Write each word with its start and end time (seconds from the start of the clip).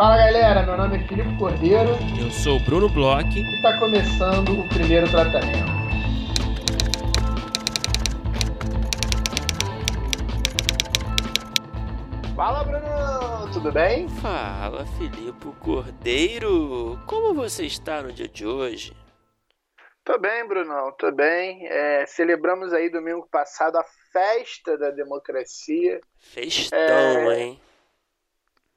Fala 0.00 0.16
galera, 0.16 0.62
meu 0.62 0.78
nome 0.78 0.96
é 0.96 1.06
Filipe 1.06 1.36
Cordeiro. 1.36 1.90
Eu 2.18 2.30
sou 2.30 2.56
o 2.56 2.60
Bruno 2.60 2.88
Bloch. 2.88 3.38
E 3.38 3.56
está 3.56 3.78
começando 3.78 4.58
o 4.58 4.66
primeiro 4.70 5.06
tratamento. 5.10 5.58
Fala 12.34 12.64
Bruno, 12.64 13.52
tudo 13.52 13.70
bem? 13.70 14.08
Fala 14.08 14.86
Filipe 14.96 15.52
Cordeiro, 15.60 16.98
como 17.06 17.34
você 17.34 17.66
está 17.66 18.02
no 18.02 18.10
dia 18.10 18.26
de 18.26 18.46
hoje? 18.46 18.96
Tô 20.02 20.18
bem, 20.18 20.48
Brunão, 20.48 20.92
tô 20.98 21.12
bem. 21.12 21.68
É, 21.68 22.06
celebramos 22.06 22.72
aí 22.72 22.88
domingo 22.88 23.28
passado 23.30 23.76
a 23.76 23.84
festa 24.10 24.78
da 24.78 24.90
democracia. 24.90 26.00
Festão, 26.18 26.78
é... 26.78 27.38
hein? 27.38 27.60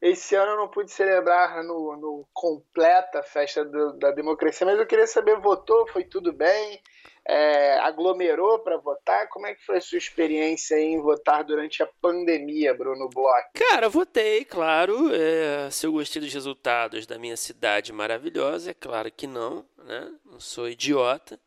Esse 0.04 0.36
ano 0.36 0.52
eu 0.52 0.58
não 0.58 0.68
pude 0.68 0.92
celebrar 0.92 1.64
no, 1.64 1.96
no 1.96 2.28
completa 2.34 3.24
festa 3.24 3.64
do, 3.64 3.94
da 3.94 4.12
democracia, 4.12 4.68
mas 4.68 4.78
eu 4.78 4.86
queria 4.86 5.08
saber, 5.08 5.40
votou, 5.40 5.88
foi 5.88 6.04
tudo 6.04 6.34
bem? 6.34 6.82
É, 7.26 7.80
aglomerou 7.80 8.60
para 8.60 8.76
votar? 8.76 9.30
Como 9.30 9.48
é 9.48 9.56
que 9.56 9.66
foi 9.66 9.78
a 9.78 9.82
sua 9.82 9.98
experiência 9.98 10.78
em 10.78 11.02
votar 11.02 11.46
durante 11.46 11.82
a 11.82 11.88
pandemia, 12.02 12.74
Bruno 12.74 13.08
Bloch? 13.08 13.48
Cara, 13.54 13.88
votei, 13.88 14.44
claro. 14.44 15.10
É, 15.16 15.72
se 15.72 15.88
eu 15.88 15.94
gostei 15.94 16.22
dos 16.22 16.34
resultados 16.34 17.06
da 17.08 17.18
minha 17.18 17.38
cidade 17.38 17.94
maravilhosa, 17.94 18.72
é 18.72 18.74
claro 18.74 19.10
que 19.10 19.26
não, 19.26 19.66
né? 19.86 20.12
Não 20.26 20.38
sou 20.38 20.68
idiota. 20.68 21.40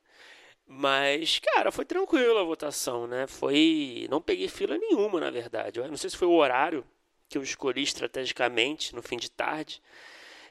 Mas, 0.66 1.38
cara, 1.41 1.70
foi 1.70 1.84
tranquilo 1.84 2.38
a 2.38 2.45
votação, 2.45 3.07
né? 3.07 3.27
Foi. 3.27 4.07
Não 4.10 4.23
peguei 4.23 4.48
fila 4.48 4.79
nenhuma, 4.79 5.20
na 5.20 5.30
verdade. 5.30 5.79
Eu 5.79 5.88
não 5.88 5.98
sei 5.98 6.09
se 6.09 6.16
foi 6.16 6.26
o 6.26 6.37
horário 6.37 6.82
que 7.29 7.38
eu 7.38 7.43
escolhi 7.43 7.82
estrategicamente 7.82 8.95
no 8.95 9.02
fim 9.02 9.16
de 9.16 9.30
tarde. 9.30 9.82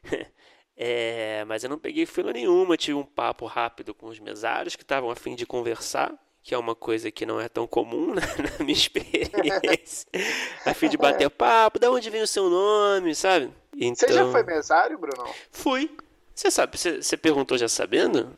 é, 0.76 1.44
mas 1.46 1.64
eu 1.64 1.70
não 1.70 1.80
peguei 1.80 2.06
fila 2.06 2.34
nenhuma, 2.34 2.78
tive 2.78 2.98
um 2.98 3.06
papo 3.06 3.46
rápido 3.46 3.94
com 3.94 4.08
os 4.08 4.20
mesários 4.20 4.76
que 4.76 4.84
estavam 4.84 5.10
a 5.10 5.16
fim 5.16 5.36
de 5.36 5.46
conversar, 5.46 6.14
que 6.44 6.54
é 6.54 6.58
uma 6.58 6.76
coisa 6.76 7.10
que 7.10 7.26
não 7.26 7.40
é 7.40 7.48
tão 7.48 7.66
comum 7.66 8.14
né, 8.16 8.22
na 8.38 8.64
minha 8.64 8.78
experiência. 8.78 10.08
a 10.66 10.74
fim 10.74 10.90
de 10.90 10.98
bater 10.98 11.30
papo, 11.30 11.80
da 11.80 11.92
onde 11.92 12.10
vem 12.10 12.22
o 12.22 12.28
seu 12.28 12.50
nome, 12.50 13.16
sabe? 13.16 13.52
Então... 13.76 14.08
Você 14.08 14.14
já 14.14 14.22
então 14.22 14.32
foi 14.32 14.44
mesário, 14.44 14.98
Bruno? 14.98 15.26
Fui. 15.52 15.90
Você 16.34 16.52
sabe, 16.52 16.78
você, 16.78 17.02
você 17.02 17.16
perguntou 17.16 17.58
já 17.58 17.68
sabendo? 17.70 18.38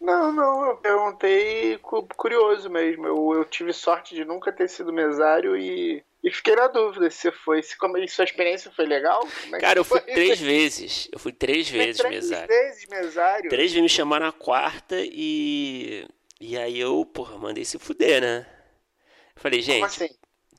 Não, 0.00 0.32
não, 0.32 0.64
eu 0.64 0.76
perguntei 0.76 1.78
curioso 2.16 2.70
mesmo. 2.70 3.06
Eu, 3.06 3.34
eu 3.34 3.44
tive 3.44 3.72
sorte 3.72 4.14
de 4.14 4.24
nunca 4.24 4.52
ter 4.52 4.68
sido 4.68 4.92
mesário 4.92 5.56
e 5.56 6.02
e 6.22 6.32
fiquei 6.32 6.56
na 6.56 6.66
dúvida 6.66 7.08
se 7.10 7.30
foi, 7.30 7.62
se 7.62 7.76
como 7.78 7.96
sua 8.08 8.24
experiência 8.24 8.72
foi 8.72 8.86
legal. 8.86 9.26
É 9.52 9.58
Cara, 9.58 9.78
eu 9.78 9.84
fui 9.84 10.00
três 10.00 10.40
vezes. 10.40 11.08
Eu 11.12 11.18
fui 11.18 11.32
três 11.32 11.68
vezes 11.68 11.98
três 11.98 12.14
mesário. 12.14 12.46
Três 12.48 12.68
vezes 12.70 12.88
mesário. 12.88 13.50
Três 13.50 13.70
vezes 13.70 13.82
me 13.82 13.88
chamaram 13.88 14.26
na 14.26 14.32
quarta 14.32 14.96
e. 14.98 16.06
E 16.40 16.56
aí 16.56 16.78
eu, 16.78 17.04
porra, 17.04 17.38
mandei 17.38 17.64
se 17.64 17.78
fuder, 17.78 18.20
né? 18.20 18.46
Eu 19.34 19.42
falei, 19.42 19.60
gente. 19.60 19.74
Como 19.74 19.86
assim? 19.86 20.08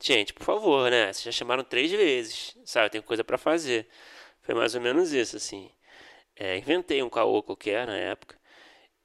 Gente, 0.02 0.32
por 0.32 0.44
favor, 0.44 0.90
né? 0.90 1.12
Vocês 1.12 1.24
já 1.24 1.32
chamaram 1.32 1.62
três 1.62 1.90
vezes, 1.90 2.56
sabe? 2.64 2.90
Tem 2.90 3.02
coisa 3.02 3.22
para 3.22 3.36
fazer. 3.36 3.86
Foi 4.40 4.54
mais 4.54 4.74
ou 4.74 4.80
menos 4.80 5.12
isso, 5.12 5.36
assim. 5.36 5.70
É, 6.34 6.56
inventei 6.56 7.02
um 7.02 7.10
caô 7.10 7.42
qualquer 7.42 7.86
na 7.86 7.96
época. 7.96 8.40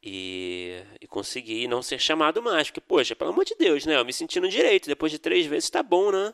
E, 0.02 0.82
e, 1.02 1.08
consegui 1.08 1.68
não 1.68 1.82
ser 1.82 2.00
chamado 2.00 2.42
mais. 2.42 2.70
Porque, 2.70 2.80
poxa, 2.80 3.16
pelo 3.16 3.32
amor 3.32 3.44
de 3.44 3.56
Deus, 3.56 3.86
né? 3.86 3.98
Eu 3.98 4.06
me 4.06 4.14
sentindo 4.14 4.48
direito. 4.48 4.88
Depois 4.88 5.12
de 5.12 5.20
três 5.20 5.46
vezes 5.46 5.70
tá 5.70 5.84
bom, 5.84 6.12
né? 6.12 6.34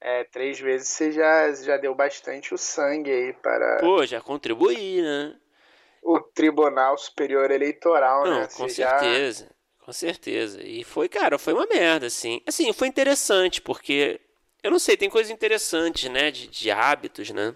É, 0.00 0.24
três 0.24 0.58
vezes 0.58 0.88
você 0.88 1.12
já, 1.12 1.52
já 1.52 1.76
deu 1.76 1.94
bastante 1.94 2.54
o 2.54 2.58
sangue 2.58 3.10
aí 3.10 3.32
para. 3.34 3.78
Pô, 3.80 4.04
já 4.06 4.20
contribuí, 4.20 5.02
né? 5.02 5.36
O 6.02 6.18
Tribunal 6.20 6.96
Superior 6.96 7.50
Eleitoral, 7.50 8.24
Não, 8.24 8.40
né? 8.40 8.48
Com 8.56 8.66
você 8.66 8.76
certeza, 8.76 9.44
já... 9.44 9.84
com 9.84 9.92
certeza. 9.92 10.62
E 10.62 10.82
foi, 10.84 11.06
cara, 11.06 11.38
foi 11.38 11.52
uma 11.52 11.66
merda, 11.66 12.06
assim. 12.06 12.40
Assim, 12.46 12.72
foi 12.72 12.88
interessante, 12.88 13.60
porque. 13.60 14.18
Eu 14.62 14.70
não 14.70 14.78
sei, 14.78 14.96
tem 14.96 15.10
coisas 15.10 15.30
interessantes, 15.30 16.10
né? 16.10 16.30
De, 16.30 16.46
de 16.46 16.70
hábitos, 16.70 17.30
né? 17.30 17.54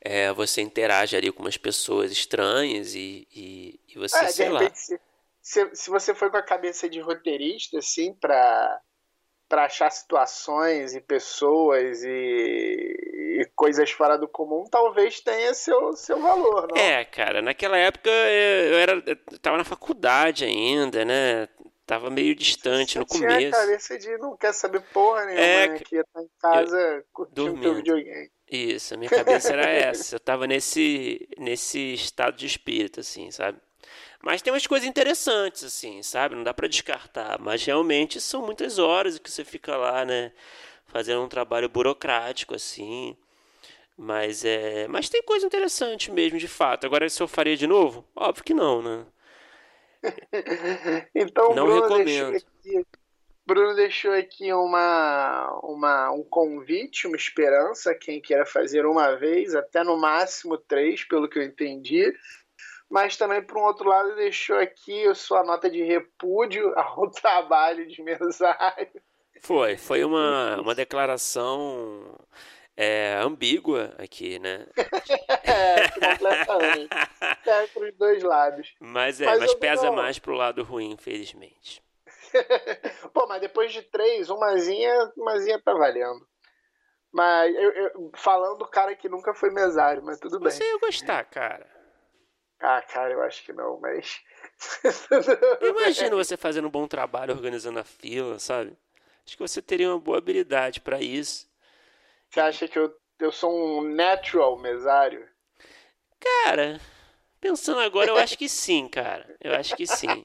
É, 0.00 0.32
você 0.32 0.60
interage 0.60 1.16
ali 1.16 1.30
com 1.30 1.42
umas 1.42 1.56
pessoas 1.56 2.10
estranhas 2.10 2.96
e, 2.96 3.28
e, 3.32 3.80
e 3.88 3.98
você, 3.98 4.18
é, 4.18 4.28
sei 4.28 4.48
repente, 4.48 4.92
lá. 4.92 4.98
Se, 5.40 5.70
se, 5.72 5.90
você 5.90 6.12
foi 6.14 6.30
com 6.30 6.36
a 6.36 6.42
cabeça 6.42 6.88
de 6.88 7.00
roteirista, 7.00 7.78
assim, 7.78 8.12
pra 8.14 8.80
para 9.52 9.66
achar 9.66 9.90
situações 9.90 10.94
e 10.94 11.00
pessoas 11.02 12.02
e, 12.02 12.08
e, 12.08 13.46
coisas 13.54 13.90
fora 13.90 14.16
do 14.16 14.26
comum, 14.26 14.64
talvez 14.64 15.20
tenha 15.20 15.52
seu, 15.52 15.92
seu 15.92 16.18
valor, 16.18 16.68
não? 16.70 16.80
É, 16.80 17.04
cara, 17.04 17.42
naquela 17.42 17.76
época 17.76 18.08
eu 18.08 18.78
era 18.78 19.04
eu 19.06 19.38
tava 19.42 19.58
na 19.58 19.64
faculdade 19.64 20.46
ainda, 20.46 21.04
né? 21.04 21.46
Tava 21.84 22.08
meio 22.08 22.34
distante 22.34 22.94
Você 22.94 22.98
no 23.00 23.04
tinha 23.04 23.20
começo. 23.20 23.38
Tinha 23.40 23.50
cabeça 23.50 23.98
de 23.98 24.16
não 24.16 24.34
quer 24.38 24.54
saber 24.54 24.80
porra 24.90 25.26
nenhuma, 25.26 25.44
é, 25.44 25.68
né? 25.68 25.78
Que 25.80 25.96
ia 25.96 26.00
estar 26.00 26.22
em 26.22 26.30
casa 26.40 27.04
curtindo 27.12 27.60
teu 27.60 27.74
videogame. 27.74 28.30
Isso, 28.50 28.94
a 28.94 28.96
minha 28.96 29.10
cabeça 29.10 29.52
era 29.52 29.68
essa. 29.68 30.16
Eu 30.16 30.20
tava 30.20 30.46
nesse, 30.46 31.28
nesse 31.36 31.92
estado 31.92 32.38
de 32.38 32.46
espírito, 32.46 33.00
assim, 33.00 33.30
sabe? 33.30 33.60
Mas 34.20 34.42
tem 34.42 34.52
umas 34.52 34.66
coisas 34.66 34.88
interessantes, 34.88 35.64
assim, 35.64 36.02
sabe? 36.02 36.34
Não 36.34 36.42
dá 36.42 36.52
para 36.52 36.68
descartar. 36.68 37.38
Mas 37.40 37.64
realmente 37.64 38.20
são 38.20 38.44
muitas 38.44 38.78
horas 38.78 39.18
que 39.18 39.30
você 39.30 39.44
fica 39.44 39.76
lá, 39.76 40.04
né? 40.04 40.32
Fazendo 40.86 41.22
um 41.22 41.28
trabalho 41.28 41.68
burocrático, 41.68 42.54
assim. 42.54 43.16
Mas 43.96 44.44
é. 44.44 44.86
Mas 44.88 45.08
tem 45.08 45.22
coisa 45.22 45.46
interessante 45.46 46.10
mesmo, 46.10 46.38
de 46.38 46.48
fato. 46.48 46.86
Agora, 46.86 47.08
se 47.08 47.22
eu 47.22 47.28
faria 47.28 47.56
de 47.56 47.66
novo? 47.66 48.04
Óbvio 48.14 48.44
que 48.44 48.54
não, 48.54 48.82
né? 48.82 49.06
então, 51.14 51.54
não 51.54 51.66
Bruno 51.66 51.82
recomendo. 51.82 52.30
Deixou 52.32 52.36
aqui, 52.36 52.86
Bruno 53.46 53.74
deixou 53.74 54.12
aqui 54.12 54.52
uma, 54.52 55.60
uma, 55.62 56.12
um 56.12 56.22
convite, 56.22 57.06
uma 57.06 57.16
esperança, 57.16 57.94
quem 57.94 58.20
queira 58.20 58.46
fazer 58.46 58.86
uma 58.86 59.16
vez, 59.16 59.54
até 59.54 59.82
no 59.82 59.96
máximo 59.96 60.56
três, 60.56 61.04
pelo 61.04 61.28
que 61.28 61.38
eu 61.38 61.42
entendi 61.42 62.12
mas 62.92 63.16
também, 63.16 63.42
por 63.42 63.56
um 63.56 63.62
outro 63.62 63.88
lado, 63.88 64.14
deixou 64.16 64.58
aqui 64.58 65.06
a 65.06 65.14
sua 65.14 65.42
nota 65.42 65.70
de 65.70 65.82
repúdio 65.82 66.78
ao 66.78 67.08
trabalho 67.10 67.88
de 67.88 68.02
mesário. 68.02 69.02
Foi, 69.40 69.78
foi 69.78 70.04
uma, 70.04 70.60
uma 70.60 70.74
declaração 70.74 72.14
é, 72.76 73.14
ambígua 73.14 73.94
aqui, 73.96 74.38
né? 74.38 74.66
é, 75.42 75.88
completamente. 75.88 76.90
Para 77.42 77.82
os 77.82 77.96
dois 77.96 78.22
lados. 78.22 78.74
Mas, 78.78 79.22
é, 79.22 79.24
mas, 79.24 79.38
mas 79.38 79.54
pesa 79.54 79.86
não... 79.86 79.94
mais 79.94 80.18
pro 80.18 80.34
lado 80.34 80.62
ruim, 80.62 80.90
infelizmente. 80.90 81.82
Pô, 83.14 83.26
mas 83.26 83.40
depois 83.40 83.72
de 83.72 83.80
três, 83.80 84.28
umazinha, 84.28 85.10
umazinha 85.16 85.58
tá 85.64 85.72
valendo. 85.72 86.28
Mas 87.10 87.54
eu, 87.54 87.70
eu, 87.72 88.10
falando 88.16 88.58
do 88.58 88.68
cara 88.68 88.94
que 88.94 89.08
nunca 89.08 89.32
foi 89.32 89.50
mesário, 89.50 90.02
mas 90.04 90.20
tudo 90.20 90.38
Você 90.40 90.42
bem. 90.44 90.50
Você 90.50 90.64
ia 90.64 90.78
gostar, 90.78 91.24
cara. 91.24 91.81
Ah, 92.62 92.80
cara, 92.80 93.12
eu 93.12 93.22
acho 93.22 93.44
que 93.44 93.52
não, 93.52 93.80
mas. 93.80 94.20
Imagina 95.60 96.14
você 96.14 96.36
fazendo 96.36 96.68
um 96.68 96.70
bom 96.70 96.86
trabalho 96.86 97.34
organizando 97.34 97.80
a 97.80 97.84
fila, 97.84 98.38
sabe? 98.38 98.76
Acho 99.26 99.36
que 99.36 99.42
você 99.42 99.60
teria 99.60 99.90
uma 99.90 99.98
boa 99.98 100.18
habilidade 100.18 100.80
para 100.80 101.00
isso. 101.00 101.50
Você 102.30 102.40
acha 102.40 102.68
que 102.68 102.78
eu, 102.78 102.94
eu 103.18 103.32
sou 103.32 103.52
um 103.52 103.82
natural 103.82 104.56
mesário? 104.58 105.28
Cara, 106.20 106.80
pensando 107.40 107.80
agora, 107.80 108.10
eu 108.10 108.16
acho 108.16 108.38
que 108.38 108.48
sim, 108.48 108.88
cara. 108.88 109.36
Eu 109.40 109.56
acho 109.56 109.74
que 109.74 109.86
sim. 109.86 110.24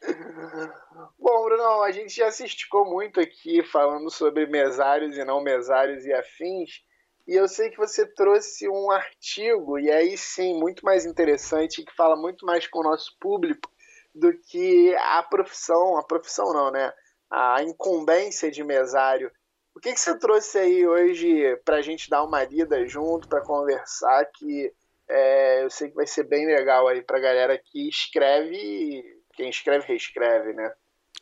Bom, 1.18 1.44
Bruno, 1.44 1.82
a 1.82 1.90
gente 1.90 2.14
já 2.14 2.30
se 2.30 2.44
esticou 2.46 2.86
muito 2.86 3.20
aqui 3.20 3.62
falando 3.62 4.10
sobre 4.10 4.46
mesários 4.46 5.16
e 5.18 5.24
não 5.24 5.42
mesários 5.42 6.06
e 6.06 6.12
afins. 6.12 6.82
E 7.26 7.34
eu 7.34 7.48
sei 7.48 7.70
que 7.70 7.78
você 7.78 8.06
trouxe 8.06 8.68
um 8.68 8.90
artigo, 8.90 9.78
e 9.78 9.90
aí 9.90 10.16
sim, 10.16 10.58
muito 10.58 10.84
mais 10.84 11.06
interessante, 11.06 11.82
que 11.82 11.94
fala 11.94 12.16
muito 12.16 12.44
mais 12.44 12.66
com 12.66 12.80
o 12.80 12.82
nosso 12.82 13.16
público 13.18 13.70
do 14.14 14.32
que 14.32 14.94
a 14.96 15.22
profissão, 15.22 15.96
a 15.96 16.02
profissão 16.04 16.52
não, 16.52 16.70
né? 16.70 16.92
A 17.30 17.62
incumbência 17.62 18.50
de 18.50 18.62
mesário. 18.62 19.30
O 19.74 19.80
que, 19.80 19.92
que 19.92 20.00
você 20.00 20.16
trouxe 20.18 20.58
aí 20.58 20.86
hoje 20.86 21.56
para 21.64 21.76
a 21.76 21.82
gente 21.82 22.08
dar 22.08 22.22
uma 22.22 22.44
lida 22.44 22.86
junto, 22.86 23.26
para 23.26 23.40
conversar, 23.42 24.24
que 24.26 24.72
é, 25.08 25.64
eu 25.64 25.70
sei 25.70 25.88
que 25.88 25.96
vai 25.96 26.06
ser 26.06 26.24
bem 26.24 26.46
legal 26.46 26.86
aí 26.86 27.02
para 27.02 27.18
a 27.18 27.22
galera 27.22 27.58
que 27.58 27.88
escreve, 27.88 29.02
quem 29.32 29.48
escreve, 29.48 29.86
reescreve, 29.86 30.52
né? 30.52 30.72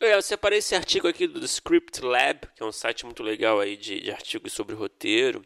É, 0.01 0.15
eu 0.15 0.23
separei 0.23 0.59
esse 0.59 0.75
artigo 0.75 1.07
aqui 1.07 1.27
do 1.27 1.45
Script 1.45 2.01
Lab, 2.05 2.49
que 2.55 2.63
é 2.63 2.67
um 2.67 2.73
site 2.73 3.05
muito 3.05 3.23
legal 3.23 3.61
aí 3.61 3.77
de, 3.77 4.01
de 4.01 4.11
artigos 4.11 4.53
sobre 4.53 4.75
roteiro. 4.75 5.43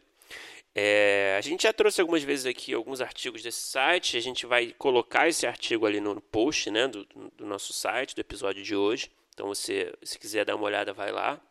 É, 0.79 1.35
a 1.35 1.41
gente 1.41 1.63
já 1.63 1.73
trouxe 1.73 1.99
algumas 1.99 2.21
vezes 2.21 2.45
aqui 2.45 2.71
alguns 2.71 3.01
artigos 3.01 3.41
desse 3.41 3.61
site. 3.61 4.15
A 4.15 4.19
gente 4.19 4.45
vai 4.45 4.75
colocar 4.77 5.27
esse 5.27 5.47
artigo 5.47 5.87
ali 5.87 5.99
no 5.99 6.21
post 6.21 6.69
né, 6.69 6.87
do, 6.87 7.03
do 7.35 7.47
nosso 7.47 7.73
site, 7.73 8.13
do 8.13 8.21
episódio 8.21 8.63
de 8.63 8.75
hoje. 8.75 9.09
Então, 9.33 9.47
você, 9.47 9.91
se 10.03 10.19
quiser 10.19 10.45
dar 10.45 10.55
uma 10.55 10.65
olhada, 10.65 10.93
vai 10.93 11.11
lá. 11.11 11.41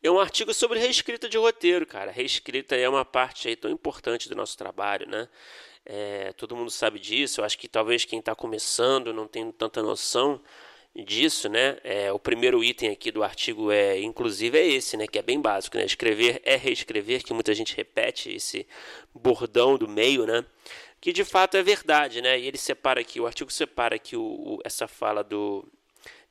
É 0.00 0.08
um 0.08 0.20
artigo 0.20 0.54
sobre 0.54 0.78
reescrita 0.78 1.28
de 1.28 1.36
roteiro, 1.36 1.84
cara. 1.84 2.12
Reescrita 2.12 2.76
é 2.76 2.88
uma 2.88 3.04
parte 3.04 3.48
aí 3.48 3.56
tão 3.56 3.72
importante 3.72 4.28
do 4.28 4.36
nosso 4.36 4.56
trabalho, 4.56 5.08
né? 5.08 5.28
É, 5.84 6.32
todo 6.34 6.54
mundo 6.54 6.70
sabe 6.70 7.00
disso. 7.00 7.40
Eu 7.40 7.44
acho 7.44 7.58
que 7.58 7.66
talvez 7.66 8.04
quem 8.04 8.20
está 8.20 8.36
começando 8.36 9.12
não 9.12 9.26
tem 9.26 9.50
tanta 9.50 9.82
noção 9.82 10.40
disso, 11.04 11.48
né? 11.48 11.78
É, 11.84 12.12
o 12.12 12.18
primeiro 12.18 12.62
item 12.64 12.90
aqui 12.90 13.10
do 13.10 13.22
artigo 13.22 13.70
é, 13.70 14.00
inclusive, 14.00 14.58
é 14.58 14.66
esse, 14.66 14.96
né? 14.96 15.06
Que 15.06 15.18
é 15.18 15.22
bem 15.22 15.40
básico, 15.40 15.76
né? 15.76 15.84
Escrever 15.84 16.40
é 16.44 16.56
reescrever, 16.56 17.22
que 17.22 17.34
muita 17.34 17.54
gente 17.54 17.76
repete 17.76 18.30
esse 18.32 18.66
bordão 19.14 19.76
do 19.76 19.88
meio, 19.88 20.26
né? 20.26 20.44
Que 21.00 21.12
de 21.12 21.24
fato 21.24 21.56
é 21.56 21.62
verdade, 21.62 22.22
né? 22.22 22.38
E 22.38 22.46
ele 22.46 22.58
separa 22.58 23.00
aqui, 23.00 23.20
o 23.20 23.26
artigo 23.26 23.52
separa 23.52 23.96
aqui 23.96 24.16
o, 24.16 24.22
o 24.22 24.58
essa 24.64 24.88
fala 24.88 25.22
do 25.22 25.66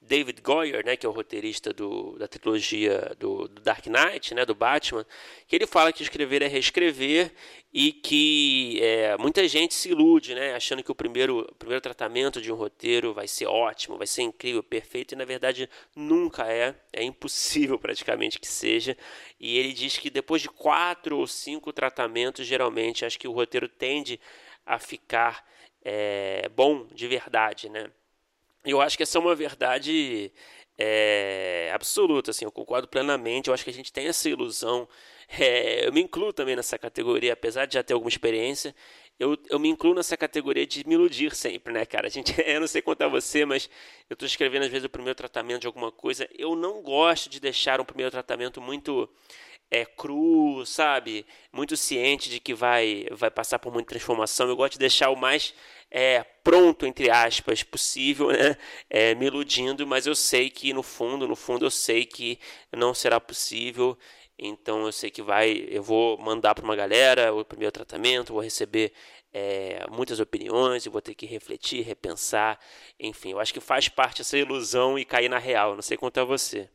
David 0.07 0.41
Goyer, 0.41 0.85
né, 0.85 0.95
que 0.95 1.05
é 1.05 1.09
o 1.09 1.11
roteirista 1.11 1.73
do, 1.73 2.17
da 2.17 2.27
trilogia 2.27 3.15
do, 3.19 3.47
do, 3.47 3.61
Dark 3.61 3.85
Knight, 3.87 4.33
né, 4.33 4.45
do 4.45 4.53
Batman, 4.53 5.05
que 5.47 5.55
ele 5.55 5.65
fala 5.65 5.91
que 5.91 6.03
escrever 6.03 6.41
é 6.41 6.47
reescrever 6.47 7.33
e 7.73 7.91
que 7.91 8.79
é, 8.81 9.17
muita 9.17 9.47
gente 9.47 9.73
se 9.73 9.89
ilude, 9.89 10.35
né, 10.35 10.53
achando 10.53 10.83
que 10.83 10.91
o 10.91 10.95
primeiro, 10.95 11.39
o 11.39 11.55
primeiro 11.55 11.81
tratamento 11.81 12.41
de 12.41 12.51
um 12.51 12.55
roteiro 12.55 13.13
vai 13.13 13.27
ser 13.27 13.47
ótimo, 13.47 13.97
vai 13.97 14.07
ser 14.07 14.21
incrível, 14.21 14.61
perfeito, 14.63 15.13
e 15.13 15.17
na 15.17 15.25
verdade 15.25 15.69
nunca 15.95 16.47
é, 16.51 16.75
é 16.93 17.03
impossível 17.03 17.77
praticamente 17.79 18.39
que 18.39 18.47
seja. 18.47 18.95
E 19.39 19.57
ele 19.57 19.73
diz 19.73 19.97
que 19.97 20.09
depois 20.09 20.41
de 20.41 20.49
quatro 20.49 21.17
ou 21.17 21.27
cinco 21.27 21.73
tratamentos, 21.73 22.45
geralmente, 22.45 23.05
acho 23.05 23.19
que 23.19 23.27
o 23.27 23.33
roteiro 23.33 23.67
tende 23.67 24.19
a 24.65 24.79
ficar 24.79 25.45
é, 25.83 26.49
bom 26.49 26.87
de 26.91 27.07
verdade, 27.07 27.69
né? 27.69 27.91
Eu 28.65 28.81
acho 28.81 28.97
que 28.97 29.03
essa 29.03 29.17
é 29.17 29.21
uma 29.21 29.35
verdade 29.35 30.31
é, 30.77 31.71
absoluta, 31.73 32.31
assim, 32.31 32.45
eu 32.45 32.51
concordo 32.51 32.87
plenamente. 32.87 33.47
Eu 33.47 33.53
acho 33.53 33.63
que 33.63 33.69
a 33.69 33.73
gente 33.73 33.93
tem 33.93 34.07
essa 34.07 34.29
ilusão. 34.29 34.87
É, 35.39 35.87
eu 35.87 35.93
me 35.93 36.01
incluo 36.01 36.33
também 36.33 36.55
nessa 36.55 36.77
categoria, 36.77 37.33
apesar 37.33 37.65
de 37.65 37.75
já 37.75 37.83
ter 37.83 37.93
alguma 37.93 38.09
experiência. 38.09 38.75
Eu, 39.17 39.37
eu 39.49 39.57
me 39.57 39.69
incluo 39.69 39.93
nessa 39.93 40.17
categoria 40.17 40.67
de 40.67 40.85
me 40.85 40.95
iludir 40.95 41.33
sempre, 41.35 41.73
né, 41.73 41.85
cara? 41.85 42.07
A 42.07 42.09
gente, 42.09 42.33
eu 42.45 42.59
não 42.59 42.67
sei 42.67 42.83
a 42.99 43.07
você, 43.07 43.45
mas 43.45 43.69
eu 44.09 44.13
estou 44.13 44.25
escrevendo 44.25 44.63
às 44.63 44.69
vezes 44.69 44.85
o 44.85 44.89
primeiro 44.89 45.15
tratamento 45.15 45.61
de 45.61 45.67
alguma 45.67 45.91
coisa. 45.91 46.27
Eu 46.37 46.55
não 46.55 46.81
gosto 46.81 47.29
de 47.29 47.39
deixar 47.39 47.79
um 47.79 47.85
primeiro 47.85 48.11
tratamento 48.11 48.61
muito 48.61 49.09
é 49.69 49.85
cru, 49.85 50.65
sabe? 50.65 51.25
Muito 51.51 51.75
ciente 51.77 52.29
de 52.29 52.39
que 52.39 52.53
vai 52.53 53.07
vai 53.11 53.31
passar 53.31 53.59
por 53.59 53.73
muita 53.73 53.89
transformação. 53.89 54.47
Eu 54.47 54.55
gosto 54.55 54.73
de 54.73 54.79
deixar 54.79 55.09
o 55.09 55.15
mais 55.15 55.53
é, 55.91 56.23
pronto, 56.43 56.85
entre 56.85 57.09
aspas, 57.09 57.63
possível, 57.63 58.27
né? 58.31 58.57
É, 58.89 59.15
me 59.15 59.25
iludindo, 59.27 59.85
mas 59.87 60.05
eu 60.05 60.15
sei 60.15 60.49
que 60.49 60.73
no 60.73 60.83
fundo, 60.83 61.27
no 61.27 61.35
fundo, 61.35 61.65
eu 61.65 61.71
sei 61.71 62.05
que 62.05 62.39
não 62.71 62.93
será 62.93 63.19
possível. 63.19 63.97
Então 64.37 64.85
eu 64.85 64.91
sei 64.91 65.09
que 65.09 65.21
vai, 65.21 65.65
eu 65.69 65.81
vou 65.81 66.17
mandar 66.17 66.53
para 66.55 66.63
uma 66.65 66.75
galera 66.75 67.33
o 67.33 67.45
primeiro 67.45 67.71
tratamento, 67.71 68.33
vou 68.33 68.41
receber 68.41 68.91
é, 69.33 69.85
muitas 69.89 70.19
opiniões, 70.19 70.85
vou 70.85 71.01
ter 71.01 71.15
que 71.15 71.25
refletir, 71.25 71.81
repensar, 71.83 72.59
enfim, 72.99 73.31
eu 73.31 73.39
acho 73.39 73.53
que 73.53 73.61
faz 73.61 73.87
parte 73.89 74.21
essa 74.21 74.37
ilusão 74.37 74.99
e 74.99 75.05
cair 75.05 75.29
na 75.29 75.37
real. 75.37 75.75
Não 75.75 75.81
sei 75.81 75.97
quanto 75.97 76.19
a 76.19 76.25
você. 76.25 76.69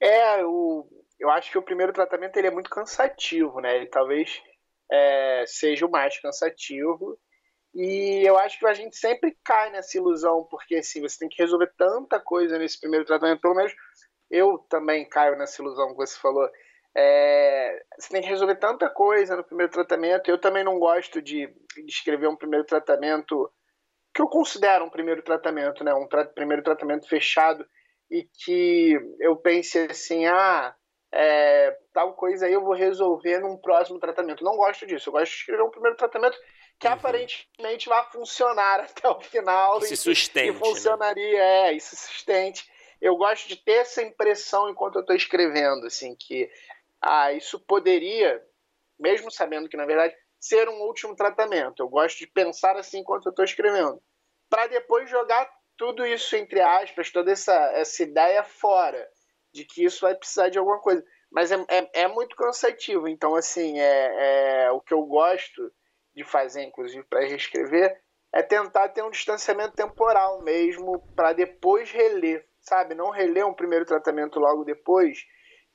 É, 0.00 0.44
o, 0.44 0.86
eu 1.24 1.30
acho 1.30 1.50
que 1.50 1.56
o 1.56 1.62
primeiro 1.62 1.90
tratamento 1.90 2.36
ele 2.36 2.48
é 2.48 2.50
muito 2.50 2.68
cansativo, 2.68 3.58
né? 3.58 3.74
Ele 3.74 3.86
talvez 3.86 4.42
é, 4.92 5.44
seja 5.46 5.86
o 5.86 5.90
mais 5.90 6.20
cansativo. 6.20 7.18
E 7.74 8.22
eu 8.28 8.38
acho 8.38 8.58
que 8.58 8.66
a 8.66 8.74
gente 8.74 8.94
sempre 8.94 9.34
cai 9.42 9.70
nessa 9.70 9.96
ilusão, 9.96 10.46
porque 10.50 10.76
assim, 10.76 11.00
você 11.00 11.18
tem 11.18 11.28
que 11.28 11.42
resolver 11.42 11.72
tanta 11.78 12.20
coisa 12.20 12.58
nesse 12.58 12.78
primeiro 12.78 13.06
tratamento, 13.06 13.40
pelo 13.40 13.54
menos 13.54 13.72
eu 14.30 14.58
também 14.68 15.08
caio 15.08 15.36
nessa 15.38 15.62
ilusão 15.62 15.88
que 15.88 15.96
você 15.96 16.18
falou. 16.20 16.46
É, 16.94 17.82
você 17.98 18.10
tem 18.10 18.20
que 18.20 18.28
resolver 18.28 18.56
tanta 18.56 18.90
coisa 18.90 19.34
no 19.34 19.44
primeiro 19.44 19.72
tratamento. 19.72 20.30
Eu 20.30 20.38
também 20.38 20.62
não 20.62 20.78
gosto 20.78 21.22
de, 21.22 21.46
de 21.46 21.86
escrever 21.86 22.28
um 22.28 22.36
primeiro 22.36 22.66
tratamento 22.66 23.50
que 24.14 24.20
eu 24.20 24.28
considero 24.28 24.84
um 24.84 24.90
primeiro 24.90 25.22
tratamento, 25.22 25.82
né? 25.82 25.94
Um 25.94 26.06
tra 26.06 26.26
primeiro 26.26 26.62
tratamento 26.62 27.08
fechado 27.08 27.66
e 28.10 28.28
que 28.44 28.92
eu 29.18 29.36
pense 29.36 29.78
assim, 29.90 30.26
ah, 30.26 30.74
é, 31.16 31.70
tal 31.92 32.12
coisa 32.14 32.46
aí 32.46 32.52
eu 32.52 32.64
vou 32.64 32.74
resolver 32.74 33.38
num 33.38 33.56
próximo 33.56 34.00
tratamento. 34.00 34.42
Não 34.42 34.56
gosto 34.56 34.84
disso. 34.84 35.08
Eu 35.08 35.12
gosto 35.12 35.30
de 35.30 35.38
escrever 35.38 35.62
um 35.62 35.70
primeiro 35.70 35.96
tratamento 35.96 36.36
que 36.76 36.88
uhum. 36.88 36.92
aparentemente 36.92 37.88
vai 37.88 38.04
funcionar 38.10 38.80
até 38.90 39.08
o 39.08 39.20
final. 39.20 39.78
Que 39.78 39.86
se 39.86 39.96
sustente. 39.96 40.48
E 40.48 40.52
né? 40.52 40.58
funcionaria, 40.58 41.38
né? 41.38 41.68
é, 41.68 41.72
e 41.72 41.80
se 41.80 41.94
sustente. 41.94 42.68
Eu 43.00 43.16
gosto 43.16 43.46
de 43.46 43.54
ter 43.56 43.74
essa 43.74 44.02
impressão 44.02 44.68
enquanto 44.68 44.96
eu 44.96 45.02
estou 45.02 45.14
escrevendo, 45.14 45.86
assim, 45.86 46.16
que 46.16 46.50
ah, 47.00 47.32
isso 47.32 47.60
poderia, 47.60 48.42
mesmo 48.98 49.30
sabendo 49.30 49.68
que 49.68 49.76
na 49.76 49.86
verdade 49.86 50.16
ser 50.40 50.68
um 50.68 50.80
último 50.82 51.14
tratamento. 51.14 51.80
Eu 51.80 51.88
gosto 51.88 52.18
de 52.18 52.26
pensar 52.26 52.76
assim 52.76 52.98
enquanto 52.98 53.26
eu 53.26 53.30
estou 53.30 53.44
escrevendo, 53.44 54.02
para 54.50 54.66
depois 54.66 55.08
jogar 55.08 55.48
tudo 55.76 56.04
isso 56.04 56.34
entre 56.34 56.60
aspas, 56.60 57.10
toda 57.12 57.30
essa, 57.30 57.54
essa 57.74 58.02
ideia 58.02 58.42
fora 58.42 59.08
de 59.54 59.64
que 59.64 59.84
isso 59.84 60.00
vai 60.00 60.14
precisar 60.16 60.48
de 60.48 60.58
alguma 60.58 60.80
coisa. 60.80 61.02
Mas 61.30 61.52
é, 61.52 61.64
é, 61.68 62.02
é 62.02 62.08
muito 62.08 62.34
cansativo. 62.34 63.06
Então, 63.06 63.36
assim, 63.36 63.78
é, 63.78 64.64
é 64.64 64.70
o 64.72 64.80
que 64.80 64.92
eu 64.92 65.02
gosto 65.06 65.72
de 66.14 66.24
fazer, 66.24 66.62
inclusive, 66.64 67.04
para 67.04 67.20
reescrever, 67.20 67.96
é 68.32 68.42
tentar 68.42 68.88
ter 68.88 69.02
um 69.02 69.10
distanciamento 69.10 69.74
temporal 69.74 70.42
mesmo 70.42 71.00
para 71.14 71.32
depois 71.32 71.90
reler, 71.92 72.44
sabe? 72.60 72.94
Não 72.94 73.10
reler 73.10 73.46
um 73.46 73.54
primeiro 73.54 73.84
tratamento 73.84 74.40
logo 74.40 74.64
depois 74.64 75.24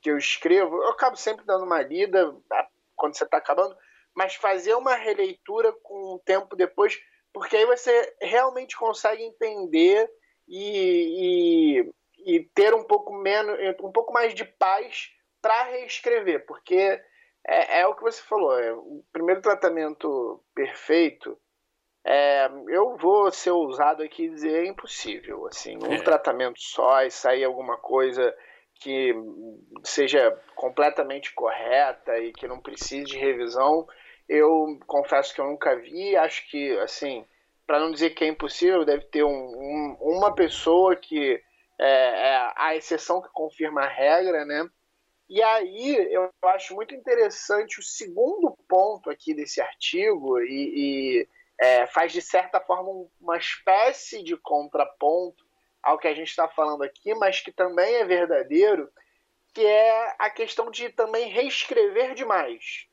que 0.02 0.10
eu 0.10 0.18
escrevo. 0.18 0.76
Eu 0.76 0.90
acabo 0.90 1.16
sempre 1.16 1.44
dando 1.46 1.64
uma 1.64 1.80
lida 1.80 2.36
quando 2.94 3.16
você 3.16 3.24
está 3.24 3.38
acabando, 3.38 3.74
mas 4.14 4.34
fazer 4.34 4.74
uma 4.74 4.94
releitura 4.94 5.72
com 5.82 6.14
um 6.14 6.18
tempo 6.18 6.54
depois, 6.54 6.98
porque 7.32 7.56
aí 7.56 7.64
você 7.64 8.14
realmente 8.20 8.76
consegue 8.76 9.22
entender 9.22 10.10
e, 10.46 11.78
e, 11.78 11.92
e 12.26 12.48
ter 12.54 12.74
um 12.74 12.84
pouco 12.84 13.12
menos, 13.12 13.58
um 13.82 13.92
pouco 13.92 14.12
mais 14.12 14.34
de 14.34 14.44
paz 14.44 15.10
para 15.40 15.64
reescrever, 15.64 16.44
porque 16.46 17.00
é, 17.46 17.80
é 17.80 17.86
o 17.86 17.94
que 17.94 18.02
você 18.02 18.22
falou. 18.22 18.58
É, 18.58 18.72
o 18.72 19.02
primeiro 19.12 19.40
tratamento 19.40 20.42
perfeito, 20.54 21.38
é, 22.04 22.48
eu 22.68 22.96
vou 22.96 23.30
ser 23.30 23.50
ousado 23.50 24.02
aqui 24.02 24.24
e 24.24 24.30
dizer 24.30 24.64
é 24.64 24.68
impossível. 24.68 25.46
Assim, 25.46 25.76
um 25.76 25.94
é. 25.94 26.02
tratamento 26.02 26.60
só 26.60 27.02
e 27.02 27.10
sair 27.10 27.44
alguma 27.44 27.76
coisa 27.76 28.34
que 28.74 29.14
seja 29.84 30.30
completamente 30.54 31.34
correta 31.34 32.18
e 32.18 32.32
que 32.32 32.48
não 32.48 32.60
precise 32.60 33.04
de 33.04 33.18
revisão, 33.18 33.86
eu 34.26 34.78
confesso 34.86 35.34
que 35.34 35.40
eu 35.40 35.46
nunca 35.46 35.76
vi. 35.76 36.16
Acho 36.16 36.48
que, 36.50 36.78
assim, 36.78 37.26
para 37.66 37.78
não 37.78 37.90
dizer 37.90 38.10
que 38.10 38.24
é 38.24 38.28
impossível, 38.28 38.84
deve 38.84 39.04
ter 39.04 39.22
um, 39.22 39.30
um, 39.30 39.96
uma 40.00 40.34
pessoa 40.34 40.96
que 40.96 41.42
é, 41.80 41.86
é 41.86 42.52
a 42.56 42.76
exceção 42.76 43.22
que 43.22 43.28
confirma 43.30 43.82
a 43.82 43.88
regra, 43.88 44.44
né? 44.44 44.68
E 45.28 45.42
aí 45.42 45.96
eu 46.12 46.28
acho 46.42 46.74
muito 46.74 46.94
interessante 46.94 47.78
o 47.78 47.82
segundo 47.82 48.56
ponto 48.68 49.08
aqui 49.08 49.32
desse 49.32 49.60
artigo 49.60 50.40
e, 50.40 50.72
e 50.74 51.28
é, 51.58 51.86
faz 51.86 52.12
de 52.12 52.20
certa 52.20 52.60
forma 52.60 53.08
uma 53.20 53.36
espécie 53.36 54.22
de 54.22 54.36
contraponto 54.36 55.44
ao 55.82 55.98
que 55.98 56.08
a 56.08 56.14
gente 56.14 56.28
está 56.28 56.48
falando 56.48 56.82
aqui, 56.82 57.14
mas 57.14 57.40
que 57.40 57.52
também 57.52 57.94
é 57.94 58.04
verdadeiro, 58.04 58.90
que 59.54 59.64
é 59.64 60.16
a 60.18 60.28
questão 60.28 60.70
de 60.70 60.88
também 60.90 61.28
reescrever 61.28 62.14
demais. 62.14 62.86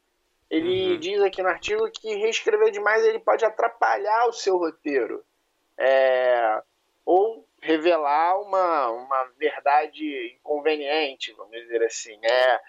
Ele 0.50 0.94
uhum. 0.94 1.00
diz 1.00 1.22
aqui 1.22 1.42
no 1.42 1.50
artigo 1.50 1.90
que 1.92 2.16
reescrever 2.16 2.72
demais 2.72 3.04
ele 3.04 3.20
pode 3.20 3.44
atrapalhar 3.44 4.28
o 4.28 4.34
seu 4.34 4.58
roteiro. 4.58 5.26
É, 5.78 6.62
ou 7.06 7.47
revelar 7.68 8.40
uma, 8.40 8.90
uma 8.92 9.24
verdade 9.38 10.38
inconveniente, 10.40 11.34
vamos 11.34 11.52
dizer 11.52 11.84
assim. 11.84 12.18
É, 12.24 12.60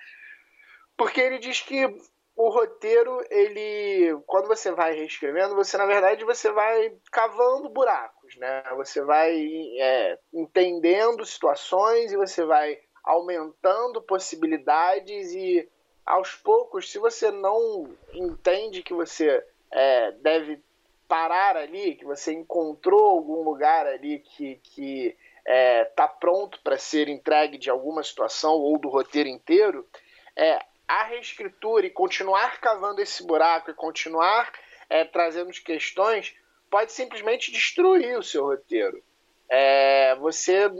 porque 0.96 1.20
ele 1.20 1.38
diz 1.38 1.60
que 1.60 1.86
o 2.34 2.50
roteiro, 2.50 3.24
ele, 3.30 4.20
quando 4.26 4.48
você 4.48 4.72
vai 4.72 4.94
reescrevendo, 4.94 5.54
você 5.54 5.76
na 5.76 5.86
verdade 5.86 6.24
você 6.24 6.50
vai 6.50 6.92
cavando 7.12 7.68
buracos, 7.68 8.36
né? 8.36 8.62
Você 8.76 9.00
vai 9.02 9.34
é, 9.78 10.18
entendendo 10.32 11.24
situações 11.24 12.12
e 12.12 12.16
você 12.16 12.44
vai 12.44 12.78
aumentando 13.04 14.02
possibilidades 14.02 15.32
e 15.32 15.68
aos 16.04 16.34
poucos, 16.34 16.90
se 16.90 16.98
você 16.98 17.30
não 17.30 17.88
entende 18.14 18.82
que 18.82 18.94
você 18.94 19.44
é, 19.70 20.12
deve 20.12 20.62
parar 21.08 21.56
ali, 21.56 21.94
que 21.94 22.04
você 22.04 22.32
encontrou 22.32 23.10
algum 23.10 23.42
lugar 23.42 23.86
ali 23.86 24.18
que 24.20 24.60
que 24.62 25.16
é, 25.46 25.84
pronto 26.20 26.60
para 26.62 26.76
ser 26.76 27.08
entregue 27.08 27.56
de 27.56 27.70
alguma 27.70 28.02
situação 28.02 28.52
ou 28.52 28.78
do 28.78 28.90
roteiro 28.90 29.30
inteiro, 29.30 29.88
é, 30.36 30.62
a 30.86 31.04
reescritura 31.04 31.86
e 31.86 31.90
continuar 31.90 32.60
cavando 32.60 33.00
esse 33.00 33.26
buraco 33.26 33.70
e 33.70 33.74
continuar 33.74 34.52
é, 34.90 35.04
trazendo 35.04 35.50
questões 35.50 36.34
pode 36.70 36.92
simplesmente 36.92 37.50
destruir 37.50 38.18
o 38.18 38.22
seu 38.22 38.44
roteiro. 38.44 39.02
É, 39.48 40.14
você 40.16 40.70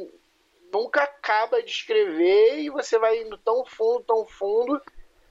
nunca 0.72 1.02
acaba 1.02 1.62
de 1.62 1.70
escrever 1.70 2.58
e 2.58 2.70
você 2.70 2.98
vai 2.98 3.22
indo 3.22 3.38
tão 3.38 3.64
fundo, 3.64 4.04
tão 4.04 4.26
fundo, 4.26 4.80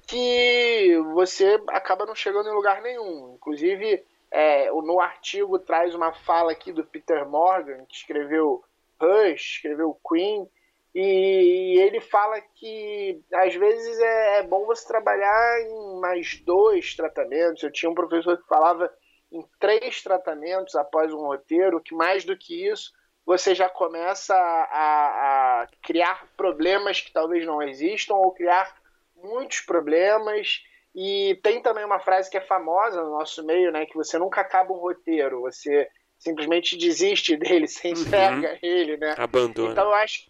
que 0.08 0.98
você 1.14 1.62
acaba 1.70 2.06
não 2.06 2.16
chegando 2.16 2.50
em 2.50 2.54
lugar 2.54 2.82
nenhum. 2.82 3.36
Inclusive, 3.36 4.04
é, 4.32 4.70
no 4.70 5.00
artigo 5.00 5.60
traz 5.60 5.96
uma 5.96 6.14
fala 6.14 6.52
aqui 6.52 6.72
do 6.72 6.86
Peter 6.86 7.28
Morgan, 7.28 7.86
que 7.86 7.96
escreveu 7.96 8.64
Rush, 9.00 9.56
escreveu 9.56 10.00
Queen, 10.08 10.48
e 10.94 11.80
ele 11.80 12.00
fala 12.00 12.42
que 12.56 13.22
às 13.34 13.54
vezes 13.54 14.00
é, 14.00 14.40
é 14.40 14.44
bom 14.44 14.66
você 14.66 14.88
trabalhar 14.88 15.62
em 15.62 16.00
mais 16.00 16.42
dois 16.42 16.96
tratamentos. 16.96 17.62
Eu 17.62 17.72
tinha 17.72 17.90
um 17.90 17.96
professor 17.96 18.38
que 18.38 18.48
falava 18.48 18.92
em 19.32 19.46
três 19.60 20.02
tratamentos 20.02 20.76
após 20.76 21.14
um 21.14 21.28
roteiro, 21.28 21.82
que 21.82 21.94
mais 21.94 22.24
do 22.24 22.36
que 22.36 22.68
isso 22.68 22.92
você 23.28 23.54
já 23.54 23.68
começa 23.68 24.34
a, 24.34 25.62
a, 25.62 25.68
criar 25.84 26.26
problemas 26.38 27.02
que 27.02 27.12
talvez 27.12 27.46
não 27.46 27.62
existam 27.62 28.16
ou 28.16 28.32
criar 28.32 28.74
muitos 29.18 29.60
problemas. 29.60 30.64
E 31.00 31.36
tem 31.44 31.62
também 31.62 31.86
uma 31.86 32.00
frase 32.00 32.28
que 32.28 32.38
é 32.38 32.42
famosa 32.42 33.04
no 33.04 33.12
nosso 33.12 33.46
meio, 33.46 33.72
né, 33.72 33.86
que 33.86 33.94
você 33.94 34.18
nunca 34.18 34.42
acaba 34.42 34.74
um 34.74 34.80
roteiro, 34.80 35.42
você 35.42 35.88
simplesmente 36.18 36.76
desiste 36.76 37.38
dele, 37.38 37.68
você 37.70 37.90
enxerga 37.90 38.54
uhum. 38.54 38.60
ele, 38.64 38.98
né? 38.98 39.14
Abandona. 39.16 39.72
Então 39.74 39.86
eu 39.86 39.94
acho 39.94 40.26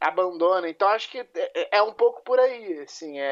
abandona. 0.00 0.70
Então 0.70 0.88
acho 0.88 1.10
que 1.10 1.18
é, 1.18 1.76
é 1.76 1.82
um 1.82 1.92
pouco 1.92 2.22
por 2.24 2.40
aí, 2.40 2.80
assim, 2.80 3.18
é, 3.20 3.26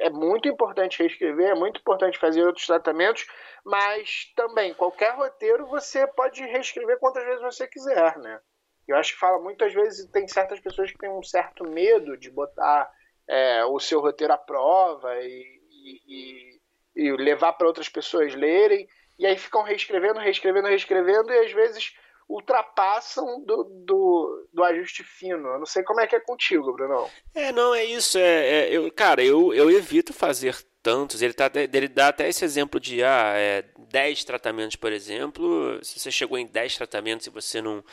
é, 0.00 0.06
é 0.06 0.10
muito 0.10 0.48
importante 0.48 1.00
reescrever, 1.00 1.50
é 1.50 1.54
muito 1.54 1.80
importante 1.80 2.18
fazer 2.18 2.42
outros 2.42 2.66
tratamentos, 2.66 3.26
mas 3.62 4.32
também 4.34 4.72
qualquer 4.72 5.14
roteiro 5.14 5.66
você 5.66 6.06
pode 6.06 6.42
reescrever 6.46 6.98
quantas 6.98 7.24
vezes 7.26 7.42
você 7.42 7.68
quiser, 7.68 8.16
né? 8.20 8.40
Eu 8.88 8.96
acho 8.96 9.12
que 9.12 9.18
fala 9.18 9.38
muitas 9.38 9.74
vezes 9.74 10.10
tem 10.10 10.26
certas 10.28 10.60
pessoas 10.60 10.90
que 10.90 10.96
têm 10.96 11.10
um 11.10 11.22
certo 11.22 11.62
medo 11.68 12.16
de 12.16 12.30
botar 12.30 12.90
é, 13.28 13.66
o 13.66 13.78
seu 13.78 14.00
roteiro 14.00 14.32
à 14.32 14.38
prova 14.38 15.14
e, 15.20 15.63
e, 15.84 16.60
e 16.96 17.12
levar 17.12 17.52
para 17.54 17.66
outras 17.66 17.88
pessoas 17.88 18.34
lerem 18.34 18.88
e 19.18 19.26
aí 19.26 19.36
ficam 19.36 19.62
reescrevendo, 19.62 20.18
reescrevendo, 20.18 20.68
reescrevendo 20.68 21.32
e 21.32 21.38
às 21.38 21.52
vezes 21.52 21.92
ultrapassam 22.28 23.44
do, 23.44 23.64
do, 23.84 24.48
do, 24.52 24.64
ajuste 24.64 25.04
fino. 25.04 25.46
Eu 25.48 25.58
não 25.58 25.66
sei 25.66 25.82
como 25.82 26.00
é 26.00 26.06
que 26.06 26.16
é 26.16 26.20
contigo, 26.20 26.72
Bruno. 26.72 27.08
É, 27.34 27.52
não, 27.52 27.74
é 27.74 27.84
isso. 27.84 28.18
É, 28.18 28.22
é, 28.22 28.68
eu, 28.70 28.90
cara, 28.90 29.22
eu, 29.22 29.52
eu 29.52 29.70
evito 29.70 30.12
fazer 30.12 30.56
tantos. 30.82 31.22
Ele, 31.22 31.34
tá, 31.34 31.50
ele 31.54 31.88
dá 31.88 32.08
até 32.08 32.28
esse 32.28 32.44
exemplo 32.44 32.80
de 32.80 33.04
ah, 33.04 33.34
é, 33.36 33.64
10 33.90 34.24
tratamentos, 34.24 34.76
por 34.76 34.92
exemplo. 34.92 35.78
Se 35.82 36.00
você 36.00 36.10
chegou 36.10 36.38
em 36.38 36.46
10 36.46 36.76
tratamentos 36.76 37.26
e 37.26 37.30
você 37.30 37.60
não. 37.60 37.84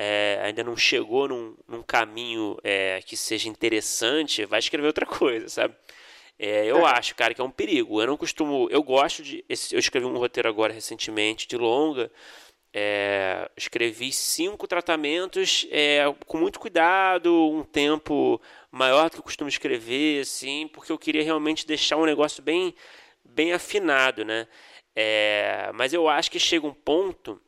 É, 0.00 0.40
ainda 0.44 0.62
não 0.62 0.76
chegou 0.76 1.26
num, 1.26 1.56
num 1.66 1.82
caminho 1.82 2.56
é, 2.62 3.02
que 3.04 3.16
seja 3.16 3.48
interessante, 3.48 4.44
vai 4.44 4.60
escrever 4.60 4.86
outra 4.86 5.04
coisa, 5.04 5.48
sabe? 5.48 5.74
É, 6.38 6.66
eu 6.66 6.86
é. 6.86 6.90
acho, 6.92 7.14
cara, 7.16 7.34
que 7.34 7.40
é 7.40 7.44
um 7.44 7.50
perigo. 7.50 8.00
Eu 8.00 8.06
não 8.06 8.16
costumo. 8.16 8.68
Eu 8.70 8.82
gosto 8.82 9.22
de. 9.22 9.44
Eu 9.48 9.78
escrevi 9.78 10.06
um 10.06 10.16
roteiro 10.16 10.48
agora 10.48 10.72
recentemente 10.72 11.48
de 11.48 11.56
longa. 11.56 12.10
É, 12.72 13.50
escrevi 13.56 14.12
cinco 14.12 14.68
tratamentos 14.68 15.66
é, 15.70 16.04
com 16.26 16.38
muito 16.38 16.60
cuidado, 16.60 17.32
um 17.50 17.64
tempo 17.64 18.40
maior 18.70 19.08
do 19.08 19.12
que 19.14 19.18
eu 19.18 19.22
costumo 19.22 19.48
escrever, 19.48 20.20
assim, 20.20 20.68
porque 20.68 20.92
eu 20.92 20.98
queria 20.98 21.22
realmente 21.24 21.66
deixar 21.66 21.96
um 21.96 22.04
negócio 22.04 22.42
bem, 22.42 22.74
bem 23.24 23.52
afinado, 23.52 24.24
né? 24.24 24.46
É, 24.94 25.70
mas 25.74 25.94
eu 25.94 26.08
acho 26.08 26.30
que 26.30 26.38
chega 26.38 26.66
um 26.66 26.74
ponto 26.74 27.40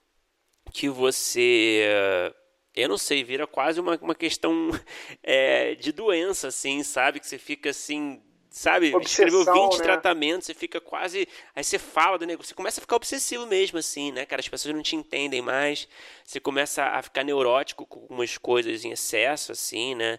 que 0.73 0.88
você, 0.88 2.32
eu 2.75 2.88
não 2.88 2.97
sei, 2.99 3.23
vira 3.23 3.47
quase 3.47 3.78
uma, 3.78 3.97
uma 3.99 4.14
questão 4.14 4.70
é, 5.23 5.75
de 5.75 5.92
doença, 5.92 6.49
assim, 6.49 6.82
sabe? 6.82 7.20
Que 7.20 7.26
você 7.26 7.38
fica 7.38 7.70
assim 7.70 8.23
sabe, 8.50 8.95
Obsessão, 8.95 9.26
escreveu 9.26 9.69
20 9.69 9.78
né? 9.78 9.85
tratamentos, 9.85 10.47
você 10.47 10.54
fica 10.54 10.80
quase. 10.80 11.28
Aí 11.54 11.62
você 11.62 11.78
fala 11.78 12.19
do 12.19 12.26
negócio, 12.26 12.49
você 12.49 12.54
começa 12.54 12.80
a 12.80 12.83
ficar 12.83 12.97
obsessivo 12.97 13.47
mesmo, 13.47 13.78
assim, 13.78 14.11
né, 14.11 14.26
cara? 14.26 14.40
As 14.40 14.49
pessoas 14.49 14.75
não 14.75 14.83
te 14.83 14.97
entendem 14.97 15.40
mais, 15.40 15.88
você 16.25 16.40
começa 16.40 16.85
a 16.85 17.00
ficar 17.00 17.23
neurótico 17.23 17.87
com 17.87 18.00
algumas 18.00 18.37
coisas 18.37 18.85
em 18.85 18.90
excesso, 18.90 19.52
assim, 19.52 19.95
né? 19.95 20.19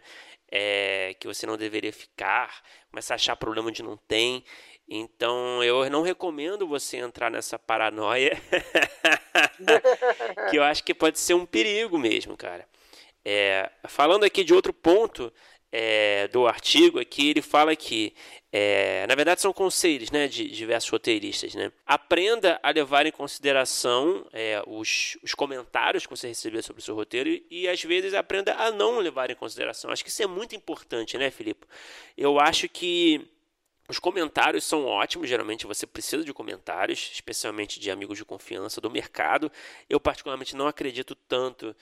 É, 0.54 1.16
que 1.20 1.28
você 1.28 1.46
não 1.46 1.58
deveria 1.58 1.94
ficar, 1.94 2.62
começa 2.90 3.14
a 3.14 3.16
achar 3.16 3.36
problema 3.36 3.70
onde 3.70 3.84
não 3.84 3.98
tem. 3.98 4.44
Então 4.88 5.64
eu 5.64 5.90
não 5.90 6.02
recomendo 6.02 6.68
você 6.68 6.98
entrar 6.98 7.32
nessa 7.32 7.58
paranoia, 7.58 8.38
que 10.50 10.58
eu 10.58 10.64
acho 10.64 10.84
que 10.84 10.94
pode 10.94 11.20
ser 11.20 11.34
um 11.34 11.46
perigo 11.46 11.98
mesmo, 11.98 12.36
cara. 12.36 12.68
É, 13.24 13.70
falando 13.88 14.24
aqui 14.24 14.44
de 14.44 14.54
outro 14.54 14.74
ponto 14.74 15.32
é, 15.72 16.28
do 16.28 16.46
artigo 16.48 17.00
aqui, 17.00 17.30
ele 17.30 17.42
fala 17.42 17.76
que, 17.76 18.14
é, 18.52 19.06
na 19.08 19.16
verdade, 19.16 19.42
são 19.42 19.54
conselhos 19.54 20.12
né, 20.12 20.28
de 20.28 20.50
diversos 20.50 20.90
roteiristas. 20.90 21.56
Né? 21.56 21.72
Aprenda 21.86 22.60
a 22.62 22.70
levar 22.72 23.06
em 23.06 23.12
consideração 23.12 24.28
é, 24.34 24.62
os, 24.68 25.18
os 25.24 25.34
comentários 25.34 26.06
que 26.06 26.16
você 26.16 26.28
receber 26.28 26.62
sobre 26.62 26.82
o 26.82 26.84
seu 26.84 26.94
roteiro 26.94 27.30
e, 27.30 27.46
e, 27.50 27.68
às 27.70 27.82
vezes, 27.82 28.14
aprenda 28.14 28.54
a 28.56 28.70
não 28.72 29.00
levar 29.00 29.32
em 29.32 29.36
consideração. 29.36 29.92
Acho 29.92 30.04
que 30.04 30.10
isso 30.10 30.22
é 30.22 30.28
muito 30.28 30.56
importante, 30.56 31.18
né, 31.18 31.32
Filipe? 31.32 31.66
Eu 32.18 32.40
acho 32.40 32.68
que. 32.68 33.28
Os 33.90 34.00
comentários 34.00 34.64
são 34.64 34.86
ótimos, 34.86 35.28
geralmente 35.28 35.68
você 35.68 35.86
precisa 35.86 36.24
de 36.24 36.32
comentários, 36.32 37.12
especialmente 37.14 37.78
de 37.78 37.92
amigos 37.92 38.18
de 38.18 38.24
confiança 38.24 38.80
do 38.80 38.90
mercado. 38.90 39.52
Eu, 39.90 40.00
particularmente, 40.00 40.56
não 40.56 40.66
acredito 40.66 41.14
tanto 41.14 41.76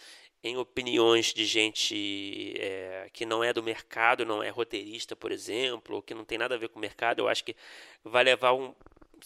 em 0.44 0.58
opiniões 0.58 1.34
de 1.34 1.46
gente 1.46 2.54
é, 2.58 3.10
que 3.12 3.26
não 3.26 3.44
é 3.44 3.52
do 3.52 3.62
mercado, 3.62 4.26
não 4.26 4.42
é 4.42 4.50
roteirista, 4.50 5.16
por 5.16 5.32
exemplo, 5.32 5.98
ou 5.98 6.02
que 6.02 6.14
não 6.14 6.24
tem 6.24 6.38
nada 6.38 6.56
a 6.56 6.58
ver 6.58 6.70
com 6.70 6.80
o 6.80 6.82
mercado, 6.82 7.20
eu 7.20 7.28
acho 7.28 7.44
que 7.44 7.56
vai 8.04 8.24
levar 8.24 8.54
um. 8.54 8.74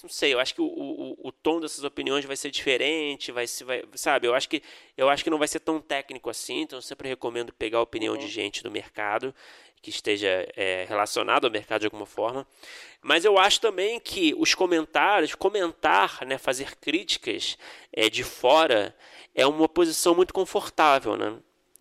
Não 0.02 0.10
sei, 0.10 0.34
eu 0.34 0.40
acho 0.40 0.56
que 0.56 0.62
o, 0.62 0.66
o, 0.66 1.28
o 1.28 1.32
tom 1.32 1.60
dessas 1.60 1.84
opiniões 1.84 2.26
vai 2.26 2.36
ser 2.36 2.50
diferente, 2.50 3.32
vai 3.32 3.46
se 3.46 3.64
vai, 3.64 3.84
sabe? 3.94 4.28
Eu 4.28 4.34
acho 4.34 4.50
que 4.50 4.64
eu 4.98 5.08
acho 5.08 5.24
que 5.24 5.30
não 5.30 5.38
vai 5.38 5.48
ser 5.48 5.60
tão 5.60 5.80
técnico 5.80 6.32
assim, 6.32 6.62
então 6.62 6.80
eu 6.80 6.82
sempre 6.82 7.08
recomendo 7.08 7.54
pegar 7.54 7.78
a 7.78 7.82
opinião 7.82 8.16
uhum. 8.16 8.20
de 8.20 8.28
gente 8.28 8.64
do 8.64 8.72
mercado 8.72 9.36
que 9.84 9.90
esteja 9.90 10.48
é, 10.56 10.86
relacionado 10.88 11.44
ao 11.44 11.52
mercado 11.52 11.82
de 11.82 11.88
alguma 11.88 12.06
forma. 12.06 12.48
Mas 13.02 13.26
eu 13.26 13.38
acho 13.38 13.60
também 13.60 14.00
que 14.00 14.34
os 14.38 14.56
comentários, 14.56 15.36
comentar, 15.36 16.26
né, 16.26 16.38
fazer 16.38 16.78
críticas 16.78 17.58
é, 17.92 18.10
de 18.10 18.24
fora, 18.24 18.96
é 19.36 19.46
uma 19.46 19.68
posição 19.68 20.16
muito 20.16 20.34
confortável. 20.34 21.18
Né? 21.18 21.36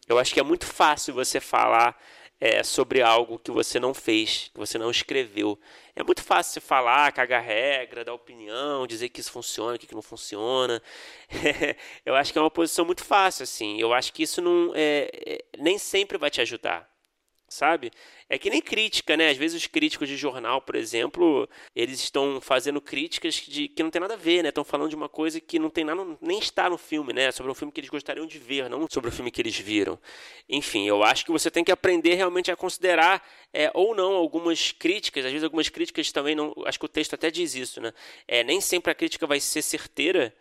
Eu 0.09 0.19
acho 0.19 0.35
que 0.35 0.41
é 0.41 0.43
muito 0.43 0.67
fácil 0.67 1.15
você 1.15 1.39
falar 1.39 1.97
é, 2.41 2.65
sobre 2.65 3.03
algo 3.03 3.39
que 3.39 3.53
você 3.53 3.79
não 3.79 3.95
fez, 3.95 4.51
que 4.53 4.59
você 4.59 4.77
não 4.79 4.91
escreveu. 4.91 5.57
É 5.95 6.03
muito 6.03 6.25
fácil 6.25 6.55
você 6.55 6.61
falar, 6.61 7.13
cagar 7.13 7.41
regra, 7.41 8.05
dar 8.05 8.15
opinião, 8.15 8.85
dizer 8.85 9.11
que 9.11 9.21
isso 9.21 9.31
funciona, 9.31 9.79
que 9.79 9.95
não 9.95 10.03
funciona. 10.03 10.83
eu 12.05 12.17
acho 12.17 12.33
que 12.33 12.39
é 12.41 12.43
uma 12.43 12.51
posição 12.51 12.85
muito 12.85 13.05
fácil, 13.05 13.45
assim. 13.45 13.81
Eu 13.81 13.95
acho 13.95 14.13
que 14.13 14.25
isso 14.25 14.43
não 14.43 14.73
é, 14.75 15.09
é 15.25 15.45
nem 15.57 15.79
sempre 15.79 16.19
vai 16.19 16.31
te 16.31 16.41
ajudar 16.41 16.92
sabe? 17.53 17.91
É 18.29 18.39
que 18.39 18.51
nem 18.51 18.61
crítica, 18.61 19.17
né? 19.17 19.31
Às 19.31 19.37
vezes 19.37 19.63
os 19.63 19.67
críticos 19.67 20.09
de 20.09 20.17
jornal, 20.17 20.61
por 20.61 20.75
exemplo, 20.75 21.49
eles 21.77 22.01
estão 22.01 22.41
fazendo 22.41 22.81
críticas 22.81 23.35
de 23.35 23.69
que 23.69 23.83
não 23.83 23.91
tem 23.91 24.01
nada 24.01 24.15
a 24.15 24.17
ver, 24.17 24.43
né? 24.43 24.49
Estão 24.49 24.65
falando 24.65 24.89
de 24.89 24.97
uma 24.97 25.09
coisa 25.09 25.41
que 25.41 25.59
não 25.59 25.71
tem 25.71 25.85
nada, 25.85 26.05
nem 26.21 26.39
está 26.39 26.69
no 26.69 26.79
filme, 26.79 27.13
né? 27.13 27.31
Sobre 27.31 27.53
um 27.53 27.55
filme 27.55 27.73
que 27.73 27.81
eles 27.81 27.91
gostariam 27.91 28.27
de 28.27 28.39
ver, 28.39 28.69
não 28.71 28.87
sobre 28.91 29.11
o 29.11 29.13
filme 29.13 29.31
que 29.31 29.41
eles 29.41 29.57
viram. 29.59 29.99
Enfim, 30.49 30.87
eu 30.87 31.03
acho 31.03 31.25
que 31.25 31.31
você 31.31 31.51
tem 31.51 31.63
que 31.63 31.73
aprender 31.73 32.15
realmente 32.15 32.51
a 32.51 32.57
considerar 32.57 33.23
é, 33.53 33.71
ou 33.75 33.95
não 33.95 34.15
algumas 34.15 34.73
críticas. 34.73 35.25
Às 35.25 35.33
vezes 35.33 35.45
algumas 35.45 35.69
críticas 35.69 36.11
também 36.11 36.35
não. 36.35 36.55
Acho 36.67 36.79
que 36.79 36.87
o 36.87 36.89
texto 36.89 37.15
até 37.15 37.31
diz 37.31 37.55
isso, 37.55 37.81
né? 37.81 37.93
É, 38.27 38.43
nem 38.43 38.61
sempre 38.61 38.91
a 38.91 38.95
crítica 38.95 39.27
vai 39.27 39.41
ser 39.41 39.63
certeira 39.63 40.35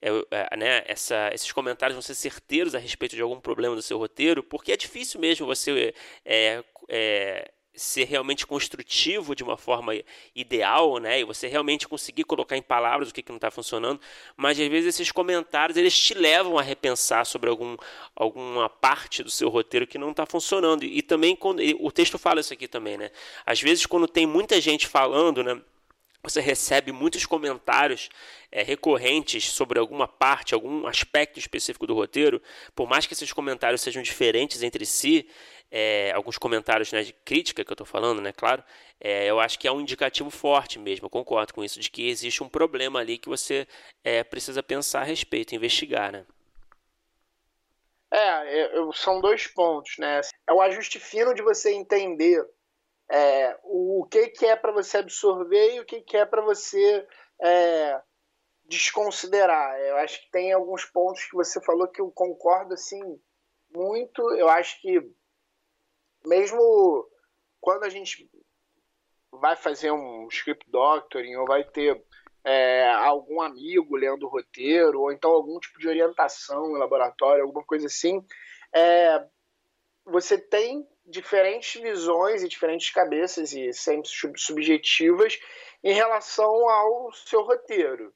é, 0.00 0.10
é, 0.30 0.56
né, 0.56 0.84
essa, 0.86 1.30
esses 1.32 1.50
comentários 1.52 1.94
vão 1.94 2.02
ser 2.02 2.14
certeiros 2.14 2.74
a 2.74 2.78
respeito 2.78 3.16
de 3.16 3.22
algum 3.22 3.40
problema 3.40 3.74
do 3.74 3.82
seu 3.82 3.98
roteiro, 3.98 4.42
porque 4.42 4.72
é 4.72 4.76
difícil 4.76 5.20
mesmo 5.20 5.46
você 5.46 5.94
é, 6.24 6.62
é, 6.88 7.50
ser 7.76 8.04
realmente 8.04 8.46
construtivo 8.46 9.34
de 9.34 9.42
uma 9.42 9.56
forma 9.56 9.92
ideal, 10.34 10.98
né, 10.98 11.20
e 11.20 11.24
você 11.24 11.46
realmente 11.46 11.88
conseguir 11.88 12.24
colocar 12.24 12.56
em 12.56 12.62
palavras 12.62 13.10
o 13.10 13.14
que, 13.14 13.22
que 13.22 13.30
não 13.30 13.36
está 13.36 13.50
funcionando, 13.50 14.00
mas 14.36 14.58
às 14.58 14.66
vezes 14.68 14.94
esses 14.94 15.12
comentários 15.12 15.76
eles 15.76 15.98
te 15.98 16.14
levam 16.14 16.58
a 16.58 16.62
repensar 16.62 17.24
sobre 17.24 17.48
algum, 17.48 17.76
alguma 18.14 18.68
parte 18.68 19.22
do 19.22 19.30
seu 19.30 19.48
roteiro 19.48 19.86
que 19.86 19.98
não 19.98 20.10
está 20.10 20.26
funcionando. 20.26 20.84
E, 20.84 20.98
e 20.98 21.02
também 21.02 21.36
quando 21.36 21.62
e 21.62 21.76
o 21.78 21.90
texto 21.90 22.18
fala 22.18 22.40
isso 22.40 22.52
aqui 22.52 22.66
também, 22.66 22.96
né? 22.96 23.10
Às 23.44 23.60
vezes 23.60 23.86
quando 23.86 24.08
tem 24.08 24.26
muita 24.26 24.60
gente 24.60 24.86
falando, 24.86 25.42
né? 25.42 25.60
Você 26.30 26.40
recebe 26.40 26.92
muitos 26.92 27.24
comentários 27.24 28.08
é, 28.50 28.62
recorrentes 28.62 29.44
sobre 29.52 29.78
alguma 29.78 30.08
parte, 30.08 30.54
algum 30.54 30.86
aspecto 30.86 31.38
específico 31.38 31.86
do 31.86 31.94
roteiro, 31.94 32.42
por 32.74 32.88
mais 32.88 33.06
que 33.06 33.12
esses 33.12 33.32
comentários 33.32 33.80
sejam 33.80 34.02
diferentes 34.02 34.62
entre 34.62 34.84
si, 34.84 35.28
é, 35.70 36.10
alguns 36.12 36.36
comentários 36.36 36.92
né, 36.92 37.02
de 37.02 37.12
crítica 37.12 37.64
que 37.64 37.70
eu 37.70 37.74
estou 37.74 37.86
falando, 37.86 38.20
né, 38.20 38.32
claro, 38.32 38.62
é, 39.00 39.26
eu 39.26 39.38
acho 39.38 39.58
que 39.58 39.68
é 39.68 39.72
um 39.72 39.80
indicativo 39.80 40.30
forte 40.30 40.78
mesmo, 40.78 41.06
eu 41.06 41.10
concordo 41.10 41.54
com 41.54 41.62
isso, 41.62 41.78
de 41.80 41.90
que 41.90 42.08
existe 42.08 42.42
um 42.42 42.48
problema 42.48 43.00
ali 43.00 43.18
que 43.18 43.28
você 43.28 43.66
precisa 44.30 44.62
pensar 44.62 45.00
a 45.00 45.04
respeito, 45.04 45.54
investigar, 45.54 46.12
né? 46.12 46.24
É, 48.10 48.62
é, 48.62 48.70
são 48.94 49.20
dois 49.20 49.46
pontos, 49.48 49.96
né? 49.98 50.20
É 50.48 50.52
o 50.52 50.60
ajuste 50.60 50.98
fino 51.00 51.34
de 51.34 51.42
você 51.42 51.72
entender 51.72 52.44
é, 53.10 53.58
o 53.62 54.06
que, 54.10 54.28
que 54.28 54.46
é 54.46 54.56
para 54.56 54.72
você 54.72 54.98
absorver 54.98 55.74
e 55.74 55.80
o 55.80 55.84
que, 55.84 56.00
que 56.00 56.16
é 56.16 56.26
para 56.26 56.42
você 56.42 57.06
é, 57.40 58.00
desconsiderar. 58.64 59.78
Eu 59.80 59.96
acho 59.98 60.20
que 60.22 60.30
tem 60.30 60.52
alguns 60.52 60.84
pontos 60.84 61.24
que 61.24 61.36
você 61.36 61.60
falou 61.62 61.88
que 61.88 62.00
eu 62.00 62.10
concordo 62.10 62.74
assim 62.74 63.00
muito. 63.70 64.22
Eu 64.34 64.48
acho 64.48 64.80
que 64.80 65.00
mesmo 66.24 67.08
quando 67.60 67.84
a 67.84 67.88
gente 67.88 68.28
vai 69.30 69.54
fazer 69.54 69.90
um 69.90 70.26
script 70.28 70.68
doctoring 70.70 71.36
ou 71.36 71.46
vai 71.46 71.62
ter 71.64 72.02
é, 72.44 72.88
algum 72.90 73.40
amigo 73.40 73.96
lendo 73.96 74.24
o 74.24 74.28
roteiro, 74.28 75.00
ou 75.00 75.12
então 75.12 75.30
algum 75.30 75.58
tipo 75.58 75.78
de 75.78 75.88
orientação 75.88 76.70
em 76.70 76.78
laboratório, 76.78 77.42
alguma 77.42 77.64
coisa 77.64 77.86
assim, 77.86 78.24
é, 78.72 79.24
você 80.04 80.38
tem 80.38 80.86
diferentes 81.06 81.80
visões 81.80 82.42
e 82.42 82.48
diferentes 82.48 82.90
cabeças 82.90 83.52
e 83.52 83.72
sempre 83.72 84.08
subjetivas 84.36 85.38
em 85.82 85.92
relação 85.92 86.68
ao 86.68 87.12
seu 87.12 87.42
roteiro. 87.42 88.12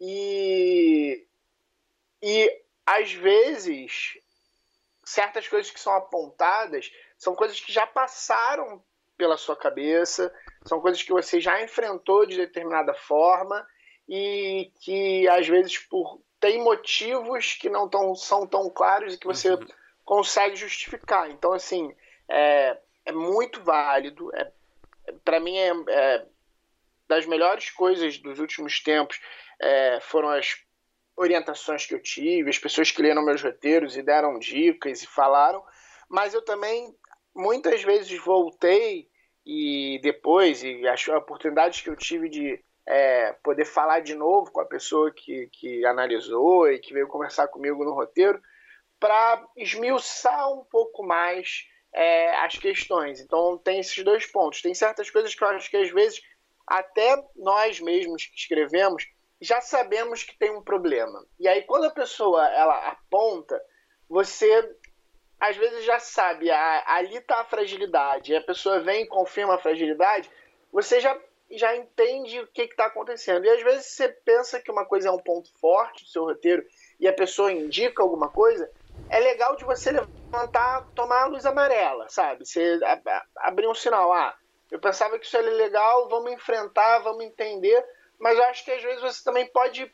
E, 0.00 1.26
e 2.22 2.62
às 2.86 3.12
vezes, 3.12 4.18
certas 5.04 5.46
coisas 5.46 5.70
que 5.70 5.80
são 5.80 5.94
apontadas 5.94 6.90
são 7.18 7.34
coisas 7.34 7.60
que 7.60 7.72
já 7.72 7.86
passaram 7.86 8.82
pela 9.16 9.36
sua 9.36 9.56
cabeça, 9.56 10.34
são 10.66 10.80
coisas 10.80 11.02
que 11.02 11.12
você 11.12 11.40
já 11.40 11.62
enfrentou 11.62 12.26
de 12.26 12.36
determinada 12.36 12.94
forma 12.94 13.64
e 14.08 14.72
que 14.80 15.28
às 15.28 15.46
vezes 15.46 15.78
por 15.78 16.20
tem 16.42 16.60
motivos 16.60 17.54
que 17.54 17.70
não 17.70 17.88
tão, 17.88 18.16
são 18.16 18.44
tão 18.44 18.68
claros 18.68 19.14
e 19.14 19.18
que 19.18 19.28
você 19.28 19.52
uhum. 19.52 19.64
consegue 20.04 20.56
justificar. 20.56 21.30
Então, 21.30 21.52
assim, 21.52 21.94
é, 22.28 22.78
é 23.04 23.12
muito 23.12 23.62
válido. 23.62 24.34
É, 24.34 24.50
Para 25.24 25.40
mim, 25.40 25.56
é, 25.56 25.72
é, 25.88 26.26
das 27.08 27.26
melhores 27.26 27.70
coisas 27.70 28.18
dos 28.18 28.38
últimos 28.38 28.80
tempos 28.80 29.20
é, 29.60 30.00
foram 30.00 30.30
as 30.30 30.56
orientações 31.16 31.86
que 31.86 31.94
eu 31.94 32.02
tive, 32.02 32.50
as 32.50 32.58
pessoas 32.58 32.90
que 32.90 33.02
leram 33.02 33.24
meus 33.24 33.42
roteiros 33.42 33.96
e 33.96 34.02
deram 34.02 34.38
dicas 34.38 35.02
e 35.02 35.06
falaram, 35.06 35.62
mas 36.08 36.32
eu 36.34 36.42
também 36.42 36.94
muitas 37.34 37.82
vezes 37.82 38.18
voltei 38.18 39.08
e 39.44 40.00
depois, 40.02 40.62
e 40.62 40.86
as 40.86 41.06
oportunidades 41.08 41.80
que 41.80 41.90
eu 41.90 41.96
tive 41.96 42.28
de 42.28 42.62
é, 42.86 43.32
poder 43.42 43.64
falar 43.64 44.00
de 44.00 44.14
novo 44.14 44.50
com 44.50 44.60
a 44.60 44.66
pessoa 44.66 45.12
que, 45.12 45.48
que 45.52 45.84
analisou 45.84 46.70
e 46.70 46.78
que 46.78 46.92
veio 46.92 47.08
conversar 47.08 47.48
comigo 47.48 47.84
no 47.84 47.94
roteiro, 47.94 48.40
para 48.98 49.44
esmiuçar 49.56 50.52
um 50.52 50.64
pouco 50.64 51.02
mais 51.02 51.66
é, 51.94 52.36
as 52.36 52.56
questões. 52.56 53.20
Então 53.20 53.58
tem 53.58 53.80
esses 53.80 54.02
dois 54.04 54.26
pontos. 54.26 54.62
Tem 54.62 54.74
certas 54.74 55.10
coisas 55.10 55.34
que 55.34 55.42
eu 55.42 55.48
acho 55.48 55.70
que 55.70 55.76
às 55.76 55.90
vezes 55.90 56.22
até 56.66 57.22
nós 57.36 57.80
mesmos 57.80 58.26
que 58.26 58.36
escrevemos 58.36 59.06
já 59.40 59.60
sabemos 59.60 60.22
que 60.22 60.38
tem 60.38 60.50
um 60.50 60.62
problema. 60.62 61.24
E 61.38 61.48
aí 61.48 61.62
quando 61.62 61.84
a 61.84 61.90
pessoa 61.90 62.46
ela 62.48 62.88
aponta, 62.88 63.60
você 64.08 64.76
às 65.40 65.56
vezes 65.56 65.84
já 65.84 65.98
sabe, 65.98 66.50
a, 66.52 66.84
ali 66.86 67.16
está 67.16 67.40
a 67.40 67.44
fragilidade. 67.44 68.32
E 68.32 68.36
a 68.36 68.40
pessoa 68.40 68.78
vem 68.78 69.02
e 69.02 69.08
confirma 69.08 69.56
a 69.56 69.58
fragilidade, 69.58 70.30
você 70.72 71.00
já 71.00 71.18
já 71.54 71.76
entende 71.76 72.40
o 72.40 72.46
que 72.46 72.62
está 72.62 72.86
acontecendo. 72.86 73.44
E 73.44 73.50
às 73.50 73.62
vezes 73.62 73.86
você 73.86 74.08
pensa 74.08 74.60
que 74.60 74.70
uma 74.70 74.86
coisa 74.86 75.08
é 75.08 75.12
um 75.12 75.18
ponto 75.18 75.52
forte 75.58 76.04
do 76.04 76.10
seu 76.10 76.24
roteiro 76.24 76.64
e 76.98 77.06
a 77.06 77.12
pessoa 77.12 77.52
indica 77.52 78.02
alguma 78.02 78.28
coisa, 78.28 78.70
é 79.08 79.18
legal 79.20 79.56
de 79.56 79.64
você 79.64 79.90
levantar, 79.90 80.86
tomar 80.94 81.22
a 81.22 81.26
luz 81.26 81.44
amarela, 81.44 82.08
sabe? 82.08 82.46
Você 82.46 82.80
abrir 83.36 83.66
um 83.66 83.74
sinal, 83.74 84.12
ah, 84.12 84.34
eu 84.70 84.78
pensava 84.78 85.18
que 85.18 85.26
isso 85.26 85.36
era 85.36 85.50
legal, 85.50 86.08
vamos 86.08 86.32
enfrentar, 86.32 87.00
vamos 87.00 87.24
entender, 87.24 87.84
mas 88.18 88.38
eu 88.38 88.44
acho 88.44 88.64
que 88.64 88.70
às 88.70 88.82
vezes 88.82 89.02
você 89.02 89.22
também 89.22 89.46
pode 89.46 89.92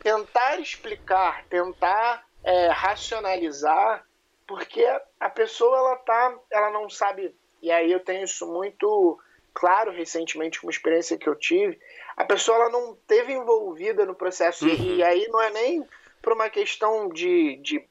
tentar 0.00 0.60
explicar, 0.60 1.44
tentar 1.46 2.26
é, 2.44 2.68
racionalizar, 2.68 4.04
porque 4.46 4.84
a 5.18 5.30
pessoa 5.30 5.76
ela 5.76 5.96
tá, 5.96 6.38
ela 6.50 6.70
não 6.70 6.88
sabe, 6.90 7.34
e 7.62 7.70
aí 7.70 7.90
eu 7.90 8.00
tenho 8.00 8.24
isso 8.24 8.46
muito 8.46 9.18
claro 9.54 9.90
recentemente 9.90 10.60
com 10.60 10.66
uma 10.66 10.72
experiência 10.72 11.18
que 11.18 11.28
eu 11.28 11.34
tive, 11.34 11.80
a 12.16 12.24
pessoa 12.24 12.58
ela 12.58 12.70
não 12.70 12.96
teve 13.06 13.32
envolvida 13.32 14.04
no 14.04 14.14
processo 14.14 14.66
uhum. 14.66 14.74
e 14.74 15.02
aí 15.02 15.26
não 15.28 15.40
é 15.40 15.50
nem 15.50 15.88
por 16.22 16.32
uma 16.32 16.50
questão 16.50 17.08
de, 17.08 17.56
de 17.56 17.88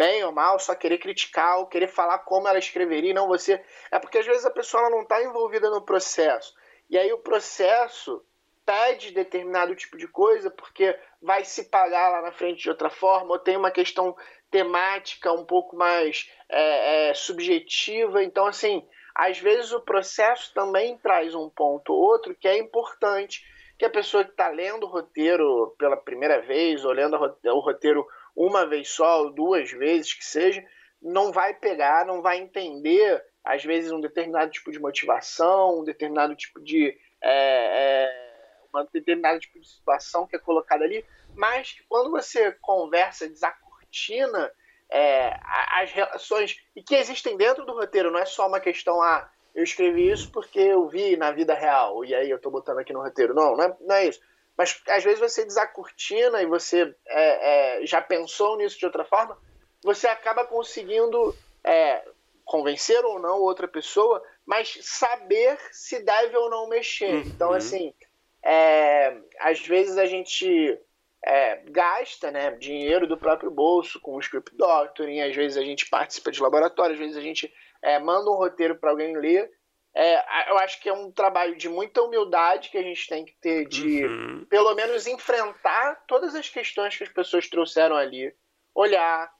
bem 0.00 0.24
ou 0.24 0.32
mal, 0.32 0.58
só 0.58 0.74
querer 0.74 0.96
criticar 0.96 1.58
ou 1.58 1.66
querer 1.66 1.88
falar 1.88 2.20
como 2.20 2.48
ela 2.48 2.58
escreveria, 2.58 3.12
não 3.12 3.28
você. 3.28 3.62
É 3.90 3.98
porque 3.98 4.16
às 4.16 4.24
vezes 4.24 4.46
a 4.46 4.50
pessoa 4.50 4.88
não 4.88 5.02
está 5.02 5.22
envolvida 5.22 5.68
no 5.68 5.82
processo. 5.82 6.54
E 6.88 6.96
aí 6.96 7.12
o 7.12 7.18
processo 7.18 8.24
pede 8.64 9.10
determinado 9.10 9.76
tipo 9.76 9.98
de 9.98 10.08
coisa 10.08 10.50
porque 10.50 10.98
vai 11.20 11.44
se 11.44 11.68
pagar 11.68 12.08
lá 12.08 12.22
na 12.22 12.32
frente 12.32 12.62
de 12.62 12.70
outra 12.70 12.88
forma, 12.88 13.32
ou 13.32 13.38
tem 13.38 13.58
uma 13.58 13.70
questão 13.70 14.16
temática 14.50 15.34
um 15.34 15.44
pouco 15.44 15.76
mais 15.76 16.32
é, 16.48 17.10
é, 17.10 17.14
subjetiva. 17.14 18.24
Então, 18.24 18.46
assim, 18.46 18.82
às 19.14 19.38
vezes 19.38 19.70
o 19.70 19.82
processo 19.82 20.54
também 20.54 20.96
traz 20.96 21.34
um 21.34 21.50
ponto 21.50 21.92
ou 21.92 22.00
outro 22.00 22.34
que 22.34 22.48
é 22.48 22.56
importante, 22.56 23.44
que 23.78 23.84
a 23.84 23.90
pessoa 23.90 24.24
que 24.24 24.30
está 24.30 24.48
lendo 24.48 24.84
o 24.84 24.90
roteiro 24.90 25.74
pela 25.78 25.96
primeira 25.98 26.40
vez, 26.40 26.86
ou 26.86 26.92
lendo 26.92 27.16
o 27.16 27.60
roteiro 27.60 28.06
uma 28.34 28.66
vez 28.66 28.88
só 28.90 29.22
ou 29.22 29.30
duas 29.30 29.70
vezes 29.70 30.14
que 30.14 30.24
seja, 30.24 30.64
não 31.00 31.32
vai 31.32 31.54
pegar, 31.54 32.04
não 32.04 32.20
vai 32.22 32.38
entender, 32.38 33.24
às 33.44 33.64
vezes, 33.64 33.90
um 33.90 34.00
determinado 34.00 34.50
tipo 34.50 34.70
de 34.70 34.78
motivação, 34.78 35.80
um 35.80 35.84
determinado 35.84 36.34
tipo 36.34 36.60
de. 36.60 36.96
É, 37.22 38.04
é, 38.04 38.30
uma 38.72 38.86
determinado 38.92 39.40
tipo 39.40 39.58
de 39.58 39.68
situação 39.68 40.26
que 40.26 40.36
é 40.36 40.38
colocada 40.38 40.84
ali, 40.84 41.04
mas 41.34 41.72
que 41.72 41.82
quando 41.88 42.10
você 42.10 42.52
conversa, 42.60 43.28
desacortina 43.28 44.50
é, 44.90 45.38
as 45.80 45.92
relações 45.92 46.56
e 46.74 46.82
que 46.82 46.94
existem 46.94 47.36
dentro 47.36 47.64
do 47.64 47.72
roteiro, 47.72 48.10
não 48.10 48.18
é 48.18 48.24
só 48.24 48.46
uma 48.46 48.60
questão, 48.60 49.00
ah, 49.02 49.28
eu 49.54 49.64
escrevi 49.64 50.10
isso 50.10 50.30
porque 50.30 50.60
eu 50.60 50.88
vi 50.88 51.16
na 51.16 51.32
vida 51.32 51.54
real, 51.54 52.04
e 52.04 52.14
aí 52.14 52.30
eu 52.30 52.36
estou 52.36 52.52
botando 52.52 52.78
aqui 52.78 52.92
no 52.92 53.02
roteiro. 53.02 53.34
Não, 53.34 53.56
não 53.56 53.64
é, 53.64 53.76
não 53.80 53.94
é 53.96 54.06
isso. 54.06 54.20
Mas 54.60 54.78
às 54.90 55.02
vezes 55.02 55.18
você 55.18 55.42
desacortina 55.42 56.42
e 56.42 56.46
você 56.46 56.94
é, 57.08 57.78
é, 57.80 57.86
já 57.86 58.02
pensou 58.02 58.58
nisso 58.58 58.78
de 58.78 58.84
outra 58.84 59.06
forma, 59.06 59.38
você 59.82 60.06
acaba 60.06 60.44
conseguindo 60.44 61.34
é, 61.64 62.04
convencer 62.44 63.02
ou 63.02 63.18
não 63.18 63.40
outra 63.40 63.66
pessoa, 63.66 64.22
mas 64.44 64.76
saber 64.82 65.58
se 65.72 66.04
deve 66.04 66.36
ou 66.36 66.50
não 66.50 66.68
mexer. 66.68 67.10
Uhum. 67.10 67.20
Então, 67.20 67.52
assim, 67.52 67.94
é, 68.44 69.16
às 69.38 69.66
vezes 69.66 69.96
a 69.96 70.04
gente 70.04 70.78
é, 71.24 71.62
gasta 71.70 72.30
né, 72.30 72.50
dinheiro 72.50 73.06
do 73.06 73.16
próprio 73.16 73.50
bolso 73.50 73.98
com 73.98 74.14
o 74.14 74.20
script 74.20 74.54
doctoring, 74.54 75.22
às 75.22 75.34
vezes 75.34 75.56
a 75.56 75.64
gente 75.64 75.88
participa 75.88 76.30
de 76.30 76.42
laboratório, 76.42 76.92
às 76.92 76.98
vezes 76.98 77.16
a 77.16 77.22
gente 77.22 77.50
é, 77.80 77.98
manda 77.98 78.30
um 78.30 78.36
roteiro 78.36 78.76
para 78.76 78.90
alguém 78.90 79.16
ler 79.16 79.50
é, 79.94 80.50
eu 80.50 80.58
acho 80.58 80.80
que 80.80 80.88
é 80.88 80.92
um 80.92 81.10
trabalho 81.10 81.56
de 81.56 81.68
muita 81.68 82.02
humildade 82.02 82.70
que 82.70 82.78
a 82.78 82.82
gente 82.82 83.08
tem 83.08 83.24
que 83.24 83.34
ter 83.40 83.66
de, 83.66 84.04
uhum. 84.04 84.46
pelo 84.48 84.74
menos, 84.74 85.06
enfrentar 85.06 86.04
todas 86.06 86.34
as 86.34 86.48
questões 86.48 86.96
que 86.96 87.04
as 87.04 87.10
pessoas 87.10 87.48
trouxeram 87.48 87.96
ali, 87.96 88.34
olhar, 88.74 89.32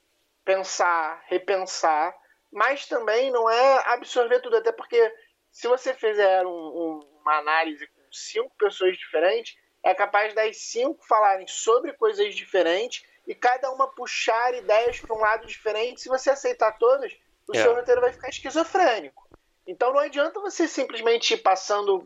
pensar, 0.45 1.23
repensar, 1.27 2.15
mas 2.51 2.87
também 2.87 3.31
não 3.31 3.49
é 3.49 3.93
absorver 3.93 4.41
tudo, 4.41 4.57
até 4.57 4.73
porque 4.73 5.13
se 5.53 5.69
você 5.69 5.95
fizer 5.95 6.45
um, 6.45 6.51
um, 6.51 7.01
uma 7.21 7.39
análise 7.39 7.87
com 7.87 8.03
cinco 8.11 8.53
pessoas 8.59 8.97
diferentes, 8.99 9.57
é 9.85 9.95
capaz 9.95 10.35
das 10.35 10.59
cinco 10.59 11.07
falarem 11.07 11.47
sobre 11.47 11.93
coisas 11.93 12.35
diferentes 12.35 13.05
e 13.27 13.35
cada 13.35 13.71
uma 13.71 13.89
puxar 13.89 14.55
ideias 14.55 15.01
para 15.01 15.15
um 15.15 15.21
lado 15.21 15.47
diferente. 15.47 16.01
Se 16.01 16.09
você 16.09 16.31
aceitar 16.31 16.77
todas, 16.79 17.17
o 17.49 17.57
é. 17.57 17.63
seu 17.63 17.75
roteiro 17.75 18.01
vai 18.01 18.13
ficar 18.13 18.29
esquizofrênico. 18.29 19.30
Então 19.71 19.93
não 19.93 20.01
adianta 20.01 20.41
você 20.41 20.67
simplesmente 20.67 21.35
ir 21.35 21.37
passando 21.37 22.03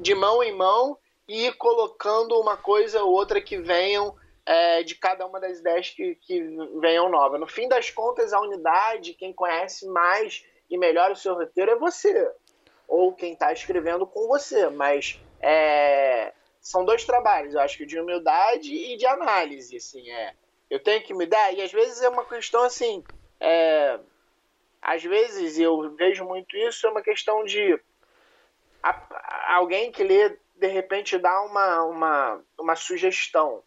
de 0.00 0.14
mão 0.14 0.42
em 0.42 0.50
mão 0.50 0.96
e 1.28 1.46
ir 1.48 1.56
colocando 1.58 2.40
uma 2.40 2.56
coisa 2.56 3.02
ou 3.02 3.12
outra 3.12 3.38
que 3.38 3.58
venham 3.58 4.16
é, 4.46 4.82
de 4.82 4.94
cada 4.94 5.26
uma 5.26 5.38
das 5.38 5.58
ideias 5.58 5.90
que, 5.90 6.14
que 6.14 6.40
venham 6.80 7.10
nova. 7.10 7.36
No 7.36 7.46
fim 7.46 7.68
das 7.68 7.90
contas, 7.90 8.32
a 8.32 8.40
unidade, 8.40 9.12
quem 9.12 9.30
conhece 9.30 9.86
mais 9.88 10.42
e 10.70 10.78
melhor 10.78 11.10
o 11.10 11.16
seu 11.16 11.34
roteiro 11.34 11.72
é 11.72 11.76
você. 11.76 12.32
Ou 12.88 13.12
quem 13.12 13.34
está 13.34 13.52
escrevendo 13.52 14.06
com 14.06 14.26
você. 14.26 14.70
Mas 14.70 15.20
é, 15.38 16.32
são 16.62 16.82
dois 16.82 17.04
trabalhos, 17.04 17.52
eu 17.52 17.60
acho 17.60 17.76
que 17.76 17.84
de 17.84 18.00
humildade 18.00 18.74
e 18.74 18.96
de 18.96 19.04
análise. 19.04 19.76
Assim, 19.76 20.10
é. 20.10 20.32
Eu 20.70 20.82
tenho 20.82 21.02
que 21.02 21.12
me 21.12 21.26
dar, 21.26 21.52
e 21.52 21.60
às 21.60 21.70
vezes 21.70 22.00
é 22.00 22.08
uma 22.08 22.24
questão 22.24 22.64
assim. 22.64 23.04
É, 23.38 24.00
às 24.82 25.02
vezes 25.04 25.58
eu 25.58 25.94
vejo 25.94 26.24
muito 26.24 26.56
isso, 26.56 26.86
é 26.86 26.90
uma 26.90 27.02
questão 27.02 27.44
de 27.44 27.80
alguém 29.48 29.92
que 29.92 30.02
lê, 30.02 30.36
de 30.56 30.66
repente, 30.66 31.16
dá 31.18 31.42
uma, 31.42 31.84
uma, 31.84 32.44
uma 32.58 32.74
sugestão. 32.74 33.62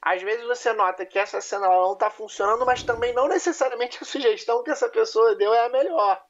às 0.00 0.22
vezes 0.22 0.46
você 0.46 0.72
nota 0.72 1.04
que 1.04 1.18
essa 1.18 1.40
cena 1.40 1.66
não 1.68 1.94
está 1.94 2.08
funcionando, 2.08 2.64
mas 2.64 2.84
também 2.84 3.12
não 3.12 3.26
necessariamente 3.26 3.98
a 4.00 4.06
sugestão 4.06 4.62
que 4.62 4.70
essa 4.70 4.88
pessoa 4.88 5.34
deu 5.34 5.52
é 5.52 5.66
a 5.66 5.68
melhor. 5.68 6.22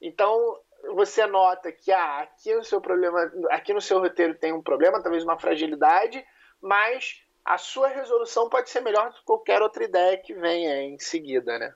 Então 0.00 0.60
você 0.94 1.26
nota 1.26 1.72
que 1.72 1.90
ah, 1.90 2.20
aqui 2.20 2.54
no 2.54 2.62
seu 2.62 2.80
problema, 2.80 3.32
aqui 3.50 3.72
no 3.72 3.80
seu 3.80 3.98
roteiro 3.98 4.34
tem 4.34 4.52
um 4.52 4.62
problema, 4.62 5.02
talvez 5.02 5.24
uma 5.24 5.38
fragilidade, 5.38 6.24
mas 6.60 7.24
a 7.44 7.56
sua 7.56 7.88
resolução 7.88 8.48
pode 8.50 8.68
ser 8.68 8.80
melhor 8.80 9.08
do 9.08 9.14
que 9.16 9.24
qualquer 9.24 9.62
outra 9.62 9.84
ideia 9.84 10.18
que 10.18 10.34
venha 10.34 10.82
em 10.82 10.98
seguida, 10.98 11.58
né? 11.58 11.74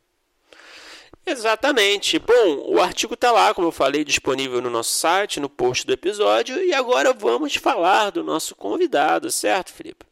Exatamente. 1.24 2.18
Bom, 2.18 2.74
o 2.74 2.80
artigo 2.80 3.14
está 3.14 3.30
lá, 3.30 3.54
como 3.54 3.68
eu 3.68 3.72
falei, 3.72 4.04
disponível 4.04 4.60
no 4.60 4.70
nosso 4.70 4.90
site, 4.90 5.40
no 5.40 5.48
post 5.48 5.86
do 5.86 5.92
episódio, 5.92 6.62
e 6.62 6.74
agora 6.74 7.12
vamos 7.12 7.54
falar 7.54 8.10
do 8.10 8.24
nosso 8.24 8.54
convidado, 8.56 9.30
certo, 9.30 9.72
Felipe? 9.72 10.04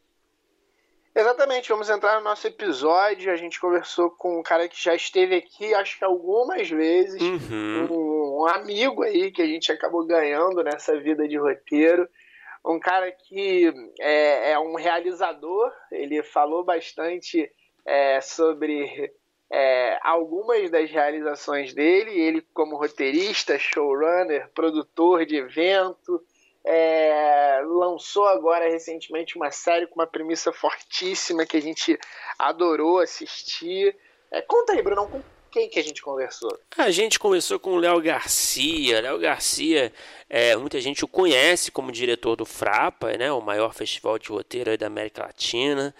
Exatamente, 1.13 1.67
vamos 1.67 1.89
entrar 1.89 2.17
no 2.17 2.23
nosso 2.23 2.47
episódio. 2.47 3.31
A 3.31 3.35
gente 3.35 3.59
conversou 3.59 4.09
com 4.11 4.39
um 4.39 4.43
cara 4.43 4.69
que 4.69 4.81
já 4.81 4.95
esteve 4.95 5.35
aqui, 5.35 5.73
acho 5.73 5.97
que 5.97 6.05
algumas 6.05 6.69
vezes, 6.69 7.21
uhum. 7.21 8.41
um, 8.41 8.45
amigo 8.47 9.03
aí 9.03 9.29
que 9.29 9.41
a 9.41 9.45
gente 9.45 9.71
acabou 9.71 10.05
ganhando 10.05 10.63
nessa 10.63 10.97
vida 10.97 11.27
de 11.27 11.37
roteiro. 11.37 12.07
Um 12.65 12.79
cara 12.79 13.11
que 13.11 13.73
é, 13.99 14.51
é 14.51 14.59
um 14.59 14.75
realizador, 14.75 15.69
ele 15.91 16.23
falou 16.23 16.63
bastante 16.63 17.51
é, 17.85 18.21
sobre 18.21 19.11
é, 19.51 19.99
algumas 20.01 20.71
das 20.71 20.89
realizações 20.89 21.73
dele, 21.73 22.11
ele 22.11 22.41
como 22.53 22.77
roteirista, 22.77 23.59
showrunner, 23.59 24.49
produtor 24.55 25.25
de 25.25 25.35
evento, 25.35 26.23
é, 26.63 27.61
lançou 27.65 28.27
agora 28.27 28.69
recentemente 28.69 29.35
uma 29.35 29.51
série 29.51 29.87
com 29.87 29.95
uma 29.95 30.07
premissa 30.07 30.53
fortíssima 30.53 31.45
que 31.45 31.57
a 31.57 31.61
gente 31.61 31.99
adorou 32.39 32.99
assistir. 32.99 33.93
É, 34.31 34.41
conta 34.41 34.71
aí, 34.71 34.81
Bruno, 34.81 35.05
com 35.07 35.21
quem 35.51 35.67
que 35.67 35.79
a 35.79 35.83
gente 35.83 36.01
conversou? 36.01 36.57
A 36.77 36.89
gente 36.89 37.19
conversou 37.19 37.59
com 37.59 37.73
o 37.73 37.77
Léo 37.77 37.99
Garcia. 37.99 39.01
Léo 39.01 39.19
Garcia, 39.19 39.91
é, 40.29 40.55
muita 40.55 40.79
gente 40.79 41.03
o 41.03 41.09
conhece 41.09 41.71
como 41.71 41.91
diretor 41.91 42.37
do 42.37 42.45
Frapa, 42.45 43.17
né, 43.17 43.29
o 43.33 43.41
maior 43.41 43.73
festival 43.73 44.17
de 44.17 44.29
roteiro 44.29 44.77
da 44.77 44.87
América 44.87 45.23
Latina. 45.23 45.93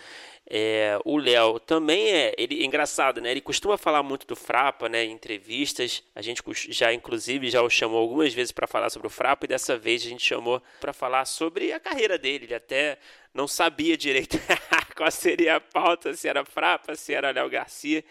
É, 0.54 1.00
o 1.06 1.16
Léo 1.16 1.62
também 1.62 2.12
é, 2.12 2.36
ele 2.38 2.62
é 2.62 2.66
engraçado, 2.66 3.22
né? 3.22 3.32
Ele 3.32 3.40
costuma 3.40 3.78
falar 3.78 4.04
muito 4.04 4.28
do 4.28 4.36
Frapa, 4.36 4.90
né? 4.90 5.06
Em 5.06 5.12
entrevistas. 5.14 6.04
A 6.14 6.22
gente 6.22 6.44
já, 6.70 6.92
inclusive, 6.92 7.50
já 7.50 7.62
o 7.62 7.70
chamou 7.70 7.98
algumas 7.98 8.34
vezes 8.34 8.52
para 8.52 8.68
falar 8.68 8.90
sobre 8.90 9.08
o 9.08 9.10
Frapa 9.10 9.46
e 9.46 9.48
dessa 9.48 9.78
vez 9.78 10.06
a 10.06 10.10
gente 10.10 10.26
chamou 10.26 10.62
para 10.82 10.92
falar 10.92 11.24
sobre 11.24 11.72
a 11.72 11.80
carreira 11.80 12.18
dele. 12.18 12.48
Ele 12.48 12.54
até 12.54 12.98
não 13.34 13.48
sabia 13.48 13.96
direito 13.96 14.38
qual 14.94 15.10
seria 15.10 15.56
a 15.56 15.62
pauta, 15.62 16.14
se 16.14 16.28
era 16.28 16.44
Frapa, 16.44 16.96
se 16.96 17.14
era 17.14 17.32
Léo 17.32 17.50
Garcia. 17.50 18.04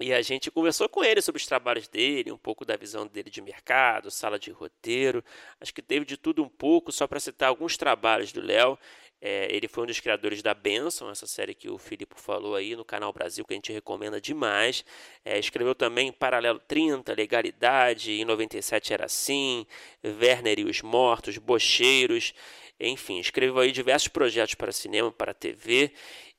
E 0.00 0.14
a 0.14 0.22
gente 0.22 0.50
conversou 0.50 0.88
com 0.88 1.04
ele 1.04 1.20
sobre 1.20 1.40
os 1.40 1.46
trabalhos 1.46 1.86
dele, 1.88 2.32
um 2.32 2.38
pouco 2.38 2.64
da 2.64 2.74
visão 2.74 3.06
dele 3.06 3.28
de 3.28 3.42
mercado, 3.42 4.10
sala 4.10 4.38
de 4.38 4.50
roteiro. 4.50 5.22
Acho 5.60 5.74
que 5.74 5.82
teve 5.82 6.06
de 6.06 6.16
tudo 6.16 6.42
um 6.42 6.48
pouco, 6.48 6.90
só 6.90 7.06
para 7.06 7.20
citar 7.20 7.50
alguns 7.50 7.76
trabalhos 7.76 8.32
do 8.32 8.40
Léo. 8.40 8.78
É, 9.24 9.46
ele 9.54 9.68
foi 9.68 9.84
um 9.84 9.86
dos 9.86 10.00
criadores 10.00 10.42
da 10.42 10.52
Benção, 10.52 11.08
essa 11.08 11.28
série 11.28 11.54
que 11.54 11.70
o 11.70 11.78
Filipe 11.78 12.16
falou 12.16 12.56
aí 12.56 12.74
no 12.74 12.84
canal 12.84 13.12
Brasil, 13.12 13.44
que 13.44 13.54
a 13.54 13.56
gente 13.56 13.72
recomenda 13.72 14.20
demais. 14.20 14.84
É, 15.24 15.38
escreveu 15.38 15.76
também 15.76 16.10
Paralelo 16.10 16.58
30, 16.58 17.14
Legalidade, 17.14 18.20
em 18.20 18.24
97 18.24 18.92
era 18.92 19.06
assim, 19.06 19.64
Werner 20.04 20.58
e 20.58 20.64
os 20.64 20.82
Mortos, 20.82 21.38
Bocheiros, 21.38 22.34
enfim, 22.80 23.20
escreveu 23.20 23.60
aí 23.60 23.70
diversos 23.70 24.08
projetos 24.08 24.56
para 24.56 24.72
cinema, 24.72 25.12
para 25.12 25.32
TV. 25.32 25.92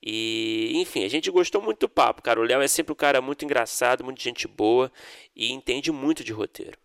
E, 0.06 0.74
enfim, 0.76 1.06
a 1.06 1.10
gente 1.10 1.32
gostou 1.32 1.62
muito 1.62 1.80
do 1.82 1.90
papo, 1.90 2.22
cara. 2.22 2.40
O 2.42 2.44
Léo 2.44 2.62
é 2.62 2.68
sempre 2.68 2.92
um 2.92 2.96
cara 2.96 3.22
muito 3.22 3.46
engraçado, 3.46 4.04
muito 4.04 4.22
gente 4.22 4.46
boa 4.46 4.92
e 5.34 5.54
entende 5.54 5.90
muito 5.90 6.22
de 6.22 6.34
roteiro. 6.34 6.83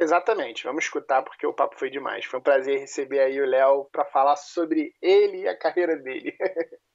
Exatamente, 0.00 0.62
vamos 0.62 0.84
escutar 0.84 1.22
porque 1.22 1.44
o 1.44 1.52
papo 1.52 1.76
foi 1.76 1.90
demais. 1.90 2.24
Foi 2.24 2.38
um 2.38 2.42
prazer 2.42 2.78
receber 2.78 3.18
aí 3.18 3.40
o 3.40 3.46
Léo 3.46 3.86
para 3.90 4.04
falar 4.04 4.36
sobre 4.36 4.94
ele 5.02 5.38
e 5.38 5.48
a 5.48 5.58
carreira 5.58 5.96
dele. 5.96 6.36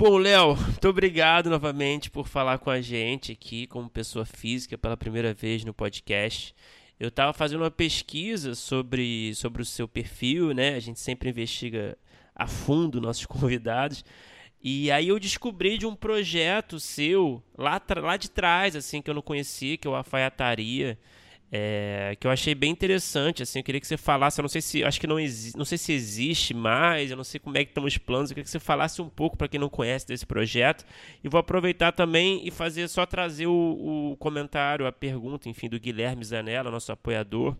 Bom, 0.00 0.16
Léo, 0.16 0.54
muito 0.54 0.88
obrigado 0.88 1.50
novamente 1.50 2.08
por 2.08 2.28
falar 2.28 2.58
com 2.58 2.70
a 2.70 2.80
gente 2.80 3.32
aqui 3.32 3.66
como 3.66 3.90
pessoa 3.90 4.24
física 4.24 4.78
pela 4.78 4.96
primeira 4.96 5.34
vez 5.34 5.64
no 5.64 5.74
podcast. 5.74 6.54
Eu 7.00 7.08
estava 7.08 7.32
fazendo 7.32 7.62
uma 7.62 7.70
pesquisa 7.70 8.54
sobre, 8.54 9.34
sobre 9.34 9.60
o 9.60 9.64
seu 9.64 9.88
perfil, 9.88 10.54
né? 10.54 10.76
A 10.76 10.80
gente 10.80 11.00
sempre 11.00 11.30
investiga 11.30 11.98
a 12.32 12.46
fundo 12.46 13.00
nossos 13.00 13.26
convidados. 13.26 14.04
E 14.62 14.90
aí 14.90 15.08
eu 15.08 15.18
descobri 15.18 15.78
de 15.78 15.86
um 15.86 15.94
projeto 15.94 16.80
seu 16.80 17.42
lá, 17.56 17.80
lá 17.96 18.16
de 18.16 18.30
trás, 18.30 18.74
assim, 18.74 19.00
que 19.00 19.08
eu 19.08 19.14
não 19.14 19.22
conhecia, 19.22 19.76
que 19.76 19.86
é 19.86 19.90
o 19.90 19.94
Alfaiataria, 19.94 20.98
é, 21.50 22.14
que 22.20 22.26
eu 22.26 22.30
achei 22.30 22.54
bem 22.54 22.70
interessante, 22.70 23.42
assim, 23.42 23.60
eu 23.60 23.64
queria 23.64 23.80
que 23.80 23.86
você 23.86 23.96
falasse, 23.96 24.38
eu 24.38 24.42
não 24.42 24.48
sei 24.48 24.60
se, 24.60 24.84
acho 24.84 25.00
que 25.00 25.06
não, 25.06 25.16
não 25.56 25.64
sei 25.64 25.78
se 25.78 25.92
existe 25.92 26.52
mais, 26.52 27.10
eu 27.10 27.16
não 27.16 27.24
sei 27.24 27.40
como 27.40 27.56
é 27.56 27.64
que 27.64 27.70
estão 27.70 27.84
os 27.84 27.96
planos, 27.96 28.30
eu 28.30 28.34
queria 28.34 28.44
que 28.44 28.50
você 28.50 28.58
falasse 28.58 29.00
um 29.00 29.08
pouco 29.08 29.36
para 29.36 29.48
quem 29.48 29.58
não 29.58 29.68
conhece 29.68 30.06
desse 30.06 30.26
projeto, 30.26 30.84
e 31.24 31.28
vou 31.28 31.38
aproveitar 31.38 31.92
também 31.92 32.46
e 32.46 32.50
fazer, 32.50 32.86
só 32.88 33.06
trazer 33.06 33.46
o, 33.46 34.10
o 34.12 34.16
comentário, 34.18 34.86
a 34.86 34.92
pergunta, 34.92 35.48
enfim, 35.48 35.68
do 35.68 35.80
Guilherme 35.80 36.22
Zanella, 36.22 36.70
nosso 36.70 36.92
apoiador, 36.92 37.56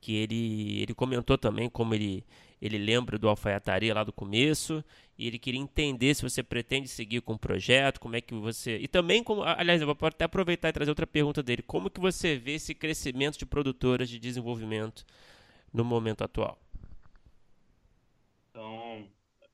que 0.00 0.16
ele, 0.16 0.82
ele 0.82 0.94
comentou 0.94 1.38
também 1.38 1.70
como 1.70 1.94
ele, 1.94 2.24
ele 2.62 2.78
lembra 2.78 3.18
do 3.18 3.28
alfaiataria 3.28 3.92
lá 3.92 4.04
do 4.04 4.12
começo 4.12 4.84
e 5.18 5.26
ele 5.26 5.36
queria 5.36 5.60
entender 5.60 6.14
se 6.14 6.22
você 6.22 6.44
pretende 6.44 6.86
seguir 6.86 7.20
com 7.20 7.32
o 7.32 7.38
projeto, 7.38 7.98
como 7.98 8.14
é 8.14 8.20
que 8.20 8.32
você 8.34 8.78
e 8.78 8.86
também 8.86 9.24
como, 9.24 9.42
aliás, 9.42 9.80
eu 9.80 9.86
vou 9.86 9.96
até 10.06 10.24
aproveitar 10.24 10.68
e 10.68 10.72
trazer 10.72 10.92
outra 10.92 11.06
pergunta 11.06 11.42
dele, 11.42 11.60
como 11.62 11.90
que 11.90 11.98
você 11.98 12.36
vê 12.36 12.52
esse 12.52 12.72
crescimento 12.72 13.36
de 13.36 13.44
produtoras 13.44 14.08
de 14.08 14.16
desenvolvimento 14.20 15.04
no 15.74 15.84
momento 15.84 16.22
atual? 16.22 16.56
Então, 18.50 19.08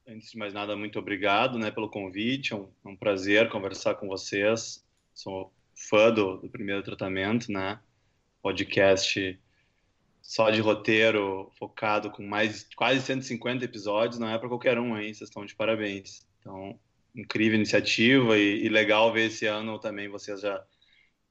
antes 0.07 0.31
de 0.31 0.37
mais 0.37 0.53
nada, 0.53 0.77
muito 0.77 0.99
obrigado, 0.99 1.59
né, 1.59 1.71
pelo 1.71 1.89
convite, 1.89 2.53
é 2.53 2.57
um, 2.57 2.69
é 2.85 2.89
um 2.89 2.97
prazer 2.97 3.49
conversar 3.49 3.95
com 3.95 4.07
vocês. 4.07 4.85
Sou 5.15 5.51
fã 5.75 6.13
do, 6.13 6.37
do 6.37 6.51
primeiro 6.51 6.83
tratamento, 6.83 7.51
né? 7.51 7.81
Podcast 8.43 9.39
só 10.29 10.51
de 10.51 10.61
roteiro 10.61 11.51
focado 11.59 12.11
com 12.11 12.23
mais 12.23 12.69
quase 12.77 13.01
150 13.01 13.65
episódios 13.65 14.19
não 14.19 14.29
é 14.29 14.37
para 14.37 14.47
qualquer 14.47 14.79
um, 14.79 14.95
hein? 14.99 15.15
Vocês 15.15 15.31
estão 15.31 15.47
de 15.47 15.55
parabéns. 15.55 16.29
Então, 16.39 16.79
incrível 17.17 17.57
iniciativa 17.57 18.37
e, 18.37 18.67
e, 18.67 18.69
legal 18.69 19.11
ver 19.11 19.29
esse 19.29 19.47
ano 19.47 19.79
também 19.79 20.07
vocês 20.07 20.43
já 20.43 20.63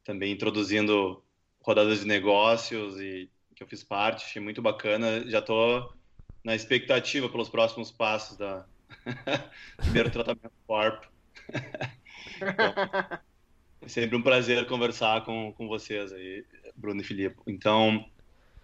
também 0.04 0.32
introduzindo 0.34 1.24
rodadas 1.62 2.00
de 2.00 2.08
negócios 2.08 3.00
e 3.00 3.30
que 3.54 3.62
eu 3.62 3.68
fiz 3.68 3.84
parte, 3.84 4.26
achei 4.26 4.42
muito 4.42 4.64
bacana. 4.64 5.30
Já 5.30 5.40
estou 5.40 5.94
na 6.44 6.56
expectativa 6.56 7.30
pelos 7.30 7.50
próximos 7.50 7.92
passos 7.92 8.36
da 8.36 8.66
primeiro 9.78 10.10
tratamento 10.10 10.54
Corp. 10.66 11.04
então, 12.42 13.20
é 13.80 13.88
sempre 13.88 14.18
um 14.18 14.24
prazer 14.24 14.66
conversar 14.66 15.24
com, 15.24 15.54
com 15.54 15.68
vocês 15.68 16.12
aí, 16.12 16.44
Bruno 16.76 17.02
e 17.02 17.04
Filipe. 17.04 17.40
Então, 17.46 18.04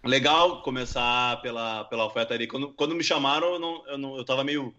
legal 0.04 0.62
começar 0.62 1.40
pela, 1.42 1.84
pela 1.84 2.04
alfaiataria. 2.04 2.48
Quando, 2.48 2.72
quando 2.72 2.94
me 2.94 3.02
chamaram, 3.02 3.54
eu, 3.54 3.58
não, 3.58 3.86
eu, 3.86 3.98
não, 3.98 4.16
eu 4.16 4.24
tava 4.24 4.44
meio, 4.44 4.74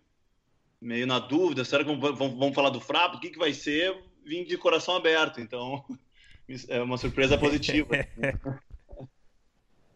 meio 0.79 1.07
na 1.07 1.19
dúvida, 1.19 1.65
será 1.65 1.83
que 1.83 1.95
vamos, 1.95 2.17
vamos 2.17 2.55
falar 2.55 2.69
do 2.69 2.79
Frapo? 2.79 3.17
O 3.17 3.19
que, 3.19 3.29
que 3.29 3.39
vai 3.39 3.53
ser? 3.53 3.95
Vim 4.23 4.43
de 4.43 4.57
coração 4.57 4.95
aberto, 4.95 5.39
então 5.39 5.83
é 6.69 6.81
uma 6.81 6.97
surpresa 6.97 7.37
positiva. 7.37 7.95
uh, 8.97 9.09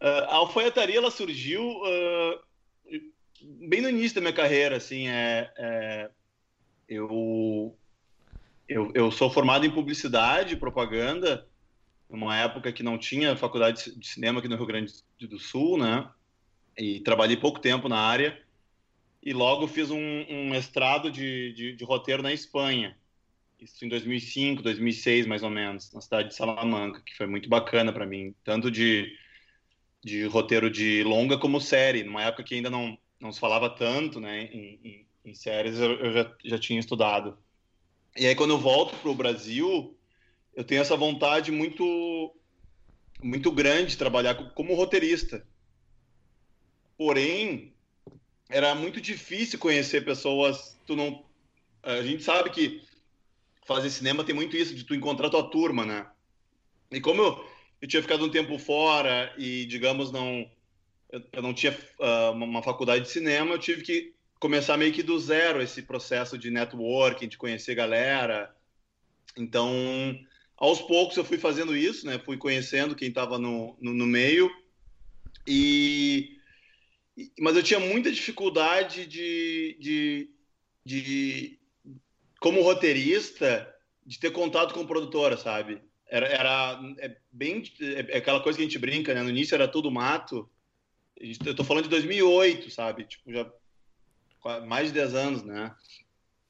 a 0.00 0.34
alfaiataria, 0.36 0.98
ela 0.98 1.10
surgiu 1.10 1.62
uh, 1.62 2.40
bem 3.68 3.80
no 3.80 3.88
início 3.88 4.16
da 4.16 4.20
minha 4.20 4.32
carreira, 4.32 4.76
assim, 4.76 5.08
é, 5.08 5.52
é 5.56 6.10
eu, 6.88 7.76
eu, 8.68 8.90
eu 8.94 9.10
sou 9.12 9.30
formado 9.30 9.64
em 9.64 9.70
publicidade, 9.70 10.56
propaganda, 10.56 11.46
numa 12.10 12.36
época 12.36 12.72
que 12.72 12.82
não 12.82 12.98
tinha 12.98 13.36
faculdade 13.36 13.96
de 13.96 14.06
cinema 14.06 14.40
aqui 14.40 14.48
no 14.48 14.56
Rio 14.56 14.66
Grande 14.66 14.92
do 15.20 15.38
Sul, 15.38 15.78
né? 15.78 16.08
E 16.76 17.00
trabalhei 17.00 17.36
pouco 17.36 17.60
tempo 17.60 17.88
na 17.88 17.98
área. 17.98 18.40
E 19.22 19.32
logo 19.32 19.66
fiz 19.66 19.90
um, 19.90 20.24
um 20.28 20.48
mestrado 20.48 21.10
de, 21.10 21.52
de, 21.52 21.76
de, 21.76 21.84
roteiro 21.84 22.22
na 22.22 22.32
Espanha. 22.32 22.96
Isso 23.60 23.84
em 23.84 23.88
2005, 23.88 24.62
2006, 24.62 25.26
mais 25.26 25.42
ou 25.42 25.50
menos, 25.50 25.92
na 25.92 26.00
cidade 26.00 26.28
de 26.28 26.34
Salamanca, 26.34 27.02
que 27.04 27.14
foi 27.14 27.26
muito 27.26 27.48
bacana 27.48 27.92
para 27.92 28.06
mim. 28.06 28.34
Tanto 28.42 28.70
de, 28.70 29.14
de 30.02 30.24
roteiro 30.24 30.70
de 30.70 31.04
longa 31.04 31.38
como 31.38 31.60
série. 31.60 32.02
Numa 32.02 32.22
época 32.22 32.42
que 32.42 32.54
ainda 32.54 32.70
não, 32.70 32.98
não 33.20 33.30
se 33.30 33.38
falava 33.38 33.68
tanto, 33.68 34.18
né? 34.18 34.44
Em, 34.44 34.80
em, 34.82 35.06
em 35.26 35.34
séries, 35.34 35.78
eu, 35.78 35.92
eu 35.92 36.12
já, 36.12 36.36
já 36.44 36.58
tinha 36.58 36.80
estudado. 36.80 37.38
E 38.16 38.26
aí, 38.26 38.34
quando 38.34 38.50
eu 38.50 38.58
volto 38.58 38.96
para 38.96 39.10
o 39.10 39.14
Brasil, 39.14 39.96
eu 40.60 40.64
tenho 40.64 40.82
essa 40.82 40.94
vontade 40.94 41.50
muito 41.50 42.36
muito 43.22 43.50
grande 43.50 43.92
de 43.92 43.98
trabalhar 43.98 44.34
como 44.52 44.74
roteirista. 44.74 45.42
porém 46.98 47.72
era 48.50 48.74
muito 48.74 49.00
difícil 49.00 49.58
conhecer 49.58 50.04
pessoas. 50.04 50.78
Tu 50.86 50.94
não, 50.94 51.24
a 51.82 52.02
gente 52.02 52.22
sabe 52.22 52.50
que 52.50 52.82
fazer 53.66 53.88
cinema 53.88 54.22
tem 54.22 54.34
muito 54.34 54.54
isso 54.54 54.74
de 54.74 54.84
tu 54.84 54.94
encontrar 54.94 55.30
tua 55.30 55.48
turma, 55.50 55.86
né? 55.86 56.06
E 56.90 57.00
como 57.00 57.22
eu, 57.22 57.48
eu 57.80 57.88
tinha 57.88 58.02
ficado 58.02 58.26
um 58.26 58.30
tempo 58.30 58.58
fora 58.58 59.34
e 59.38 59.64
digamos 59.64 60.12
não 60.12 60.50
eu, 61.10 61.22
eu 61.32 61.42
não 61.42 61.54
tinha 61.54 61.72
uh, 61.98 62.32
uma 62.32 62.62
faculdade 62.62 63.04
de 63.04 63.10
cinema, 63.10 63.54
eu 63.54 63.58
tive 63.58 63.80
que 63.82 64.14
começar 64.38 64.76
meio 64.76 64.92
que 64.92 65.02
do 65.02 65.18
zero 65.18 65.62
esse 65.62 65.80
processo 65.82 66.36
de 66.36 66.50
networking, 66.50 67.28
de 67.28 67.38
conhecer 67.38 67.74
galera. 67.74 68.54
Então, 69.36 69.70
aos 70.60 70.82
poucos 70.82 71.16
eu 71.16 71.24
fui 71.24 71.38
fazendo 71.38 71.74
isso, 71.74 72.06
né? 72.06 72.18
Fui 72.18 72.36
conhecendo 72.36 72.94
quem 72.94 73.08
estava 73.08 73.38
no, 73.38 73.76
no, 73.80 73.94
no, 73.94 74.06
meio 74.06 74.50
e 75.46 76.36
mas 77.38 77.56
eu 77.56 77.62
tinha 77.62 77.80
muita 77.80 78.12
dificuldade 78.12 79.06
de, 79.06 79.76
de, 79.80 80.30
de 80.84 81.58
como 82.38 82.62
roteirista 82.62 83.74
de 84.04 84.18
ter 84.18 84.30
contato 84.30 84.74
com 84.74 84.86
produtora, 84.86 85.36
sabe? 85.36 85.82
Era, 86.06 86.26
era 86.26 86.80
é 86.98 87.16
bem 87.32 87.62
é 87.80 88.18
aquela 88.18 88.40
coisa 88.40 88.56
que 88.56 88.62
a 88.62 88.66
gente 88.66 88.78
brinca, 88.78 89.14
né? 89.14 89.22
No 89.22 89.30
início 89.30 89.54
era 89.54 89.66
tudo 89.66 89.90
mato. 89.90 90.50
Eu 91.16 91.54
tô 91.54 91.64
falando 91.64 91.84
de 91.84 91.90
2008, 91.90 92.70
sabe? 92.70 93.04
Tipo, 93.04 93.32
já 93.32 93.50
mais 94.66 94.88
de 94.88 94.94
10 94.94 95.14
anos, 95.14 95.42
né? 95.42 95.74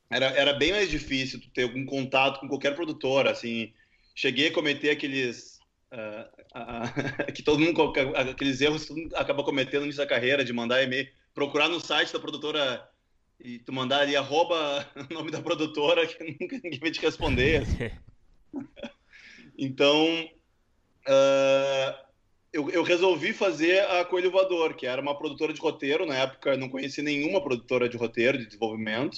Era, 0.09 0.27
era 0.27 0.53
bem 0.55 0.73
mais 0.73 0.91
difícil 0.91 1.41
ter 1.55 1.65
algum 1.65 1.85
contato 1.87 2.41
com 2.41 2.49
qualquer 2.49 2.75
produtora, 2.75 3.31
assim. 3.31 3.73
Cheguei 4.21 4.49
a 4.49 4.53
cometer 4.53 4.91
aqueles 4.91 5.59
uh, 5.91 6.29
uh, 6.55 7.33
que 7.33 7.43
todo 7.43 7.59
mundo 7.59 7.91
aqueles 8.31 8.61
erros 8.61 8.83
que 8.83 8.89
todo 8.89 8.99
mundo 8.99 9.17
acaba 9.17 9.43
cometendo 9.43 9.87
nisso 9.87 9.97
da 9.97 10.07
carreira 10.07 10.45
de 10.45 10.53
mandar 10.53 10.83
e-mail, 10.83 11.09
procurar 11.33 11.71
no 11.71 11.81
site 11.81 12.13
da 12.13 12.21
produtora 12.21 12.87
e 13.41 13.61
tu 13.61 13.73
mandar 13.73 14.01
ali 14.01 14.15
arroba 14.15 14.87
o 15.11 15.15
nome 15.15 15.31
da 15.31 15.41
produtora 15.41 16.07
que 16.07 16.23
nunca 16.23 16.61
ninguém 16.63 16.79
vai 16.79 16.91
te 16.91 17.01
responder. 17.01 17.63
Assim. 17.63 17.91
então, 19.57 20.29
uh, 21.09 22.05
eu, 22.53 22.69
eu, 22.69 22.83
resolvi 22.83 23.33
fazer 23.33 23.81
a 23.87 24.05
Coelho 24.05 24.31
Voador, 24.31 24.75
que 24.75 24.85
era 24.85 25.01
uma 25.01 25.17
produtora 25.17 25.55
de 25.55 25.61
roteiro. 25.63 26.05
Na 26.05 26.17
época, 26.17 26.59
não 26.59 26.69
conheci 26.69 27.01
nenhuma 27.01 27.43
produtora 27.43 27.89
de 27.89 27.97
roteiro, 27.97 28.37
de 28.37 28.45
desenvolvimento. 28.45 29.17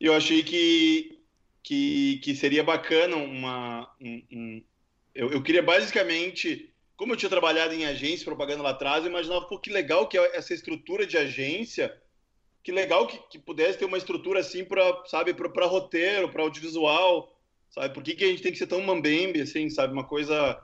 E 0.00 0.06
eu 0.06 0.14
achei 0.14 0.42
que, 0.42 1.17
que, 1.62 2.18
que 2.22 2.34
seria 2.34 2.62
bacana 2.62 3.16
uma. 3.16 3.90
Um, 4.00 4.22
um... 4.32 4.64
Eu, 5.14 5.30
eu, 5.30 5.42
queria 5.42 5.62
basicamente. 5.62 6.72
Como 6.96 7.12
eu 7.12 7.16
tinha 7.16 7.30
trabalhado 7.30 7.72
em 7.74 7.86
agência, 7.86 8.24
propaganda 8.24 8.62
lá 8.62 8.70
atrás, 8.70 9.04
eu 9.04 9.10
imaginava, 9.10 9.44
pô, 9.46 9.56
que 9.58 9.70
legal 9.70 10.08
que 10.08 10.18
é 10.18 10.36
essa 10.36 10.52
estrutura 10.52 11.06
de 11.06 11.16
agência. 11.16 11.96
Que 12.62 12.72
legal 12.72 13.06
que, 13.06 13.18
que 13.30 13.38
pudesse 13.38 13.78
ter 13.78 13.84
uma 13.84 13.96
estrutura 13.96 14.40
assim 14.40 14.64
para, 14.64 15.04
sabe, 15.06 15.32
para 15.32 15.66
roteiro, 15.66 16.28
para 16.28 16.42
audiovisual, 16.42 17.32
sabe? 17.70 17.94
Por 17.94 18.02
que, 18.02 18.14
que 18.14 18.24
a 18.24 18.28
gente 18.28 18.42
tem 18.42 18.50
que 18.50 18.58
ser 18.58 18.66
tão 18.66 18.82
mambembe, 18.82 19.40
assim, 19.40 19.70
sabe? 19.70 19.92
Uma 19.92 20.04
coisa 20.04 20.60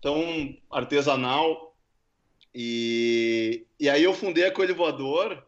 tão 0.00 0.56
artesanal. 0.70 1.76
E, 2.54 3.66
e 3.78 3.88
aí 3.90 4.02
eu 4.02 4.14
fundei 4.14 4.46
a 4.46 4.50
Coelho 4.50 4.74
Voador. 4.74 5.46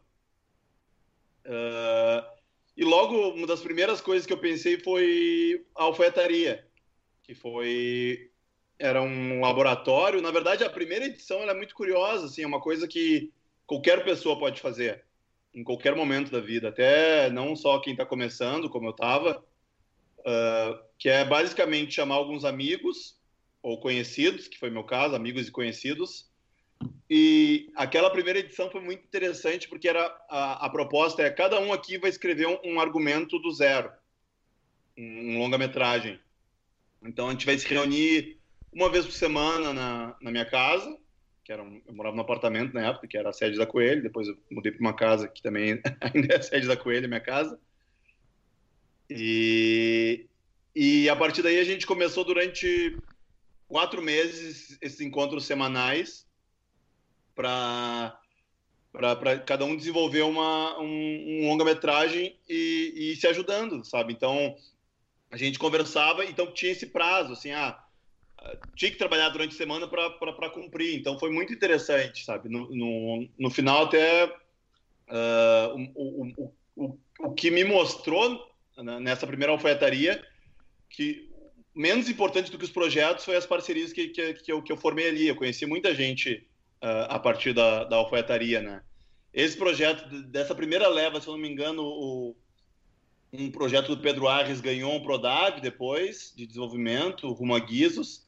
Uh, 1.45 2.38
e 2.79 2.85
logo, 2.85 3.31
uma 3.31 3.45
das 3.45 3.59
primeiras 3.59 3.99
coisas 3.99 4.25
que 4.25 4.31
eu 4.31 4.37
pensei 4.37 4.79
foi 4.79 5.65
a 5.75 5.83
alfaiataria, 5.83 6.65
que 7.21 7.35
foi 7.35 8.31
era 8.79 9.01
um 9.01 9.41
laboratório. 9.41 10.21
Na 10.21 10.31
verdade, 10.31 10.63
a 10.63 10.69
primeira 10.69 11.03
edição 11.03 11.41
é 11.41 11.53
muito 11.53 11.75
curiosa, 11.75 12.27
assim, 12.27 12.43
é 12.43 12.47
uma 12.47 12.61
coisa 12.61 12.87
que 12.87 13.33
qualquer 13.67 14.05
pessoa 14.05 14.39
pode 14.39 14.61
fazer 14.61 15.03
em 15.53 15.61
qualquer 15.61 15.93
momento 15.93 16.31
da 16.31 16.39
vida, 16.39 16.69
até 16.69 17.29
não 17.29 17.53
só 17.53 17.79
quem 17.79 17.91
está 17.91 18.05
começando, 18.05 18.69
como 18.69 18.87
eu 18.87 18.91
estava, 18.91 19.43
uh, 20.19 20.79
que 20.97 21.09
é 21.09 21.25
basicamente 21.25 21.95
chamar 21.95 22.15
alguns 22.15 22.45
amigos 22.45 23.19
ou 23.61 23.77
conhecidos, 23.81 24.47
que 24.47 24.57
foi 24.57 24.69
meu 24.69 24.85
caso, 24.85 25.15
amigos 25.15 25.49
e 25.49 25.51
conhecidos. 25.51 26.28
E 27.09 27.71
aquela 27.75 28.11
primeira 28.11 28.37
edição 28.37 28.69
foi 28.69 28.81
muito 28.81 29.03
interessante 29.03 29.67
porque 29.67 29.87
era 29.89 30.05
a, 30.29 30.65
a 30.67 30.69
proposta 30.69 31.23
é 31.23 31.29
cada 31.31 31.59
um 31.59 31.73
aqui 31.73 31.97
vai 31.97 32.09
escrever 32.09 32.47
um, 32.47 32.59
um 32.63 32.79
argumento 32.79 33.39
do 33.39 33.51
zero, 33.51 33.91
um, 34.95 35.33
um 35.33 35.39
longa-metragem. 35.39 36.19
Então 37.01 37.27
a 37.27 37.31
gente 37.31 37.47
vai 37.47 37.57
se 37.57 37.67
reunir 37.67 38.37
uma 38.71 38.89
vez 38.89 39.05
por 39.05 39.11
semana 39.11 39.73
na, 39.73 40.15
na 40.21 40.29
minha 40.29 40.45
casa, 40.45 40.95
que 41.43 41.51
era 41.51 41.63
um, 41.63 41.81
eu 41.87 41.93
morava 41.95 42.15
num 42.15 42.21
apartamento 42.21 42.75
na 42.75 42.87
época, 42.87 43.07
que 43.07 43.17
era 43.17 43.29
a 43.29 43.33
sede 43.33 43.57
da 43.57 43.65
Coelho, 43.65 44.03
depois 44.03 44.27
eu 44.27 44.37
mudei 44.51 44.71
para 44.71 44.81
uma 44.81 44.93
casa 44.93 45.27
que 45.27 45.41
também 45.41 45.81
ainda 45.99 46.33
é 46.35 46.37
a 46.37 46.43
sede 46.43 46.67
da 46.67 46.77
Coelho, 46.77 47.07
minha 47.07 47.19
casa. 47.19 47.59
E, 49.09 50.27
e 50.75 51.09
a 51.09 51.15
partir 51.15 51.41
daí 51.41 51.57
a 51.57 51.63
gente 51.63 51.87
começou 51.87 52.23
durante 52.23 52.95
quatro 53.67 53.99
meses 53.99 54.77
esses 54.79 55.01
encontros 55.01 55.45
semanais 55.45 56.28
para 57.39 58.19
para 58.91 59.39
cada 59.39 59.63
um 59.63 59.77
desenvolver 59.77 60.23
uma, 60.23 60.77
um, 60.79 61.43
um 61.43 61.47
longa-metragem 61.47 62.35
e, 62.49 62.93
e 62.95 63.15
se 63.15 63.27
ajudando, 63.27 63.85
sabe? 63.85 64.11
Então, 64.11 64.57
a 65.29 65.37
gente 65.37 65.59
conversava, 65.59 66.25
então 66.25 66.51
tinha 66.51 66.71
esse 66.71 66.87
prazo, 66.87 67.33
assim, 67.33 67.51
ah, 67.51 67.79
tinha 68.75 68.89
que 68.89 68.97
trabalhar 68.97 69.29
durante 69.29 69.53
a 69.53 69.57
semana 69.57 69.87
para 69.87 70.49
cumprir. 70.49 70.99
Então, 70.99 71.19
foi 71.19 71.29
muito 71.29 71.53
interessante, 71.53 72.25
sabe? 72.25 72.49
No, 72.49 72.67
no, 72.75 73.29
no 73.37 73.49
final, 73.51 73.85
até 73.85 74.25
uh, 74.25 75.91
o, 75.93 76.33
o, 76.35 76.53
o, 76.75 76.99
o 77.19 77.33
que 77.33 77.51
me 77.51 77.63
mostrou 77.63 78.51
nessa 79.01 79.27
primeira 79.27 79.53
alfaiataria 79.53 80.25
que 80.89 81.29
menos 81.75 82.09
importante 82.09 82.49
do 82.49 82.57
que 82.57 82.65
os 82.65 82.71
projetos 82.71 83.23
foi 83.23 83.35
as 83.35 83.45
parcerias 83.45 83.93
que, 83.93 84.07
que, 84.07 84.33
que, 84.33 84.51
eu, 84.51 84.63
que 84.63 84.71
eu 84.71 84.77
formei 84.77 85.09
ali. 85.09 85.27
Eu 85.27 85.35
conheci 85.35 85.65
muita 85.67 85.93
gente 85.93 86.48
uh, 86.83 87.07
a 87.09 87.19
partir 87.19 87.53
da, 87.53 87.83
da 87.83 87.97
alfaiataria, 87.97 88.61
né? 88.61 88.81
Esse 89.33 89.57
projeto, 89.57 90.09
dessa 90.23 90.55
primeira 90.55 90.87
leva, 90.87 91.21
se 91.21 91.27
eu 91.27 91.33
não 91.33 91.41
me 91.41 91.49
engano, 91.49 91.83
o, 91.83 92.35
um 93.31 93.51
projeto 93.51 93.95
do 93.95 94.01
Pedro 94.01 94.27
Arres 94.27 94.59
ganhou 94.59 94.93
um 94.93 95.03
Prodave 95.03 95.61
depois, 95.61 96.33
de 96.35 96.47
desenvolvimento, 96.47 97.31
rumo 97.31 97.55
a 97.55 97.59
Guizos. 97.59 98.27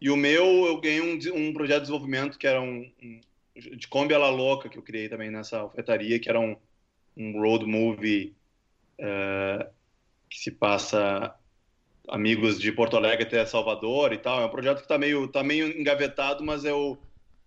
E 0.00 0.10
o 0.10 0.16
meu, 0.16 0.44
eu 0.66 0.80
ganhei 0.80 1.00
um, 1.00 1.18
um 1.34 1.52
projeto 1.54 1.78
de 1.78 1.86
desenvolvimento 1.86 2.38
que 2.38 2.46
era 2.46 2.60
um, 2.60 2.90
um 3.02 3.20
de 3.56 3.86
Kombi 3.88 4.12
a 4.12 4.18
la 4.18 4.30
Louca, 4.30 4.68
que 4.68 4.76
eu 4.76 4.82
criei 4.82 5.08
também 5.08 5.30
nessa 5.30 5.58
alfaiataria, 5.60 6.18
que 6.18 6.28
era 6.28 6.40
um, 6.40 6.56
um 7.16 7.40
road 7.40 7.64
movie 7.64 8.34
uh, 8.98 9.66
que 10.28 10.38
se 10.38 10.50
passa 10.50 11.34
amigos 12.08 12.60
de 12.60 12.70
Porto 12.72 12.96
Alegre 12.96 13.24
até 13.24 13.46
Salvador 13.46 14.12
e 14.12 14.18
tal. 14.18 14.42
É 14.42 14.46
um 14.46 14.50
projeto 14.50 14.78
que 14.78 14.84
está 14.84 14.98
meio, 14.98 15.28
tá 15.28 15.42
meio 15.42 15.68
engavetado, 15.78 16.44
mas 16.44 16.64
eu, 16.64 16.98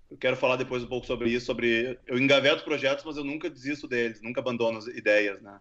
eu 0.10 0.18
quero 0.18 0.38
falar 0.38 0.56
depois 0.56 0.84
um 0.84 0.88
pouco 0.88 1.06
sobre 1.06 1.30
isso. 1.30 1.46
Sobre 1.46 1.98
eu 2.06 2.18
engaveto 2.18 2.64
projetos, 2.64 3.04
mas 3.06 3.18
eu 3.18 3.24
nunca 3.24 3.50
desisto 3.50 3.88
deles, 3.88 4.22
nunca 4.22 4.42
abandono 4.42 4.78
as 4.78 4.88
ideias, 4.88 5.42
né? 5.42 5.60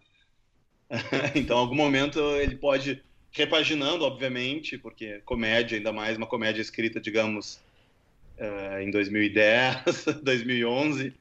então, 1.35 1.57
em 1.57 1.61
algum 1.61 1.75
momento 1.75 2.19
ele 2.37 2.55
pode 2.55 3.03
repaginando, 3.31 4.05
obviamente, 4.05 4.77
porque 4.77 5.21
comédia, 5.25 5.77
ainda 5.77 5.91
mais 5.91 6.17
uma 6.17 6.25
comédia 6.25 6.61
escrita, 6.61 6.99
digamos, 6.99 7.59
uh, 8.39 8.79
em 8.81 8.89
2010, 8.89 10.05
2011, 10.23 11.13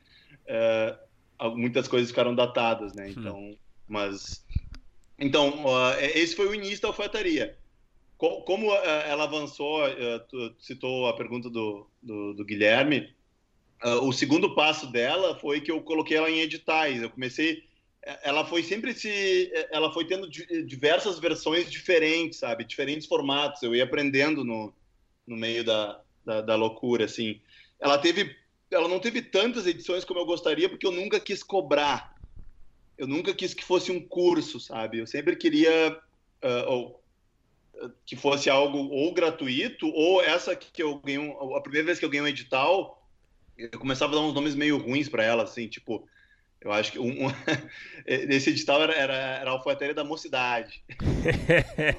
uh, 0.49 1.57
muitas 1.57 1.89
coisas 1.89 2.11
ficaram 2.11 2.35
datadas, 2.35 2.95
né? 2.95 3.11
Então, 3.11 3.39
hum. 3.39 3.57
mas 3.89 4.47
então, 5.19 5.65
uh, 5.65 5.99
esse 6.15 6.37
foi 6.37 6.47
o 6.47 6.55
início 6.55 6.83
da 6.83 6.89
alfaiataria. 6.89 7.57
Como 8.19 8.73
eh, 8.73 9.11
ela 9.11 9.25
avançou, 9.25 9.87
eh, 9.87 10.19
tu 10.31 10.55
citou 10.59 11.07
a 11.07 11.15
pergunta 11.15 11.51
do, 11.51 11.87
do, 12.03 12.33
do 12.33 12.45
Guilherme, 12.47 13.15
eh, 13.83 13.95
o 13.97 14.13
segundo 14.13 14.55
passo 14.55 14.87
dela 14.87 15.39
foi 15.39 15.61
que 15.61 15.71
eu 15.71 15.81
coloquei 15.83 16.17
ela 16.17 16.31
em 16.31 16.41
editais. 16.41 17.03
Eu 17.03 17.11
comecei, 17.11 17.65
ela 18.23 18.45
foi 18.45 18.63
sempre 18.63 18.95
se, 18.95 19.51
ela 19.71 19.93
foi 19.93 20.07
tendo 20.07 20.29
diversas 20.29 21.19
versões 21.19 21.71
diferentes, 21.71 22.39
sabe, 22.39 22.65
diferentes 22.65 23.07
formatos. 23.07 23.63
Eu 23.63 23.75
ia 23.75 23.85
aprendendo 23.85 24.45
no, 24.45 24.73
no 25.27 25.37
meio 25.37 25.65
da, 25.65 26.01
da, 26.25 26.41
da 26.41 26.55
loucura, 26.55 27.05
assim. 27.05 27.41
Ela 27.81 27.99
teve, 27.99 28.35
ela 28.71 28.89
não 28.89 28.99
teve 28.99 29.23
tantas 29.23 29.67
edições 29.67 30.05
como 30.05 30.21
eu 30.21 30.27
gostaria 30.27 30.69
porque 30.69 30.87
eu 30.87 30.93
nunca 30.93 31.21
quis 31.21 31.43
cobrar. 31.43 32.17
Eu 32.97 33.07
nunca 33.07 33.35
quis 33.35 33.53
que 33.53 33.65
fosse 33.65 33.93
um 33.93 34.01
curso, 34.01 34.59
sabe? 34.59 34.99
Eu 34.99 35.07
sempre 35.07 35.37
queria 35.37 36.01
uh, 36.43 36.71
ou 36.71 37.03
que 38.05 38.17
fosse 38.17 38.49
algo 38.49 38.79
ou 38.79 39.13
gratuito, 39.13 39.87
ou 39.89 40.23
essa 40.23 40.57
que 40.57 40.83
eu 40.83 40.99
ganhei, 40.99 41.31
a 41.55 41.61
primeira 41.61 41.87
vez 41.87 41.99
que 41.99 42.05
eu 42.05 42.09
ganhei 42.09 42.25
um 42.25 42.29
edital, 42.29 43.06
eu 43.57 43.79
começava 43.79 44.13
a 44.13 44.17
dar 44.17 44.23
uns 44.23 44.35
nomes 44.35 44.55
meio 44.55 44.77
ruins 44.79 45.09
para 45.09 45.25
ela, 45.25 45.45
assim, 45.45 45.67
tipo, 45.67 46.07
eu 46.61 46.73
acho 46.73 46.93
que 46.93 46.99
um, 46.99 47.27
um 47.27 47.31
esse 48.07 48.51
edital 48.51 48.83
era, 48.83 48.93
era, 48.93 49.15
era 49.15 49.51
a 49.51 49.53
alfaiataria 49.55 49.95
da 49.95 50.05
mocidade. 50.05 50.83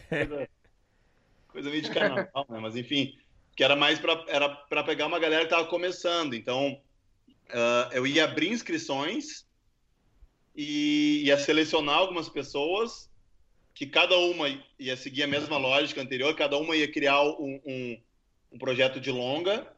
coisa, 0.09 0.49
coisa 1.47 1.69
meio 1.69 1.81
de 1.81 1.91
carnaval, 1.91 2.45
né? 2.49 2.59
Mas 2.59 2.75
enfim, 2.75 3.17
que 3.55 3.63
era 3.63 3.75
mais 3.75 3.99
para 3.99 4.23
era 4.27 4.49
para 4.49 4.83
pegar 4.83 5.07
uma 5.07 5.19
galera 5.19 5.45
que 5.45 5.53
estava 5.53 5.67
começando. 5.67 6.33
Então, 6.33 6.81
uh, 7.49 7.93
eu 7.93 8.05
ia 8.05 8.25
abrir 8.25 8.49
inscrições 8.49 9.47
e 10.55 11.23
ia 11.25 11.37
selecionar 11.37 11.95
algumas 11.95 12.27
pessoas 12.27 13.09
que 13.73 13.85
cada 13.85 14.17
uma 14.17 14.47
ia 14.79 14.97
seguir 14.97 15.23
a 15.23 15.27
mesma 15.27 15.57
lógica 15.57 16.01
anterior, 16.01 16.35
cada 16.35 16.57
uma 16.57 16.75
ia 16.75 16.91
criar 16.91 17.21
um, 17.23 17.61
um, 17.63 18.01
um 18.53 18.57
projeto 18.57 18.99
de 18.99 19.11
longa 19.11 19.76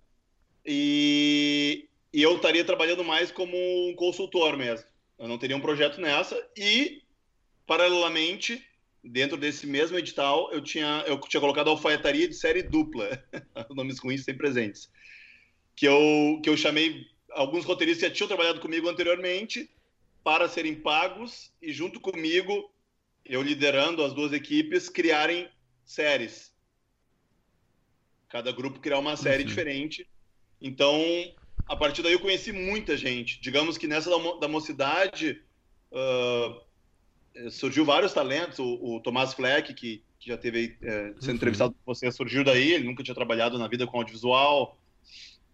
e, 0.66 1.88
e, 2.14 2.22
eu 2.22 2.36
estaria 2.36 2.64
trabalhando 2.64 3.04
mais 3.04 3.32
como 3.32 3.56
um 3.56 3.96
consultor 3.96 4.58
mesmo. 4.58 4.88
Eu 5.18 5.28
não 5.28 5.38
teria 5.38 5.56
um 5.56 5.62
projeto 5.62 6.00
nessa 6.00 6.36
e, 6.58 7.02
paralelamente, 7.66 8.64
dentro 9.04 9.38
desse 9.38 9.66
mesmo 9.68 9.98
edital, 9.98 10.52
eu 10.52 10.62
tinha, 10.62 11.04
eu 11.08 11.20
tinha 11.22 11.42
colocado 11.42 11.68
a 11.68 11.72
alfaiataria 11.72 12.28
de 12.28 12.36
série 12.36 12.64
dupla, 12.64 13.22
nomes 13.72 14.00
ruins 14.00 14.24
sempre 14.24 14.40
presentes, 14.40 14.90
que 15.76 15.88
eu, 15.88 16.40
que 16.44 16.50
eu 16.50 16.58
chamei 16.58 17.06
alguns 17.32 17.66
roteiristas 17.66 18.04
que 18.04 18.10
já 18.10 18.16
tinham 18.16 18.28
trabalhado 18.28 18.60
comigo 18.60 18.90
anteriormente 18.90 19.70
para 20.24 20.48
serem 20.50 20.76
pagos 20.76 21.52
e 21.62 21.72
junto 21.72 22.00
comigo, 22.00 22.72
eu 23.26 23.42
liderando 23.42 24.04
as 24.04 24.14
duas 24.14 24.34
equipes, 24.34 24.90
criarem 24.90 25.50
séries. 25.86 26.54
Cada 28.28 28.52
grupo 28.52 28.80
criar 28.80 29.00
uma 29.00 29.18
série 29.18 29.44
uhum. 29.44 29.50
diferente. 29.50 30.08
Então, 30.62 31.02
a 31.68 31.76
partir 31.76 32.02
daí 32.02 32.14
eu 32.14 32.20
conheci 32.20 32.52
muita 32.52 32.98
gente. 32.98 33.40
Digamos 33.40 33.78
que 33.78 33.88
nessa 33.88 34.10
da, 34.10 34.18
da 34.40 34.48
mocidade 34.48 35.42
uh, 35.92 37.50
surgiu 37.52 37.86
vários 37.86 38.14
talentos. 38.14 38.60
O, 38.60 38.96
o 38.96 39.00
Tomás 39.02 39.34
Fleck, 39.34 39.74
que, 39.74 40.04
que 40.20 40.30
já 40.30 40.38
teve 40.38 40.78
é, 40.82 41.14
sendo 41.20 41.30
uhum. 41.30 41.36
entrevistado 41.36 41.74
por 41.74 41.96
você, 41.96 42.12
surgiu 42.12 42.44
daí. 42.44 42.74
Ele 42.74 42.86
nunca 42.86 43.04
tinha 43.04 43.16
trabalhado 43.16 43.58
na 43.58 43.68
vida 43.68 43.88
com 43.88 43.98
audiovisual. 43.98 44.78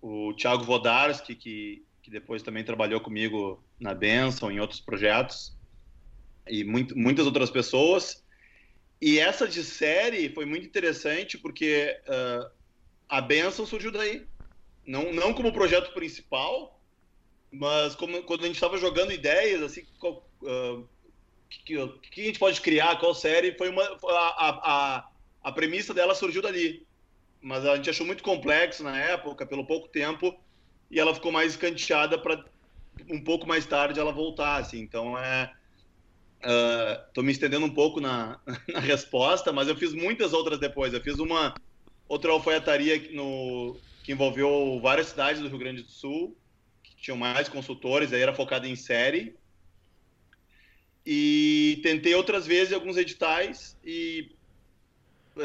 O 0.02 0.34
Thiago 0.34 0.64
Vodarski, 0.64 1.36
que, 1.36 1.84
que 2.02 2.10
depois 2.10 2.42
também 2.42 2.64
trabalhou 2.64 3.02
comigo 3.02 3.64
na 3.80 3.94
Benção, 3.94 4.52
em 4.52 4.60
outros 4.60 4.80
projetos, 4.80 5.56
e 6.48 6.64
muito, 6.64 6.98
muitas 6.98 7.26
outras 7.26 7.50
pessoas. 7.50 8.24
E 9.02 9.20
essa 9.20 9.48
de 9.48 9.64
série 9.64 10.30
foi 10.30 10.46
muito 10.46 10.66
interessante 10.66 11.38
porque 11.38 12.00
uh, 12.08 12.50
a 13.10 13.22
Benção 13.22 13.66
surgiu 13.66 13.92
daí. 13.92 14.26
Não, 14.86 15.12
não 15.12 15.34
como 15.34 15.52
projeto 15.52 15.94
principal, 15.94 16.80
mas 17.52 17.96
como, 17.96 18.22
quando 18.24 18.44
a 18.44 18.48
gente 18.48 18.56
estava 18.56 18.78
jogando 18.78 19.12
ideias, 19.12 19.62
assim, 19.62 19.86
uh, 20.04 20.88
que, 21.50 21.76
que, 22.12 22.22
a 22.22 22.26
gente 22.26 22.40
pode 22.40 22.62
criar, 22.62 23.00
qual 23.00 23.14
série, 23.14 23.58
foi 23.58 23.70
uma, 23.70 23.84
a, 23.84 24.50
a, 24.98 25.10
a 25.44 25.52
premissa 25.52 25.94
dela 25.94 26.14
surgiu 26.14 26.42
dali. 26.42 26.86
Mas 27.42 27.66
a 27.66 27.76
gente 27.76 27.90
achou 27.90 28.06
muito 28.06 28.24
complexo 28.24 28.84
na 28.84 28.98
época, 28.98 29.46
pelo 29.46 29.66
pouco 29.66 29.88
tempo, 29.88 30.38
e 30.90 31.00
ela 31.00 31.14
ficou 31.14 31.32
mais 31.32 31.52
escanteada 31.52 32.18
para 32.18 32.44
um 33.10 33.24
pouco 33.24 33.48
mais 33.48 33.66
tarde 33.66 34.00
ela 34.00 34.12
voltar, 34.12 34.58
assim. 34.58 34.80
Então 34.80 35.18
é 35.18 35.52
uh, 36.44 37.24
me 37.24 37.32
estendendo 37.32 37.66
um 37.66 37.74
pouco 37.74 38.00
na, 38.00 38.40
na, 38.68 38.80
resposta, 38.80 39.52
mas 39.52 39.68
eu 39.68 39.76
fiz 39.76 39.94
muitas 39.94 40.34
outras 40.34 40.60
depois. 40.60 40.94
Eu 40.94 41.02
fiz 41.02 41.20
uma 41.20 41.54
outra 42.08 42.32
alfaiataria 42.32 43.12
no, 43.12 43.78
que 44.06 44.12
envolveu 44.12 44.80
várias 44.80 45.08
cidades 45.08 45.42
do 45.42 45.48
Rio 45.48 45.58
Grande 45.58 45.82
do 45.82 45.90
Sul, 45.90 46.38
que 46.84 46.96
tinham 46.96 47.18
mais 47.18 47.50
consultores, 47.50 48.14
aí 48.14 48.22
era 48.22 48.36
focada 48.36 48.68
em 48.68 48.76
série. 48.76 49.36
E 51.04 51.80
tentei 51.82 52.14
outras 52.14 52.46
vezes 52.46 52.72
alguns 52.72 52.98
editais 52.98 53.76
e 53.84 54.30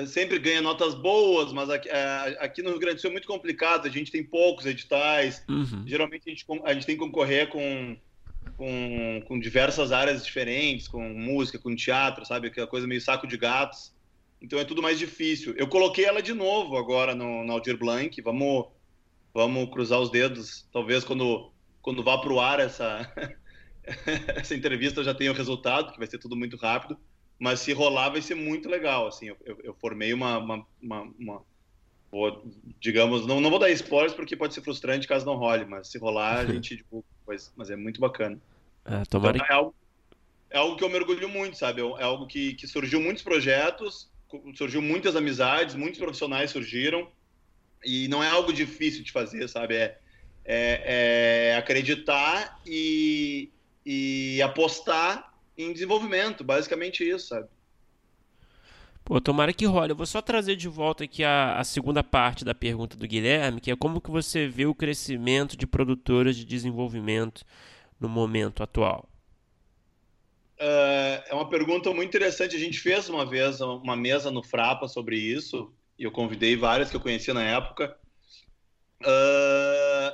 sempre 0.07 0.38
ganha 0.38 0.61
notas 0.61 0.94
boas, 0.94 1.55
mas 1.55 1.70
aqui, 1.70 1.88
é, 1.88 2.37
aqui, 2.38 2.62
no 2.62 2.68
Rio 2.68 2.79
Grande 2.79 2.96
do 2.96 3.01
Sul 3.01 3.09
é 3.09 3.12
muito 3.14 3.27
complicado, 3.27 3.87
a 3.87 3.90
gente 3.90 4.12
tem 4.12 4.23
poucos 4.23 4.66
editais, 4.66 5.42
uhum. 5.49 5.83
geralmente 5.87 6.25
a 6.27 6.31
gente, 6.31 6.44
a 6.62 6.75
gente 6.75 6.85
tem 6.85 6.96
que 6.96 7.03
concorrer 7.03 7.49
com, 7.49 7.96
com, 8.59 9.23
com, 9.27 9.40
diversas 9.40 9.90
áreas 9.90 10.23
diferentes, 10.23 10.87
com 10.87 11.03
música, 11.09 11.59
com 11.59 11.75
teatro, 11.75 12.27
sabe, 12.27 12.49
aquela 12.49 12.66
coisa 12.66 12.87
meio 12.87 13.01
saco 13.01 13.27
de 13.27 13.38
gatos, 13.38 13.90
então 14.40 14.59
é 14.59 14.64
tudo 14.64 14.83
mais 14.83 14.98
difícil. 14.98 15.55
Eu 15.57 15.68
coloquei 15.68 16.05
ela 16.05 16.22
de 16.22 16.33
novo 16.33 16.76
agora 16.76 17.14
no, 17.14 17.44
no 17.44 17.53
Aldir 17.53 17.76
Blanc, 17.76 18.20
vamos, 18.22 18.66
vamos 19.35 19.70
cruzar 19.70 20.00
os 20.00 20.11
dedos, 20.11 20.66
talvez 20.72 21.05
quando, 21.05 21.53
quando 21.83 22.03
vá 22.03 22.18
para 22.18 22.33
o 22.33 22.40
ar 22.40 22.61
essa, 22.61 23.12
essa 24.35 24.55
entrevista 24.55 25.00
eu 25.00 25.05
já 25.05 25.14
tenha 25.14 25.31
o 25.31 25.35
resultado, 25.35 25.92
que 25.92 25.98
vai 25.98 26.07
ser 26.07 26.18
tudo 26.18 26.37
muito 26.37 26.57
rápido, 26.57 26.98
mas 27.38 27.61
se 27.61 27.72
rolar 27.72 28.11
vai 28.11 28.22
ser 28.22 28.35
muito 28.35 28.68
legal, 28.68 29.07
assim, 29.07 29.29
eu, 29.29 29.37
eu, 29.44 29.59
eu 29.62 29.74
formei 29.74 30.12
uma, 30.12 30.38
uma, 30.38 30.66
uma, 30.83 31.03
uma 31.18 31.42
vou, 32.11 32.44
digamos, 32.81 33.26
não, 33.26 33.40
não 33.40 33.50
vou 33.50 33.59
dar 33.59 33.70
spoilers 33.70 34.14
porque 34.14 34.37
pode 34.37 34.53
ser 34.53 34.62
frustrante 34.62 35.07
caso 35.07 35.24
não 35.24 35.37
role, 35.37 35.64
mas 35.64 35.88
se 35.88 35.98
rolar 35.98 36.40
a 36.40 36.44
gente 36.46 36.76
divulga, 36.76 37.07
mas, 37.26 37.53
mas 37.57 37.70
é 37.70 37.76
muito 37.76 38.00
bacana. 38.00 38.38
É, 38.85 39.05
tomara... 39.05 39.37
então, 39.37 39.46
é, 39.48 39.53
algo, 39.53 39.74
é 40.50 40.59
algo 40.59 40.76
que 40.76 40.85
eu 40.85 40.90
mergulho 40.90 41.29
muito, 41.29 41.57
sabe, 41.57 41.81
é, 41.81 41.85
é 41.85 42.03
algo 42.03 42.26
que, 42.26 42.55
que 42.55 42.66
surgiu 42.66 43.00
muitos 43.00 43.22
projetos, 43.22 44.10
surgiu 44.55 44.81
muitas 44.83 45.16
amizades, 45.16 45.75
muitos 45.75 45.99
profissionais 45.99 46.51
surgiram, 46.51 47.09
e 47.85 48.09
não 48.09 48.23
é 48.23 48.29
algo 48.29 48.53
difícil 48.53 49.03
de 49.03 49.11
fazer, 49.11 49.49
sabe, 49.49 49.75
é, 49.77 49.99
é, 50.45 51.51
é 51.53 51.57
acreditar 51.57 52.61
e, 52.66 53.51
e 53.85 54.40
apostar 54.43 55.33
em 55.57 55.73
desenvolvimento, 55.73 56.45
basicamente 56.45 57.09
isso, 57.09 57.29
sabe? 57.29 57.49
Pô, 59.05 59.21
tomara 59.21 59.53
que 59.53 59.66
role. 59.66 59.90
Eu 59.90 59.97
vou 59.97 60.07
só 60.07 60.23
trazer 60.23 60.55
de 60.55 60.69
volta 60.69 61.03
aqui 61.03 61.25
a, 61.25 61.59
a, 61.59 61.64
segunda 61.64 62.05
parte 62.05 62.45
da 62.45 62.55
pergunta 62.55 62.97
do 62.97 63.09
Guilherme, 63.09 63.61
que 63.61 63.71
é 63.71 63.75
como 63.75 64.01
que 64.01 64.09
você 64.09 64.47
vê 64.47 64.66
o 64.66 64.75
crescimento 64.75 65.57
de 65.57 65.66
produtoras 65.66 66.37
de 66.37 66.45
desenvolvimento 66.45 67.45
no 67.99 68.09
momento 68.09 68.62
atual? 68.62 69.10
Uh, 70.61 71.25
é 71.27 71.35
uma 71.35 71.49
pergunta 71.49 71.92
muito 71.92 72.09
interessante. 72.09 72.55
A 72.55 72.59
gente 72.59 72.79
fez 72.79 73.09
uma 73.09 73.25
vez 73.25 73.61
uma 73.61 73.96
mesa 73.96 74.31
no 74.31 74.42
Frapa 74.42 74.87
sobre 74.88 75.16
isso, 75.16 75.73
e 75.99 76.05
eu 76.05 76.12
convidei 76.12 76.57
várias 76.57 76.90
que 76.90 76.96
eu 76.96 77.01
conhecia 77.01 77.33
na 77.33 77.42
época. 77.42 77.96
Uh, 79.03 80.12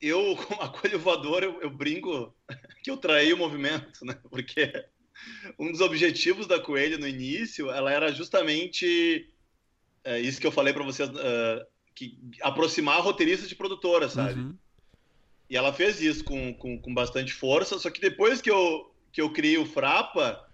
eu, 0.00 0.36
como 0.46 0.62
acolhivador, 0.62 1.42
eu, 1.42 1.60
eu 1.60 1.70
brinco 1.70 2.34
que 2.82 2.90
eu 2.90 2.96
traí 2.96 3.32
o 3.32 3.38
movimento, 3.38 4.04
né? 4.04 4.16
Porque 4.30 4.72
um 5.58 5.70
dos 5.70 5.80
objetivos 5.80 6.46
da 6.46 6.60
Coelho 6.60 6.98
no 6.98 7.06
início, 7.06 7.70
ela 7.70 7.92
era 7.92 8.12
justamente 8.12 9.28
é, 10.04 10.20
isso 10.20 10.40
que 10.40 10.46
eu 10.46 10.52
falei 10.52 10.72
para 10.72 10.84
vocês, 10.84 11.08
uh, 11.08 11.66
que 11.94 12.18
aproximar 12.40 13.00
roteiristas 13.00 13.48
de 13.48 13.54
produtora, 13.54 14.08
sabe? 14.08 14.40
Uhum. 14.40 14.56
E 15.48 15.56
ela 15.56 15.72
fez 15.72 16.00
isso 16.00 16.24
com, 16.24 16.54
com, 16.54 16.80
com, 16.80 16.94
bastante 16.94 17.32
força, 17.32 17.78
só 17.78 17.90
que 17.90 18.00
depois 18.00 18.40
que 18.40 18.50
eu, 18.50 18.91
que 19.12 19.20
eu 19.20 19.30
criei 19.30 19.58
o 19.58 19.66
Frapa, 19.66 20.48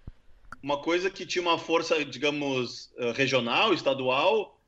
uma 0.61 0.81
coisa 0.81 1.09
que 1.09 1.25
tinha 1.25 1.41
uma 1.41 1.57
força, 1.57 2.03
digamos, 2.03 2.91
regional, 3.15 3.73
estadual, 3.73 4.59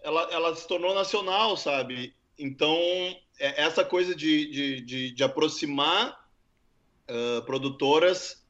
ela, 0.00 0.22
ela 0.32 0.56
se 0.56 0.66
tornou 0.66 0.94
nacional, 0.94 1.56
sabe? 1.56 2.14
Então, 2.38 2.76
é, 3.38 3.62
essa 3.62 3.84
coisa 3.84 4.14
de, 4.14 4.50
de, 4.50 4.80
de, 4.80 5.10
de 5.12 5.24
aproximar 5.24 6.28
uh, 7.08 7.42
produtoras, 7.42 8.44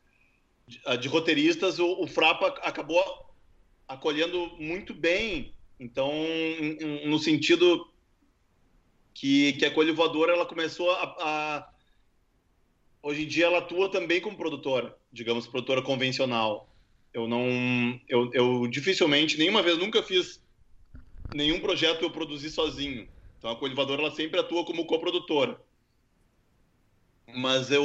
de, 0.67 0.81
uh, 0.87 0.97
de 0.97 1.09
roteiristas, 1.09 1.79
o, 1.79 2.03
o, 2.03 2.07
Frapa 2.07 2.49
acabou 2.63 3.03
acolhendo 3.87 4.51
muito 4.59 4.93
bem. 4.93 5.55
Então, 5.81 6.13
no 7.07 7.19
sentido 7.19 7.89
que, 9.15 9.53
que 9.55 9.65
a 9.65 9.71
Coelho 9.71 9.97
ela 10.29 10.45
começou 10.45 10.91
a, 10.91 11.17
a, 11.21 11.71
Hoje 13.03 13.25
em 13.25 13.27
dia 13.27 13.47
ela 13.47 13.59
atua 13.59 13.91
também 13.91 14.21
como 14.21 14.37
produtora, 14.37 14.97
digamos, 15.13 15.47
produtora 15.47 15.83
convencional. 15.83 16.73
Eu 17.13 17.27
não... 17.27 18.01
Eu, 18.09 18.31
eu 18.33 18.67
dificilmente, 18.69 19.39
nenhuma 19.39 19.63
vez, 19.63 19.79
nunca 19.79 20.03
fiz 20.03 20.43
nenhum 21.33 21.61
projeto 21.61 22.03
eu 22.03 22.11
produzi 22.11 22.51
sozinho. 22.51 23.09
Então 23.39 23.51
a 23.51 23.57
Coelivadora 23.57 24.03
ela 24.03 24.11
sempre 24.11 24.41
atua 24.41 24.65
como 24.65 24.87
coprodutora. 24.87 25.61
Mas 27.35 27.71
eu 27.71 27.85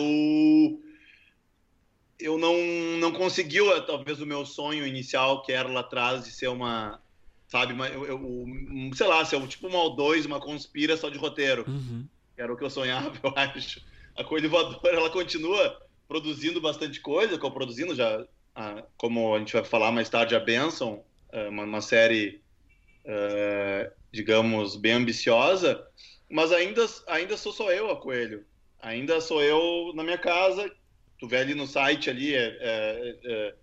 eu 2.20 2.38
não 2.38 2.56
não 3.00 3.12
conseguiu 3.12 3.66
talvez 3.86 4.22
o 4.22 4.26
meu 4.26 4.46
sonho 4.46 4.88
inicial 4.88 5.42
que 5.42 5.52
era 5.52 5.68
lá 5.68 5.82
atrás 5.82 6.24
de 6.24 6.32
ser 6.32 6.48
uma 6.48 7.04
sabe, 7.54 7.72
uma, 7.72 7.88
eu, 7.88 8.04
eu, 8.06 8.20
sei 8.96 9.06
lá, 9.06 9.24
ser 9.24 9.46
tipo 9.48 9.68
uma 9.68 9.78
ou 9.78 9.96
dois, 9.96 10.26
uma 10.26 10.40
conspira 10.40 10.98
só 10.98 11.08
de 11.08 11.20
roteiro. 11.20 11.64
Uhum. 11.68 12.08
Era 12.36 12.52
o 12.52 12.58
que 12.58 12.64
eu 12.64 12.70
sonhava, 12.70 13.14
eu 13.22 13.32
acho. 13.36 13.80
A 14.16 14.24
Coelivadora 14.24 14.96
ela 14.96 15.10
continua 15.10 15.82
produzindo 16.08 16.62
bastante 16.62 17.00
coisa, 17.00 17.38
co-produzindo 17.38 17.96
já, 17.96 18.26
a, 18.56 18.84
como 18.98 19.36
a 19.36 19.40
gente 19.40 19.54
vai 19.54 19.64
falar 19.64 19.92
mais 19.92 20.10
tarde, 20.10 20.36
a 20.36 20.40
Benson, 20.40 21.04
é, 21.32 21.50
uma, 21.50 21.64
uma 21.64 21.82
série 21.82 22.44
uh, 23.06 23.92
digamos, 24.12 24.76
bem 24.76 24.94
ambiciosa, 24.94 25.86
mas 26.30 26.52
ainda, 26.52 26.86
ainda 27.08 27.38
sou 27.38 27.52
só 27.52 27.72
eu 27.72 27.92
a 27.92 28.00
Coelho. 28.00 28.46
Ainda 28.80 29.22
sou 29.22 29.42
eu 29.42 29.94
na 29.96 30.04
minha 30.04 30.18
casa. 30.18 30.70
Tu 31.20 31.28
vê 31.28 31.38
ali 31.38 31.54
no 31.54 31.66
site 31.66 32.10
ali, 32.10 32.34
é, 32.34 32.58
é, 32.60 33.20
é, 33.24 33.56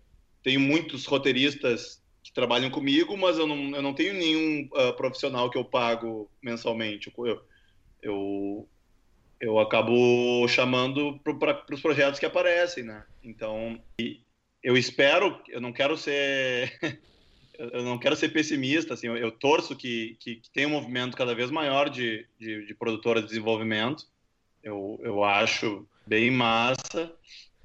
tenho 0.43 0.61
muitos 0.61 1.05
roteiristas 1.05 2.03
que 2.23 2.33
trabalham 2.33 2.71
comigo, 2.71 3.17
mas 3.17 3.39
eu 3.39 3.47
não, 3.47 3.77
eu 3.77 3.83
não 3.83 3.95
tenho 3.95 4.15
nenhum 4.15 4.69
uh, 4.73 4.95
profissional 4.97 5.51
que 5.51 5.59
eu 5.59 5.65
pago 5.65 6.31
mensalmente. 6.43 7.13
Eu, 7.19 7.41
eu, 8.03 8.69
eu 9.41 9.59
acabo 9.59 10.47
chamando 10.49 11.19
para 11.21 11.65
os 11.75 11.81
projetos 11.81 12.21
que 12.21 12.27
aparecem, 12.27 12.85
né? 12.85 13.05
Então, 13.25 13.81
eu 14.63 14.77
espero, 14.77 15.41
eu 15.49 15.61
não 15.61 15.73
quero 15.73 15.97
ser 15.97 16.79
eu 17.73 17.83
não 17.83 17.99
quero 17.99 18.17
ser 18.17 18.31
pessimista, 18.31 18.95
assim, 18.95 19.07
eu, 19.07 19.17
eu 19.17 19.31
torço 19.31 19.77
que, 19.77 20.17
que, 20.19 20.37
que, 20.37 20.51
tenha 20.51 20.67
um 20.67 20.73
movimento 20.73 21.17
cada 21.17 21.35
vez 21.35 21.51
maior 21.51 21.91
de, 21.91 22.27
de, 22.39 22.67
de 22.67 22.75
de 22.75 23.27
desenvolvimento. 23.27 24.07
Eu, 24.63 24.99
eu 25.03 25.23
acho 25.23 25.87
bem 26.07 26.31
massa, 26.31 27.13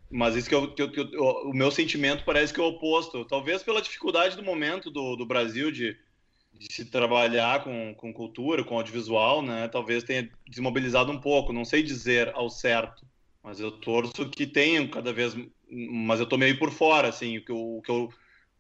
mas 0.10 0.36
isso 0.36 0.50
que, 0.50 0.56
eu, 0.56 0.74
que, 0.74 0.82
eu, 0.82 0.92
que 0.92 1.00
eu, 1.00 1.24
o 1.46 1.54
meu 1.54 1.72
sentimento 1.72 2.26
parece 2.26 2.54
que 2.54 2.60
é 2.60 2.64
o 2.64 2.68
oposto. 2.68 3.24
Talvez 3.26 3.64
pela 3.64 3.82
dificuldade 3.82 4.36
do 4.36 4.44
momento 4.44 4.92
do, 4.92 5.16
do 5.16 5.26
Brasil 5.26 5.72
de, 5.72 5.98
de 6.58 6.74
se 6.74 6.86
trabalhar 6.86 7.64
com, 7.64 7.94
com 7.96 8.14
cultura, 8.14 8.64
com 8.64 8.78
audiovisual, 8.78 9.42
né? 9.42 9.68
Talvez 9.68 10.04
tenha 10.04 10.30
desmobilizado 10.48 11.12
um 11.12 11.20
pouco. 11.20 11.54
Não 11.54 11.66
sei 11.66 11.84
dizer 11.84 12.32
ao 12.34 12.50
certo, 12.50 13.06
mas 13.44 13.60
eu 13.60 13.72
torço 13.72 14.30
que 14.30 14.48
tenham 14.48 14.88
cada 14.88 15.12
vez. 15.12 15.36
Mas 15.70 16.20
eu 16.20 16.26
tô 16.26 16.38
meio 16.38 16.58
por 16.58 16.72
fora, 16.72 17.10
assim, 17.10 17.38
o 17.38 17.46
que 17.46 17.52
eu, 17.52 17.78
o 17.78 17.82
que 17.82 17.92
eu, 17.92 18.10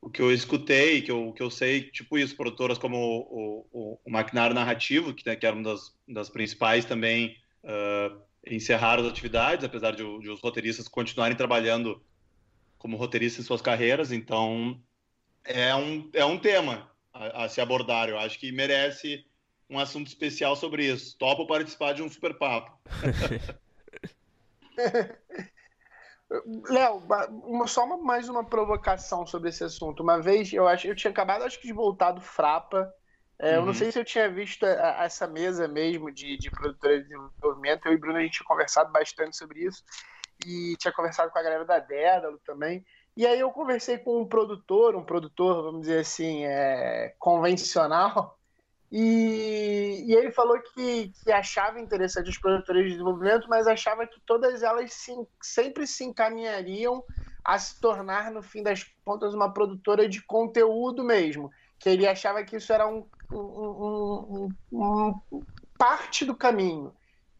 o 0.02 0.10
que 0.10 0.22
eu 0.22 0.32
escutei, 0.32 1.02
que 1.02 1.12
eu, 1.12 1.32
que 1.34 1.42
eu 1.42 1.50
sei, 1.50 1.84
tipo 1.84 2.18
isso, 2.18 2.36
produtoras 2.36 2.78
como 2.78 2.98
o, 2.98 3.68
o, 3.72 4.00
o 4.04 4.12
Maquinário 4.12 4.56
Narrativo, 4.56 5.14
que, 5.14 5.26
né, 5.26 5.36
que 5.36 5.46
era 5.46 5.56
uma 5.56 5.64
das, 5.64 5.96
das 6.08 6.30
principais 6.30 6.84
também, 6.84 7.38
uh, 7.64 8.20
encerraram 8.46 9.04
as 9.04 9.10
atividades, 9.10 9.64
apesar 9.64 9.92
de, 9.92 10.04
de 10.20 10.30
os 10.30 10.42
roteiristas 10.42 10.88
continuarem 10.88 11.38
trabalhando 11.38 12.02
como 12.78 12.98
roteiristas 12.98 13.46
em 13.46 13.48
suas 13.48 13.62
carreiras. 13.62 14.12
Então, 14.12 14.80
é 15.44 15.76
um, 15.76 16.10
é 16.14 16.26
um 16.26 16.38
tema 16.38 16.90
a, 17.16 17.46
a, 17.46 17.50
se 17.50 17.62
abordar. 17.62 18.10
Eu 18.10 18.20
acho 18.20 18.38
que 18.38 18.52
merece 18.52 19.26
um 19.70 19.80
assunto 19.80 20.08
especial 20.08 20.56
sobre 20.56 20.86
isso. 20.86 21.18
Topo 21.18 21.48
participar 21.48 21.94
de 21.94 22.04
um 22.04 22.10
super 22.10 22.38
papo. 22.38 22.78
Léo, 26.70 27.04
só 27.68 27.86
uma, 27.86 27.98
mais 27.98 28.28
uma 28.28 28.44
provocação 28.44 29.26
sobre 29.26 29.50
esse 29.50 29.64
assunto. 29.64 30.04
Uma 30.04 30.22
vez 30.22 30.52
eu 30.52 30.68
acho, 30.68 30.88
eu 30.88 30.96
tinha 30.96 31.12
acabado 31.12 31.44
acho 31.44 31.60
que 31.60 31.68
de 31.68 31.74
voltar 31.74 32.12
do 32.12 32.22
Frapa. 32.22 32.94
É, 33.40 33.52
uhum. 33.52 33.54
Eu 33.54 33.62
não 33.62 33.68
uhum. 33.68 33.74
sei 33.74 33.92
se 33.92 34.00
eu 34.00 34.06
tinha 34.06 34.30
visto 34.30 34.66
a, 34.66 35.02
a, 35.02 35.06
essa 35.06 35.28
mesa 35.28 35.68
mesmo 35.68 36.12
de, 36.12 36.38
de 36.38 36.52
produtora 36.52 36.98
de 36.98 37.04
desenvolvimento. 37.04 37.86
Eu 37.86 37.94
e 37.94 37.98
Bruno 37.98 38.18
a 38.18 38.22
gente 38.22 38.34
tinha 38.34 38.48
conversado 38.48 38.92
bastante 38.92 39.38
sobre 39.38 39.66
isso 39.66 39.84
e 40.46 40.76
tinha 40.78 40.92
conversado 40.92 41.32
com 41.32 41.40
a 41.40 41.44
galera 41.44 41.64
da 41.64 41.80
Dédalo 41.80 42.40
também. 42.46 42.84
E 43.16 43.26
aí 43.26 43.40
eu 43.40 43.50
conversei 43.52 43.98
com 43.98 44.22
um 44.22 44.28
produtor, 44.28 44.96
um 44.96 45.04
produtor, 45.04 45.64
vamos 45.64 45.82
dizer 45.82 46.00
assim, 46.00 46.46
é, 46.46 47.16
convencional, 47.18 48.38
e, 48.92 50.06
e, 50.08 50.14
ele 50.14 50.32
falou 50.32 50.58
que, 50.62 51.12
que 51.24 51.32
achava 51.32 51.80
interessante 51.80 52.30
os 52.30 52.38
produtores 52.38 52.84
de 52.84 52.92
desenvolvimento, 52.92 53.48
mas 53.50 53.68
achava 53.68 54.06
que 54.06 54.20
todas 54.26 54.64
elas 54.64 54.94
se, 54.94 55.12
sempre 55.42 55.88
se 55.88 56.04
encaminhariam 56.04 57.04
a 57.44 57.60
se 57.60 57.80
tornar, 57.82 58.32
no 58.32 58.42
fim 58.42 58.64
das 58.64 58.84
contas, 59.04 59.34
uma 59.34 59.52
produtora 59.52 60.08
de 60.08 60.22
conteúdo 60.22 61.04
mesmo. 61.04 61.52
Que 61.78 61.90
ele 61.90 62.08
achava 62.08 62.44
que 62.44 62.56
isso 62.56 62.72
era 62.72 62.88
um, 62.88 63.06
um, 63.32 64.50
um, 64.72 65.22
um 65.32 65.44
parte 65.78 66.24
do 66.24 66.36
caminho. 66.36 66.96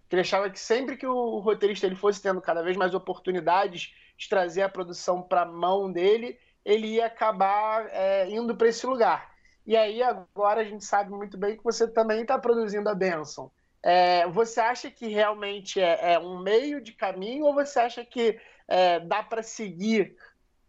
Que 0.10 0.16
ele 0.16 0.22
achava 0.22 0.50
que 0.50 0.60
sempre 0.60 0.98
que 0.98 1.08
o 1.08 1.40
roteirista 1.40 1.86
ele 1.86 1.96
fosse 1.96 2.22
tendo 2.22 2.42
cada 2.42 2.62
vez 2.62 2.76
mais 2.76 2.94
oportunidades 2.94 3.94
de 4.18 4.30
trazer 4.30 4.62
a 4.62 4.70
produção 4.70 5.22
para 5.22 5.42
a 5.42 5.46
mão 5.46 5.92
dele, 5.92 6.38
ele 6.64 6.88
ia 6.88 7.06
acabar 7.06 7.88
é, 7.92 8.30
indo 8.30 8.56
para 8.56 8.68
esse 8.68 8.86
lugar. 8.86 9.34
E 9.66 9.76
aí 9.76 10.02
agora 10.02 10.62
a 10.62 10.64
gente 10.64 10.86
sabe 10.86 11.12
muito 11.12 11.38
bem 11.38 11.58
que 11.58 11.64
você 11.64 11.88
também 11.88 12.22
está 12.22 12.38
produzindo 12.38 12.90
a 12.90 12.96
Benção. 12.96 13.52
É, 13.82 14.28
você 14.28 14.60
acha 14.60 14.90
que 14.90 15.08
realmente 15.08 15.80
é, 15.80 16.14
é, 16.14 16.20
um 16.20 16.40
meio 16.40 16.82
de 16.82 16.92
caminho 16.92 17.46
ou 17.46 17.54
você 17.54 17.80
acha 17.80 18.04
que 18.04 18.40
é, 18.68 19.00
dá 19.00 19.22
para 19.22 19.44
seguir 19.44 20.16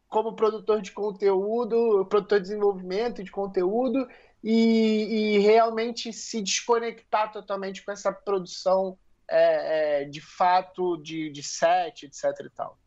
como 0.09 0.37
produtor 0.37 0.81
de 0.81 0.93
conteúdo, 0.93 2.07
produtor 2.07 2.39
de 2.39 2.49
desenvolvimento 2.49 3.25
de 3.25 3.31
conteúdo 3.31 4.07
e, 4.43 5.37
e 5.37 5.39
realmente 5.39 6.13
se 6.13 6.43
desconectar 6.43 7.33
totalmente 7.33 7.85
com 7.85 7.91
essa 7.91 8.13
produção 8.13 8.99
é, 9.29 10.03
é, 10.03 10.05
de 10.05 10.21
fato 10.21 10.97
de, 10.99 11.31
de 11.31 11.43
set, 11.43 12.07
etc 12.07 12.25
e 12.45 12.51
tal? 12.51 12.79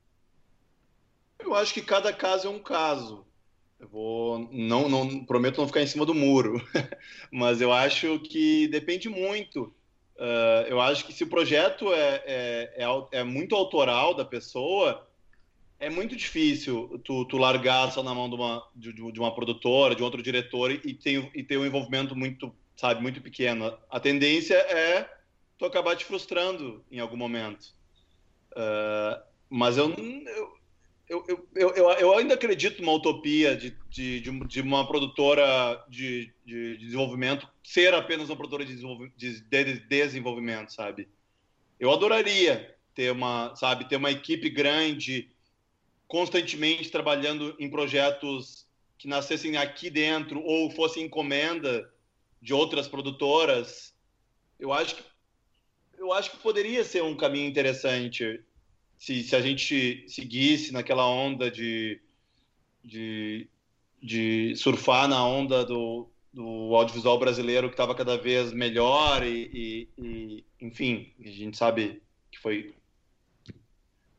Eu 1.39 1.55
acho 1.55 1.73
que 1.73 1.81
cada 1.81 2.11
caso 2.11 2.47
é 2.47 2.51
um 2.51 2.59
caso. 2.59 3.25
Eu 3.79 3.87
vou, 3.87 4.49
não, 4.51 4.89
não 4.89 5.23
prometo 5.23 5.57
não 5.57 5.67
ficar 5.67 5.81
em 5.81 5.87
cima 5.87 6.05
do 6.05 6.13
muro, 6.13 6.61
mas 7.31 7.61
eu 7.61 7.71
acho 7.71 8.19
que 8.19 8.67
depende 8.67 9.07
muito. 9.07 9.73
Uh, 10.17 10.67
eu 10.67 10.81
acho 10.81 11.05
que 11.05 11.13
se 11.13 11.23
o 11.23 11.29
projeto 11.29 11.93
é, 11.93 12.23
é, 12.25 12.83
é, 12.83 13.19
é, 13.19 13.23
muito 13.23 13.55
autoral 13.55 14.13
da 14.13 14.25
pessoa, 14.25 15.07
é 15.79 15.89
muito 15.89 16.13
difícil 16.13 16.99
tu, 17.05 17.23
tu 17.23 17.37
largar 17.37 17.89
só 17.89 18.03
na 18.03 18.13
mão 18.13 18.29
de 18.29 18.35
uma, 18.35 18.67
de, 18.75 18.91
de 18.91 19.19
uma 19.19 19.33
produtora, 19.33 19.95
de 19.95 20.03
outro 20.03 20.21
diretor 20.21 20.71
e 20.71 20.93
ter, 20.93 21.31
e 21.33 21.41
ter 21.41 21.57
um 21.57 21.65
envolvimento 21.65 22.13
muito, 22.17 22.53
sabe, 22.75 23.01
muito 23.01 23.21
pequeno. 23.21 23.77
A 23.89 23.97
tendência 23.97 24.55
é 24.55 25.09
tu 25.57 25.63
acabar 25.63 25.95
te 25.95 26.03
frustrando 26.03 26.83
em 26.91 26.99
algum 26.99 27.15
momento. 27.15 27.73
Uh, 28.51 29.23
mas 29.49 29.77
eu 29.77 29.87
eu, 31.09 31.25
eu, 31.27 31.47
eu, 31.75 31.91
eu, 31.93 32.17
ainda 32.17 32.35
acredito 32.35 32.81
numa 32.81 32.93
utopia 32.93 33.57
de, 33.57 33.75
de, 33.89 34.21
de 34.21 34.61
uma 34.61 34.87
produtora 34.87 35.83
de, 35.89 36.31
de, 36.45 36.77
desenvolvimento 36.77 37.49
ser 37.63 37.95
apenas 37.95 38.29
uma 38.29 38.37
produtora 38.37 38.63
de, 38.63 38.75
de 39.17 39.79
desenvolvimento, 39.87 40.71
sabe? 40.71 41.09
Eu 41.79 41.91
adoraria 41.91 42.75
ter 42.93 43.11
uma, 43.11 43.55
sabe, 43.55 43.89
ter 43.89 43.95
uma 43.95 44.11
equipe 44.11 44.49
grande, 44.51 45.31
constantemente 46.07 46.91
trabalhando 46.91 47.55
em 47.57 47.69
projetos 47.69 48.67
que 48.95 49.07
nascessem 49.07 49.57
aqui 49.57 49.89
dentro 49.89 50.41
ou 50.43 50.69
fossem 50.69 51.05
encomenda 51.05 51.91
de 52.39 52.53
outras 52.53 52.87
produtoras. 52.87 53.95
Eu 54.59 54.71
acho 54.71 54.95
que 54.95 55.09
eu 55.97 56.13
acho 56.13 56.31
que 56.31 56.37
poderia 56.37 56.83
ser 56.83 57.03
um 57.03 57.15
caminho 57.15 57.49
interessante 57.49 58.41
se, 58.99 59.23
se 59.23 59.35
a 59.35 59.41
gente 59.41 60.03
seguisse 60.09 60.73
naquela 60.73 61.07
onda 61.07 61.49
de, 61.49 62.01
de, 62.83 63.49
de 64.03 64.53
surfar 64.57 65.07
na 65.07 65.25
onda 65.25 65.63
do, 65.63 66.09
do 66.33 66.75
audiovisual 66.75 67.17
brasileiro 67.17 67.69
que 67.69 67.73
estava 67.73 67.95
cada 67.95 68.17
vez 68.17 68.51
melhor 68.51 69.25
e, 69.25 69.49
e, 69.53 69.89
e, 69.97 70.45
enfim, 70.61 71.13
a 71.23 71.29
gente 71.29 71.57
sabe 71.57 72.03
que 72.29 72.37
foi 72.37 72.75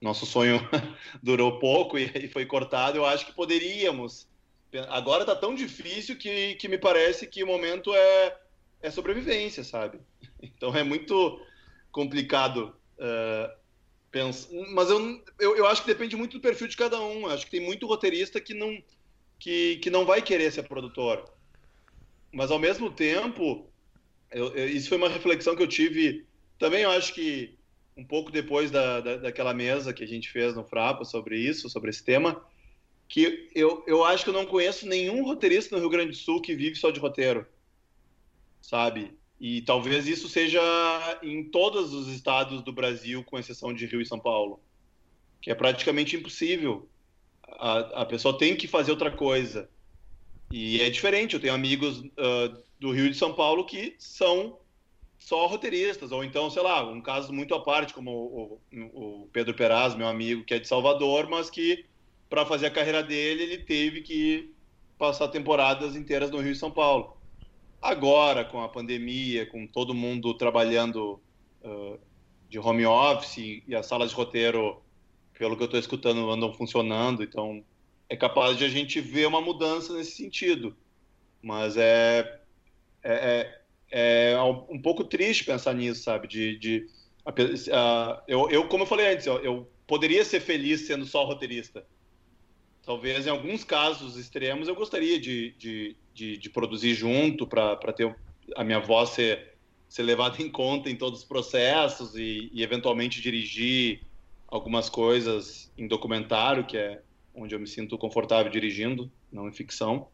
nosso 0.01 0.25
sonho 0.25 0.59
durou 1.23 1.59
pouco 1.59 1.99
e, 1.99 2.11
e 2.15 2.29
foi 2.29 2.47
cortado. 2.47 2.97
Eu 2.97 3.05
acho 3.05 3.27
que 3.27 3.33
poderíamos. 3.33 4.27
Agora 4.89 5.25
está 5.25 5.37
tão 5.37 5.55
difícil 5.55 6.17
que, 6.17 6.55
que 6.55 6.69
me 6.69 6.79
parece 6.79 7.27
que 7.27 7.45
o 7.45 7.47
momento 7.47 7.95
é, 7.95 8.39
é 8.81 8.91
sobrevivência, 8.91 9.63
sabe? 9.63 10.01
Então 10.43 10.75
é 10.75 10.83
muito 10.83 11.39
complicado 11.93 12.75
uh, 12.97 13.60
Pensa, 14.11 14.49
mas 14.73 14.91
eu, 14.91 15.23
eu, 15.39 15.57
eu, 15.57 15.67
acho 15.67 15.83
que 15.83 15.87
depende 15.87 16.17
muito 16.17 16.39
do 16.39 16.43
perfil 16.43 16.67
de 16.67 16.77
cada 16.77 17.01
um. 17.01 17.27
Acho 17.27 17.45
que 17.45 17.53
tem 17.53 17.61
muito 17.61 17.87
roteirista 17.87 18.41
que 18.41 18.53
não, 18.53 18.83
que, 19.39 19.77
que 19.77 19.89
não 19.89 20.05
vai 20.05 20.21
querer 20.21 20.51
ser 20.51 20.65
produtor. 20.65 21.31
Mas 22.33 22.51
ao 22.51 22.59
mesmo 22.59 22.91
tempo, 22.91 23.71
eu, 24.33 24.55
eu, 24.55 24.69
isso 24.69 24.89
foi 24.89 24.99
uma 24.99 25.09
reflexão 25.09 25.55
que 25.55 25.63
eu 25.63 25.69
tive 25.69 26.27
também. 26.59 26.83
Eu 26.83 26.91
acho 26.91 27.15
que 27.15 27.57
um 27.97 28.05
pouco 28.05 28.33
depois 28.33 28.71
da, 28.71 29.01
da, 29.01 29.17
daquela 29.17 29.55
mesa 29.55 29.93
que 29.93 30.03
a 30.03 30.09
gente 30.09 30.29
fez 30.29 30.57
no 30.57 30.65
Frapa 30.65 31.05
sobre 31.05 31.39
isso, 31.39 31.71
sobre 31.71 31.91
esse 31.91 32.03
tema, 32.03 32.45
que 33.09 33.49
eu, 33.55 33.85
eu 33.87 34.05
acho 34.05 34.25
que 34.25 34.31
eu 34.31 34.35
não 34.35 34.47
conheço 34.47 34.87
nenhum 34.87 35.25
roteirista 35.25 35.75
no 35.75 35.81
Rio 35.81 35.91
Grande 35.91 36.11
do 36.11 36.17
Sul 36.17 36.41
que 36.41 36.55
vive 36.55 36.77
só 36.77 36.91
de 36.91 36.99
roteiro, 36.99 37.47
sabe? 38.61 39.20
E 39.41 39.63
talvez 39.63 40.07
isso 40.07 40.29
seja 40.29 40.61
em 41.23 41.43
todos 41.45 41.95
os 41.95 42.09
estados 42.09 42.63
do 42.63 42.73
Brasil, 42.73 43.25
com 43.25 43.39
exceção 43.39 43.73
de 43.73 43.87
Rio 43.87 44.03
e 44.03 44.07
São 44.07 44.21
Paulo, 44.21 44.61
que 45.41 45.51
é 45.51 45.55
praticamente 45.55 46.15
impossível. 46.15 46.87
A, 47.49 48.03
a 48.03 48.07
pessoa 48.07 48.37
tem 48.37 48.55
que 48.55 48.69
fazer 48.69 48.91
outra 48.91 49.11
coisa. 49.11 49.69
E 50.51 50.83
é 50.83 50.91
diferente. 50.91 51.35
Eu 51.35 51.41
tenho 51.41 51.55
amigos 51.55 52.01
uh, 52.01 52.63
do 52.79 52.93
Rio 52.93 53.07
e 53.07 53.11
de 53.11 53.17
São 53.17 53.33
Paulo 53.33 53.65
que 53.65 53.97
são 53.99 54.59
só 55.19 55.47
roteiristas, 55.47 56.13
ou 56.13 56.25
então, 56.25 56.51
sei 56.51 56.63
lá, 56.63 56.83
um 56.83 57.01
caso 57.01 57.31
muito 57.33 57.55
à 57.55 57.61
parte, 57.61 57.93
como 57.93 58.11
o, 58.11 58.61
o, 58.73 59.23
o 59.23 59.29
Pedro 59.31 59.55
Peraz, 59.55 59.95
meu 59.95 60.09
amigo, 60.09 60.45
que 60.45 60.55
é 60.55 60.59
de 60.59 60.67
Salvador, 60.67 61.29
mas 61.29 61.51
que 61.51 61.85
para 62.29 62.47
fazer 62.47 62.67
a 62.67 62.71
carreira 62.71 63.03
dele 63.03 63.43
ele 63.43 63.59
teve 63.59 64.01
que 64.01 64.55
passar 64.99 65.29
temporadas 65.29 65.95
inteiras 65.95 66.31
no 66.31 66.39
Rio 66.39 66.53
e 66.53 66.57
São 66.57 66.71
Paulo. 66.71 67.20
Agora, 67.81 68.45
com 68.45 68.63
a 68.63 68.69
pandemia, 68.69 69.47
com 69.47 69.67
todo 69.67 69.95
mundo 69.95 70.35
trabalhando 70.35 71.21
uh, 71.63 71.99
de 72.49 72.59
home 72.59 72.85
office 72.85 73.63
e 73.67 73.75
as 73.75 73.87
salas 73.87 74.11
de 74.11 74.17
roteiro, 74.17 74.83
pelo 75.39 75.57
que 75.57 75.63
eu 75.63 75.67
estou 75.67 75.81
escutando, 75.81 76.31
andam 76.31 76.53
funcionando, 76.53 77.23
então 77.23 77.65
é 78.09 78.17
capaz 78.17 78.59
de 78.59 78.65
a 78.65 78.69
gente 78.69 79.01
ver 79.01 79.27
uma 79.27 79.41
mudança 79.41 79.95
nesse 79.95 80.13
sentido. 80.13 80.77
Mas 81.43 81.77
é, 81.77 82.41
é, 83.03 83.61
é, 83.91 84.33
é 84.33 84.43
um 84.43 84.81
pouco 84.81 85.05
triste 85.05 85.45
pensar 85.45 85.75
nisso, 85.75 86.03
sabe? 86.03 86.29
De, 86.29 86.59
de, 86.59 86.87
Uh, 87.27 88.21
eu, 88.27 88.51
eu, 88.51 88.69
como 88.69 88.83
eu 88.83 88.87
falei 88.87 89.13
antes, 89.13 89.27
eu, 89.27 89.39
eu 89.41 89.71
poderia 89.87 90.25
ser 90.25 90.41
feliz 90.41 90.87
sendo 90.87 91.05
só 91.05 91.25
roteirista. 91.25 91.85
Talvez 92.83 93.27
em 93.27 93.31
alguns 93.31 93.63
casos 93.63 94.17
extremos 94.17 94.69
eu 94.69 94.75
gostaria 94.75 95.21
de, 95.21 95.53
de, 95.53 95.97
de, 96.15 96.37
de 96.37 96.51
produzir 96.51 96.95
junto 96.95 97.47
para 97.47 97.77
ter 97.93 98.17
a 98.57 98.65
minha 98.65 98.81
voz 98.81 99.11
ser, 99.11 99.55
ser 99.89 100.03
levada 100.03 100.43
em 100.43 100.51
conta 100.51 100.89
em 100.91 100.97
todos 100.97 101.21
os 101.21 101.25
processos 101.25 102.15
e, 102.15 102.51
e 102.53 102.63
eventualmente 102.63 103.21
dirigir 103.21 104.03
algumas 104.49 104.89
coisas 104.89 105.73
em 105.77 105.87
documentário, 105.87 106.67
que 106.67 106.77
é 106.77 107.03
onde 107.35 107.55
eu 107.55 107.61
me 107.61 107.67
sinto 107.67 107.97
confortável 107.97 108.51
dirigindo, 108.51 109.11
não 109.31 109.49
em 109.49 109.53
ficção. 109.53 110.09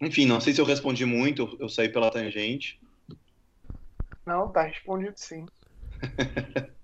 Enfim, 0.00 0.26
não 0.26 0.40
sei 0.40 0.52
se 0.52 0.60
eu 0.60 0.64
respondi 0.64 1.04
muito, 1.04 1.56
eu 1.60 1.68
saí 1.68 1.88
pela 1.88 2.10
tangente. 2.10 2.80
Não, 4.26 4.50
tá 4.50 4.62
respondido 4.62 5.14
sim. 5.16 5.44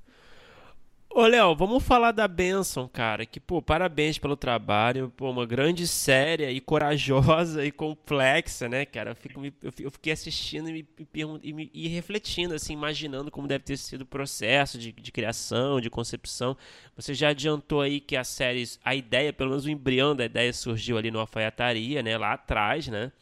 Ô, 1.21 1.27
Léo, 1.27 1.55
vamos 1.55 1.85
falar 1.85 2.13
da 2.13 2.27
Benção, 2.27 2.89
cara. 2.89 3.27
Que, 3.27 3.39
pô, 3.39 3.61
parabéns 3.61 4.17
pelo 4.17 4.35
trabalho. 4.35 5.13
Pô, 5.15 5.31
uma 5.31 5.45
grande 5.45 5.87
série 5.87 6.49
e 6.49 6.63
corajosa 6.63 7.63
e 7.67 7.71
complexa, 7.71 8.71
né, 8.71 8.87
cara? 8.87 9.11
Eu, 9.11 9.15
fico, 9.15 9.43
eu 9.81 9.91
fiquei 9.91 10.15
assistindo 10.15 10.71
e, 10.71 10.73
me, 10.73 11.53
me, 11.53 11.71
e 11.75 11.89
refletindo, 11.89 12.55
assim, 12.55 12.73
imaginando 12.73 13.31
como 13.31 13.47
deve 13.47 13.65
ter 13.65 13.77
sido 13.77 14.01
o 14.01 14.07
processo 14.07 14.79
de, 14.79 14.93
de, 14.93 15.13
criação, 15.13 15.79
de 15.79 15.91
concepção. 15.91 16.57
Você 16.97 17.13
já 17.13 17.29
adiantou 17.29 17.83
aí 17.83 18.01
que 18.01 18.17
a 18.17 18.25
série, 18.25 18.65
a 18.83 18.95
ideia, 18.95 19.31
pelo 19.31 19.51
menos 19.51 19.67
o 19.67 19.71
embrião 19.71 20.17
da 20.17 20.25
ideia 20.25 20.55
surgiu 20.55 20.97
ali 20.97 21.11
no 21.11 21.21
Alfaiataria, 21.21 22.03
né, 22.03 22.17
lá 22.17 22.33
atrás, 22.33 22.89
né? 22.89 23.13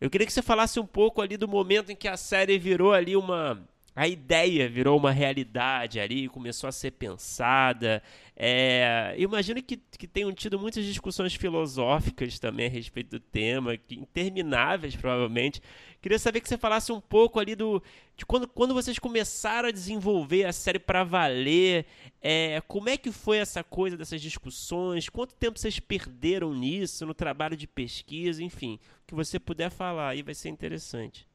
Eu 0.00 0.08
queria 0.08 0.24
que 0.24 0.32
você 0.32 0.42
falasse 0.42 0.78
um 0.78 0.86
pouco 0.86 1.20
ali 1.20 1.36
do 1.36 1.48
momento 1.48 1.90
em 1.90 1.96
que 1.96 2.06
a 2.06 2.16
série 2.16 2.56
virou 2.60 2.92
ali 2.92 3.16
uma 3.16 3.60
a 3.96 4.08
ideia 4.08 4.68
virou 4.68 4.98
uma 4.98 5.12
realidade 5.12 6.00
ali, 6.00 6.28
começou 6.28 6.68
a 6.68 6.72
ser 6.72 6.90
pensada. 6.92 8.02
É, 8.36 9.14
imagino 9.16 9.62
que, 9.62 9.76
que 9.76 10.08
tenham 10.08 10.32
tido 10.32 10.58
muitas 10.58 10.84
discussões 10.84 11.34
filosóficas 11.34 12.38
também 12.40 12.66
a 12.66 12.70
respeito 12.70 13.10
do 13.10 13.20
tema, 13.20 13.76
que, 13.76 13.94
intermináveis 13.94 14.96
provavelmente. 14.96 15.62
Queria 16.02 16.18
saber 16.18 16.40
que 16.40 16.48
você 16.48 16.58
falasse 16.58 16.90
um 16.90 17.00
pouco 17.00 17.38
ali 17.38 17.54
do 17.54 17.80
de 18.16 18.26
quando, 18.26 18.48
quando 18.48 18.74
vocês 18.74 18.98
começaram 18.98 19.68
a 19.68 19.72
desenvolver 19.72 20.44
a 20.44 20.52
série 20.52 20.80
para 20.80 21.04
valer. 21.04 21.86
É, 22.20 22.60
como 22.66 22.88
é 22.88 22.96
que 22.96 23.12
foi 23.12 23.38
essa 23.38 23.62
coisa 23.62 23.96
dessas 23.96 24.20
discussões? 24.20 25.08
Quanto 25.08 25.34
tempo 25.34 25.58
vocês 25.58 25.78
perderam 25.78 26.52
nisso, 26.52 27.06
no 27.06 27.14
trabalho 27.14 27.56
de 27.56 27.68
pesquisa, 27.68 28.42
enfim, 28.42 28.80
o 29.02 29.06
que 29.06 29.14
você 29.14 29.38
puder 29.38 29.70
falar 29.70 30.08
aí 30.10 30.22
vai 30.22 30.34
ser 30.34 30.48
interessante. 30.48 31.26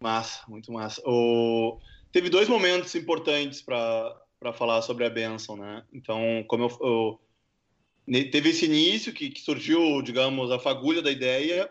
Massa, 0.00 0.42
muito 0.48 0.72
massa. 0.72 1.02
O... 1.04 1.78
Teve 2.10 2.30
dois 2.30 2.48
momentos 2.48 2.94
importantes 2.94 3.60
para 3.60 4.16
falar 4.54 4.80
sobre 4.82 5.04
a 5.04 5.10
Benção, 5.10 5.56
né? 5.56 5.84
Então, 5.92 6.42
como 6.48 6.64
eu, 6.64 7.20
eu... 8.08 8.30
teve 8.30 8.48
esse 8.48 8.64
início 8.64 9.12
que, 9.12 9.28
que, 9.30 9.40
surgiu, 9.40 10.00
digamos, 10.00 10.50
a 10.50 10.58
fagulha 10.58 11.02
da 11.02 11.10
ideia, 11.10 11.70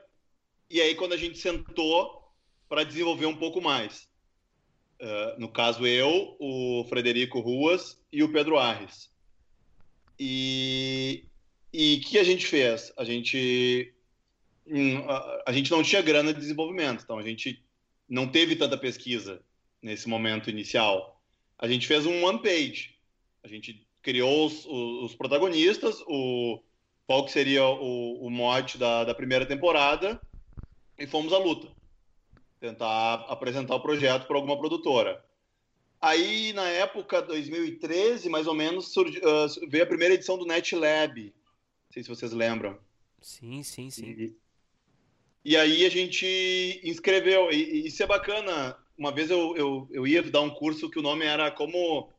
e 0.69 0.80
aí 0.80 0.93
quando 0.93 1.13
a 1.13 1.17
gente 1.17 1.39
sentou 1.39 2.32
para 2.69 2.84
desenvolver 2.84 3.25
um 3.25 3.36
pouco 3.36 3.59
mais. 3.59 4.07
Uh, 5.01 5.39
no 5.39 5.49
caso, 5.49 5.88
eu, 5.88 6.38
o 6.39 6.86
Frederico 6.88 7.39
Ruas 7.39 7.99
e 8.11 8.21
o 8.21 8.32
Pedro 8.32 8.59
Arres. 8.59 9.09
E 10.19 11.25
o 11.73 12.01
que 12.01 12.19
a 12.19 12.23
gente 12.23 12.45
fez? 12.45 12.93
A 12.95 13.03
gente, 13.03 13.93
hum, 14.67 14.99
a, 15.09 15.43
a 15.47 15.51
gente 15.51 15.71
não 15.71 15.82
tinha 15.82 16.01
grana 16.01 16.34
de 16.34 16.39
desenvolvimento, 16.39 17.03
então 17.03 17.17
a 17.17 17.23
gente 17.23 17.63
não 18.10 18.28
teve 18.28 18.55
tanta 18.55 18.78
pesquisa 18.78 19.41
nesse 19.82 20.10
momento 20.10 20.49
inicial. 20.49 21.22
A 21.57 21.68
gente 21.68 21.88
fez 21.88 22.05
um 22.05 22.24
one 22.26 22.41
page. 22.41 22.95
A 23.43 23.47
gente 23.47 23.86
criou 24.01 24.47
os, 24.47 24.66
os 24.66 25.16
protagonistas, 25.16 26.01
o 26.07 26.62
qual 27.05 27.26
que 27.26 27.32
seria 27.32 27.64
o, 27.66 28.26
o 28.26 28.30
mote 28.30 28.78
da, 28.78 29.03
da 29.03 29.14
primeira 29.14 29.45
temporada 29.45 30.20
e 30.97 31.05
fomos 31.07 31.32
à 31.34 31.38
luta. 31.38 31.70
Tentar 32.60 33.26
apresentar 33.30 33.76
o 33.76 33.82
projeto 33.82 34.28
para 34.28 34.36
alguma 34.36 34.57
produtora. 34.57 35.24
Aí, 36.01 36.53
na 36.53 36.68
época, 36.68 37.22
2013, 37.22 38.30
mais 38.30 38.47
ou 38.47 38.53
menos, 38.53 38.93
surgiu, 38.93 39.22
uh, 39.22 39.70
veio 39.70 39.84
a 39.84 39.88
primeira 39.88 40.14
edição 40.14 40.38
do 40.38 40.45
NetLab. 40.45 41.24
Não 41.24 41.91
sei 41.91 42.03
se 42.03 42.10
vocês 42.10 42.32
lembram. 42.32 42.78
Sim, 43.22 43.64
sim, 43.64 43.89
sim. 43.89 44.05
E, 44.05 44.36
e 45.44 45.56
aí 45.56 45.86
a 45.86 45.90
gente 45.90 46.82
inscreveu. 46.84 47.52
E, 47.52 47.56
e 47.56 47.88
isso 47.88 48.02
é 48.04 48.08
bacana. 48.08 48.76
Uma 48.98 49.12
vez 49.12 49.30
eu, 49.30 49.56
eu, 49.56 49.88
eu 49.92 50.08
ia 50.08 50.22
dar 50.24 50.42
um 50.42 50.50
curso 50.50 50.90
que 50.90 51.00
o 51.00 51.02
nome 51.02 51.26
era 51.26 51.50
Como 51.50 52.12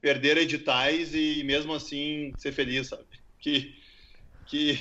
Perder 0.00 0.38
Editais 0.38 1.14
e 1.14 1.42
mesmo 1.44 1.72
assim 1.72 2.32
ser 2.36 2.52
feliz, 2.52 2.88
sabe? 2.88 3.04
Que. 3.38 3.74
que 4.46 4.78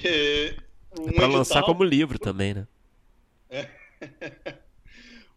um 1.00 1.12
pra 1.12 1.28
lançar 1.28 1.64
como 1.64 1.84
livro 1.84 2.18
também, 2.18 2.54
né? 2.54 2.68
É. 3.50 3.70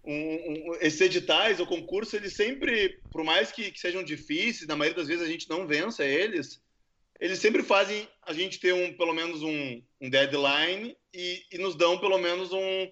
um, 0.05 0.15
um, 0.15 0.75
esses 0.81 1.01
editais, 1.01 1.61
o 1.61 1.67
concurso, 1.67 2.17
eles 2.17 2.35
sempre, 2.35 3.01
por 3.11 3.23
mais 3.23 3.53
que, 3.53 3.71
que, 3.71 3.81
sejam 3.81 4.03
difíceis, 4.03 4.67
na 4.67 4.77
maioria 4.77 4.97
das 4.97 5.09
vezes 5.09 5.23
a 5.23 5.31
gente 5.31 5.49
não 5.49 5.67
vença 5.67 6.05
eles, 6.05 6.61
eles 7.21 7.39
sempre 7.39 7.63
fazem 7.63 8.09
a 8.23 8.33
gente 8.33 8.59
ter 8.59 8.73
um, 8.73 8.93
pelo 8.95 9.13
menos 9.13 9.43
um, 9.43 9.83
um 10.01 10.09
deadline 10.09 10.97
e, 11.13 11.45
e, 11.53 11.59
nos 11.59 11.75
dão 11.75 11.99
pelo 11.99 12.19
menos 12.19 12.51
um, 12.51 12.91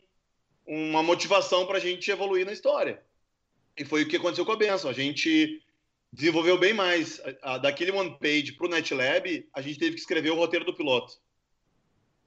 uma 0.67 1.03
motivação 1.03 1.67
para 1.67 1.79
a 1.79 1.81
gente 1.81 2.11
evoluir 2.11 2.45
na 2.45 2.53
história. 2.53 3.03
E 3.77 3.85
foi 3.87 4.03
o 4.03 4.09
que 4.09 4.17
aconteceu 4.17 4.45
com 4.45 4.53
a 4.53 4.57
Benção. 4.57 4.91
A 4.91 4.95
gente 4.95 5.63
desenvolveu 6.13 6.59
bem 6.59 6.75
mais. 6.75 7.21
A, 7.43 7.55
a, 7.55 7.59
daquele 7.59 7.91
one 7.91 8.19
page 8.19 8.53
para 8.53 8.67
o 8.67 8.71
NetLab, 8.71 9.49
a 9.55 9.63
gente 9.63 9.79
teve 9.79 9.95
que 9.95 10.01
escrever 10.01 10.31
o 10.31 10.37
roteiro 10.37 10.67
do 10.67 10.75
piloto. 10.75 11.15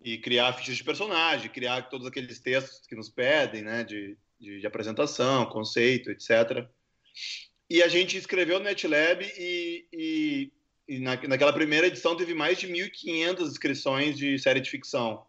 E 0.03 0.17
criar 0.17 0.53
fichas 0.53 0.77
de 0.77 0.83
personagem, 0.83 1.51
criar 1.51 1.83
todos 1.83 2.07
aqueles 2.07 2.39
textos 2.39 2.87
que 2.87 2.95
nos 2.95 3.09
pedem, 3.09 3.61
né, 3.61 3.83
de, 3.83 4.17
de, 4.39 4.59
de 4.59 4.65
apresentação, 4.65 5.45
conceito, 5.45 6.09
etc. 6.09 6.67
E 7.69 7.83
a 7.83 7.87
gente 7.87 8.17
escreveu 8.17 8.57
no 8.57 8.65
NetLab 8.65 9.23
e, 9.37 9.85
e 9.93 10.51
e 10.91 10.99
na, 10.99 11.15
naquela 11.25 11.53
primeira 11.53 11.87
edição 11.87 12.17
teve 12.17 12.33
mais 12.33 12.59
de 12.59 12.67
1.500 12.67 13.47
inscrições 13.47 14.17
de 14.17 14.37
série 14.37 14.59
de 14.59 14.69
ficção. 14.69 15.25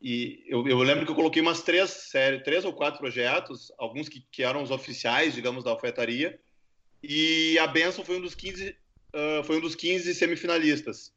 E 0.00 0.42
eu, 0.46 0.66
eu, 0.66 0.78
lembro 0.78 1.04
que 1.04 1.10
eu 1.10 1.14
coloquei 1.14 1.42
umas 1.42 1.60
três 1.60 1.90
séries, 1.90 2.42
três 2.42 2.64
ou 2.64 2.72
quatro 2.72 2.98
projetos, 2.98 3.70
alguns 3.76 4.08
que, 4.08 4.26
que 4.32 4.42
eram 4.42 4.62
os 4.62 4.70
oficiais, 4.70 5.34
digamos, 5.34 5.64
da 5.64 5.70
alfaiataria. 5.70 6.40
E 7.02 7.58
a 7.58 7.66
Benção 7.66 8.06
foi 8.06 8.16
um 8.16 8.22
dos 8.22 8.34
15, 8.34 8.70
uh, 8.70 9.44
foi 9.44 9.58
um 9.58 9.60
dos 9.60 9.74
15 9.74 10.14
semifinalistas. 10.14 11.12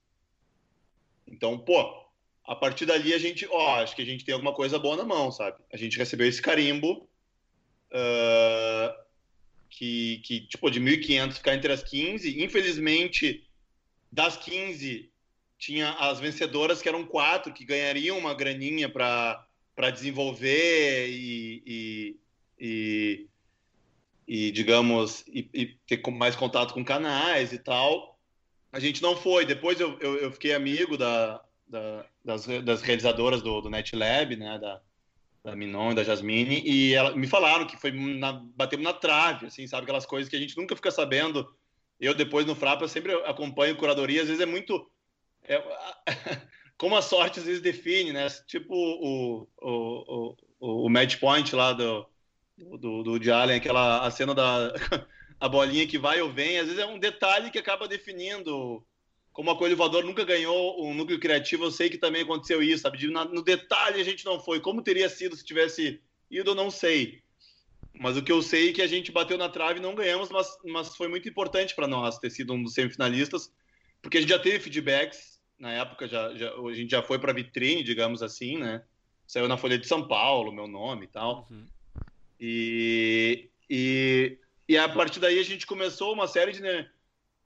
Então, 1.26 1.58
pô, 1.58 2.06
a 2.46 2.54
partir 2.54 2.86
dali 2.86 3.14
a 3.14 3.18
gente, 3.18 3.48
ó, 3.50 3.82
acho 3.82 3.96
que 3.96 4.02
a 4.02 4.06
gente 4.06 4.26
tem 4.26 4.34
alguma 4.34 4.54
coisa 4.54 4.78
boa 4.78 4.98
na 4.98 5.06
mão, 5.06 5.32
sabe? 5.32 5.58
A 5.72 5.78
gente 5.78 5.98
recebeu 5.98 6.28
esse 6.28 6.42
carimbo. 6.42 7.10
Uh, 7.94 9.07
que, 9.78 10.18
que 10.24 10.40
tipo, 10.42 10.72
de 10.72 10.82
1.500 10.82 11.34
ficar 11.34 11.54
entre 11.54 11.72
as 11.72 11.84
15. 11.84 12.44
Infelizmente, 12.44 13.48
das 14.12 14.36
15, 14.36 15.12
tinha 15.58 15.92
as 15.92 16.20
vencedoras 16.20 16.82
que 16.82 16.90
eram 16.90 17.06
quatro, 17.06 17.54
que 17.54 17.64
ganhariam 17.64 18.18
uma 18.18 18.34
graninha 18.34 18.90
para 18.90 19.92
desenvolver 19.94 21.10
e, 21.10 21.64
e, 21.68 22.20
e, 22.60 23.28
e 24.28 24.52
digamos, 24.52 25.24
e, 25.28 25.48
e, 25.54 25.66
ter 25.86 26.02
mais 26.12 26.36
contato 26.36 26.74
com 26.74 26.84
canais 26.84 27.54
e 27.54 27.60
tal. 27.60 28.20
A 28.72 28.80
gente 28.80 29.02
não 29.02 29.16
foi. 29.16 29.46
Depois 29.46 29.80
eu, 29.80 29.96
eu, 30.00 30.18
eu 30.18 30.32
fiquei 30.32 30.56
amigo 30.56 30.98
da, 30.98 31.40
da, 31.68 32.04
das, 32.26 32.48
das 32.66 32.82
realizadoras 32.82 33.44
do, 33.44 33.62
do 33.62 33.70
NetLab, 33.70 34.36
né, 34.36 34.58
da, 34.58 34.82
da 35.48 35.56
Minon 35.56 35.94
e 35.94 35.96
da 35.96 36.04
Jasmine, 36.04 36.62
e 36.66 36.94
ela, 36.94 37.16
me 37.16 37.26
falaram 37.26 37.66
que 37.66 37.78
foi 37.78 37.90
na, 37.90 38.34
batemos 38.34 38.84
na 38.84 38.92
trave, 38.92 39.46
assim, 39.46 39.66
sabe? 39.66 39.84
Aquelas 39.84 40.06
coisas 40.06 40.30
que 40.30 40.36
a 40.36 40.40
gente 40.40 40.58
nunca 40.58 40.76
fica 40.76 40.92
sabendo. 40.92 41.50
Eu, 41.98 42.14
depois, 42.14 42.46
no 42.46 42.54
Frapa, 42.54 42.86
sempre 42.90 43.14
acompanho 43.24 43.78
curadoria, 43.78 44.22
às 44.22 44.28
vezes 44.28 44.42
é 44.42 44.46
muito... 44.46 44.92
É, 45.46 45.64
como 46.78 46.98
a 46.98 47.02
sorte 47.02 47.40
às 47.40 47.46
vezes 47.46 47.62
define, 47.62 48.12
né? 48.12 48.28
Tipo 48.46 48.76
o, 48.76 49.48
o, 49.62 50.36
o, 50.60 50.86
o 50.86 50.90
match 50.90 51.18
point 51.18 51.56
lá 51.56 51.72
do, 51.72 52.06
do, 52.58 53.04
do 53.04 53.18
de 53.18 53.32
Allen, 53.32 53.56
aquela 53.56 54.06
a 54.06 54.12
cena 54.12 54.36
da 54.36 54.74
a 55.40 55.48
bolinha 55.48 55.88
que 55.88 55.98
vai 55.98 56.22
ou 56.22 56.30
vem, 56.30 56.60
às 56.60 56.66
vezes 56.66 56.80
é 56.80 56.86
um 56.86 57.00
detalhe 57.00 57.52
que 57.52 57.58
acaba 57.58 57.88
definindo 57.88 58.86
como 59.38 59.52
a 59.52 59.56
Coelho 59.56 59.78
Voador 59.78 60.04
nunca 60.04 60.26
ganhou 60.26 60.84
um 60.84 60.96
núcleo 60.96 61.20
criativo, 61.20 61.66
eu 61.66 61.70
sei 61.70 61.92
que 61.92 61.98
também 62.00 62.24
aconteceu 62.24 62.60
isso, 62.64 62.82
sabe? 62.82 62.98
De, 62.98 63.08
no 63.08 63.44
detalhe 63.44 64.02
a 64.02 64.04
gente 64.04 64.26
não 64.26 64.40
foi. 64.40 64.60
Como 64.60 64.82
teria 64.82 65.08
sido 65.10 65.36
se 65.36 65.46
tivesse 65.46 66.02
ido, 66.28 66.50
eu 66.50 66.56
não 66.56 66.72
sei. 66.72 67.22
Mas 67.94 68.18
o 68.18 68.24
que 68.24 68.32
eu 68.32 68.42
sei 68.42 68.72
é 68.72 68.74
que 68.74 68.82
a 68.82 68.88
gente 68.88 69.12
bateu 69.12 69.38
na 69.38 69.48
trave 69.48 69.78
e 69.78 69.82
não 69.82 69.94
ganhamos, 69.94 70.32
mas, 70.32 70.58
mas 70.66 70.96
foi 70.96 71.08
muito 71.08 71.30
importante 71.30 71.76
para 71.76 71.88
nós 71.88 72.18
ter 72.18 72.32
sido 72.32 72.52
um 72.52 72.64
dos 72.64 72.74
semifinalistas, 72.74 73.54
porque 74.02 74.18
a 74.18 74.22
gente 74.22 74.32
já 74.32 74.40
teve 74.40 74.60
feedbacks, 74.60 75.40
na 75.60 75.72
época 75.72 76.08
já, 76.08 76.34
já 76.34 76.52
a 76.56 76.74
gente 76.74 76.90
já 76.90 77.04
foi 77.04 77.20
para 77.20 77.32
vitrine, 77.32 77.84
digamos 77.84 78.24
assim, 78.24 78.58
né? 78.58 78.82
Saiu 79.28 79.48
na 79.48 79.56
Folha 79.56 79.78
de 79.78 79.86
São 79.86 80.08
Paulo, 80.08 80.52
meu 80.52 80.68
nome 80.68 81.06
e 81.06 81.10
tal. 81.10 81.48
Uhum. 81.52 81.66
E, 82.40 83.50
e 83.70 84.40
e 84.70 84.78
a 84.78 84.90
partir 84.90 85.20
daí 85.20 85.40
a 85.40 85.44
gente 85.44 85.66
começou 85.66 86.14
uma 86.14 86.28
série 86.28 86.52
de, 86.52 86.62
ne 86.62 86.86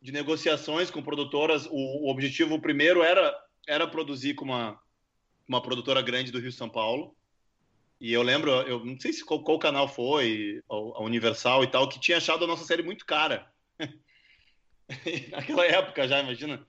de 0.02 0.12
negociações 0.12 0.89
com 0.89 1.04
produtoras. 1.04 1.66
O, 1.68 2.06
o, 2.06 2.10
objetivo 2.10 2.60
primeiro 2.60 3.04
era, 3.04 3.34
era 3.68 3.88
produzir 3.88 4.34
com 4.34 4.45
uma, 4.45 4.80
uma 5.47 5.62
produtora 5.62 6.02
grande 6.02 6.32
do 6.32 6.39
Rio 6.39 6.52
São 6.52 6.70
Paulo. 6.70 7.16
E 7.99 8.12
eu 8.12 8.24
lembro, 8.24 8.49
eu 8.52 8.84
não 8.84 8.99
sei 8.99 9.14
se 9.14 9.24
qual, 9.24 9.43
qual 9.43 9.60
canal 9.60 9.88
foi, 9.88 10.64
a 10.68 11.04
Universal 11.04 11.64
e 11.64 11.68
tal, 11.68 11.88
que 11.88 11.99
tinha 11.99 12.18
achado 12.18 12.43
a 12.43 12.47
nossa 12.47 12.66
série 12.66 12.82
muito 12.82 13.06
cara. 13.06 13.47
Naquela 15.30 15.66
época 15.68 16.08
já, 16.08 16.20
imagina. 16.20 16.66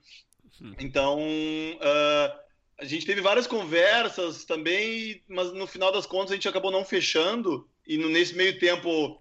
Então, 0.77 1.19
uh, 1.19 2.39
a 2.77 2.85
gente 2.85 3.05
teve 3.05 3.19
várias 3.19 3.47
conversas 3.47 4.45
também, 4.45 5.23
mas 5.27 5.51
no 5.53 5.65
final 5.65 5.91
das 5.91 6.05
contas 6.05 6.31
a 6.31 6.35
gente 6.35 6.47
acabou 6.47 6.69
não 6.69 6.85
fechando. 6.85 7.67
E 7.87 7.97
nesse 7.97 8.35
meio 8.35 8.59
tempo, 8.59 9.19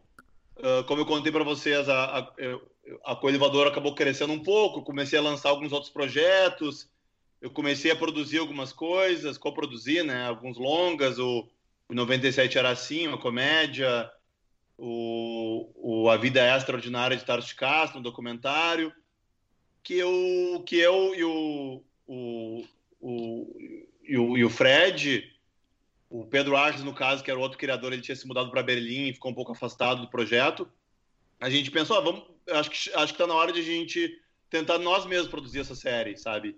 uh, 0.58 0.84
como 0.86 1.00
eu 1.00 1.06
contei 1.06 1.32
para 1.32 1.44
vocês, 1.44 1.88
a, 1.88 2.18
a, 2.18 2.32
a 3.04 3.14
Coelivadora 3.16 3.70
acabou 3.70 3.94
crescendo 3.94 4.32
um 4.32 4.42
pouco. 4.42 4.82
Comecei 4.82 5.18
a 5.18 5.22
lançar 5.22 5.50
alguns 5.50 5.72
outros 5.72 5.90
projetos. 5.90 6.88
Eu 7.40 7.50
comecei 7.50 7.90
a 7.90 7.96
produzir 7.96 8.38
algumas 8.38 8.72
coisas, 8.72 9.38
co-produzir, 9.38 10.04
né? 10.04 10.26
Alguns 10.26 10.58
longas. 10.58 11.18
O, 11.18 11.48
o 11.88 11.94
97 11.94 12.58
era 12.58 12.70
assim, 12.70 13.08
uma 13.08 13.18
comédia. 13.18 14.10
O, 14.78 15.70
o 15.76 16.10
A 16.10 16.16
Vida 16.16 16.40
Extraordinária 16.56 17.16
de 17.16 17.24
Tarso 17.24 17.48
de 17.48 17.54
Castro, 17.54 17.98
um 17.98 18.02
documentário. 18.02 18.92
Que 19.82 19.98
eu, 19.98 20.62
que 20.64 20.76
eu 20.76 21.14
e 21.14 21.24
o, 21.24 21.82
o 22.06 22.64
o, 23.02 23.56
e, 24.04 24.16
o, 24.16 24.38
e 24.38 24.44
o 24.44 24.48
Fred, 24.48 25.28
o 26.08 26.24
Pedro 26.24 26.56
Arges, 26.56 26.84
no 26.84 26.94
caso, 26.94 27.22
que 27.22 27.30
era 27.30 27.38
o 27.38 27.42
outro 27.42 27.58
criador, 27.58 27.92
ele 27.92 28.00
tinha 28.00 28.14
se 28.14 28.26
mudado 28.26 28.50
para 28.50 28.62
Berlim 28.62 29.08
e 29.08 29.12
ficou 29.12 29.32
um 29.32 29.34
pouco 29.34 29.52
afastado 29.52 30.02
do 30.02 30.08
projeto. 30.08 30.68
A 31.40 31.50
gente 31.50 31.70
pensou, 31.70 31.98
ah, 31.98 32.00
vamos, 32.00 32.22
acho 32.50 32.70
que 32.70 32.76
acho 32.94 33.12
que 33.12 33.22
está 33.22 33.26
na 33.26 33.34
hora 33.34 33.52
de 33.52 33.60
a 33.60 33.64
gente 33.64 34.20
tentar 34.50 34.78
nós 34.78 35.06
mesmos 35.06 35.28
produzir 35.28 35.60
essa 35.60 35.74
série, 35.74 36.16
sabe? 36.16 36.56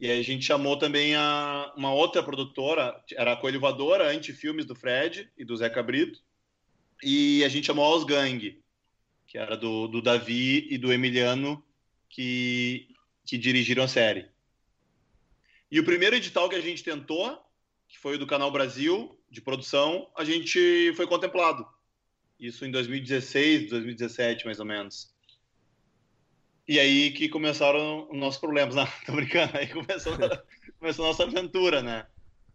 E 0.00 0.10
aí 0.10 0.20
a 0.20 0.22
gente 0.22 0.44
chamou 0.44 0.78
também 0.78 1.14
a, 1.16 1.72
uma 1.76 1.92
outra 1.92 2.22
produtora, 2.22 3.00
era 3.16 3.32
a 3.32 3.36
Coelho 3.36 3.60
Voadora, 3.60 4.10
Antifilmes 4.10 4.64
do 4.64 4.74
Fred 4.74 5.30
e 5.36 5.44
do 5.44 5.56
Zé 5.56 5.68
Cabrito, 5.68 6.20
e 7.02 7.42
a 7.44 7.48
gente 7.48 7.66
chamou 7.66 7.96
Os 7.96 8.04
Gang, 8.04 8.60
que 9.26 9.38
era 9.38 9.56
do, 9.56 9.88
do 9.88 10.00
Davi 10.00 10.66
e 10.70 10.78
do 10.78 10.92
Emiliano, 10.92 11.62
que, 12.08 12.88
que 13.24 13.36
dirigiram 13.36 13.84
a 13.84 13.88
série. 13.88 14.28
E 15.70 15.78
o 15.78 15.84
primeiro 15.84 16.16
edital 16.16 16.48
que 16.48 16.56
a 16.56 16.60
gente 16.60 16.82
tentou, 16.82 17.38
que 17.88 17.98
foi 17.98 18.14
o 18.14 18.18
do 18.18 18.26
Canal 18.26 18.50
Brasil, 18.50 19.18
de 19.30 19.40
produção, 19.40 20.10
a 20.16 20.24
gente 20.24 20.92
foi 20.96 21.06
contemplado. 21.06 21.66
Isso 22.38 22.64
em 22.64 22.70
2016, 22.70 23.68
2017, 23.68 24.46
mais 24.46 24.60
ou 24.60 24.66
menos. 24.66 25.12
E 26.68 26.78
aí 26.78 27.10
que 27.12 27.30
começaram 27.30 28.06
os 28.10 28.18
nossos 28.18 28.38
problemas. 28.38 28.74
Não, 28.76 28.86
tô 29.06 29.12
brincando. 29.12 29.56
Aí 29.56 29.66
começou, 29.68 30.12
começou 30.78 31.06
a 31.06 31.08
nossa 31.08 31.24
aventura, 31.24 31.82
né? 31.82 32.06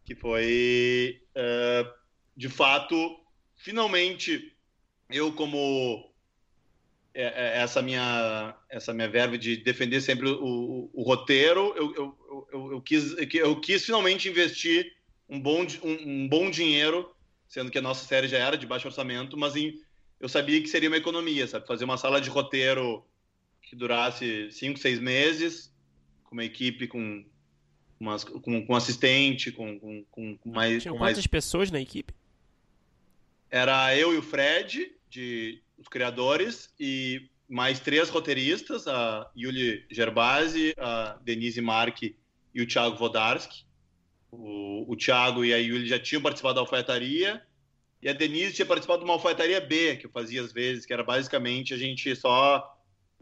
Que 0.05 0.13
foi, 0.13 1.19
uh, 1.35 1.91
de 2.37 2.47
fato, 2.47 3.19
finalmente, 3.55 4.55
eu 5.09 5.33
como 5.33 6.13
é, 7.13 7.23
é, 7.23 7.61
essa 7.61 7.81
minha 7.81 8.55
essa 8.69 8.93
minha 8.93 9.09
verve 9.09 9.37
de 9.37 9.57
defender 9.57 10.01
sempre 10.01 10.29
o, 10.29 10.43
o, 10.43 10.91
o 10.93 11.03
roteiro, 11.03 11.73
eu, 11.75 11.95
eu, 11.95 12.47
eu, 12.51 12.71
eu, 12.73 12.81
quis 12.81 13.15
eu 13.33 13.59
quis 13.59 13.85
finalmente 13.85 14.29
investir 14.29 14.93
um 15.27 15.39
bom 15.39 15.65
um, 15.81 15.91
um, 15.91 16.27
bom 16.27 16.51
dinheiro, 16.51 17.15
sendo 17.47 17.71
que 17.71 17.77
a 17.79 17.81
nossa 17.81 18.05
série 18.05 18.27
já 18.27 18.37
era 18.37 18.57
de 18.57 18.67
baixo 18.67 18.87
orçamento, 18.87 19.37
mas 19.37 19.55
em, 19.55 19.73
eu 20.19 20.27
sabia 20.27 20.61
que 20.61 20.67
seria 20.67 20.89
uma 20.89 20.97
economia, 20.97 21.47
sabe, 21.47 21.65
fazer 21.65 21.85
uma 21.85 21.97
sala 21.97 22.19
de 22.19 22.29
roteiro 22.29 23.03
que 23.73 23.75
durasse 23.75 24.51
cinco, 24.51 24.77
seis 24.77 24.99
meses, 24.99 25.73
com 26.23 26.35
uma 26.35 26.45
equipe 26.45 26.87
com 26.87 27.25
umas, 27.99 28.23
com, 28.23 28.65
com 28.65 28.75
assistente, 28.75 29.51
com, 29.51 29.79
com, 29.79 30.05
com 30.11 30.37
mais. 30.45 30.83
Tinha 30.83 30.91
com 30.91 30.99
quantas 30.99 31.17
mais... 31.17 31.27
pessoas 31.27 31.71
na 31.71 31.81
equipe? 31.81 32.13
Era 33.49 33.97
eu 33.97 34.13
e 34.13 34.17
o 34.17 34.21
Fred, 34.21 34.95
de 35.09 35.61
os 35.77 35.87
criadores, 35.87 36.71
e 36.79 37.29
mais 37.49 37.79
três 37.79 38.09
roteiristas, 38.09 38.87
a 38.87 39.29
Yuli 39.35 39.85
Gerbasi, 39.89 40.75
a 40.77 41.19
Denise 41.23 41.59
Marque 41.59 42.15
e 42.53 42.61
o 42.61 42.67
Thiago 42.67 42.95
Vodarski. 42.95 43.65
O, 44.31 44.91
o 44.91 44.95
Thiago 44.95 45.43
e 45.43 45.51
a 45.51 45.57
Yuli 45.57 45.87
já 45.87 45.99
tinham 45.99 46.21
participado 46.21 46.55
da 46.55 46.61
alfaiataria, 46.61 47.41
e 48.01 48.09
a 48.09 48.13
Denise 48.13 48.53
tinha 48.53 48.65
participado 48.65 48.99
de 48.99 49.05
uma 49.05 49.13
alfaiataria 49.15 49.61
B, 49.61 49.95
que 49.97 50.05
eu 50.05 50.11
fazia 50.11 50.41
às 50.43 50.51
vezes, 50.51 50.85
que 50.85 50.93
era 50.93 51.03
basicamente 51.03 51.73
a 51.73 51.77
gente 51.77 52.15
só 52.15 52.72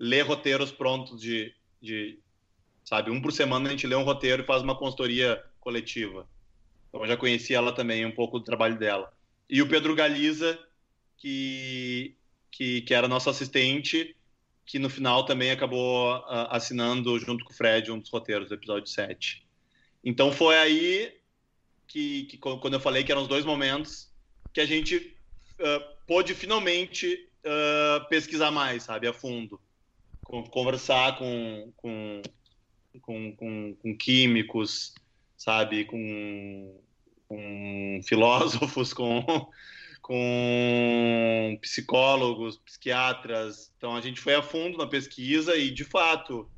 ler 0.01 0.23
roteiros 0.23 0.71
prontos 0.71 1.21
de, 1.21 1.53
de 1.79 2.17
sabe, 2.83 3.11
um 3.11 3.21
por 3.21 3.31
semana 3.31 3.67
a 3.67 3.71
gente 3.71 3.85
lê 3.85 3.95
um 3.95 4.03
roteiro 4.03 4.41
e 4.41 4.45
faz 4.45 4.63
uma 4.63 4.75
consultoria 4.75 5.43
coletiva. 5.59 6.27
Então 6.89 7.01
eu 7.01 7.07
já 7.07 7.15
conhecia 7.15 7.57
ela 7.57 7.71
também, 7.71 8.03
um 8.03 8.11
pouco 8.11 8.39
do 8.39 8.45
trabalho 8.45 8.79
dela. 8.79 9.13
E 9.47 9.61
o 9.61 9.69
Pedro 9.69 9.93
Galiza, 9.93 10.57
que 11.17 12.15
que, 12.51 12.81
que 12.81 12.93
era 12.93 13.07
nosso 13.07 13.29
assistente, 13.29 14.15
que 14.65 14.77
no 14.77 14.89
final 14.89 15.25
também 15.25 15.51
acabou 15.51 16.17
uh, 16.17 16.47
assinando, 16.49 17.17
junto 17.17 17.45
com 17.45 17.51
o 17.51 17.55
Fred, 17.55 17.91
um 17.91 17.99
dos 17.99 18.09
roteiros 18.09 18.49
do 18.49 18.55
episódio 18.55 18.87
7. 18.87 19.47
Então 20.03 20.31
foi 20.31 20.57
aí 20.57 21.13
que, 21.87 22.23
que 22.25 22.37
quando 22.37 22.73
eu 22.73 22.79
falei 22.79 23.03
que 23.03 23.11
eram 23.11 23.21
os 23.21 23.27
dois 23.27 23.45
momentos, 23.45 24.11
que 24.53 24.59
a 24.59 24.65
gente 24.65 25.15
uh, 25.59 26.05
pôde 26.05 26.35
finalmente 26.35 27.29
uh, 27.45 28.07
pesquisar 28.09 28.51
mais, 28.51 28.83
sabe, 28.83 29.07
a 29.07 29.13
fundo. 29.13 29.59
Conversar 30.49 31.17
com, 31.17 31.71
com, 31.77 32.21
com, 33.01 33.35
com, 33.35 33.75
com 33.75 33.97
químicos, 33.97 34.93
sabe, 35.37 35.85
com, 35.85 36.79
com 37.27 37.99
filósofos, 38.03 38.93
com 38.93 39.49
com 40.11 41.57
psicólogos, 41.61 42.57
psiquiatras. 42.57 43.71
Então 43.77 43.95
a 43.95 44.01
gente 44.01 44.19
foi 44.19 44.33
a 44.33 44.41
fundo 44.41 44.77
na 44.77 44.87
pesquisa 44.87 45.55
e, 45.55 45.71
de 45.71 45.83
fato, 45.83 46.49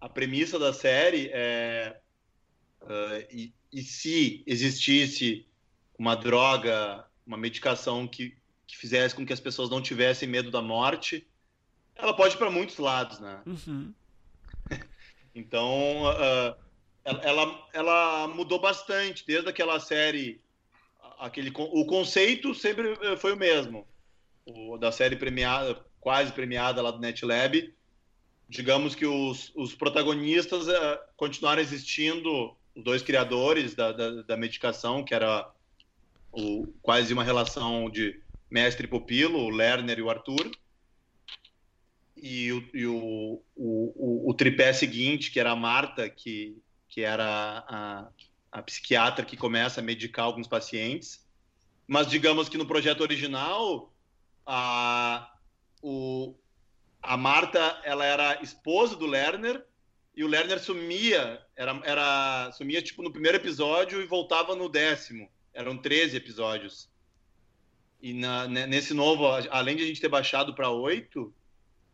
a 0.00 0.08
premissa 0.08 0.58
da 0.58 0.72
série 0.72 1.30
é 1.32 1.98
uh, 2.82 3.26
e, 3.30 3.54
e, 3.72 3.82
se 3.82 4.42
existisse 4.46 5.46
uma 5.98 6.14
droga, 6.14 7.04
uma 7.26 7.36
medicação 7.38 8.06
que, 8.06 8.36
que 8.66 8.76
fizesse 8.76 9.14
com 9.14 9.24
que 9.24 9.32
as 9.32 9.40
pessoas 9.40 9.70
não 9.70 9.80
tivessem 9.80 10.28
medo 10.28 10.50
da 10.50 10.60
morte, 10.60 11.26
ela 11.98 12.14
pode 12.14 12.34
ir 12.34 12.38
para 12.38 12.50
muitos 12.50 12.78
lados, 12.78 13.18
né? 13.18 13.40
Uhum. 13.44 13.92
então, 15.34 16.04
uh, 16.04 16.56
ela, 17.04 17.68
ela 17.72 18.28
mudou 18.28 18.60
bastante 18.60 19.26
desde 19.26 19.48
aquela 19.48 19.80
série 19.80 20.40
aquele 21.18 21.52
o 21.56 21.84
conceito 21.84 22.54
sempre 22.54 22.96
eh, 23.02 23.16
foi 23.16 23.32
o 23.32 23.36
mesmo 23.36 23.86
o 24.46 24.76
da 24.78 24.92
série 24.92 25.16
premiada 25.16 25.84
quase 26.00 26.32
premiada 26.32 26.80
lá 26.80 26.90
do 26.90 27.00
NetLab 27.00 27.74
digamos 28.48 28.94
que 28.94 29.04
os, 29.04 29.52
os 29.56 29.74
protagonistas 29.74 30.68
uh, 30.68 30.98
continuaram 31.16 31.60
existindo 31.60 32.56
os 32.74 32.84
dois 32.84 33.02
criadores 33.02 33.74
da, 33.74 33.90
da, 33.92 34.22
da, 34.22 34.36
medicação 34.36 35.04
que 35.04 35.12
era 35.12 35.50
o, 36.30 36.66
quase 36.80 37.12
uma 37.12 37.24
relação 37.24 37.90
de 37.90 38.20
mestre 38.48 38.86
e 38.86 38.90
pupilo 38.90 39.40
o 39.40 39.50
Lerner 39.50 39.98
e 39.98 40.02
o 40.02 40.10
Arthur 40.10 40.50
e 42.22 42.52
o, 42.52 42.70
e 42.74 42.86
o, 42.86 43.42
o, 43.56 44.30
o, 44.30 44.34
tripé 44.34 44.72
seguinte 44.72 45.30
que 45.30 45.40
era 45.40 45.52
a 45.52 45.56
Marta 45.56 46.08
que 46.08 46.56
que 46.88 47.02
era 47.02 47.64
a, 47.68 48.08
a 48.50 48.62
psiquiatra 48.62 49.24
que 49.24 49.36
começa 49.36 49.80
a 49.80 49.84
medicar 49.84 50.24
alguns 50.24 50.48
pacientes. 50.48 51.26
Mas 51.86 52.08
digamos 52.08 52.48
que 52.48 52.58
no 52.58 52.66
projeto 52.66 53.02
original, 53.02 53.92
a, 54.46 55.30
o, 55.82 56.34
a 57.02 57.16
Marta 57.16 57.80
ela 57.84 58.04
era 58.04 58.42
esposa 58.42 58.96
do 58.96 59.06
Lerner 59.06 59.64
e 60.16 60.24
o 60.24 60.26
Lerner 60.26 60.58
sumia, 60.58 61.40
era, 61.54 61.80
era 61.84 62.50
sumia 62.52 62.82
tipo 62.82 63.02
no 63.02 63.12
primeiro 63.12 63.36
episódio 63.36 64.02
e 64.02 64.06
voltava 64.06 64.56
no 64.56 64.68
décimo. 64.68 65.30
Eram 65.54 65.76
13 65.76 66.16
episódios. 66.16 66.90
E 68.00 68.12
na, 68.12 68.46
nesse 68.48 68.94
novo, 68.94 69.26
além 69.50 69.76
de 69.76 69.82
a 69.82 69.86
gente 69.86 70.00
ter 70.00 70.08
baixado 70.08 70.54
para 70.54 70.70
oito, 70.70 71.32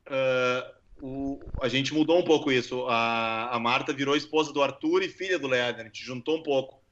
uh, 0.08 0.74
o, 1.00 1.52
a 1.60 1.68
gente 1.68 1.92
mudou 1.92 2.18
um 2.18 2.24
pouco 2.24 2.50
isso. 2.50 2.86
A, 2.86 3.54
a 3.54 3.58
Marta 3.58 3.92
virou 3.92 4.16
esposa 4.16 4.52
do 4.52 4.62
Arthur 4.62 5.02
e 5.02 5.08
filha 5.08 5.38
do 5.38 5.46
Lerner. 5.48 5.82
A 5.82 5.84
gente 5.84 6.04
juntou 6.04 6.38
um 6.38 6.42
pouco. 6.42 6.82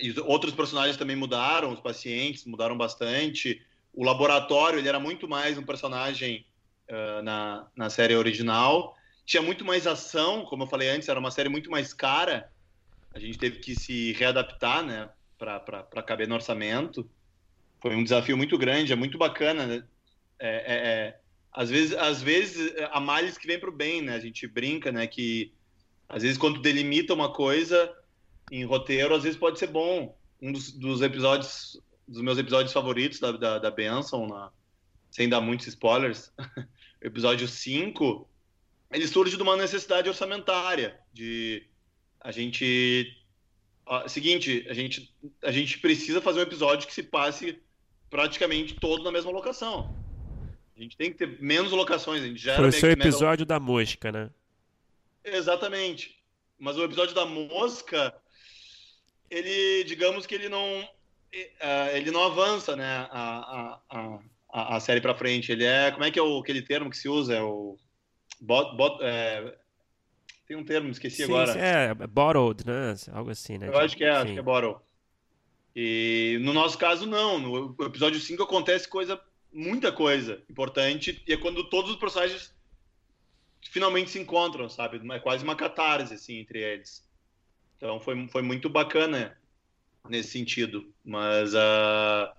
E 0.00 0.18
outros 0.20 0.54
personagens 0.54 0.96
também 0.96 1.16
mudaram, 1.16 1.72
os 1.72 1.80
pacientes 1.80 2.44
mudaram 2.46 2.76
bastante. 2.76 3.64
O 3.92 4.04
laboratório, 4.04 4.78
ele 4.78 4.88
era 4.88 4.98
muito 4.98 5.28
mais 5.28 5.58
um 5.58 5.62
personagem 5.62 6.46
uh, 6.88 7.22
na, 7.22 7.68
na 7.76 7.90
série 7.90 8.16
original. 8.16 8.96
Tinha 9.24 9.42
muito 9.42 9.64
mais 9.64 9.86
ação, 9.86 10.44
como 10.46 10.64
eu 10.64 10.66
falei 10.66 10.88
antes, 10.88 11.08
era 11.08 11.20
uma 11.20 11.30
série 11.30 11.48
muito 11.48 11.70
mais 11.70 11.92
cara. 11.92 12.50
A 13.14 13.18
gente 13.18 13.38
teve 13.38 13.58
que 13.58 13.76
se 13.76 14.12
readaptar, 14.12 14.82
né, 14.82 15.10
para 15.38 16.02
caber 16.02 16.26
no 16.26 16.34
orçamento. 16.34 17.08
Foi 17.80 17.94
um 17.94 18.02
desafio 18.02 18.36
muito 18.36 18.56
grande, 18.56 18.92
é 18.92 18.96
muito 18.96 19.18
bacana, 19.18 19.66
né? 19.66 19.84
É, 20.38 20.48
é, 20.48 20.74
é, 20.74 21.20
às 21.52 21.68
vezes, 21.68 21.94
às 21.94 22.22
vezes 22.22 22.72
há 22.90 22.98
males 22.98 23.36
que 23.36 23.46
vêm 23.46 23.58
para 23.58 23.68
o 23.68 23.76
bem, 23.76 24.00
né? 24.00 24.14
A 24.14 24.20
gente 24.20 24.46
brinca, 24.46 24.90
né? 24.90 25.06
Que 25.06 25.52
às 26.08 26.22
vezes 26.22 26.38
quando 26.38 26.60
delimita 26.60 27.12
uma 27.12 27.32
coisa 27.32 27.94
em 28.50 28.64
roteiro, 28.64 29.14
às 29.14 29.22
vezes 29.22 29.38
pode 29.38 29.58
ser 29.58 29.66
bom. 29.66 30.18
Um 30.40 30.50
dos, 30.52 30.72
dos 30.72 31.02
episódios, 31.02 31.80
dos 32.08 32.22
meus 32.22 32.38
episódios 32.38 32.72
favoritos 32.72 33.20
da, 33.20 33.32
da, 33.32 33.58
da 33.58 33.70
Benson, 33.70 34.26
na, 34.26 34.50
sem 35.10 35.28
dar 35.28 35.40
muitos 35.40 35.66
spoilers, 35.66 36.32
episódio 37.00 37.46
5, 37.46 38.28
ele 38.90 39.06
surge 39.06 39.36
de 39.36 39.42
uma 39.42 39.56
necessidade 39.56 40.08
orçamentária, 40.08 40.98
de 41.12 41.66
a 42.20 42.32
gente 42.32 43.14
ó, 43.86 44.08
seguinte, 44.08 44.66
a 44.68 44.74
gente 44.74 45.14
a 45.42 45.52
gente 45.52 45.78
precisa 45.78 46.20
fazer 46.20 46.40
um 46.40 46.44
episódio 46.44 46.86
que 46.86 46.94
se 46.94 47.02
passe 47.02 47.60
praticamente 48.10 48.74
todo 48.74 49.04
na 49.04 49.12
mesma 49.12 49.30
locação. 49.30 50.01
A 50.76 50.80
gente 50.80 50.96
tem 50.96 51.12
que 51.12 51.18
ter 51.18 51.40
menos 51.40 51.72
locações, 51.72 52.22
a 52.22 52.26
gente 52.26 52.40
já 52.40 52.56
Foi 52.56 52.68
o 52.68 52.72
seu 52.72 52.90
episódio 52.90 53.44
da 53.44 53.60
mosca, 53.60 54.10
né? 54.10 54.30
Exatamente. 55.24 56.18
Mas 56.58 56.76
o 56.76 56.84
episódio 56.84 57.14
da 57.14 57.26
mosca, 57.26 58.14
ele, 59.30 59.84
digamos 59.84 60.26
que 60.26 60.34
ele 60.34 60.48
não 60.48 60.88
ele 61.94 62.10
não 62.10 62.24
avança, 62.24 62.76
né, 62.76 63.08
a, 63.10 63.80
a, 63.90 64.20
a, 64.52 64.76
a 64.76 64.80
série 64.80 65.00
para 65.00 65.14
frente. 65.14 65.50
Ele 65.50 65.64
é, 65.64 65.90
como 65.90 66.04
é 66.04 66.10
que 66.10 66.18
é 66.18 66.22
o, 66.22 66.38
aquele 66.38 66.62
termo 66.62 66.90
que 66.90 66.96
se 66.96 67.08
usa? 67.08 67.34
É 67.34 67.42
o 67.42 67.78
bot, 68.40 68.76
bot, 68.76 68.98
é, 69.02 69.56
tem 70.46 70.56
um 70.56 70.64
termo, 70.64 70.90
esqueci 70.90 71.16
sim, 71.16 71.24
agora. 71.24 71.52
É, 71.52 71.94
borrowed, 71.94 72.66
né? 72.66 72.94
Algo 73.12 73.30
assim, 73.30 73.56
né? 73.56 73.68
Eu 73.68 73.78
acho 73.78 73.96
que 73.96 74.04
é, 74.04 74.12
sim. 74.12 74.18
acho 74.18 74.32
que 74.34 74.38
é 74.38 74.42
borrowed. 74.42 74.80
E 75.74 76.38
no 76.42 76.52
nosso 76.52 76.76
caso, 76.76 77.06
não. 77.06 77.38
No 77.38 77.86
episódio 77.86 78.20
5 78.20 78.42
acontece 78.42 78.86
coisa, 78.86 79.18
muita 79.52 79.92
coisa 79.92 80.42
importante, 80.48 81.22
e 81.26 81.32
é 81.32 81.36
quando 81.36 81.64
todos 81.64 81.90
os 81.90 81.96
personagens 81.96 82.54
finalmente 83.70 84.10
se 84.10 84.18
encontram, 84.18 84.68
sabe? 84.68 85.00
É 85.12 85.18
quase 85.18 85.44
uma 85.44 85.56
catarse, 85.56 86.14
assim, 86.14 86.38
entre 86.38 86.60
eles. 86.60 87.06
Então 87.76 88.00
foi, 88.00 88.28
foi 88.28 88.42
muito 88.42 88.68
bacana 88.68 89.36
nesse 90.08 90.30
sentido. 90.30 90.92
Mas 91.04 91.54
uh, 91.54 92.30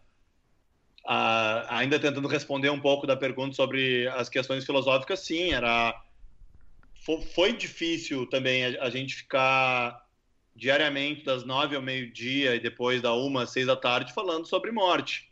uh, 1.05 1.65
ainda 1.69 1.99
tentando 1.99 2.27
responder 2.27 2.69
um 2.69 2.79
pouco 2.79 3.07
da 3.07 3.15
pergunta 3.15 3.55
sobre 3.55 4.07
as 4.09 4.29
questões 4.29 4.65
filosóficas, 4.65 5.19
sim, 5.19 5.53
era 5.53 6.01
foi 7.33 7.51
difícil 7.51 8.25
também 8.27 8.63
a, 8.63 8.89
gente 8.89 9.15
ficar 9.15 10.07
diariamente 10.55 11.25
das 11.25 11.43
nove 11.43 11.75
ao 11.75 11.81
meio-dia 11.81 12.55
e 12.55 12.61
depois 12.61 13.01
da 13.01 13.13
uma 13.13 13.43
às 13.43 13.49
seis 13.49 13.67
da 13.67 13.75
tarde 13.75 14.13
falando 14.13 14.45
sobre 14.45 14.71
morte. 14.71 15.29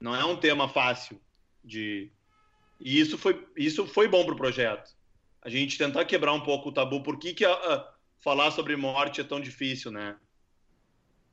Não 0.00 0.14
é 0.14 0.24
um 0.24 0.36
tema 0.36 0.68
fácil 0.68 1.20
de 1.64 2.10
e 2.80 3.00
isso 3.00 3.16
foi 3.16 3.46
isso 3.56 3.86
foi 3.86 4.08
bom 4.08 4.24
para 4.24 4.34
o 4.34 4.38
projeto. 4.38 4.94
A 5.42 5.48
gente 5.48 5.78
tentar 5.78 6.04
quebrar 6.04 6.32
um 6.32 6.40
pouco 6.40 6.68
o 6.68 6.72
tabu. 6.72 7.02
Por 7.02 7.18
que, 7.18 7.32
que 7.32 7.44
a, 7.44 7.52
a, 7.52 7.94
falar 8.18 8.50
sobre 8.50 8.76
morte 8.76 9.20
é 9.20 9.24
tão 9.24 9.40
difícil, 9.40 9.90
né? 9.90 10.16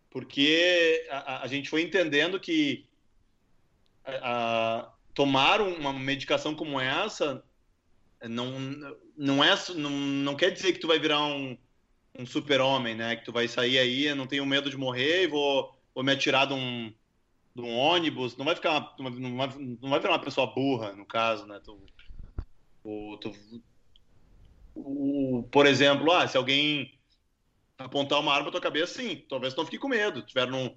Porque 0.09 1.05
a, 1.09 1.41
a 1.43 1.47
gente 1.47 1.69
foi 1.69 1.81
entendendo 1.81 2.39
que 2.39 2.87
tomar 5.13 5.61
uma 5.61 5.93
medicação 5.93 6.53
como 6.53 6.79
essa 6.79 7.43
não, 8.21 8.51
não, 9.17 9.43
é, 9.43 9.55
não, 9.75 9.89
não 9.89 10.35
quer 10.35 10.51
dizer 10.51 10.73
que 10.73 10.79
tu 10.79 10.87
vai 10.87 10.99
virar 10.99 11.25
um, 11.25 11.57
um 12.17 12.25
super-homem, 12.25 12.95
né? 12.95 13.15
Que 13.15 13.25
tu 13.25 13.31
vai 13.31 13.47
sair 13.47 13.77
aí, 13.77 14.13
não 14.13 14.27
tenho 14.27 14.45
medo 14.45 14.69
de 14.69 14.77
morrer 14.77 15.23
e 15.23 15.27
vou, 15.27 15.75
vou 15.93 16.03
me 16.03 16.11
atirar 16.11 16.47
de 16.47 16.53
um, 16.53 16.93
de 17.55 17.61
um 17.61 17.75
ônibus. 17.75 18.35
Não 18.37 18.45
vai 18.45 18.55
ficar 18.55 18.95
não 18.97 19.37
vai, 19.37 19.49
não 19.81 19.89
vai 19.89 19.99
virar 19.99 20.13
uma 20.13 20.23
pessoa 20.23 20.53
burra, 20.53 20.93
no 20.93 21.05
caso, 21.05 21.45
né? 21.45 21.59
Tu, 21.63 21.79
o, 22.83 23.17
tu, 23.17 23.31
o, 24.75 25.47
por 25.51 25.65
exemplo, 25.65 26.11
ah, 26.11 26.27
se 26.27 26.37
alguém 26.37 26.97
apontar 27.77 28.19
uma 28.19 28.33
arma 28.33 28.45
na 28.45 28.51
tua 28.51 28.61
cabeça, 28.61 29.01
sim, 29.01 29.23
talvez 29.29 29.53
tu 29.53 29.57
não 29.57 29.65
fique 29.65 29.79
com 29.79 29.87
medo. 29.87 30.21
Tiver 30.21 30.47
num, 30.47 30.75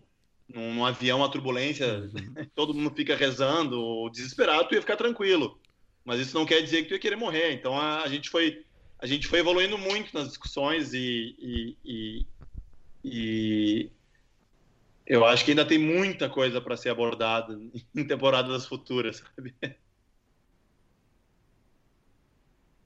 num, 0.49 0.75
num 0.75 0.85
avião, 0.85 1.19
uma 1.19 1.31
turbulência, 1.31 1.99
uhum. 1.99 2.47
todo 2.55 2.75
mundo 2.75 2.95
fica 2.95 3.17
rezando 3.17 3.81
ou 3.81 4.11
desesperado, 4.11 4.69
tu 4.69 4.75
ia 4.75 4.81
ficar 4.81 4.97
tranquilo 4.97 5.61
mas 6.07 6.21
isso 6.21 6.39
não 6.39 6.47
quer 6.47 6.63
dizer 6.63 6.83
que 6.83 6.89
tu 6.89 6.95
ia 6.95 7.01
querer 7.01 7.17
morrer. 7.17 7.53
Então 7.53 7.77
a, 7.77 8.03
a 8.03 8.09
gente 8.09 8.31
foi 8.31 8.65
a 8.99 9.07
gente 9.07 9.27
foi 9.27 9.41
evoluindo 9.41 9.77
muito 9.77 10.15
nas 10.15 10.29
discussões 10.29 10.95
e, 10.95 11.37
e, 11.39 11.77
e, 11.85 12.27
e 13.05 13.91
eu 15.07 15.25
acho 15.25 15.45
que 15.45 15.53
ainda 15.53 15.67
tem 15.67 15.79
muita 15.79 16.29
coisa 16.29 16.61
para 16.61 16.77
ser 16.77 16.91
abordada 16.91 17.59
em 17.95 18.07
temporadas 18.07 18.67
futuras, 18.67 19.23
sabe? 19.37 19.55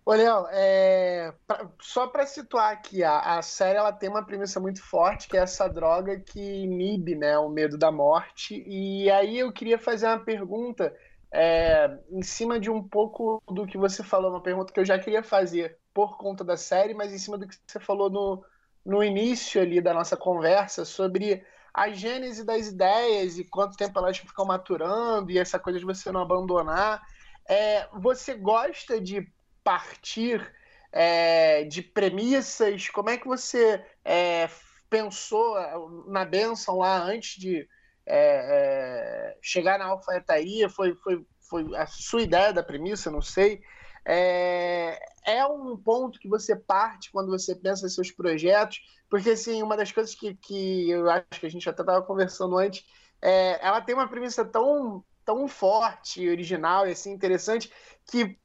Léo, 0.07 0.47
é, 0.51 1.33
pra, 1.47 1.71
só 1.81 2.07
para 2.07 2.27
situar 2.27 2.73
aqui, 2.73 3.05
a, 3.05 3.39
a, 3.39 3.43
série 3.43 3.79
ela 3.79 3.93
tem 3.93 4.09
uma 4.09 4.25
premissa 4.25 4.59
muito 4.59 4.83
forte, 4.83 5.29
que 5.29 5.37
é 5.37 5.41
essa 5.41 5.69
droga 5.69 6.19
que 6.19 6.41
inibe 6.41 7.15
né, 7.15 7.39
o 7.39 7.49
medo 7.49 7.79
da 7.79 7.93
morte. 7.93 8.65
E 8.67 9.11
aí 9.11 9.39
eu 9.39 9.53
queria 9.53 9.79
fazer 9.79 10.07
uma 10.07 10.19
pergunta 10.19 10.93
é, 11.33 11.97
em 12.11 12.23
cima 12.23 12.59
de 12.59 12.69
um 12.69 12.83
pouco 12.83 13.43
do 13.49 13.67
que 13.67 13.79
você 13.79 14.03
falou, 14.03 14.31
uma 14.31 14.43
pergunta 14.43 14.73
que 14.73 14.81
eu 14.81 14.85
já 14.85 14.99
queria 14.99 15.23
fazer 15.23 15.79
por 15.95 16.17
conta 16.17 16.43
da 16.43 16.57
série, 16.57 16.95
mas 16.95 17.13
em 17.13 17.19
cima 17.19 17.39
do 17.39 17.47
que 17.47 17.55
você 17.67 17.79
falou 17.79 18.11
no, 18.11 18.45
no 18.85 19.05
início 19.05 19.61
ali 19.61 19.81
da 19.81 19.95
nossa 19.95 20.17
conversa 20.17 20.85
sobre 20.85 21.45
a 21.73 21.91
gênese 21.91 22.45
das 22.45 22.69
ideias 22.69 23.39
e 23.39 23.45
quanto 23.45 23.77
tempo 23.77 23.99
elas 23.99 24.19
ficam 24.19 24.45
maturando 24.45 25.31
e 25.31 25.39
essa 25.39 25.59
coisa 25.59 25.79
de 25.79 25.85
você 25.85 26.11
não 26.11 26.21
abandonar. 26.21 27.03
É, 27.49 27.89
você 27.95 28.35
gosta 28.35 29.01
de 29.01 29.27
partir 29.63 30.53
é, 30.93 31.65
de 31.65 31.83
premissas? 31.83 32.89
Como 32.89 33.11
é 33.11 33.17
que 33.17 33.27
você 33.27 33.85
é, 34.05 34.49
pensou 34.89 35.57
na 36.07 36.25
benção 36.25 36.79
lá 36.79 36.99
antes 36.99 37.41
de 37.41 37.69
é, 38.07 39.33
é, 39.33 39.39
chegar 39.41 39.79
na 39.79 39.87
alfaiataria, 39.87 40.69
foi, 40.69 40.95
foi, 40.97 41.25
foi 41.49 41.77
a 41.77 41.87
sua 41.87 42.23
ideia 42.23 42.53
da 42.53 42.63
premissa, 42.63 43.11
não 43.11 43.23
sei. 43.23 43.63
É, 44.05 44.99
é 45.25 45.47
um 45.47 45.77
ponto 45.77 46.19
que 46.19 46.29
você 46.29 46.57
parte 46.57 47.11
quando 47.13 47.29
você 47.29 47.55
pensa 47.55 47.87
em 47.87 47.91
seus 47.91 48.11
projetos, 48.11 48.81
porque 49.09 49.31
assim, 49.31 49.63
uma 49.63 49.77
das 49.77 49.93
coisas 49.93 50.15
que, 50.15 50.35
que 50.35 50.91
eu 50.91 51.09
acho 51.11 51.41
que 51.41 51.47
a 51.47 51.51
gente 51.51 51.69
até 51.69 51.83
estava 51.83 52.03
conversando 52.03 52.57
antes, 52.59 52.85
é, 53.21 53.65
ela 53.65 53.81
tem 53.81 53.95
uma 53.95 54.09
premissa 54.09 54.45
tão, 54.45 55.05
tão 55.25 55.47
forte, 55.47 56.29
original 56.29 56.87
e 56.87 56.93
assim, 56.93 57.13
interessante, 57.13 57.71
que 58.11 58.39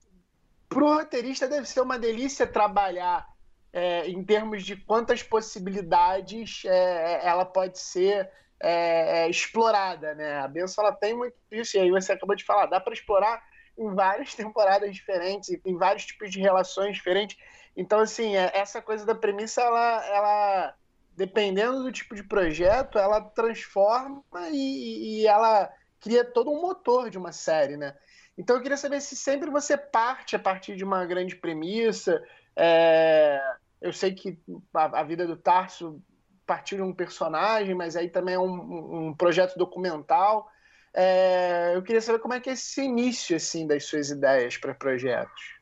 para 0.67 0.83
o 0.83 0.93
roteirista 0.95 1.47
deve 1.47 1.67
ser 1.67 1.81
uma 1.81 1.97
delícia 1.97 2.45
trabalhar 2.45 3.25
é, 3.71 4.07
em 4.07 4.23
termos 4.23 4.63
de 4.63 4.75
quantas 4.75 5.21
possibilidades 5.21 6.63
é, 6.65 7.27
ela 7.27 7.45
pode 7.45 7.79
ser 7.79 8.29
é, 8.59 9.25
é, 9.25 9.29
explorada, 9.29 10.15
né? 10.15 10.39
A 10.39 10.47
benção 10.47 10.83
ela 10.85 10.95
tem 10.95 11.15
muito 11.15 11.35
isso, 11.51 11.77
e 11.77 11.81
aí 11.81 11.91
você 11.91 12.13
acabou 12.13 12.35
de 12.35 12.43
falar, 12.43 12.67
dá 12.67 12.79
para 12.79 12.93
explorar 12.93 13.41
em 13.77 13.93
várias 13.93 14.33
temporadas 14.33 14.93
diferentes, 14.93 15.57
em 15.65 15.77
vários 15.77 16.05
tipos 16.05 16.31
de 16.31 16.39
relações 16.39 16.95
diferentes. 16.95 17.37
Então, 17.75 17.99
assim, 17.99 18.35
é, 18.35 18.51
essa 18.53 18.81
coisa 18.81 19.05
da 19.05 19.15
premissa, 19.15 19.61
ela, 19.61 20.05
ela 20.07 20.75
dependendo 21.15 21.83
do 21.83 21.91
tipo 21.91 22.15
de 22.15 22.23
projeto, 22.23 22.97
ela 22.97 23.21
transforma 23.21 24.23
e, 24.51 25.21
e 25.21 25.27
ela 25.27 25.71
cria 25.99 26.23
todo 26.23 26.51
um 26.51 26.61
motor 26.61 27.09
de 27.09 27.17
uma 27.17 27.31
série, 27.31 27.77
né? 27.77 27.95
Então 28.37 28.55
eu 28.55 28.61
queria 28.61 28.77
saber 28.77 29.01
se 29.01 29.15
sempre 29.15 29.49
você 29.49 29.77
parte 29.77 30.35
a 30.35 30.39
partir 30.39 30.75
de 30.75 30.83
uma 30.83 31.05
grande 31.05 31.35
premissa. 31.35 32.21
É... 32.55 33.41
Eu 33.81 33.93
sei 33.93 34.13
que 34.13 34.37
a, 34.73 34.99
a 34.99 35.03
vida 35.03 35.25
do 35.25 35.37
Tarso 35.37 36.01
partir 36.45 36.75
de 36.75 36.81
um 36.81 36.93
personagem, 36.93 37.73
mas 37.73 37.95
aí 37.95 38.09
também 38.09 38.35
é 38.35 38.39
um, 38.39 39.07
um 39.07 39.13
projeto 39.13 39.57
documental. 39.57 40.49
É, 40.95 41.73
eu 41.75 41.83
queria 41.83 42.01
saber 42.01 42.19
como 42.19 42.33
é 42.33 42.39
que 42.39 42.49
é 42.49 42.53
esse 42.53 42.81
início 42.81 43.35
assim 43.35 43.67
das 43.67 43.83
suas 43.85 44.09
ideias 44.09 44.57
para 44.57 44.73
projetos. 44.73 45.55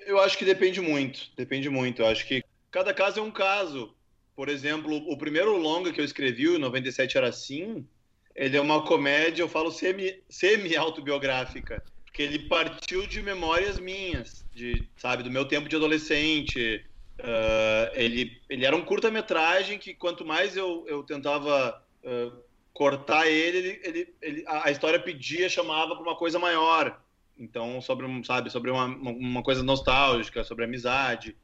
Eu 0.00 0.20
acho 0.20 0.38
que 0.38 0.44
depende 0.44 0.80
muito, 0.80 1.30
depende 1.36 1.68
muito. 1.68 2.02
Eu 2.02 2.06
acho 2.06 2.26
que 2.26 2.44
cada 2.70 2.94
caso 2.94 3.18
é 3.18 3.22
um 3.22 3.30
caso. 3.30 3.92
Por 4.36 4.48
exemplo, 4.48 4.94
o 4.94 5.16
primeiro 5.18 5.56
longa 5.56 5.92
que 5.92 6.00
eu 6.00 6.04
escrevi, 6.04 6.48
o 6.48 6.58
97 6.58 7.16
era 7.16 7.28
assim, 7.28 7.86
ele 8.34 8.56
é 8.56 8.60
uma 8.60 8.84
comédia, 8.84 9.42
eu 9.42 9.48
falo 9.48 9.72
semi, 9.72 10.22
semi 10.28 10.76
autobiográfica, 10.76 11.82
porque 12.04 12.22
ele 12.22 12.40
partiu 12.40 13.06
de 13.06 13.22
memórias 13.22 13.78
minhas, 13.80 14.44
de, 14.54 14.86
sabe, 14.96 15.22
do 15.22 15.30
meu 15.30 15.46
tempo 15.46 15.68
de 15.68 15.76
adolescente, 15.76 16.84
Uh, 17.18 17.88
ele, 17.94 18.42
ele 18.48 18.66
era 18.66 18.76
um 18.76 18.84
curta-metragem 18.84 19.78
que 19.78 19.94
quanto 19.94 20.24
mais 20.24 20.54
eu, 20.54 20.84
eu 20.86 21.02
tentava 21.02 21.82
uh, 22.04 22.42
cortar 22.76 23.26
ele, 23.26 23.56
ele, 23.56 23.80
ele, 23.82 24.14
ele, 24.20 24.44
a 24.46 24.70
história 24.70 25.00
pedia, 25.00 25.48
chamava 25.48 25.94
para 25.94 26.02
uma 26.02 26.14
coisa 26.14 26.38
maior. 26.38 27.02
Então, 27.38 27.80
sobre, 27.80 28.06
sabe, 28.22 28.50
sobre 28.50 28.70
uma, 28.70 28.84
uma 28.84 29.42
coisa 29.42 29.62
nostálgica, 29.62 30.44
sobre 30.44 30.64
amizade. 30.64 31.34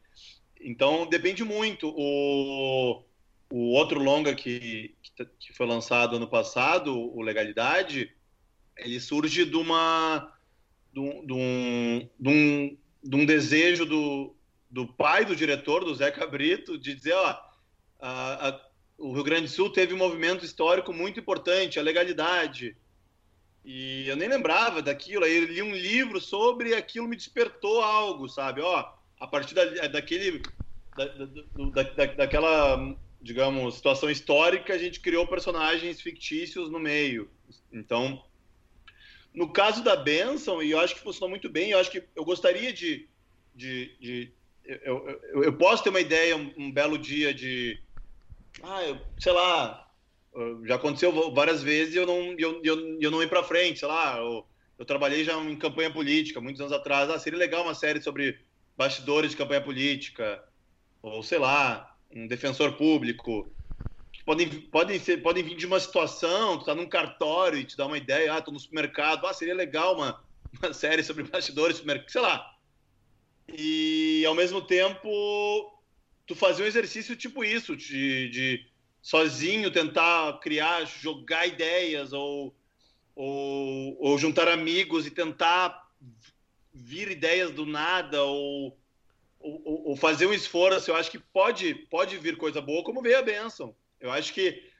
Então, 0.61 1.07
depende 1.07 1.43
muito. 1.43 1.89
O, 1.89 3.03
o 3.51 3.73
outro 3.73 3.99
longa 3.99 4.35
que, 4.35 4.95
que 5.39 5.55
foi 5.55 5.67
lançado 5.67 6.17
ano 6.17 6.29
passado, 6.29 6.95
o 6.95 7.23
Legalidade, 7.23 8.15
ele 8.77 9.01
surge 9.01 9.47
de 9.47 9.57
uma 9.57 10.31
de 10.93 11.01
um, 11.01 11.27
de 11.27 11.33
um, 11.33 12.09
de 12.21 12.29
um, 12.29 12.79
de 13.03 13.27
desejo 13.27 13.87
do, 13.87 14.37
do 14.71 14.87
pai 14.87 15.25
do 15.25 15.35
diretor, 15.35 15.83
do 15.83 15.95
Zeca 15.95 16.27
Brito, 16.27 16.77
de 16.77 16.95
dizer, 16.95 17.15
ó, 17.15 17.41
a, 17.99 18.49
a, 18.49 18.61
o 19.03 19.13
Rio 19.13 19.25
Grande 19.25 19.47
do 19.47 19.49
Sul 19.49 19.69
teve 19.69 19.93
um 19.93 19.99
movimento 19.99 20.45
histórico 20.45 20.93
muito 20.93 21.19
importante, 21.19 21.77
a 21.77 21.83
legalidade. 21.83 22.77
E 23.65 24.07
eu 24.07 24.15
nem 24.15 24.29
lembrava 24.29 24.81
daquilo, 24.81 25.25
aí 25.25 25.39
eu 25.39 25.45
li 25.47 25.61
um 25.61 25.75
livro 25.75 26.21
sobre 26.21 26.73
aquilo 26.73 27.09
me 27.09 27.17
despertou 27.17 27.81
algo, 27.83 28.29
sabe? 28.29 28.61
Ó, 28.61 28.93
a 29.19 29.27
partir 29.27 29.55
da, 29.55 29.65
daquele, 29.89 30.41
da, 30.97 31.07
da, 31.07 31.83
da, 31.83 32.07
daquela, 32.15 32.97
digamos, 33.21 33.75
situação 33.75 34.09
histórica, 34.09 34.73
a 34.73 34.79
gente 34.79 35.01
criou 35.01 35.27
personagens 35.27 36.01
fictícios 36.01 36.71
no 36.71 36.79
meio. 36.79 37.29
Então, 37.73 38.25
no 39.35 39.53
caso 39.53 39.83
da 39.83 39.97
Benção, 39.97 40.63
e 40.63 40.71
eu 40.71 40.79
acho 40.79 40.95
que 40.95 41.01
funcionou 41.01 41.31
muito 41.31 41.51
bem, 41.51 41.71
eu 41.71 41.79
acho 41.81 41.91
que 41.91 42.05
eu 42.15 42.25
gostaria 42.25 42.73
de, 42.73 43.09
de, 43.53 43.97
de 43.99 44.33
eu, 44.65 45.21
eu, 45.33 45.43
eu, 45.43 45.53
posso 45.55 45.83
ter 45.83 45.91
uma 45.91 46.01
ideia 46.01 46.37
um, 46.37 46.53
um 46.57 46.71
belo 46.71 46.97
dia 46.97 47.35
de, 47.35 47.81
ah, 48.63 48.83
eu, 48.83 49.01
sei 49.19 49.33
lá, 49.33 49.89
já 50.65 50.77
aconteceu 50.77 51.33
várias 51.33 51.63
vezes 51.63 51.95
e 51.95 51.99
eu 51.99 52.07
não, 52.07 52.35
eu, 52.39 52.61
eu, 52.63 52.99
eu 53.01 53.11
não 53.11 53.23
ir 53.23 53.29
para 53.29 53.45
frente, 53.45 53.81
sei 53.81 53.89
lá, 53.89 54.19
eu, 54.19 54.47
eu, 54.79 54.85
trabalhei 54.85 55.25
já 55.25 55.37
em 55.39 55.57
campanha 55.57 55.93
política 55.93 56.41
muitos 56.41 56.61
anos 56.61 56.73
atrás, 56.73 57.11
ah, 57.11 57.19
seria 57.19 57.39
legal 57.39 57.63
uma 57.63 57.75
série 57.75 58.01
sobre 58.01 58.39
bastidores 58.77 59.31
de 59.31 59.37
campanha 59.37 59.61
política, 59.61 60.43
ou 61.03 61.23
sei 61.23 61.39
lá, 61.39 61.97
um 62.11 62.27
defensor 62.27 62.77
público, 62.77 63.55
podem, 64.25 64.49
podem, 64.49 64.99
ser, 64.99 65.23
podem 65.23 65.43
vir 65.43 65.57
de 65.57 65.67
uma 65.67 65.81
situação, 65.81 66.59
tu 66.59 66.65
tá 66.65 66.75
num 66.75 66.89
cartório 66.89 67.59
e 67.59 67.65
te 67.65 67.77
dá 67.77 67.87
uma 67.87 67.99
ideia, 67.99 68.35
ah, 68.35 68.43
tô 68.43 68.51
no 68.51 68.61
supermercado, 68.61 69.27
ah, 69.27 69.35
seria 69.35 69.55
legal 69.55 69.97
uma, 69.97 70.25
uma 70.63 70.73
série 70.75 71.03
sobre 71.03 71.25
bastidores, 71.25 71.83
sei 72.09 72.21
lá, 72.21 72.51
e 73.53 74.25
ao 74.27 74.35
mesmo 74.35 74.63
tempo 74.63 75.11
tu 76.27 76.35
fazer 76.35 76.63
um 76.63 76.67
exercício 76.67 77.17
tipo 77.17 77.45
isso, 77.45 77.77
de, 77.77 78.29
de 78.29 78.67
sozinho 79.01 79.71
tentar 79.71 80.39
criar, 80.39 80.85
jogar 80.85 81.47
ideias 81.47 82.13
ou, 82.13 82.55
ou, 83.15 83.97
ou, 84.01 84.19
juntar 84.19 84.49
amigos 84.49 85.07
e 85.07 85.11
tentar 85.11 85.91
vir 86.73 87.11
ideias 87.11 87.51
do 87.51 87.67
nada 87.67 88.23
ou, 88.23 88.79
ou, 89.41 89.89
ou, 89.89 89.97
fazer 89.97 90.27
um 90.27 90.33
esforço. 90.33 90.91
Eu 90.91 90.97
acho 90.97 91.11
que 91.11 91.19
pode, 91.19 91.75
pode 91.75 92.17
vir 92.19 92.37
coisa 92.37 92.61
boa, 92.61 92.85
como 92.85 93.03
veio 93.03 93.19
a 93.19 93.23
Benção. 93.23 93.75
Eu 94.01 94.11
acho 94.11 94.33
que 94.33 94.71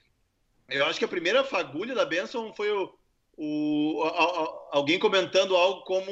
eu 0.69 0.85
acho 0.85 0.97
que 0.97 1.05
a 1.05 1.09
primeira 1.09 1.43
fagulha 1.43 1.93
da 1.93 2.05
Benção 2.05 2.53
foi 2.53 2.71
o, 2.71 2.93
o, 3.37 4.03
a, 4.03 4.07
a, 4.07 4.77
alguém 4.77 4.97
comentando 4.97 5.55
algo 5.55 5.81
como 5.81 6.11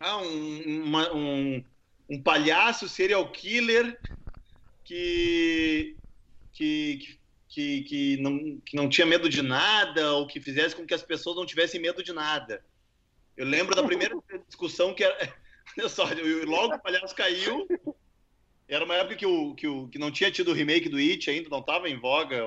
ah, 0.00 0.16
um, 0.16 0.84
uma, 0.84 1.12
um, 1.12 1.64
um 2.08 2.22
palhaço 2.22 2.88
serial 2.88 3.30
killer 3.30 3.98
que, 4.84 5.96
que, 6.52 7.18
que, 7.48 7.82
que, 7.82 8.16
não, 8.18 8.60
que 8.60 8.76
não 8.76 8.88
tinha 8.88 9.06
medo 9.06 9.28
de 9.28 9.42
nada 9.42 10.12
ou 10.14 10.26
que 10.26 10.40
fizesse 10.40 10.74
com 10.74 10.86
que 10.86 10.94
as 10.94 11.02
pessoas 11.02 11.36
não 11.36 11.46
tivessem 11.46 11.80
medo 11.80 12.02
de 12.02 12.12
nada. 12.12 12.64
Eu 13.36 13.46
lembro 13.46 13.74
da 13.74 13.82
primeira 13.82 14.14
discussão 14.46 14.94
que 14.94 15.04
era. 15.04 15.34
Olha 15.78 15.88
só, 15.88 16.04
logo 16.46 16.74
o 16.74 16.82
palhaço 16.82 17.14
caiu. 17.14 17.66
Era 18.68 18.84
uma 18.84 18.94
época 18.94 19.16
que, 19.16 19.26
o, 19.26 19.54
que, 19.54 19.66
o, 19.66 19.88
que 19.88 19.98
não 19.98 20.10
tinha 20.10 20.30
tido 20.30 20.50
o 20.50 20.54
remake 20.54 20.88
do 20.88 20.96
It 20.96 21.28
ainda, 21.30 21.48
não 21.48 21.60
estava 21.60 21.88
em 21.88 21.98
voga. 21.98 22.42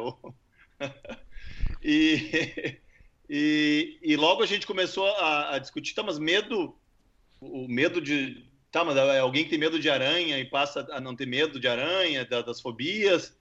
e, 1.83 2.79
e, 3.29 3.99
e, 4.01 4.15
logo 4.15 4.43
a 4.43 4.45
gente 4.45 4.67
começou 4.67 5.07
a, 5.07 5.55
a 5.55 5.59
discutir, 5.59 5.93
tá, 5.93 6.03
mas 6.03 6.19
medo 6.19 6.75
o 7.39 7.67
medo 7.67 8.01
de. 8.01 8.43
Tá, 8.75 8.83
mas 8.83 8.97
é 8.97 9.19
alguém 9.19 9.45
que 9.45 9.51
tem 9.51 9.57
medo 9.57 9.79
de 9.79 9.89
aranha 9.89 10.37
e 10.37 10.43
passa 10.43 10.85
a 10.91 10.99
não 10.99 11.15
ter 11.15 11.25
medo 11.25 11.61
de 11.61 11.65
aranha, 11.65 12.25
da, 12.25 12.41
das 12.41 12.59
fobias. 12.59 13.33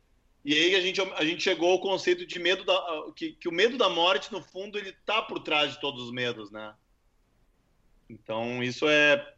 E 0.44 0.54
aí 0.54 0.76
a 0.76 0.80
gente, 0.80 1.00
a 1.00 1.24
gente 1.24 1.42
chegou 1.42 1.72
ao 1.72 1.80
conceito 1.80 2.24
de 2.24 2.38
medo 2.38 2.62
da. 2.62 2.80
Que, 3.16 3.32
que 3.32 3.48
o 3.48 3.52
medo 3.52 3.76
da 3.76 3.88
morte, 3.88 4.30
no 4.30 4.40
fundo, 4.40 4.78
ele 4.78 4.92
tá 5.04 5.20
por 5.22 5.40
trás 5.40 5.72
de 5.72 5.80
todos 5.80 6.04
os 6.04 6.12
medos, 6.12 6.52
né? 6.52 6.72
Então, 8.08 8.62
isso 8.62 8.86
é. 8.88 9.34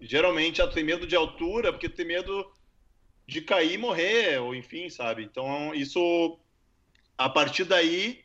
Geralmente, 0.00 0.62
tu 0.62 0.72
tem 0.72 0.84
medo 0.84 1.04
de 1.04 1.16
altura, 1.16 1.72
porque 1.72 1.88
tu 1.88 1.96
tem 1.96 2.06
medo 2.06 2.48
de 3.26 3.42
cair 3.42 3.72
e 3.72 3.78
morrer, 3.78 4.40
ou 4.40 4.54
enfim, 4.54 4.88
sabe? 4.88 5.24
Então, 5.24 5.74
isso. 5.74 6.38
A 7.18 7.28
partir 7.28 7.64
daí, 7.64 8.24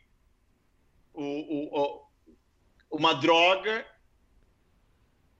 o, 1.11 1.23
o, 1.23 2.07
uma 2.91 3.13
droga 3.13 3.83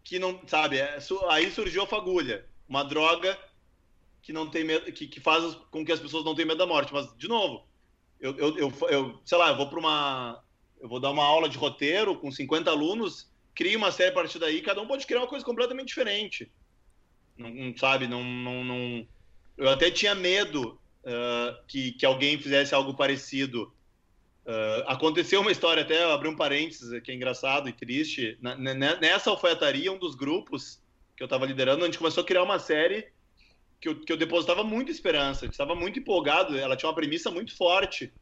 que 0.05 0.19
não, 0.19 0.39
sabe, 0.47 0.77
é, 0.77 0.99
aí 1.29 1.51
surgiu 1.51 1.81
a 1.83 1.87
fagulha, 1.87 2.45
uma 2.69 2.83
droga 2.83 3.37
que 4.21 4.31
não 4.31 4.47
tem 4.47 4.63
medo, 4.63 4.91
que, 4.91 5.07
que 5.07 5.19
faz 5.19 5.55
com 5.71 5.83
que 5.83 5.91
as 5.91 5.99
pessoas 5.99 6.23
não 6.23 6.35
tenham 6.35 6.47
medo 6.47 6.59
da 6.59 6.67
morte. 6.67 6.93
Mas, 6.93 7.11
de 7.17 7.27
novo, 7.27 7.67
eu, 8.21 8.37
eu, 8.37 8.57
eu, 8.57 8.73
eu 8.89 9.21
sei 9.25 9.37
lá, 9.37 9.49
eu 9.49 9.57
vou 9.57 9.67
para 9.67 9.79
uma, 9.79 10.43
eu 10.79 10.87
vou 10.87 10.99
dar 10.99 11.09
uma 11.09 11.25
aula 11.25 11.49
de 11.49 11.57
roteiro 11.57 12.15
com 12.17 12.31
50 12.31 12.69
alunos, 12.69 13.29
crio 13.55 13.79
uma 13.79 13.91
série 13.91 14.11
a 14.11 14.13
partir 14.13 14.37
daí, 14.37 14.61
cada 14.61 14.79
um 14.79 14.87
pode 14.87 15.07
criar 15.07 15.21
uma 15.21 15.27
coisa 15.27 15.43
completamente 15.43 15.87
diferente. 15.87 16.51
Não, 17.35 17.49
não 17.49 17.75
sabe, 17.75 18.07
não, 18.07 18.23
não, 18.23 18.63
não, 18.63 19.07
eu 19.57 19.69
até 19.69 19.89
tinha 19.89 20.13
medo 20.13 20.79
uh, 21.03 21.65
que, 21.67 21.93
que 21.93 22.05
alguém 22.05 22.37
fizesse 22.37 22.75
algo 22.75 22.93
parecido 22.93 23.73
Uh, 24.45 24.85
aconteceu 24.85 25.41
uma 25.41 25.51
história, 25.51 25.81
até 25.81 26.03
abrir 26.03 26.29
um 26.29 26.35
parênteses 26.35 27.01
que 27.01 27.11
é 27.11 27.15
engraçado 27.15 27.67
e 27.67 27.73
triste. 27.73 28.37
Na, 28.39 28.55
nessa 28.55 29.31
alfaiataria, 29.31 29.91
um 29.91 29.97
dos 29.97 30.13
grupos 30.13 30.79
que 31.17 31.23
eu 31.23 31.25
estava 31.25 31.45
liderando, 31.45 31.83
a 31.83 31.87
gente 31.87 31.97
começou 31.97 32.21
a 32.23 32.25
criar 32.25 32.43
uma 32.43 32.59
série 32.59 33.07
que 33.79 33.89
eu, 33.89 33.99
que 33.99 34.11
eu 34.11 34.17
depositava 34.17 34.63
muita 34.63 34.91
esperança, 34.91 35.45
estava 35.45 35.75
muito 35.75 35.99
empolgado. 35.99 36.57
Ela 36.57 36.75
tinha 36.75 36.89
uma 36.89 36.95
premissa 36.95 37.31
muito 37.31 37.55
forte, 37.55 38.13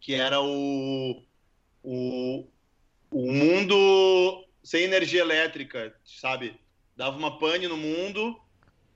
que 0.00 0.14
era 0.14 0.40
o, 0.40 1.22
o, 1.82 2.46
o 3.10 3.32
mundo 3.32 4.44
sem 4.62 4.82
energia 4.82 5.20
elétrica, 5.20 5.94
sabe? 6.04 6.58
Dava 6.96 7.16
uma 7.16 7.38
pane 7.38 7.68
no 7.68 7.76
mundo 7.76 8.40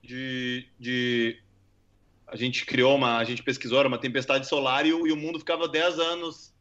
de, 0.01 0.67
de 0.79 1.41
a 2.31 2.35
gente 2.35 2.65
criou 2.65 2.95
uma, 2.95 3.17
a 3.17 3.23
gente 3.23 3.41
pesquisou, 3.41 3.79
era 3.79 3.87
uma 3.87 3.97
tempestade 3.97 4.47
solar 4.47 4.85
e, 4.85 4.89
e 4.89 5.11
o 5.11 5.17
mundo 5.17 5.39
ficava 5.39 5.67
10 5.67 5.99
anos. 5.99 6.53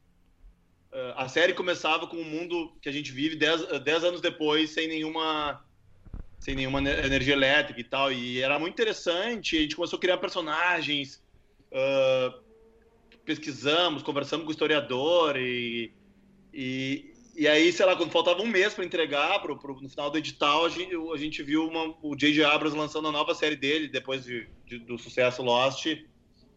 Uh, 0.90 1.12
a 1.16 1.28
série 1.28 1.52
começava 1.52 2.06
com 2.06 2.16
o 2.16 2.24
mundo 2.24 2.72
que 2.80 2.88
a 2.88 2.92
gente 2.92 3.12
vive 3.12 3.36
10, 3.36 3.80
10 3.82 4.04
anos 4.04 4.20
depois, 4.20 4.70
sem 4.70 4.88
nenhuma 4.88 5.62
sem 6.40 6.54
nenhuma 6.54 6.78
energia 6.78 7.34
elétrica 7.34 7.80
e 7.80 7.84
tal. 7.84 8.12
E 8.12 8.40
era 8.40 8.58
muito 8.58 8.72
interessante. 8.72 9.56
A 9.58 9.60
gente 9.60 9.76
começou 9.76 9.98
a 9.98 10.00
criar 10.00 10.18
personagens, 10.18 11.22
uh, 11.72 12.40
pesquisamos, 13.24 14.02
conversamos 14.02 14.44
com 14.44 14.50
o 14.50 14.52
historiador 14.52 15.36
e, 15.36 15.92
e, 16.54 17.12
e 17.38 17.46
aí, 17.46 17.72
sei 17.72 17.86
lá, 17.86 17.94
quando 17.94 18.10
faltava 18.10 18.42
um 18.42 18.46
mês 18.48 18.74
para 18.74 18.84
entregar, 18.84 19.40
pro, 19.40 19.56
pro, 19.56 19.80
no 19.80 19.88
final 19.88 20.10
do 20.10 20.18
edital, 20.18 20.66
a 20.66 20.68
gente, 20.68 20.92
a 20.96 21.16
gente 21.16 21.40
viu 21.40 21.68
uma, 21.68 21.94
o 22.02 22.16
J.J. 22.16 22.44
Abrams 22.44 22.76
lançando 22.76 23.06
a 23.06 23.12
nova 23.12 23.32
série 23.32 23.54
dele, 23.54 23.86
depois 23.86 24.24
de, 24.24 24.48
de, 24.66 24.80
do 24.80 24.98
sucesso 24.98 25.40
Lost. 25.40 25.86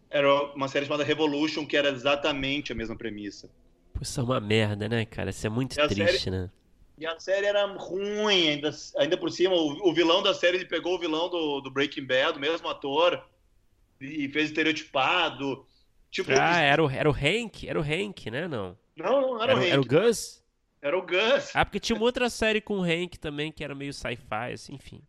Era 0.09 0.43
uma 0.55 0.67
série 0.67 0.87
chamada 0.87 1.03
Revolution, 1.03 1.67
que 1.67 1.77
era 1.77 1.89
exatamente 1.89 2.71
a 2.71 2.75
mesma 2.75 2.97
premissa. 2.97 3.47
Isso 4.01 4.19
é 4.19 4.23
uma 4.23 4.39
merda, 4.39 4.89
né, 4.89 5.05
cara? 5.05 5.29
Isso 5.29 5.45
é 5.45 5.51
muito 5.51 5.75
triste, 5.75 6.23
série, 6.23 6.31
né? 6.31 6.49
E 6.97 7.05
a 7.05 7.19
série 7.19 7.45
era 7.45 7.63
ruim, 7.77 8.49
ainda, 8.49 8.71
ainda 8.97 9.17
por 9.17 9.29
cima. 9.31 9.53
O, 9.53 9.87
o 9.87 9.93
vilão 9.93 10.23
da 10.23 10.33
série, 10.33 10.57
ele 10.57 10.65
pegou 10.65 10.95
o 10.95 10.99
vilão 10.99 11.29
do, 11.29 11.61
do 11.61 11.69
Breaking 11.69 12.05
Bad, 12.05 12.39
o 12.39 12.41
mesmo 12.41 12.67
ator, 12.67 13.23
e 14.01 14.27
fez 14.29 14.49
estereotipado. 14.49 15.63
Tipo, 16.09 16.31
ah, 16.31 16.59
era 16.59 16.83
o, 16.83 16.89
era 16.89 17.07
o 17.07 17.13
Hank? 17.13 17.69
Era 17.69 17.79
o 17.79 17.83
Hank, 17.83 18.31
né? 18.31 18.47
Não. 18.47 18.75
Não, 18.97 19.21
não 19.21 19.43
era, 19.43 19.51
era 19.51 19.59
o 19.59 19.63
Hank. 19.63 19.71
Era 19.71 19.81
o 19.81 19.85
Gus? 19.85 20.40
Era 20.81 20.97
o 20.97 21.01
Gus. 21.01 21.51
Ah, 21.53 21.63
porque 21.63 21.79
tinha 21.79 21.95
uma 21.95 22.05
outra 22.05 22.29
série 22.29 22.59
com 22.59 22.79
o 22.79 22.83
Hank 22.83 23.19
também, 23.19 23.51
que 23.51 23.63
era 23.63 23.75
meio 23.75 23.93
sci-fi, 23.93 24.53
assim, 24.53 24.73
enfim. 24.73 25.03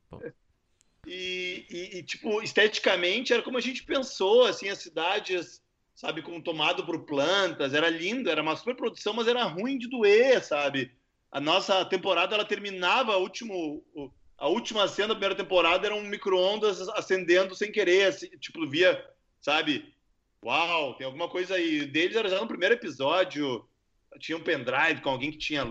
E, 1.07 1.67
e, 1.71 1.99
e, 1.99 2.03
tipo, 2.03 2.43
esteticamente 2.43 3.33
era 3.33 3.43
como 3.43 3.57
a 3.57 3.61
gente 3.61 3.83
pensou, 3.83 4.45
assim, 4.45 4.69
as 4.69 4.79
cidades, 4.79 5.63
sabe, 5.95 6.21
como 6.23 6.43
tomado 6.43 6.85
por 6.85 7.05
plantas, 7.05 7.73
era 7.73 7.89
lindo, 7.89 8.31
era 8.31 8.43
uma 8.43 8.55
super 8.55 8.77
produção, 8.77 9.15
mas 9.15 9.27
era 9.27 9.43
ruim 9.45 9.79
de 9.79 9.89
doer, 9.89 10.45
sabe? 10.45 10.93
A 11.31 11.41
nossa 11.41 11.85
temporada, 11.87 12.35
ela 12.35 12.45
terminava, 12.45 13.15
a, 13.15 13.17
último, 13.17 13.83
a 14.37 14.49
última 14.49 14.87
cena 14.87 15.09
da 15.09 15.15
primeira 15.15 15.35
temporada 15.35 15.87
era 15.87 15.95
um 15.95 16.03
micro-ondas 16.03 16.87
acendendo 16.91 17.55
sem 17.55 17.73
querer, 17.73 18.09
assim, 18.09 18.29
tipo, 18.39 18.69
via, 18.69 19.03
sabe? 19.41 19.93
Uau, 20.45 20.95
tem 20.95 21.07
alguma 21.07 21.29
coisa 21.29 21.55
aí. 21.55 21.87
Deles 21.87 22.17
era 22.17 22.29
já 22.29 22.39
no 22.41 22.49
primeiro 22.49 22.75
episódio, 22.75 23.67
tinha 24.19 24.37
um 24.37 24.43
pendrive 24.43 25.01
com 25.01 25.11
alguém 25.11 25.31
que 25.31 25.39
tinha 25.39 25.65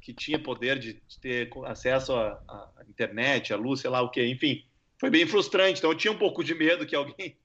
que 0.00 0.14
tinha 0.14 0.38
poder 0.38 0.78
de, 0.78 0.94
de 0.94 1.18
ter 1.20 1.50
acesso 1.66 2.14
à, 2.14 2.72
internet, 2.88 3.52
à 3.52 3.56
luz, 3.56 3.80
sei 3.80 3.90
lá 3.90 4.00
o 4.00 4.10
que, 4.10 4.24
enfim, 4.24 4.64
foi 4.98 5.10
bem 5.10 5.26
frustrante. 5.26 5.78
Então 5.78 5.90
eu 5.90 5.96
tinha 5.96 6.12
um 6.12 6.18
pouco 6.18 6.42
de 6.42 6.54
medo 6.54 6.86
que 6.86 6.96
alguém 6.96 7.36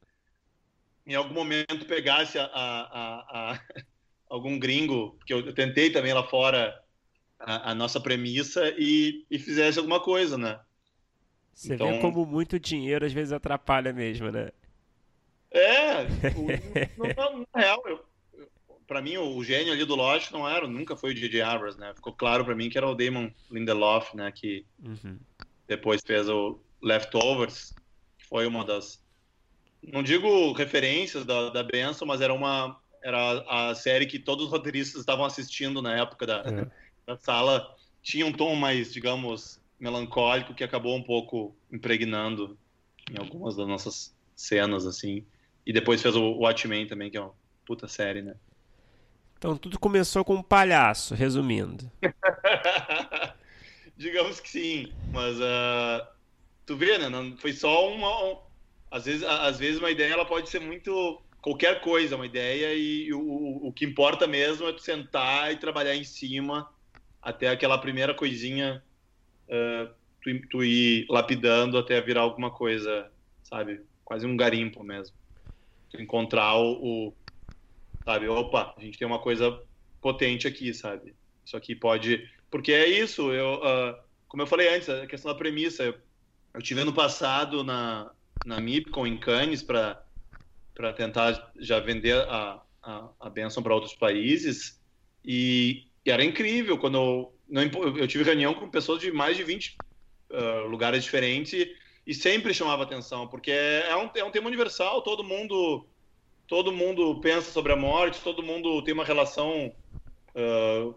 em 1.06 1.16
algum 1.16 1.34
momento 1.34 1.86
pegasse 1.86 2.40
a, 2.40 2.46
a, 2.46 3.52
a, 3.54 3.60
algum 4.30 4.58
gringo, 4.58 5.16
porque 5.18 5.34
eu, 5.34 5.46
eu, 5.46 5.54
tentei 5.54 5.90
também 5.90 6.14
lá 6.14 6.24
fora 6.24 6.82
a, 7.40 7.76
nossa 7.76 8.00
premissa 8.00 8.74
e, 8.78 9.26
e 9.30 9.38
fizesse 9.38 9.80
alguma 9.80 10.00
coisa, 10.00 10.38
né? 10.38 10.60
Você 11.54 11.76
então... 11.76 11.92
vê 11.92 12.00
como 12.00 12.26
muito 12.26 12.60
dinheiro 12.60 13.06
às 13.06 13.12
vezes 13.12 13.34
atrapalha 13.34 13.92
mesmo, 13.92 14.32
né? 14.32 14.50
É, 15.52 16.04
o, 16.36 16.48
na 17.54 17.60
real, 17.60 17.84
eu, 17.86 18.04
para 18.94 19.02
mim 19.02 19.18
o 19.18 19.44
gênio 19.44 19.74
ali 19.74 19.84
do 19.86 19.96
Lost 19.96 20.30
não 20.30 20.48
era, 20.48 20.68
nunca 20.68 20.96
foi 20.96 21.14
o 21.14 21.16
J.J. 21.16 21.42
Abrams, 21.42 21.80
né? 21.80 21.92
Ficou 21.96 22.14
claro 22.14 22.46
para 22.46 22.54
mim 22.54 22.70
que 22.70 22.78
era 22.78 22.88
o 22.88 22.94
Damon 22.94 23.32
Lindelof, 23.50 24.16
né? 24.16 24.32
Que 24.32 24.68
uhum. 24.86 25.18
depois 25.68 26.00
fez 26.06 26.30
o 26.30 26.60
Leftovers, 26.80 27.74
que 28.20 28.28
foi 28.28 28.46
uma 28.46 28.64
das, 28.64 29.04
não 29.82 30.04
digo 30.04 30.52
referências 30.54 31.26
da, 31.26 31.50
da 31.50 31.64
Benção, 31.64 32.08
mas 32.08 32.22
era 32.22 32.32
uma 32.32 32.80
era 33.02 33.44
a 33.50 33.74
série 33.74 34.06
que 34.06 34.20
todos 34.20 34.46
os 34.46 34.52
roteiristas 34.52 35.00
estavam 35.00 35.26
assistindo 35.26 35.82
na 35.82 35.98
época 35.98 36.28
da, 36.28 36.44
é. 36.46 36.68
da 37.08 37.18
sala. 37.18 37.76
Tinha 38.00 38.28
um 38.28 38.32
tom 38.32 38.56
mais, 38.56 38.94
digamos, 38.94 39.60
melancólico 39.80 40.54
que 40.54 40.64
acabou 40.64 40.96
um 40.96 41.04
pouco 41.04 41.56
impregnando 41.72 42.56
em 43.12 43.18
algumas 43.18 43.56
das 43.56 43.68
nossas 43.68 44.16
cenas, 44.36 44.86
assim. 44.86 45.26
E 45.66 45.74
depois 45.74 46.00
fez 46.00 46.16
o 46.16 46.34
Watchmen 46.34 46.86
também, 46.86 47.10
que 47.10 47.18
é 47.18 47.22
uma 47.22 47.34
puta 47.66 47.88
série, 47.88 48.22
né? 48.22 48.36
Então 49.44 49.58
tudo 49.58 49.78
começou 49.78 50.24
com 50.24 50.36
um 50.36 50.42
palhaço, 50.42 51.14
resumindo. 51.14 51.92
Digamos 53.98 54.40
que 54.40 54.50
sim, 54.50 54.94
mas 55.12 55.36
uh, 55.38 56.08
tu 56.66 56.78
vê, 56.78 56.98
né? 56.98 57.10
Não, 57.10 57.36
foi 57.36 57.52
só 57.52 57.94
uma. 57.94 58.24
Um, 58.24 58.38
às, 58.90 59.04
vezes, 59.04 59.22
às 59.22 59.60
vezes 59.60 59.80
uma 59.80 59.92
ideia 59.92 60.14
ela 60.14 60.24
pode 60.24 60.50
ser 60.50 60.62
muito. 60.62 61.22
qualquer 61.42 61.82
coisa, 61.82 62.16
uma 62.16 62.26
ideia, 62.26 62.74
e 62.74 63.12
o, 63.12 63.68
o 63.68 63.74
que 63.74 63.84
importa 63.84 64.26
mesmo 64.26 64.66
é 64.66 64.72
tu 64.72 64.82
sentar 64.82 65.52
e 65.52 65.58
trabalhar 65.58 65.94
em 65.94 66.06
cima 66.06 66.72
até 67.22 67.50
aquela 67.50 67.78
primeira 67.78 68.14
coisinha 68.14 68.82
uh, 69.50 69.94
tu, 70.22 70.48
tu 70.48 70.64
ir 70.64 71.06
lapidando 71.10 71.78
até 71.78 72.00
virar 72.00 72.22
alguma 72.22 72.50
coisa, 72.50 73.12
sabe? 73.44 73.82
Quase 74.06 74.26
um 74.26 74.38
garimpo 74.38 74.82
mesmo. 74.86 75.14
Tu 75.90 76.02
encontrar 76.02 76.56
o, 76.56 77.10
o 77.10 77.14
sabe? 78.06 78.28
Opa, 78.28 78.74
a 78.78 78.82
gente 78.82 78.98
tem 78.98 79.08
uma 79.08 79.20
coisa 79.20 79.60
potente 80.02 80.48
aqui, 80.48 80.74
sabe? 80.74 81.16
Isso 81.46 81.58
aqui 81.58 81.76
pode. 81.76 82.30
Porque 82.50 82.72
é 82.72 82.88
isso, 82.88 83.32
eu, 83.32 83.56
uh, 83.56 83.96
como 84.28 84.44
eu 84.44 84.48
falei 84.48 84.76
antes, 84.76 84.90
a 84.90 85.08
questão 85.08 85.32
da 85.32 85.38
premissa. 85.38 85.84
Eu, 85.84 85.96
eu 86.54 86.62
tive 86.62 86.82
ano 86.82 86.94
passado 86.94 87.64
na, 87.64 88.12
na 88.44 88.60
MIPCOM 88.60 89.08
em 89.08 89.18
Cannes 89.18 89.64
para 89.64 90.04
tentar 90.96 91.52
já 91.58 91.80
vender 91.80 92.16
a, 92.16 92.62
a, 92.84 93.10
a 93.20 93.30
benção 93.30 93.64
para 93.64 93.74
outros 93.74 93.96
países 93.96 94.80
e, 95.24 95.88
e, 96.06 96.12
era 96.12 96.24
incrível 96.24 96.78
quando 96.78 96.98
eu, 96.98 97.40
não, 97.48 97.64
eu 97.98 98.08
tive 98.08 98.24
reunião 98.24 98.54
com 98.54 98.70
pessoas 98.70 99.00
de 99.00 99.12
mais 99.12 99.38
de 99.38 99.44
20 99.44 99.68
uh, 100.32 100.36
ah, 100.36 100.62
lugares 100.66 101.04
diferentes 101.04 101.68
e 102.06 102.14
sempre 102.14 102.54
chamava 102.54 102.84
atenção, 102.84 103.28
porque 103.28 103.50
é, 103.50 103.90
é 103.90 103.96
um, 103.96 104.10
é 104.14 104.24
um 104.24 104.32
tema 104.32 104.48
universal, 104.48 105.02
todo 105.02 105.24
mundo 105.24 105.88
todo 106.48 106.72
mundo 106.72 107.20
pensa 107.22 107.52
sobre 107.52 107.72
a 107.72 107.76
morte, 107.76 108.22
todo 108.22 108.44
mundo 108.44 108.82
tem 108.84 108.94
uma 108.94 109.06
relação 109.06 109.74
uh, 110.36 110.96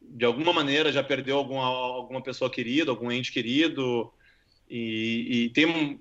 de 0.00 0.24
alguma 0.24 0.52
maneira 0.52 0.92
já 0.92 1.02
perdeu 1.02 1.36
alguma, 1.36 1.64
alguma 1.64 2.22
pessoa 2.22 2.50
querida, 2.50 2.90
algum 2.90 3.10
ente 3.10 3.32
querido 3.32 4.12
e, 4.68 5.46
e 5.46 5.48
tem 5.50 6.00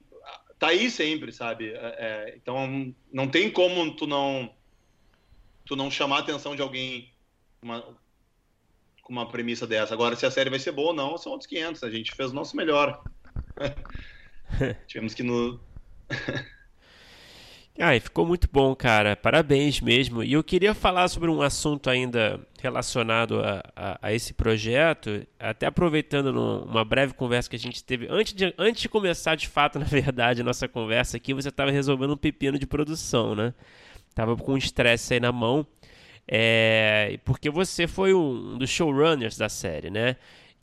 tá 0.60 0.68
aí 0.68 0.90
sempre, 0.90 1.32
sabe? 1.32 1.72
É, 1.72 1.76
é, 1.76 2.36
então 2.38 2.96
não 3.12 3.28
tem 3.28 3.52
como 3.52 3.96
tu 3.96 4.08
não 4.08 4.54
tu 5.66 5.76
não 5.76 5.90
chamar 5.90 6.18
a 6.18 6.20
atenção 6.20 6.56
de 6.56 6.62
alguém 6.62 7.14
uma, 7.62 7.82
com 9.02 9.12
uma 9.12 9.28
premissa 9.28 9.66
dessa. 9.66 9.94
Agora 9.94 10.16
se 10.16 10.26
a 10.26 10.32
série 10.32 10.50
vai 10.50 10.60
ser 10.60 10.72
boa 10.72 10.90
ou 10.90 10.94
não, 10.94 11.18
são 11.18 11.32
outros 11.32 11.48
500. 11.50 11.84
A 11.84 11.90
gente 11.90 12.12
fez 12.14 12.32
o 12.32 12.36
nosso 12.36 12.56
melhor. 12.56 13.04
Tivemos 14.88 15.14
que 15.14 15.24
no 15.24 15.60
Ah, 17.80 18.00
ficou 18.00 18.26
muito 18.26 18.48
bom, 18.52 18.76
cara. 18.76 19.16
Parabéns 19.16 19.82
mesmo. 19.82 20.24
E 20.24 20.34
eu 20.34 20.44
queria 20.44 20.76
falar 20.76 21.08
sobre 21.08 21.30
um 21.32 21.42
assunto 21.42 21.90
ainda 21.90 22.40
relacionado 22.62 23.40
a, 23.40 23.64
a, 23.76 24.00
a 24.00 24.14
esse 24.14 24.32
projeto, 24.32 25.26
até 25.40 25.66
aproveitando 25.66 26.28
uma 26.66 26.86
breve 26.86 27.16
conversa 27.16 27.50
que 27.50 27.56
a 27.56 27.60
gente 27.60 27.84
teve. 27.84 28.08
Antes 28.10 28.34
de, 28.34 28.54
antes 28.60 28.84
de 28.84 28.90
começar, 28.90 29.36
de 29.36 29.48
fato, 29.48 29.80
na 29.80 29.86
verdade, 29.86 30.42
a 30.42 30.44
nossa 30.44 30.68
conversa 30.68 31.18
aqui, 31.18 31.34
você 31.34 31.50
estava 31.50 31.72
resolvendo 31.72 32.14
um 32.14 32.18
pepino 32.18 32.60
de 32.60 32.68
produção, 32.68 33.34
né? 33.34 33.54
Tava 34.14 34.38
com 34.38 34.54
um 34.54 34.58
estresse 34.58 35.16
aí 35.16 35.20
na 35.20 35.32
mão. 35.32 35.66
É, 36.28 37.20
porque 37.26 37.50
você 37.50 37.88
foi 37.88 38.14
um 38.14 38.58
dos 38.58 38.70
showrunners 38.70 39.36
da 39.36 39.50
série, 39.50 39.90
né? 39.90 40.16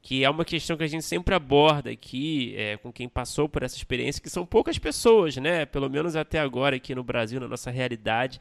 Que 0.02 0.24
é 0.24 0.30
uma 0.30 0.44
questão 0.44 0.76
que 0.76 0.84
a 0.84 0.86
gente 0.86 1.04
sempre 1.04 1.34
aborda 1.34 1.90
aqui 1.90 2.54
é, 2.56 2.76
com 2.78 2.90
quem 2.90 3.08
passou 3.08 3.48
por 3.48 3.62
essa 3.62 3.76
experiência, 3.76 4.22
que 4.22 4.30
são 4.30 4.46
poucas 4.46 4.78
pessoas, 4.78 5.36
né? 5.36 5.66
Pelo 5.66 5.90
menos 5.90 6.16
até 6.16 6.38
agora 6.40 6.76
aqui 6.76 6.94
no 6.94 7.04
Brasil, 7.04 7.38
na 7.38 7.48
nossa 7.48 7.70
realidade. 7.70 8.40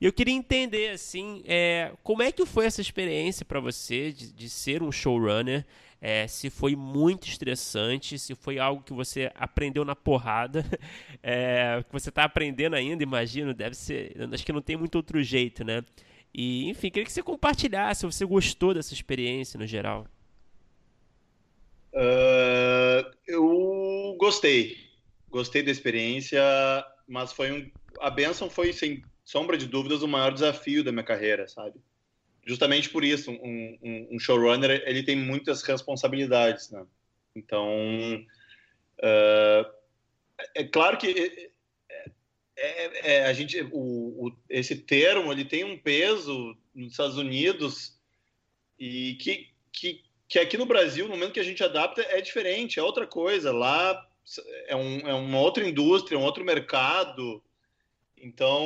E 0.00 0.06
eu 0.06 0.12
queria 0.12 0.32
entender, 0.34 0.90
assim, 0.90 1.42
é, 1.46 1.92
como 2.02 2.22
é 2.22 2.32
que 2.32 2.46
foi 2.46 2.64
essa 2.64 2.80
experiência 2.80 3.44
para 3.44 3.60
você 3.60 4.12
de, 4.12 4.32
de, 4.32 4.48
ser 4.48 4.82
um 4.82 4.90
showrunner? 4.90 5.66
É, 6.00 6.26
se 6.26 6.48
foi 6.48 6.74
muito 6.74 7.28
estressante, 7.28 8.18
se 8.18 8.34
foi 8.34 8.58
algo 8.58 8.82
que 8.82 8.94
você 8.94 9.30
aprendeu 9.34 9.84
na 9.84 9.94
porrada, 9.94 10.64
é, 11.22 11.84
que 11.86 11.92
você 11.92 12.08
está 12.08 12.24
aprendendo 12.24 12.74
ainda, 12.74 13.02
imagino, 13.02 13.52
deve 13.52 13.74
ser. 13.74 14.16
Acho 14.32 14.46
que 14.46 14.52
não 14.52 14.62
tem 14.62 14.76
muito 14.76 14.94
outro 14.94 15.22
jeito, 15.22 15.64
né? 15.64 15.84
E, 16.32 16.70
enfim, 16.70 16.88
queria 16.88 17.04
que 17.04 17.12
você 17.12 17.22
compartilhasse 17.22 18.00
se 18.00 18.06
você 18.06 18.24
gostou 18.24 18.72
dessa 18.72 18.94
experiência 18.94 19.58
no 19.58 19.66
geral. 19.66 20.06
Uh, 21.92 23.10
eu 23.26 24.16
gostei, 24.18 24.76
gostei 25.28 25.62
da 25.62 25.70
experiência, 25.70 26.40
mas 27.06 27.32
foi 27.32 27.52
um, 27.52 27.70
a 28.00 28.10
Benção 28.10 28.48
foi 28.48 28.72
sem 28.72 29.02
sombra 29.24 29.56
de 29.56 29.66
dúvidas 29.66 30.02
o 30.02 30.08
maior 30.08 30.32
desafio 30.32 30.84
da 30.84 30.92
minha 30.92 31.04
carreira, 31.04 31.48
sabe? 31.48 31.80
Justamente 32.46 32.88
por 32.88 33.04
isso, 33.04 33.30
um, 33.30 33.78
um, 33.82 34.08
um 34.12 34.18
showrunner 34.18 34.82
ele 34.86 35.02
tem 35.02 35.16
muitas 35.16 35.62
responsabilidades, 35.62 36.70
né? 36.70 36.86
Então, 37.34 37.66
uh, 38.98 39.70
é 40.54 40.64
claro 40.64 40.96
que 40.96 41.50
é, 41.88 42.10
é, 42.56 43.14
é, 43.14 43.26
a 43.26 43.32
gente, 43.32 43.60
o, 43.72 44.26
o, 44.26 44.36
esse 44.48 44.76
termo 44.76 45.32
ele 45.32 45.44
tem 45.44 45.64
um 45.64 45.78
peso 45.78 46.56
nos 46.74 46.92
Estados 46.92 47.16
Unidos 47.16 47.98
e 48.78 49.14
que, 49.14 49.48
que 49.72 50.04
que 50.30 50.38
aqui 50.38 50.56
no 50.56 50.64
Brasil, 50.64 51.06
no 51.06 51.10
momento 51.10 51.32
que 51.32 51.40
a 51.40 51.44
gente 51.44 51.64
adapta, 51.64 52.02
é 52.02 52.20
diferente, 52.20 52.78
é 52.78 52.82
outra 52.82 53.04
coisa. 53.04 53.52
Lá 53.52 54.00
é, 54.68 54.76
um, 54.76 55.00
é 55.00 55.12
uma 55.12 55.40
outra 55.40 55.68
indústria, 55.68 56.16
um 56.16 56.22
outro 56.22 56.44
mercado. 56.44 57.42
Então, 58.16 58.62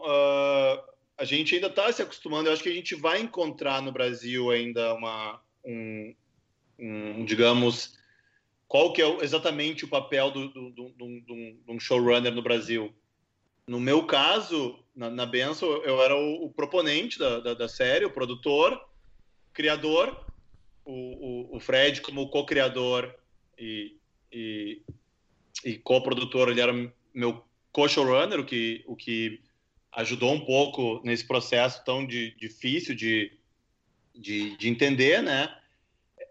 uh, 0.00 0.82
a 1.16 1.24
gente 1.24 1.54
ainda 1.54 1.68
está 1.68 1.90
se 1.90 2.02
acostumando. 2.02 2.50
Eu 2.50 2.52
acho 2.52 2.62
que 2.62 2.68
a 2.68 2.74
gente 2.74 2.94
vai 2.94 3.22
encontrar 3.22 3.80
no 3.80 3.90
Brasil 3.90 4.50
ainda 4.50 4.92
uma, 4.92 5.40
um, 5.64 6.14
um 6.78 7.24
digamos, 7.24 7.96
qual 8.66 8.92
que 8.92 9.00
é 9.00 9.24
exatamente 9.24 9.86
o 9.86 9.88
papel 9.88 10.30
do, 10.30 10.48
do, 10.48 10.70
do, 10.70 10.88
do, 10.90 11.20
do 11.20 11.72
um 11.72 11.80
showrunner 11.80 12.34
no 12.34 12.42
Brasil. 12.42 12.94
No 13.66 13.80
meu 13.80 14.04
caso, 14.04 14.78
na, 14.94 15.08
na 15.08 15.24
Benção, 15.24 15.70
eu 15.84 16.02
era 16.02 16.14
o, 16.14 16.44
o 16.44 16.50
proponente 16.52 17.18
da, 17.18 17.40
da, 17.40 17.54
da 17.54 17.68
série, 17.68 18.04
o 18.04 18.10
produtor, 18.10 18.78
criador, 19.54 20.27
o, 20.90 21.56
o, 21.56 21.60
Fred 21.60 22.00
como 22.00 22.30
co-criador 22.30 23.14
e, 23.58 23.94
e, 24.32 24.80
e 25.62 25.76
co-produtor, 25.76 26.48
ele 26.48 26.62
era 26.62 26.72
meu 27.12 27.44
co-showrunner, 27.70 28.40
o 28.40 28.44
que, 28.44 28.82
o 28.86 28.96
que 28.96 29.38
ajudou 29.92 30.32
um 30.32 30.44
pouco 30.44 31.02
nesse 31.04 31.26
processo 31.26 31.84
tão 31.84 32.06
de, 32.06 32.34
difícil 32.36 32.94
de, 32.94 33.30
de, 34.14 34.56
de, 34.56 34.68
entender, 34.68 35.22
né? 35.22 35.54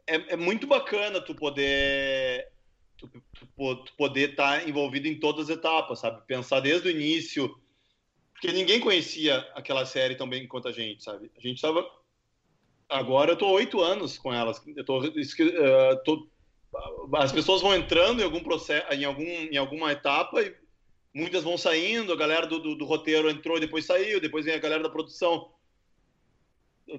É, 0.08 0.34
é, 0.34 0.36
muito 0.36 0.66
bacana 0.66 1.22
tu 1.22 1.36
poder 1.36 2.48
tu, 2.98 3.08
tu, 3.08 3.76
tu 3.84 3.94
poder 3.96 4.32
estar 4.32 4.62
tá 4.62 4.68
envolvido 4.68 5.08
em 5.08 5.20
todas 5.20 5.50
as 5.50 5.58
etapas, 5.58 6.00
sabe? 6.00 6.26
Pensar 6.26 6.62
desde 6.62 6.88
o 6.88 6.92
início, 6.92 7.56
porque 8.34 8.52
ninguém 8.52 8.80
conhecia 8.80 9.38
aquela 9.54 9.86
série 9.86 10.16
tão 10.16 10.28
bem 10.28 10.48
quanto 10.48 10.68
a 10.68 10.72
gente, 10.72 11.04
sabe? 11.04 11.30
A 11.38 11.40
gente 11.40 11.58
estava 11.58 11.88
Agora 12.90 13.32
eu 13.32 13.38
tô 13.38 13.50
oito 13.52 13.82
anos 13.82 14.18
com 14.18 14.34
elas. 14.34 14.62
Eu 14.76 14.86
tô, 14.86 15.00
uh, 15.00 16.04
tô, 16.04 16.28
as 17.16 17.32
pessoas 17.32 17.62
vão 17.62 17.76
entrando 17.76 18.22
em 18.22 18.24
algum 18.24 18.42
processo, 18.42 18.94
em, 18.94 19.04
algum, 19.04 19.24
em 19.24 19.58
alguma 19.58 19.92
etapa 19.92 20.42
e 20.42 20.56
muitas 21.14 21.44
vão 21.44 21.58
saindo. 21.58 22.14
A 22.14 22.18
galera 22.18 22.48
do, 22.48 22.60
do, 22.60 22.76
do 22.76 22.86
roteiro 22.86 23.30
entrou 23.30 23.60
depois 23.60 23.86
saiu. 23.86 24.22
Depois 24.22 24.46
vem 24.46 24.56
a 24.56 24.60
galera 24.60 24.84
da 24.84 24.90
produção, 24.90 25.52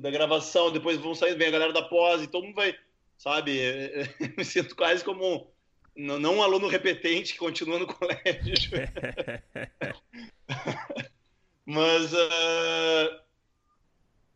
da 0.01 0.11
gravação. 0.11 0.71
Depois 0.71 0.99
vão 0.99 1.15
saindo, 1.15 1.39
vem 1.39 1.49
a 1.49 1.53
galera 1.53 1.73
da 1.73 1.83
pós. 1.83 2.23
E 2.23 2.27
todo 2.27 2.45
mundo 2.45 2.57
vai, 2.57 2.77
sabe? 3.17 3.59
me 4.37 4.45
sinto 4.45 4.77
quase 4.77 5.03
como 5.03 5.51
não, 5.99 6.19
não 6.21 6.37
um 6.37 6.43
aluno 6.43 6.69
repetente 6.69 7.33
que 7.33 7.41
continua 7.41 7.81
no 7.81 7.87
colégio. 7.93 8.39
Mas 11.67 12.13
uh, 12.13 13.21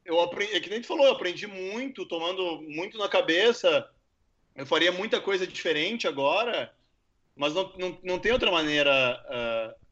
eu 0.04 0.20
aprendi, 0.20 0.54
é 0.54 0.60
que 0.60 0.70
nem 0.70 0.80
tu 0.80 0.86
falou, 0.86 1.06
eu 1.06 1.12
aprendi 1.12 1.46
muito, 1.46 2.06
tomando 2.06 2.60
muito 2.62 2.98
na 2.98 3.08
cabeça. 3.08 3.88
Eu 4.54 4.66
faria 4.66 4.92
muita 4.92 5.20
coisa 5.20 5.46
diferente 5.46 6.06
agora, 6.06 6.72
mas 7.34 7.54
não, 7.54 7.72
não, 7.78 7.98
não 8.02 8.18
tem 8.18 8.32
outra 8.32 8.50
maneira 8.50 9.24
uh, 9.28 9.82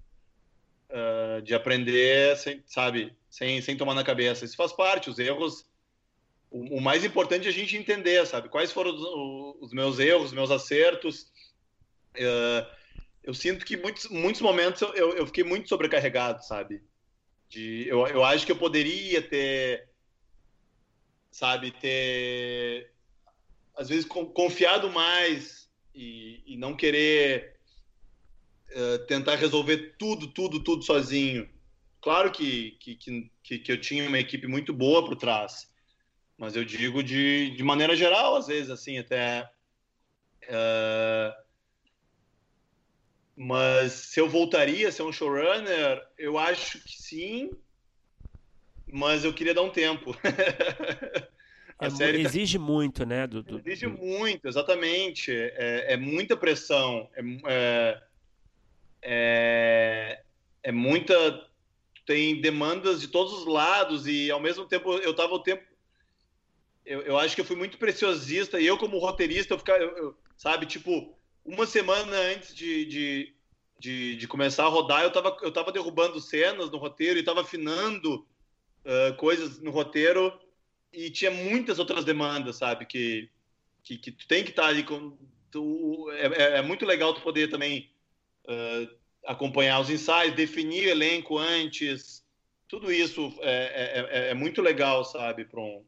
uh, 0.91 1.43
de 1.43 1.55
aprender, 1.55 2.37
sem, 2.37 2.63
sabe, 2.67 3.17
sem, 3.29 3.61
sem 3.63 3.77
tomar 3.77 3.95
na 3.95 4.05
cabeça. 4.05 4.45
Isso 4.45 4.57
faz 4.57 4.73
parte, 4.73 5.09
os 5.09 5.19
erros. 5.19 5.67
O, 6.51 6.79
o 6.79 6.81
mais 6.81 7.05
importante 7.05 7.47
é 7.47 7.51
a 7.51 7.55
gente 7.55 7.77
entender, 7.77 8.27
sabe, 8.27 8.49
quais 8.49 8.73
foram 8.73 8.95
os, 8.95 9.57
os 9.61 9.73
meus 9.73 9.99
erros, 9.99 10.27
os 10.27 10.33
meus 10.33 10.51
acertos. 10.51 11.31
Uh, 12.17 12.67
eu 13.23 13.35
sinto 13.35 13.65
que 13.65 13.77
muitos, 13.77 14.09
muitos 14.09 14.41
momentos 14.41 14.83
eu, 14.83 14.95
eu, 14.95 15.17
eu 15.19 15.27
fiquei 15.27 15.45
muito 15.45 15.69
sobrecarregado, 15.69 16.45
sabe? 16.45 16.83
De, 17.49 17.87
eu, 17.89 18.07
eu 18.07 18.25
acho 18.25 18.47
que 18.47 18.53
eu 18.53 18.57
poderia 18.57 19.23
ter, 19.23 19.89
sabe, 21.31 21.71
ter, 21.71 22.93
às 23.77 23.89
vezes, 23.89 24.05
confiado 24.05 24.91
mais 24.91 25.71
e, 25.95 26.43
e 26.47 26.57
não 26.57 26.77
querer 26.77 27.57
uh, 28.71 29.07
tentar 29.07 29.37
resolver 29.37 29.95
tudo, 29.99 30.29
tudo, 30.29 30.63
tudo 30.63 30.83
sozinho. 30.83 31.49
Claro 32.01 32.31
que, 32.33 32.73
que, 32.81 32.97
que, 33.43 33.59
que 33.59 33.73
eu 33.73 33.81
tinha 33.81 34.09
uma 34.09 34.19
equipe 34.19 34.47
muito 34.47 34.73
boa 34.73 35.05
por 35.05 35.17
trás, 35.17 35.71
mas 36.37 36.57
eu 36.57 36.65
digo 36.65 37.03
de, 37.03 37.51
de 37.51 37.63
maneira 37.63 37.95
geral, 37.95 38.37
às 38.37 38.47
vezes, 38.47 38.71
assim, 38.71 38.99
até. 38.99 39.49
Uh, 40.45 41.51
mas 43.37 43.93
se 43.93 44.21
eu 44.21 44.29
voltaria 44.29 44.89
a 44.89 44.93
ser 44.93 45.03
um 45.03 45.13
showrunner, 45.13 46.03
eu 46.19 46.39
acho 46.39 46.83
que 46.83 47.01
sim, 47.01 47.51
mas 48.93 49.25
eu 49.25 49.33
queria 49.33 49.55
dar 49.55 49.63
um 49.63 49.71
tempo. 49.71 50.17
a 51.79 51.87
é, 51.87 51.91
série 51.91 52.23
tá 52.23 52.29
exige 52.29 52.59
tá... 52.59 52.65
muito, 52.65 53.07
né? 53.07 53.27
Do, 53.27 53.43
do, 53.43 53.59
exige 53.59 53.87
muito, 53.87 54.47
exatamente. 54.47 55.33
É, 55.33 55.95
é 55.95 55.97
muita 55.97 56.37
pressão, 56.37 57.09
é, 57.15 57.23
é, 57.47 58.03
é, 59.03 60.23
é 60.63 60.73
muita. 60.73 61.49
Tem 62.07 62.41
demandas 62.41 63.01
de 63.01 63.09
todos 63.09 63.33
os 63.33 63.47
lados 63.47 64.07
e 64.07 64.31
ao 64.31 64.41
mesmo 64.41 64.67
tempo 64.67 64.93
eu 64.95 65.13
estava 65.13 65.33
o 65.33 65.39
tempo. 65.39 65.63
Eu, 66.85 67.03
eu 67.03 67.19
acho 67.19 67.35
que 67.35 67.41
eu 67.41 67.45
fui 67.45 67.57
muito 67.57 67.79
preciosista 67.79 68.61
e 68.61 68.67
eu, 68.67 68.77
como 68.77 68.99
roteirista, 68.99 69.55
eu 69.55 69.59
ficava. 69.59 69.79
Eu, 69.79 69.97
eu, 69.97 70.17
sabe, 70.37 70.67
tipo, 70.67 71.17
uma 71.45 71.67
semana 71.67 72.17
antes 72.17 72.55
de, 72.55 72.85
de, 72.87 73.35
de, 73.79 74.17
de, 74.17 74.29
começar 74.29 74.65
a 74.65 74.69
rodar, 74.69 75.03
eu 75.03 75.09
estava 75.09 75.37
eu 75.43 75.53
tava 75.53 75.71
derrubando 75.71 76.21
cenas 76.21 76.71
no 76.71 76.79
roteiro 76.79 77.19
e 77.19 77.21
estava 77.21 77.43
afinando 77.43 78.27
uh, 78.85 79.15
coisas 79.17 79.61
no 79.61 79.71
roteiro 79.71 80.33
e 80.93 81.11
tinha 81.11 81.31
muitas 81.31 81.79
outras 81.79 82.05
demandas, 82.05 82.57
sabe? 82.57 82.85
Que, 82.87 83.31
que, 83.83 83.97
que 83.97 84.13
tu 84.13 84.27
tem 84.27 84.45
que 84.45 84.51
estar 84.51 84.63
tá 84.63 84.69
ali 84.69 84.83
com. 84.83 85.17
Tu, 85.51 86.11
é, 86.13 86.27
é, 86.27 86.59
é, 86.59 86.63
muito 86.63 86.85
legal 86.85 87.13
tu 87.13 87.21
poder 87.23 87.49
também 87.49 87.91
uh, 88.45 88.89
acompanhar 89.27 89.81
os 89.81 89.91
ensaios, 89.91 90.35
definir 90.35 90.87
o 90.87 90.91
elenco 90.91 91.39
antes. 91.39 92.25
Tudo 92.69 92.93
isso 92.93 93.35
é, 93.41 93.51
é, 93.51 94.29
é, 94.29 94.31
é 94.31 94.35
muito 94.35 94.63
legal, 94.63 95.05
sabe, 95.05 95.45
para 95.45 95.61
um, 95.61 95.85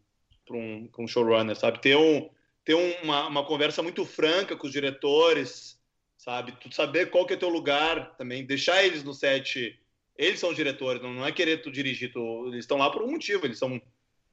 um, 0.51 0.91
um 0.99 1.07
showrunner, 1.07 1.55
sabe? 1.55 1.81
Ter 1.81 1.97
um 1.97 2.29
ter 2.65 2.75
uma, 2.75 3.27
uma 3.27 3.45
conversa 3.45 3.83
muito 3.83 4.05
franca 4.05 4.57
com 4.57 4.67
os 4.67 4.73
diretores, 4.73 5.81
sabe? 6.17 6.53
Tu 6.53 6.73
saber 6.73 7.11
qual 7.11 7.27
que 7.27 7.35
é 7.35 7.37
teu 7.37 7.49
lugar 7.49 8.17
também, 8.17 8.47
deixar 8.47 8.85
eles 8.85 9.03
no 9.03 9.13
set. 9.13 9.79
Eles 10.23 10.39
são 10.39 10.51
os 10.51 10.57
diretores, 10.57 11.03
não, 11.03 11.27
é 11.27 11.33
querer 11.33 11.63
tu 11.63 11.71
dirigir, 11.73 12.13
tu, 12.13 12.47
eles 12.47 12.61
estão 12.61 12.79
lá 12.79 12.89
por 12.89 13.03
um 13.03 13.11
motivo, 13.11 13.45
eles 13.45 13.59
são, 13.59 13.83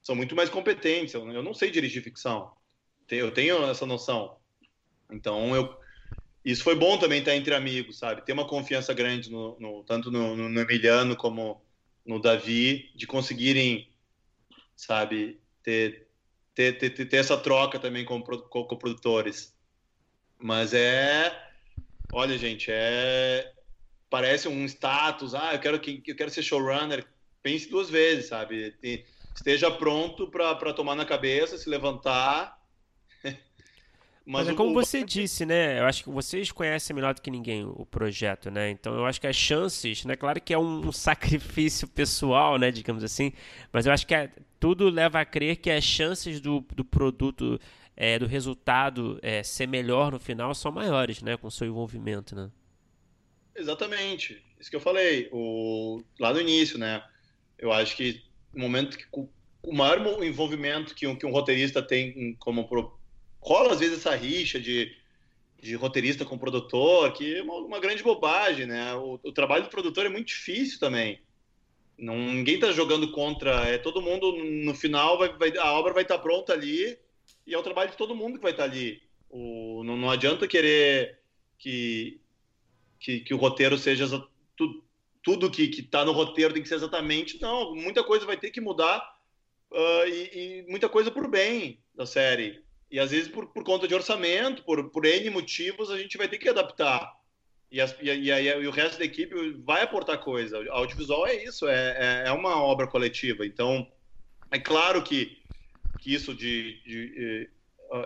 são 0.03 0.15
muito 0.15 0.35
mais 0.35 0.47
competentes. 0.47 1.15
Eu, 1.15 1.27
eu 1.31 1.41
não 1.41 1.51
sei 1.51 1.71
dirigir 1.71 2.03
ficção, 2.03 2.53
eu 3.09 3.31
tenho 3.31 3.65
essa 3.65 3.87
noção. 3.87 4.37
Então, 5.11 5.55
eu, 5.55 5.75
isso 6.45 6.63
foi 6.63 6.75
bom 6.75 6.99
também 6.99 7.19
estar 7.19 7.35
entre 7.35 7.55
amigos, 7.55 7.97
sabe? 7.97 8.23
Ter 8.23 8.33
uma 8.33 8.45
confiança 8.45 8.93
grande, 8.93 9.31
no, 9.31 9.59
no 9.59 9.83
tanto 9.83 10.11
no, 10.11 10.35
no, 10.35 10.61
Emiliano 10.61 11.15
como 11.15 11.59
no 12.05 12.21
Davi, 12.21 12.91
de 12.95 13.07
conseguirem, 13.07 13.91
sabe, 14.75 15.41
ter, 15.63 16.07
ter, 16.53 16.77
ter, 16.77 16.91
ter 16.91 17.17
essa 17.17 17.35
troca 17.35 17.79
também 17.79 18.05
com, 18.05 18.21
com, 18.21 18.63
com 18.63 18.77
produtores. 18.77 19.55
Mas 20.37 20.71
é. 20.71 21.35
Olha, 22.13 22.37
gente, 22.37 22.67
é. 22.69 23.51
Parece 24.09 24.47
um 24.47 24.65
status. 24.65 25.35
Ah, 25.35 25.53
eu 25.53 25.59
quero, 25.59 25.77
eu 25.77 26.15
quero 26.15 26.29
ser 26.29 26.41
showrunner. 26.41 27.05
Pense 27.41 27.69
duas 27.69 27.89
vezes, 27.89 28.27
sabe? 28.27 28.75
Esteja 29.35 29.71
pronto 29.71 30.27
para 30.27 30.73
tomar 30.73 30.95
na 30.95 31.05
cabeça, 31.05 31.57
se 31.57 31.69
levantar 31.69 32.59
mas, 34.25 34.45
Mas 34.45 34.49
é 34.49 34.53
como 34.53 34.71
o... 34.71 34.73
você 34.73 35.03
disse, 35.03 35.45
né? 35.45 35.79
Eu 35.79 35.85
acho 35.85 36.03
que 36.03 36.09
vocês 36.09 36.51
conhecem 36.51 36.95
melhor 36.95 37.13
do 37.13 37.21
que 37.21 37.31
ninguém 37.31 37.65
o 37.65 37.85
projeto, 37.85 38.49
né? 38.51 38.69
Então 38.69 38.93
eu 38.93 39.05
acho 39.05 39.19
que 39.19 39.27
as 39.27 39.35
chances, 39.35 40.05
né? 40.05 40.15
Claro 40.15 40.41
que 40.41 40.53
é 40.53 40.57
um, 40.57 40.87
um 40.87 40.91
sacrifício 40.93 41.87
pessoal, 41.87 42.57
né? 42.57 42.71
Digamos 42.71 43.03
assim. 43.03 43.31
Mas 43.71 43.85
eu 43.85 43.93
acho 43.93 44.05
que 44.05 44.15
é, 44.15 44.31
tudo 44.59 44.89
leva 44.89 45.19
a 45.19 45.25
crer 45.25 45.57
que 45.57 45.69
as 45.69 45.83
chances 45.83 46.39
do, 46.39 46.65
do 46.75 46.83
produto, 46.83 47.59
é, 47.95 48.19
do 48.19 48.25
resultado 48.25 49.19
é, 49.21 49.43
ser 49.43 49.67
melhor 49.67 50.11
no 50.11 50.19
final 50.19 50.53
são 50.53 50.71
maiores, 50.71 51.21
né? 51.21 51.37
Com 51.37 51.47
o 51.47 51.51
seu 51.51 51.67
envolvimento, 51.67 52.35
né? 52.35 52.49
Exatamente. 53.59 54.41
Isso 54.59 54.69
que 54.69 54.75
eu 54.75 54.81
falei. 54.81 55.29
O... 55.31 56.01
Lá 56.19 56.33
no 56.33 56.39
início, 56.39 56.77
né? 56.77 57.03
Eu 57.57 57.71
acho 57.71 57.95
que 57.95 58.23
no 58.53 58.61
momento 58.61 58.97
que 58.97 59.05
o 59.61 59.73
maior 59.73 60.23
envolvimento 60.23 60.95
que 60.95 61.05
um, 61.05 61.15
que 61.15 61.25
um 61.25 61.31
roteirista 61.31 61.81
tem 61.81 62.33
como 62.39 62.67
rola 63.41 63.73
às 63.73 63.79
vezes 63.79 63.99
essa 63.99 64.15
rixa 64.15 64.59
de, 64.59 64.95
de 65.61 65.75
roteirista 65.75 66.25
com 66.25 66.37
produtor, 66.37 67.11
que 67.13 67.35
é 67.35 67.41
uma, 67.41 67.55
uma 67.55 67.79
grande 67.79 68.01
bobagem, 68.01 68.65
né? 68.65 68.93
O, 68.95 69.19
o, 69.21 69.31
trabalho 69.31 69.63
do 69.63 69.69
produtor 69.69 70.05
é 70.05 70.09
muito 70.09 70.27
difícil 70.27 70.79
também. 70.79 71.21
Não, 71.97 72.17
ninguém 72.17 72.55
está 72.55 72.71
jogando 72.71 73.11
contra, 73.11 73.65
é 73.65 73.77
todo 73.77 74.01
mundo 74.01 74.31
no 74.31 74.73
final 74.73 75.17
vai, 75.17 75.33
vai, 75.37 75.57
a 75.57 75.73
obra 75.73 75.93
vai 75.93 76.03
estar 76.03 76.17
tá 76.17 76.23
pronta 76.23 76.53
ali 76.53 76.97
e 77.45 77.53
é 77.53 77.57
o 77.57 77.63
trabalho 77.63 77.91
de 77.91 77.97
todo 77.97 78.15
mundo 78.15 78.37
que 78.37 78.43
vai 78.43 78.51
estar 78.51 78.63
tá 78.63 78.69
ali. 78.69 79.01
O, 79.29 79.83
não, 79.83 79.97
não 79.97 80.09
adianta 80.09 80.47
querer 80.47 81.19
que, 81.57 82.21
que, 82.99 83.21
que 83.21 83.33
o 83.33 83.37
roteiro 83.37 83.77
seja 83.77 84.07
tudo, 85.23 85.49
que 85.51 85.63
está 85.63 86.03
no 86.03 86.11
roteiro 86.11 86.53
tem 86.53 86.63
que 86.63 86.69
ser 86.69 86.75
exatamente. 86.75 87.41
Não, 87.41 87.75
muita 87.75 88.03
coisa 88.03 88.25
vai 88.25 88.37
ter 88.37 88.51
que 88.51 88.61
mudar 88.61 88.99
uh, 89.71 90.07
e, 90.07 90.63
e, 90.63 90.65
muita 90.67 90.89
coisa 90.89 91.11
por 91.11 91.27
bem 91.27 91.79
da 91.95 92.05
série. 92.05 92.63
E 92.91 92.99
às 92.99 93.11
vezes, 93.11 93.27
por, 93.27 93.47
por 93.47 93.63
conta 93.63 93.87
de 93.87 93.93
orçamento, 93.93 94.63
por, 94.63 94.89
por 94.89 95.05
N 95.05 95.29
motivos, 95.29 95.91
a 95.91 95.97
gente 95.97 96.17
vai 96.17 96.27
ter 96.27 96.37
que 96.37 96.49
adaptar. 96.49 97.13
E, 97.71 97.79
as, 97.79 97.95
e, 98.01 98.09
e, 98.09 98.29
e, 98.31 98.67
o 98.67 98.71
resto 98.71 98.97
da 98.97 99.05
equipe 99.05 99.35
vai 99.63 99.83
aportar 99.83 100.17
coisa. 100.19 100.59
O 100.59 100.71
audiovisual 100.71 101.27
é 101.27 101.43
isso, 101.43 101.67
é, 101.67 102.23
é, 102.25 102.29
é 102.29 102.31
uma 102.31 102.61
obra 102.61 102.87
coletiva. 102.87 103.45
Então, 103.45 103.87
é 104.49 104.57
claro 104.57 105.03
que, 105.03 105.37
que 105.99 106.13
isso 106.13 106.33
de. 106.33 106.81
de 106.83 107.49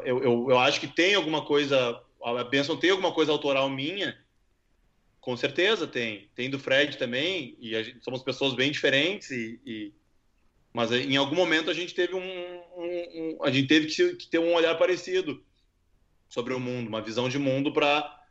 eu, 0.05 0.23
eu, 0.23 0.47
eu 0.49 0.59
acho 0.59 0.79
que 0.79 0.87
tem 0.87 1.15
alguma 1.15 1.45
coisa. 1.45 2.01
A 2.23 2.43
Benção 2.43 2.77
tem 2.77 2.89
alguma 2.89 3.13
coisa 3.13 3.31
autoral 3.31 3.69
minha, 3.69 4.17
com 5.23 5.37
certeza 5.37 5.87
tem. 5.87 6.29
Tem 6.35 6.49
do 6.49 6.59
Fred 6.59 6.97
também, 6.97 7.55
e 7.57 7.81
gente, 7.81 8.03
somos 8.03 8.21
pessoas 8.21 8.53
bem 8.53 8.69
diferentes 8.69 9.31
e, 9.31 9.57
e, 9.65 9.93
mas 10.73 10.91
em 10.91 11.15
algum 11.15 11.37
momento 11.37 11.71
a 11.71 11.73
gente 11.73 11.95
teve 11.95 12.13
um, 12.13 12.19
um, 12.19 13.37
um 13.37 13.37
a 13.41 13.49
gente 13.49 13.69
teve 13.69 13.87
que, 13.87 14.15
que, 14.15 14.27
ter 14.27 14.39
um 14.39 14.53
olhar 14.53 14.77
parecido 14.77 15.41
sobre 16.27 16.53
o 16.53 16.59
mundo, 16.59 16.89
uma 16.89 17.01
visão 17.01 17.29
de 17.29 17.39
mundo 17.39 17.71
para 17.71 18.21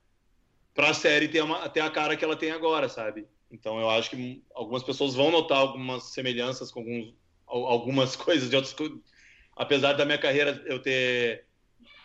a 0.77 0.93
série 0.93 1.29
ter, 1.29 1.43
uma, 1.43 1.67
ter 1.67 1.81
a 1.81 1.89
cara 1.89 2.15
que 2.15 2.23
ela 2.23 2.37
tem 2.37 2.51
agora, 2.51 2.91
sabe? 2.91 3.27
Então 3.51 3.81
eu 3.81 3.89
acho 3.89 4.11
que 4.11 4.43
algumas 4.55 4.83
pessoas 4.83 5.15
vão 5.15 5.31
notar 5.31 5.59
algumas 5.59 6.13
semelhanças 6.13 6.71
com 6.71 6.81
alguns, 6.81 7.15
algumas 7.47 8.17
coisas 8.17 8.51
de 8.51 8.57
outras 8.57 8.77
apesar 9.57 9.95
da 9.95 10.05
minha 10.05 10.19
carreira 10.19 10.63
eu 10.67 10.79
ter 10.79 11.47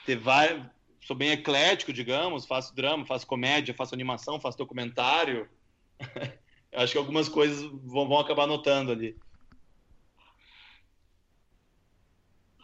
ter 0.06 0.16
vários, 0.16 0.66
sou 1.08 1.16
bem 1.16 1.32
eclético, 1.32 1.94
digamos, 1.94 2.46
faço 2.46 2.76
drama, 2.76 3.06
faço 3.06 3.26
comédia, 3.26 3.74
faço 3.74 3.96
animação, 3.96 4.42
faço 4.42 4.58
documentário. 4.58 5.50
acho 6.76 6.92
que 6.92 6.98
algumas 6.98 7.30
coisas 7.30 7.64
vão, 7.86 8.10
vão 8.10 8.20
acabar 8.20 8.46
notando 8.46 8.92
ali. 8.92 9.18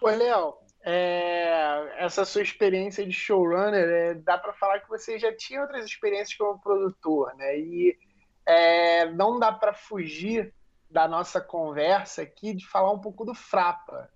Ô, 0.02 0.10
Léo, 0.10 0.58
é, 0.84 1.96
essa 2.00 2.26
sua 2.26 2.42
experiência 2.42 3.06
de 3.06 3.14
showrunner, 3.14 3.88
é, 3.88 4.14
dá 4.16 4.38
para 4.38 4.52
falar 4.52 4.82
que 4.82 4.90
você 4.90 5.18
já 5.18 5.34
tinha 5.34 5.62
outras 5.62 5.86
experiências 5.86 6.38
como 6.38 6.60
produtor, 6.60 7.34
né? 7.38 7.58
E 7.58 7.98
é, 8.46 9.10
não 9.12 9.40
dá 9.40 9.54
para 9.54 9.74
fugir 9.74 10.54
da 10.90 11.08
nossa 11.08 11.40
conversa 11.40 12.24
aqui 12.24 12.54
de 12.54 12.68
falar 12.68 12.92
um 12.92 13.00
pouco 13.00 13.24
do 13.24 13.34
Frapa. 13.34 14.12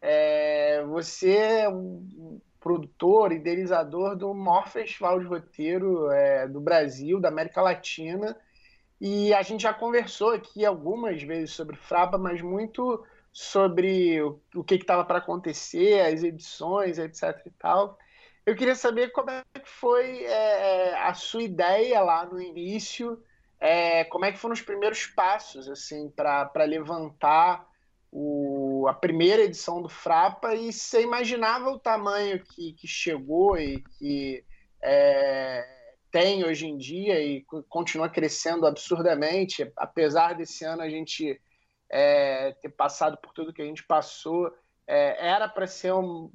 É, 0.00 0.84
você 0.84 1.36
é 1.36 1.68
produtor, 2.62 3.32
idealizador 3.32 4.16
do 4.16 4.32
maior 4.32 4.68
festival 4.68 5.18
de 5.18 5.26
roteiro 5.26 6.10
é, 6.10 6.46
do 6.46 6.60
Brasil, 6.60 7.20
da 7.20 7.28
América 7.28 7.60
Latina, 7.60 8.36
e 9.00 9.34
a 9.34 9.42
gente 9.42 9.64
já 9.64 9.74
conversou 9.74 10.30
aqui 10.30 10.64
algumas 10.64 11.20
vezes 11.22 11.50
sobre 11.50 11.76
Frapa, 11.76 12.16
mas 12.16 12.40
muito 12.40 13.04
sobre 13.32 14.22
o, 14.22 14.40
o 14.54 14.62
que 14.62 14.76
estava 14.76 15.04
para 15.04 15.18
acontecer, 15.18 16.00
as 16.00 16.22
edições, 16.22 16.98
etc. 16.98 17.42
e 17.46 17.50
tal. 17.50 17.98
Eu 18.46 18.54
queria 18.54 18.74
saber 18.74 19.10
como 19.10 19.30
é 19.30 19.42
que 19.54 19.68
foi 19.68 20.24
é, 20.24 20.94
a 21.02 21.14
sua 21.14 21.42
ideia 21.42 22.00
lá 22.00 22.24
no 22.24 22.40
início, 22.40 23.20
é, 23.58 24.04
como 24.04 24.24
é 24.24 24.32
que 24.32 24.38
foram 24.38 24.52
os 24.52 24.62
primeiros 24.62 25.06
passos 25.06 25.68
assim 25.68 26.10
para 26.10 26.64
levantar 26.64 27.66
o, 28.12 28.86
a 28.88 28.92
primeira 28.92 29.42
edição 29.42 29.80
do 29.80 29.88
Frapa 29.88 30.54
e 30.54 30.70
você 30.70 31.00
imaginava 31.00 31.70
o 31.70 31.78
tamanho 31.78 32.44
que, 32.44 32.74
que 32.74 32.86
chegou 32.86 33.56
e 33.56 33.82
que 33.98 34.44
é, 34.82 35.66
tem 36.10 36.44
hoje 36.44 36.66
em 36.66 36.76
dia 36.76 37.18
e 37.22 37.42
continua 37.70 38.10
crescendo 38.10 38.66
absurdamente, 38.66 39.72
apesar 39.74 40.34
desse 40.34 40.62
ano 40.62 40.82
a 40.82 40.90
gente 40.90 41.40
é, 41.88 42.52
ter 42.60 42.68
passado 42.68 43.16
por 43.16 43.32
tudo 43.32 43.52
que 43.52 43.62
a 43.62 43.64
gente 43.64 43.82
passou, 43.82 44.52
é, 44.86 45.26
era 45.26 45.48
para 45.48 45.66
ser 45.66 45.94
um, 45.94 46.30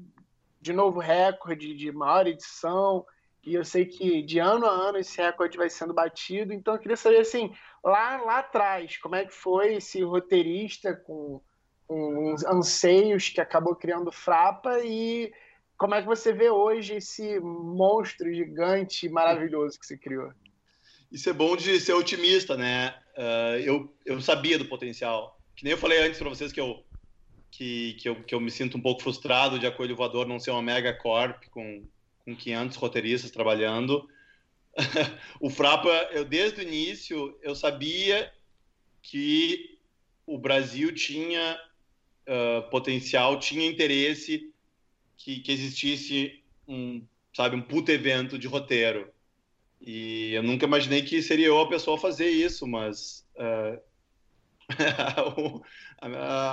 de 0.60 0.74
novo 0.74 1.00
recorde 1.00 1.76
de 1.76 1.92
maior 1.92 2.26
edição, 2.26 3.06
e 3.46 3.54
eu 3.54 3.64
sei 3.64 3.86
que 3.86 4.24
de 4.24 4.40
ano 4.40 4.66
a 4.66 4.72
ano 4.72 4.98
esse 4.98 5.22
recorde 5.22 5.58
vai 5.58 5.70
sendo 5.70 5.94
batido, 5.94 6.52
então 6.54 6.74
eu 6.74 6.80
queria 6.80 6.98
saber 6.98 7.20
assim, 7.20 7.54
lá, 7.84 8.18
lá 8.18 8.40
atrás, 8.40 8.98
como 8.98 9.16
é 9.16 9.26
que 9.26 9.34
foi 9.34 9.76
esse 9.76 10.02
roteirista 10.02 10.96
com, 10.96 11.40
com 11.88 12.36
anseios 12.48 13.30
que 13.30 13.40
acabou 13.40 13.76
criando 13.76 14.12
Frapa 14.12 14.80
e 14.84 15.32
como 15.78 15.96
é 15.96 16.02
que 16.02 16.08
você 16.08 16.34
vê 16.34 16.50
hoje 16.50 16.96
esse 16.96 17.40
monstro 17.40 18.34
gigante 18.34 19.08
maravilhoso 19.08 19.80
que 19.80 19.86
se 19.86 19.98
criou? 19.98 20.32
Isso 21.12 21.30
é 21.30 21.34
bom 21.34 21.56
de 21.56 21.80
ser 21.80 21.94
otimista, 21.94 22.58
né? 22.58 22.96
Uh, 23.16 23.60
eu, 23.64 23.98
eu 24.06 24.20
sabia 24.20 24.58
do 24.58 24.66
potencial. 24.66 25.40
Que 25.56 25.64
nem 25.64 25.72
eu 25.72 25.78
falei 25.78 26.00
antes 26.00 26.20
para 26.20 26.30
vocês 26.30 26.52
que 26.52 26.60
eu, 26.60 26.84
que, 27.50 27.94
que, 27.94 28.10
eu, 28.10 28.24
que 28.24 28.36
eu 28.36 28.40
me 28.40 28.52
sinto 28.52 28.78
um 28.78 28.82
pouco 28.82 29.02
frustrado 29.02 29.58
de 29.58 29.66
a 29.66 29.72
Coelho 29.72 29.96
Voador 29.96 30.28
não 30.28 30.40
ser 30.40 30.52
uma 30.52 30.62
mega 30.62 30.94
corp 30.94 31.46
com, 31.50 31.88
com 32.26 32.36
500 32.36 32.76
roteiristas 32.76 33.32
trabalhando. 33.32 34.08
o 35.40 35.50
Frapa, 35.50 35.90
eu 36.12 36.26
desde 36.26 36.60
o 36.60 36.64
início, 36.64 37.38
eu 37.42 37.56
sabia 37.56 38.32
que 39.02 39.80
o 40.26 40.38
Brasil 40.38 40.94
tinha 40.94 41.58
uh, 42.28 42.70
potencial, 42.70 43.40
tinha 43.40 43.66
interesse 43.66 44.52
que, 45.18 45.40
que 45.40 45.52
existisse 45.52 46.44
um, 46.68 47.02
sabe, 47.34 47.56
um 47.56 47.62
puto 47.62 47.92
evento 47.92 48.38
de 48.38 48.48
roteiro. 48.48 49.12
E 49.82 50.34
eu 50.34 50.44
nunca 50.44 50.66
imaginei 50.66 51.02
que 51.02 51.22
seria 51.22 51.48
eu 51.48 51.60
a 51.60 51.70
pessoa 51.70 51.98
a 51.98 52.00
fazer 52.00 52.30
isso, 52.30 52.68
mas 52.68 53.26
uh, 53.36 53.80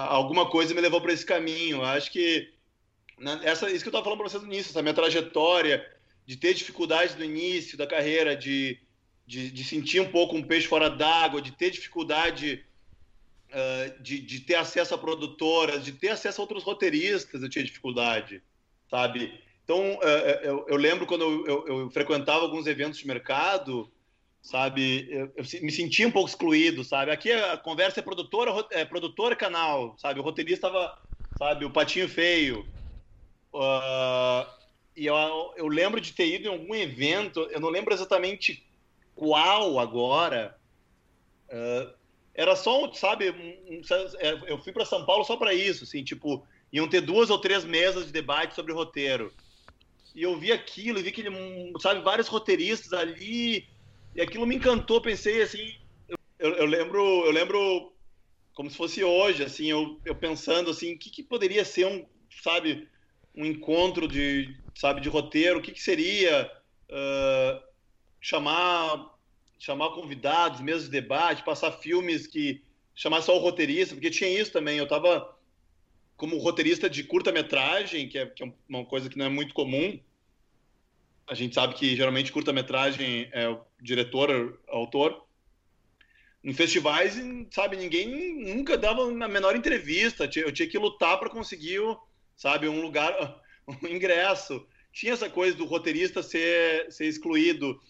alguma 0.08 0.48
coisa 0.48 0.74
me 0.74 0.80
levou 0.80 1.00
para 1.00 1.12
esse 1.12 1.24
caminho. 1.24 1.78
Eu 1.78 1.84
acho 1.84 2.10
que 2.10 2.52
né, 3.18 3.40
essa, 3.42 3.70
isso 3.70 3.82
que 3.82 3.88
eu 3.88 3.90
estava 3.90 4.04
falando 4.04 4.18
para 4.18 4.28
vocês 4.28 4.42
no 4.42 4.52
início, 4.52 4.70
essa 4.70 4.82
minha 4.82 4.94
trajetória 4.94 5.84
de 6.26 6.36
ter 6.36 6.54
dificuldades 6.54 7.16
no 7.16 7.24
início 7.24 7.76
da 7.76 7.86
carreira, 7.86 8.36
de, 8.36 8.78
de, 9.26 9.50
de 9.50 9.64
sentir 9.64 10.00
um 10.00 10.10
pouco 10.10 10.36
um 10.36 10.42
peixe 10.42 10.66
fora 10.66 10.88
d'água, 10.88 11.40
de 11.40 11.52
ter 11.52 11.70
dificuldade 11.70 12.64
uh, 13.54 14.02
de, 14.02 14.20
de 14.20 14.40
ter 14.40 14.56
acesso 14.56 14.94
a 14.94 14.98
produtoras, 14.98 15.84
de 15.84 15.92
ter 15.92 16.08
acesso 16.08 16.40
a 16.40 16.44
outros 16.44 16.64
roteiristas, 16.64 17.42
eu 17.42 17.48
tinha 17.48 17.64
dificuldade, 17.64 18.42
sabe? 18.90 19.40
Então, 19.62 19.94
uh, 19.96 20.40
eu, 20.42 20.66
eu, 20.68 20.76
lembro 20.76 21.06
quando 21.06 21.22
eu, 21.22 21.46
eu, 21.46 21.66
eu 21.80 21.90
frequentava 21.90 22.42
alguns 22.42 22.66
eventos 22.66 22.98
de 22.98 23.06
mercado, 23.06 23.90
sabe? 24.42 25.08
Eu, 25.10 25.32
me 25.62 25.72
sentia 25.72 26.06
um 26.06 26.10
pouco 26.10 26.28
excluído, 26.28 26.84
sabe? 26.84 27.10
Aqui 27.10 27.32
a 27.32 27.56
conversa 27.56 28.00
é 28.00 28.02
produtora, 28.02 28.66
é 28.70 28.84
produtora 28.84 29.36
canal, 29.36 29.96
sabe? 29.98 30.20
O 30.20 30.22
roteirista 30.22 30.66
estava, 30.66 30.98
sabe? 31.38 31.64
O 31.64 31.70
patinho 31.70 32.08
feio. 32.08 32.66
Uh, 33.52 34.46
e 34.96 35.06
eu, 35.06 35.16
eu 35.56 35.66
lembro 35.66 36.00
de 36.00 36.12
ter 36.12 36.26
ido 36.26 36.48
em 36.48 36.52
algum 36.52 36.74
evento, 36.74 37.48
eu 37.50 37.60
não 37.60 37.70
lembro 37.70 37.94
exatamente 37.94 38.64
qual 39.14 39.78
agora. 39.78 40.56
Uh, 41.48 42.03
era 42.34 42.56
só, 42.56 42.92
sabe? 42.92 43.30
Um, 43.30 43.76
um, 43.76 43.80
é, 44.18 44.52
eu 44.52 44.58
fui 44.58 44.72
para 44.72 44.84
São 44.84 45.04
Paulo 45.06 45.24
só 45.24 45.36
para 45.36 45.54
isso, 45.54 45.84
assim, 45.84 46.02
tipo, 46.02 46.46
iam 46.72 46.88
ter 46.88 47.00
duas 47.00 47.30
ou 47.30 47.38
três 47.38 47.64
mesas 47.64 48.06
de 48.06 48.12
debate 48.12 48.54
sobre 48.54 48.72
roteiro. 48.72 49.32
E 50.14 50.22
eu 50.22 50.36
vi 50.36 50.52
aquilo, 50.52 50.98
e 50.98 51.02
vi 51.02 51.12
que 51.12 51.20
ele, 51.20 51.72
sabe, 51.80 52.00
vários 52.00 52.28
roteiristas 52.28 52.92
ali 52.92 53.66
e 54.14 54.20
aquilo 54.20 54.46
me 54.46 54.54
encantou, 54.54 55.00
pensei 55.00 55.42
assim, 55.42 55.74
eu, 56.38 56.50
eu 56.52 56.66
lembro, 56.66 57.02
eu 57.24 57.32
lembro 57.32 57.92
como 58.54 58.70
se 58.70 58.76
fosse 58.76 59.02
hoje, 59.02 59.42
assim, 59.42 59.66
eu, 59.66 60.00
eu 60.04 60.14
pensando 60.14 60.70
assim, 60.70 60.94
o 60.94 60.98
que, 60.98 61.10
que 61.10 61.22
poderia 61.22 61.64
ser 61.64 61.86
um, 61.86 62.06
sabe, 62.42 62.88
um 63.34 63.44
encontro 63.44 64.06
de, 64.06 64.56
sabe, 64.76 65.00
de 65.00 65.08
roteiro, 65.08 65.58
o 65.58 65.62
que, 65.62 65.72
que 65.72 65.82
seria 65.82 66.48
uh, 66.88 67.60
chamar 68.20 69.13
chamar 69.64 69.90
convidados, 69.90 70.60
mesas 70.60 70.84
de 70.84 70.90
debate, 70.90 71.42
passar 71.42 71.72
filmes 71.72 72.26
que 72.26 72.62
chamar 72.94 73.22
só 73.22 73.34
o 73.34 73.40
roteirista, 73.40 73.94
porque 73.94 74.10
tinha 74.10 74.28
isso 74.28 74.52
também, 74.52 74.76
eu 74.76 74.84
estava 74.84 75.34
como 76.16 76.36
roteirista 76.36 76.88
de 76.88 77.02
curta-metragem, 77.02 78.08
que, 78.08 78.18
é, 78.18 78.26
que 78.26 78.44
é 78.44 78.52
uma 78.68 78.84
coisa 78.84 79.08
que 79.08 79.16
não 79.16 79.24
é 79.24 79.28
muito 79.28 79.54
comum, 79.54 79.98
a 81.26 81.34
gente 81.34 81.54
sabe 81.54 81.74
que 81.74 81.96
geralmente 81.96 82.30
curta-metragem 82.30 83.30
é 83.32 83.48
o 83.48 83.60
diretor, 83.80 84.60
autor. 84.68 85.24
Em 86.42 86.52
festivais, 86.52 87.18
sabe, 87.50 87.78
ninguém 87.78 88.54
nunca 88.54 88.76
dava 88.76 89.02
a 89.02 89.28
menor 89.28 89.56
entrevista. 89.56 90.28
Eu 90.36 90.52
tinha 90.52 90.68
que 90.68 90.76
lutar 90.76 91.18
para 91.18 91.30
conseguir, 91.30 91.80
sabe, 92.36 92.68
um 92.68 92.82
lugar, 92.82 93.40
um 93.66 93.88
ingresso. 93.88 94.66
Tinha 94.92 95.14
essa 95.14 95.30
coisa 95.30 95.56
do 95.56 95.64
roteirista 95.64 96.22
ser, 96.22 96.92
ser 96.92 97.06
excluído. 97.06 97.80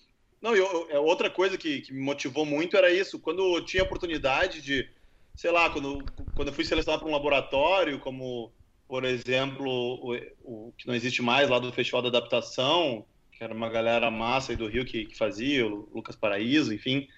Não, 0.44 0.54
eu, 0.54 0.86
é 0.90 0.98
outra 0.98 1.30
coisa 1.30 1.56
que, 1.56 1.80
que 1.80 1.90
me 1.90 2.02
motivou 2.02 2.44
muito 2.44 2.76
era 2.76 2.92
isso. 2.92 3.18
Quando 3.18 3.56
eu 3.56 3.64
tinha 3.64 3.82
oportunidade 3.82 4.60
de, 4.60 4.86
sei 5.34 5.50
lá, 5.50 5.70
quando, 5.70 6.04
quando 6.34 6.48
eu 6.48 6.54
fui 6.54 6.66
selecionado 6.66 7.00
para 7.00 7.08
um 7.08 7.14
laboratório, 7.14 7.98
como, 7.98 8.52
por 8.86 9.06
exemplo, 9.06 9.66
o, 9.66 10.14
o 10.42 10.72
que 10.76 10.86
não 10.86 10.94
existe 10.94 11.22
mais 11.22 11.48
lá 11.48 11.58
do 11.58 11.72
Festival 11.72 12.02
da 12.02 12.08
Adaptação, 12.08 13.06
que 13.32 13.42
era 13.42 13.54
uma 13.54 13.70
galera 13.70 14.10
massa 14.10 14.52
aí 14.52 14.56
do 14.56 14.68
Rio 14.68 14.84
que, 14.84 15.06
que 15.06 15.16
fazia, 15.16 15.66
o 15.66 15.88
Lucas 15.94 16.14
Paraíso, 16.14 16.74
enfim. 16.74 17.08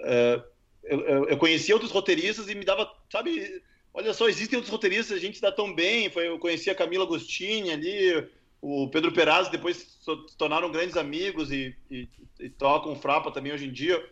Uh, 0.00 0.44
eu, 0.84 1.28
eu, 1.30 1.38
conhecia 1.38 1.74
outros 1.74 1.90
roteiristas 1.90 2.50
e 2.50 2.54
me 2.54 2.66
dava, 2.66 2.92
sabe, 3.10 3.62
olha 3.94 4.12
só, 4.12 4.28
existem 4.28 4.58
outros 4.58 4.70
roteiristas, 4.70 5.16
a 5.16 5.20
gente 5.20 5.40
dá 5.40 5.50
tão 5.50 5.74
bem. 5.74 6.10
Foi, 6.10 6.28
eu 6.28 6.38
conhecia 6.38 6.74
a 6.74 6.76
Camila 6.76 7.04
Agostini 7.04 7.70
ali, 7.70 8.28
o 8.60 8.88
Pedro 8.88 9.12
Perazzo, 9.12 9.50
depois 9.50 9.76
se 9.76 10.36
tornaram 10.36 10.70
grandes 10.70 10.96
amigos 10.96 11.50
e, 11.50 11.74
e, 11.90 12.08
e 12.38 12.50
tocam 12.50 12.94
Frapa 12.94 13.30
também 13.30 13.52
hoje 13.52 13.66
em 13.66 13.72
dia. 13.72 14.04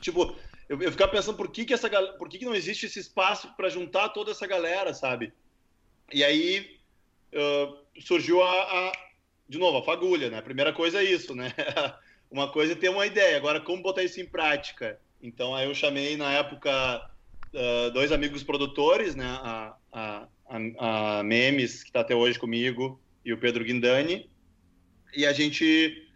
Tipo, 0.00 0.34
eu, 0.68 0.80
eu 0.80 0.90
ficava 0.90 1.12
pensando 1.12 1.36
por 1.36 1.50
que, 1.50 1.64
que, 1.64 1.74
essa, 1.74 1.88
por 2.18 2.28
que, 2.28 2.38
que 2.38 2.44
não 2.44 2.54
existe 2.54 2.86
esse 2.86 2.98
espaço 2.98 3.54
para 3.56 3.68
juntar 3.68 4.08
toda 4.10 4.30
essa 4.30 4.46
galera, 4.46 4.94
sabe? 4.94 5.32
E 6.12 6.24
aí 6.24 6.78
uh, 7.32 7.76
surgiu 8.00 8.42
a, 8.42 8.50
a 8.50 8.92
de 9.48 9.58
novo, 9.58 9.78
a 9.78 9.84
fagulha, 9.84 10.30
né? 10.30 10.38
A 10.38 10.42
primeira 10.42 10.72
coisa 10.72 11.00
é 11.00 11.04
isso, 11.04 11.34
né? 11.34 11.52
uma 12.30 12.50
coisa 12.50 12.72
é 12.72 12.76
ter 12.76 12.88
uma 12.88 13.06
ideia, 13.06 13.36
agora 13.36 13.60
como 13.60 13.82
botar 13.82 14.02
isso 14.02 14.20
em 14.20 14.26
prática? 14.26 14.98
Então 15.22 15.54
aí 15.54 15.66
eu 15.66 15.74
chamei 15.74 16.16
na 16.16 16.32
época 16.32 17.10
uh, 17.52 17.90
dois 17.90 18.10
amigos 18.10 18.42
produtores, 18.42 19.14
né? 19.14 19.26
A, 19.26 19.76
a, 19.92 20.28
a, 20.48 21.18
a 21.18 21.22
Memes, 21.22 21.82
que 21.82 21.90
está 21.90 22.00
até 22.00 22.14
hoje 22.14 22.38
comigo, 22.38 22.98
e 23.24 23.32
o 23.32 23.38
Pedro 23.38 23.64
Guindani, 23.64 24.30
e 25.16 25.24
a 25.24 25.32
gente 25.32 26.08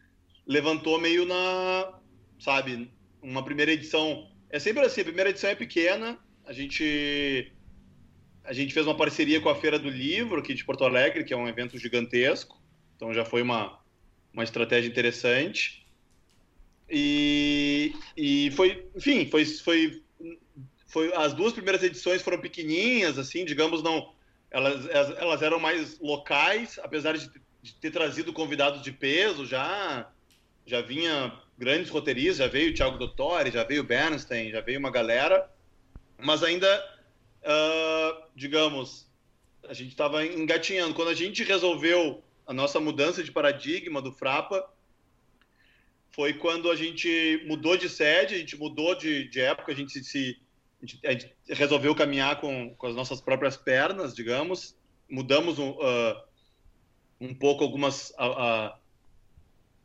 levantou 0.47 1.01
meio 1.01 1.25
na, 1.25 1.99
sabe, 2.39 2.91
uma 3.23 3.45
primeira 3.45 3.73
edição. 3.73 4.31
É 4.51 4.59
sempre 4.59 4.85
assim, 4.85 5.03
a 5.03 5.05
primeira 5.05 5.31
edição 5.31 5.51
é 5.51 5.55
pequena, 5.55 6.19
a 6.45 6.53
gente 6.53 7.53
a 8.45 8.53
gente 8.55 8.73
fez 8.73 8.87
uma 8.87 8.97
parceria 8.97 9.43
com 9.43 9.51
a 9.51 9.55
Feira 9.55 9.79
do 9.79 9.91
Livro 9.91 10.41
aqui 10.41 10.55
de 10.55 10.65
Porto 10.65 10.83
Alegre, 10.83 11.23
que 11.23 11.35
é 11.35 11.37
um 11.37 11.47
evento 11.47 11.79
gigantesco. 11.79 12.59
Então 12.97 13.13
já 13.13 13.23
foi 13.23 13.43
uma, 13.43 13.79
uma 14.33 14.43
estratégia 14.43 14.89
interessante. 14.89 15.87
E, 16.89 17.95
e 18.17 18.51
foi, 18.53 18.87
enfim, 18.97 19.29
foi, 19.29 19.45
foi, 19.45 20.03
foi 20.87 21.15
as 21.15 21.35
duas 21.35 21.53
primeiras 21.53 21.83
edições 21.83 22.23
foram 22.23 22.41
pequenininhas, 22.41 23.19
assim, 23.19 23.45
digamos, 23.45 23.83
não, 23.83 24.15
elas, 24.51 24.87
elas 25.19 25.43
eram 25.43 25.61
mais 25.61 25.99
locais, 26.01 26.79
apesar 26.83 27.17
de, 27.17 27.31
de 27.63 27.75
ter 27.75 27.91
trazido 27.91 28.33
convidados 28.33 28.83
de 28.83 28.93
peso, 28.93 29.47
já 29.47 30.11
já 30.65 30.83
vinha 30.83 31.33
grandes 31.57 31.91
roteiristas, 31.91 32.37
já 32.37 32.47
veio 32.47 32.71
o 32.71 32.75
Thiago 32.75 32.99
Dottori, 32.99 33.51
já 33.51 33.65
veio 33.65 33.81
o 33.81 33.87
Bernstein, 33.87 34.51
já 34.51 34.61
veio 34.61 34.79
uma 34.79 34.91
galera, 34.91 35.51
mas 36.19 36.43
ainda, 36.43 36.69
uh, 37.43 38.23
digamos, 38.37 39.11
a 39.67 39.73
gente 39.73 39.91
estava 39.91 40.25
engatinhando. 40.27 40.95
Quando 40.95 41.09
a 41.09 41.15
gente 41.15 41.43
resolveu 41.43 42.23
a 42.47 42.53
nossa 42.53 42.79
mudança 42.79 43.25
de 43.25 43.33
paradigma 43.33 44.03
do 44.03 44.13
Frapa 44.13 44.69
foi 46.11 46.35
quando 46.35 46.71
a 46.71 46.77
gente 46.77 47.43
mudou 47.47 47.77
de 47.77 47.89
sede, 47.89 48.35
a 48.35 48.39
gente 48.39 48.57
mudou 48.57 48.95
de, 48.95 49.29
de 49.29 49.41
época, 49.41 49.73
a 49.73 49.75
gente 49.75 50.03
se, 50.05 50.39
a 50.83 50.87
gente, 50.87 51.07
a 51.07 51.13
gente 51.13 51.35
resolveu 51.49 51.95
caminhar 51.95 52.41
com, 52.41 52.75
com 52.77 52.87
as 52.87 52.95
nossas 52.95 53.21
próprias 53.21 53.57
pernas, 53.57 54.15
digamos. 54.15 54.77
Mudamos 55.11 55.59
um, 55.59 55.71
uh, 55.71 56.23
um 57.21 57.35
pouco 57.35 57.65
algumas. 57.65 58.11
Uh, 58.11 58.73
uh, 58.73 58.79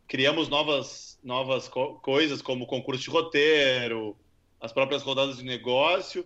criamos 0.07 0.49
novas, 0.49 1.20
novas 1.24 1.68
co 1.68 1.95
coisas, 1.95 2.41
como 2.41 2.68
concurso 2.68 3.03
de 3.03 3.10
roteiro, 3.10 4.15
as 4.61 4.72
próprias 4.72 5.02
rodadas 5.02 5.38
de 5.38 5.44
negócio. 5.44 6.26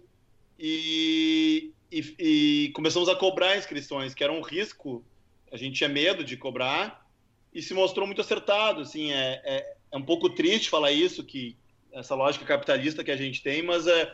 E, 0.60 1.72
e, 1.92 2.16
e, 2.20 2.72
começamos 2.74 3.08
a 3.08 3.16
cobrar 3.16 3.58
inscrições, 3.58 4.14
que 4.14 4.24
era 4.24 4.34
um 4.34 4.42
risco. 4.42 5.04
A 5.52 5.56
gente 5.56 5.78
tinha 5.78 5.90
medo 5.90 6.24
de 6.24 6.36
cobrar 6.36 7.08
e 7.54 7.62
se 7.62 7.74
mostrou 7.74 8.06
muito 8.06 8.20
acertado. 8.20 8.82
Assim, 8.82 9.14
é, 9.14 9.42
é, 9.46 9.76
é 9.92 9.98
um 9.98 10.04
pouco 10.04 10.30
triste 10.30 10.70
falar 10.70 10.92
isso, 10.92 11.24
que 11.24 11.56
essa 11.94 12.16
lógica 12.16 12.46
capitalista 12.46 13.04
que 13.04 13.12
a 13.12 13.18
gente 13.18 13.42
tem, 13.42 13.64
mas 13.64 13.88
é, 13.88 14.14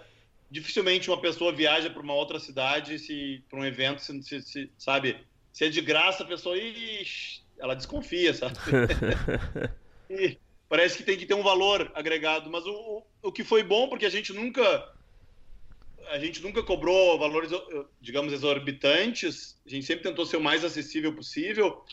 dificilmente 0.54 1.10
uma 1.10 1.20
pessoa 1.20 1.52
viaja 1.52 1.90
para 1.90 2.04
uma 2.04 2.14
outra 2.14 2.40
cidade 2.40 3.00
se 3.00 3.44
para 3.50 3.60
um 3.60 3.66
evento 3.66 4.00
se, 4.00 4.22
se, 4.22 4.42
se, 4.44 4.72
sabe? 4.78 5.18
Se 5.52 5.66
é 5.66 5.70
de 5.70 5.82
graça 5.82 6.22
a 6.22 6.28
pessoa 6.28 6.56
ixi, 6.56 7.42
ela 7.58 7.76
desconfia 7.76 8.34
sabe? 8.36 8.54
E 10.10 10.38
parece 10.70 10.98
que 10.98 11.04
tem 11.04 11.18
que 11.18 11.26
ter 11.26 11.34
um 11.34 11.42
valor 11.42 11.92
agregado. 11.96 12.52
Mas 12.52 12.64
o, 12.68 13.04
o 13.24 13.32
que 13.32 13.44
foi 13.44 13.64
bom 13.64 13.90
porque 13.90 14.06
a 14.06 14.12
gente 14.12 14.32
nunca 14.32 14.94
a 16.10 16.20
gente 16.20 16.40
nunca 16.44 16.62
cobrou 16.62 17.18
valores 17.18 17.50
digamos 18.00 18.32
exorbitantes. 18.32 19.58
A 19.66 19.70
gente 19.70 19.88
sempre 19.88 20.04
tentou 20.04 20.24
ser 20.24 20.38
o 20.38 20.42
mais 20.42 20.64
acessível 20.64 21.16
possível. 21.16 21.84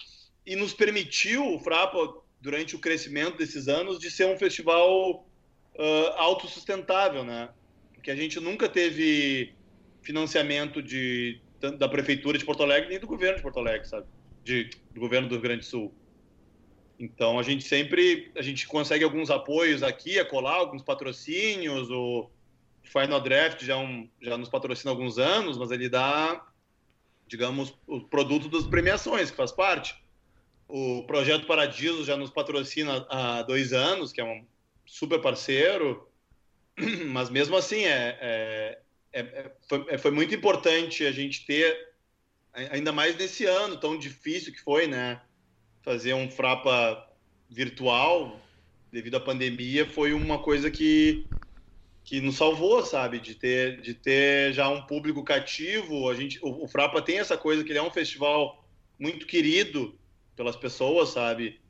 E 0.44 0.54
nos 0.54 0.74
permitiu 0.74 1.54
o 1.54 1.58
Frapa 1.60 2.14
durante 2.42 2.76
o 2.76 2.78
crescimento 2.78 3.38
desses 3.38 3.68
anos 3.68 3.98
de 3.98 4.10
ser 4.10 4.26
um 4.26 4.36
festival 4.36 5.24
uh, 5.76 6.08
autossustentável 6.16 7.24
né 7.24 7.48
porque 8.00 8.10
a 8.10 8.16
gente 8.16 8.40
nunca 8.40 8.66
teve 8.66 9.52
financiamento 10.00 10.82
de, 10.82 11.38
da 11.78 11.86
prefeitura 11.86 12.38
de 12.38 12.44
Porto 12.46 12.62
Alegre 12.62 12.88
nem 12.88 12.98
do 12.98 13.06
governo 13.06 13.36
de 13.36 13.42
Porto 13.42 13.58
Alegre, 13.58 13.86
sabe? 13.86 14.06
De, 14.42 14.70
do 14.90 15.00
governo 15.00 15.28
do 15.28 15.34
Rio 15.34 15.42
Grande 15.42 15.60
do 15.60 15.66
Sul. 15.66 15.94
Então 16.98 17.38
a 17.38 17.42
gente 17.42 17.62
sempre 17.62 18.32
a 18.34 18.40
gente 18.40 18.66
consegue 18.66 19.04
alguns 19.04 19.30
apoios 19.30 19.82
aqui, 19.82 20.18
a 20.18 20.24
colar 20.24 20.54
alguns 20.54 20.82
patrocínios. 20.82 21.90
O 21.90 22.30
Final 22.82 23.20
Draft 23.20 23.62
já, 23.62 23.76
um, 23.76 24.08
já 24.18 24.38
nos 24.38 24.48
patrocina 24.48 24.90
há 24.90 24.94
alguns 24.94 25.18
anos, 25.18 25.58
mas 25.58 25.70
ele 25.70 25.88
dá, 25.90 26.42
digamos, 27.28 27.74
o 27.86 28.00
produto 28.00 28.48
das 28.48 28.66
premiações, 28.66 29.30
que 29.30 29.36
faz 29.36 29.52
parte. 29.52 29.94
O 30.66 31.04
Projeto 31.06 31.46
Paradiso 31.46 32.02
já 32.02 32.16
nos 32.16 32.30
patrocina 32.30 33.06
há 33.10 33.42
dois 33.42 33.74
anos, 33.74 34.10
que 34.10 34.22
é 34.22 34.24
um 34.24 34.46
super 34.86 35.20
parceiro. 35.20 36.09
mas 37.08 37.30
mesmo 37.30 37.56
assim 37.56 37.84
é, 37.84 38.18
é, 38.20 38.78
é, 39.12 39.20
é 39.20 39.52
foi, 39.68 39.84
é, 39.88 39.98
foi, 39.98 40.10
muito 40.10 40.34
importante 40.34 41.04
a 41.04 41.12
gente 41.12 41.44
ter 41.46 41.76
ainda 42.52 42.92
mais 42.92 43.16
nesse 43.16 43.44
ano 43.44 43.76
tão 43.76 43.98
difícil 43.98 44.52
que 44.52 44.60
foi, 44.60 44.86
né? 44.86 45.20
Fazer 45.82 46.14
um 46.14 46.30
frapa 46.30 47.06
virtual 47.48 48.40
devido 48.90 49.16
à 49.16 49.20
pandemia 49.20 49.86
foi 49.86 50.12
uma 50.12 50.38
coisa 50.38 50.70
que 50.70 51.26
que 52.02 52.20
nos 52.20 52.36
salvou, 52.36 52.84
sabe, 52.84 53.20
de 53.20 53.34
ter 53.34 53.80
de 53.80 53.94
ter 53.94 54.52
já 54.52 54.68
um 54.68 54.86
público 54.86 55.22
cativo. 55.22 56.08
A 56.08 56.14
gente 56.14 56.38
o, 56.42 56.64
o 56.64 56.68
Frapa 56.68 57.00
tem 57.02 57.18
essa 57.18 57.36
coisa 57.36 57.62
que 57.62 57.70
ele 57.70 57.78
é 57.78 57.82
um 57.82 57.90
festival 57.90 58.64
muito 58.98 59.26
querido 59.26 59.98
pelas 60.34 60.56
pessoas, 60.56 61.10
sabe? 61.10 61.60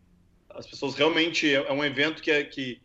As 0.48 0.66
pessoas 0.66 0.94
realmente 0.94 1.52
é 1.52 1.72
um 1.72 1.84
evento 1.84 2.22
que 2.22 2.30
é 2.30 2.42
que 2.44 2.80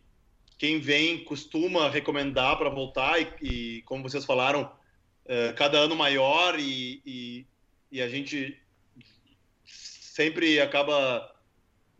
quem 0.58 0.80
vem 0.80 1.22
costuma 1.24 1.88
recomendar 1.88 2.56
para 2.56 2.70
voltar 2.70 3.20
e, 3.20 3.28
e, 3.42 3.82
como 3.82 4.02
vocês 4.02 4.24
falaram, 4.24 4.70
é, 5.26 5.52
cada 5.52 5.78
ano 5.78 5.94
maior 5.94 6.58
e, 6.58 7.02
e, 7.04 7.46
e, 7.92 8.00
a 8.00 8.08
gente 8.08 8.58
sempre 9.64 10.60
acaba 10.60 11.34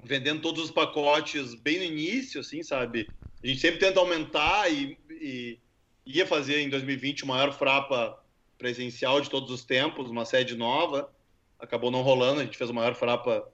vendendo 0.03 0.41
todos 0.41 0.65
os 0.65 0.71
pacotes 0.71 1.55
bem 1.55 1.79
no 1.79 1.85
início, 1.85 2.41
assim, 2.41 2.63
sabe? 2.63 3.09
A 3.43 3.47
gente 3.47 3.61
sempre 3.61 3.81
tenta 3.81 4.01
aumentar 4.01 4.73
e, 4.73 4.97
e 5.11 5.59
ia 6.07 6.27
fazer 6.27 6.61
em 6.61 6.71
2020 6.71 7.25
o 7.25 7.27
maior 7.27 7.53
frapa 7.53 8.19
presencial 8.57 9.21
de 9.21 9.29
todos 9.29 9.51
os 9.51 9.65
tempos, 9.65 10.09
uma 10.09 10.25
sede 10.25 10.57
nova. 10.57 11.13
Acabou 11.59 11.91
não 11.91 12.03
rolando, 12.03 12.41
a 12.41 12.45
gente 12.45 12.57
fez 12.57 12.71
o 12.71 12.75
maior 12.75 12.95
frapa 12.95 13.47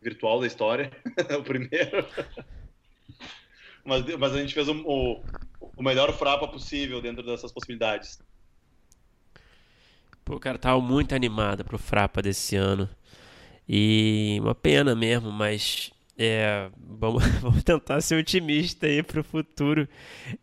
virtual 0.00 0.40
da 0.40 0.46
história, 0.46 0.90
o 1.38 1.42
primeiro 1.42 2.06
mas, 3.84 4.04
mas 4.16 4.34
a 4.34 4.40
gente 4.40 4.54
fez 4.54 4.68
o, 4.68 4.74
o, 4.84 5.22
o 5.76 5.82
melhor 5.82 6.12
frapa 6.16 6.46
possível 6.48 7.00
dentro 7.00 7.22
dessas 7.22 7.52
possibilidades. 7.52 8.20
Pô, 10.24 10.38
cara, 10.38 10.58
tava 10.58 10.80
muito 10.80 11.14
animado 11.14 11.64
pro 11.64 11.78
frapa 11.78 12.22
desse 12.22 12.56
ano. 12.56 12.88
E 13.68 14.38
uma 14.40 14.54
pena 14.54 14.94
mesmo, 14.94 15.30
mas 15.30 15.90
é, 16.18 16.70
vamos, 16.76 17.24
vamos 17.40 17.62
tentar 17.62 18.00
ser 18.00 18.16
otimista 18.16 18.86
aí 18.86 19.02
pro 19.02 19.24
futuro. 19.24 19.88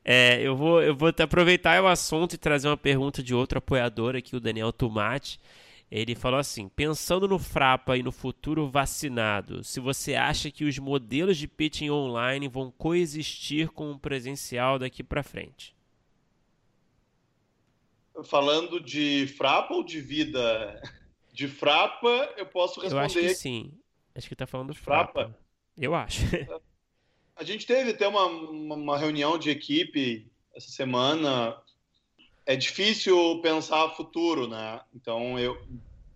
É, 0.03 0.41
eu 0.41 0.55
vou, 0.55 0.81
eu 0.81 0.95
vou 0.95 1.09
aproveitar 1.09 1.81
o 1.81 1.87
assunto 1.87 2.33
e 2.33 2.37
trazer 2.37 2.67
uma 2.67 2.77
pergunta 2.77 3.23
de 3.23 3.33
outro 3.33 3.59
apoiador 3.59 4.15
aqui, 4.15 4.35
o 4.35 4.39
Daniel 4.39 4.73
Tomate. 4.73 5.39
Ele 5.91 6.13
falou 6.13 6.39
assim: 6.39 6.69
pensando 6.69 7.27
no 7.27 7.39
Frapa 7.39 7.97
e 7.97 8.03
no 8.03 8.11
futuro 8.11 8.69
vacinado, 8.69 9.63
se 9.63 9.79
você 9.79 10.13
acha 10.13 10.51
que 10.51 10.63
os 10.63 10.77
modelos 10.77 11.37
de 11.37 11.47
pitching 11.47 11.89
online 11.89 12.47
vão 12.47 12.71
coexistir 12.71 13.69
com 13.69 13.91
o 13.91 13.99
presencial 13.99 14.77
daqui 14.77 15.03
para 15.03 15.23
frente? 15.23 15.75
Falando 18.25 18.79
de 18.79 19.27
Frapa 19.37 19.73
ou 19.73 19.83
de 19.83 19.99
vida? 20.01 20.81
De 21.31 21.47
Frapa, 21.47 22.33
eu 22.35 22.45
posso 22.45 22.81
responder. 22.81 23.01
Eu 23.01 23.05
acho 23.05 23.19
que 23.19 23.33
sim. 23.33 23.71
Acho 24.13 24.27
que 24.27 24.33
está 24.33 24.45
falando 24.45 24.75
Frapa. 24.75 25.13
Frapa. 25.13 25.39
Eu 25.77 25.95
acho. 25.95 26.19
A 27.33 27.43
gente 27.45 27.65
teve 27.65 27.91
até 27.91 28.05
uma, 28.05 28.25
uma 28.25 28.97
reunião 28.97 29.37
de 29.37 29.49
equipe 29.49 30.29
essa 30.53 30.69
semana 30.69 31.55
é 32.49 32.55
difícil 32.55 33.39
pensar 33.43 33.91
futuro, 33.91 34.47
né? 34.47 34.81
Então, 34.95 35.37
eu, 35.37 35.55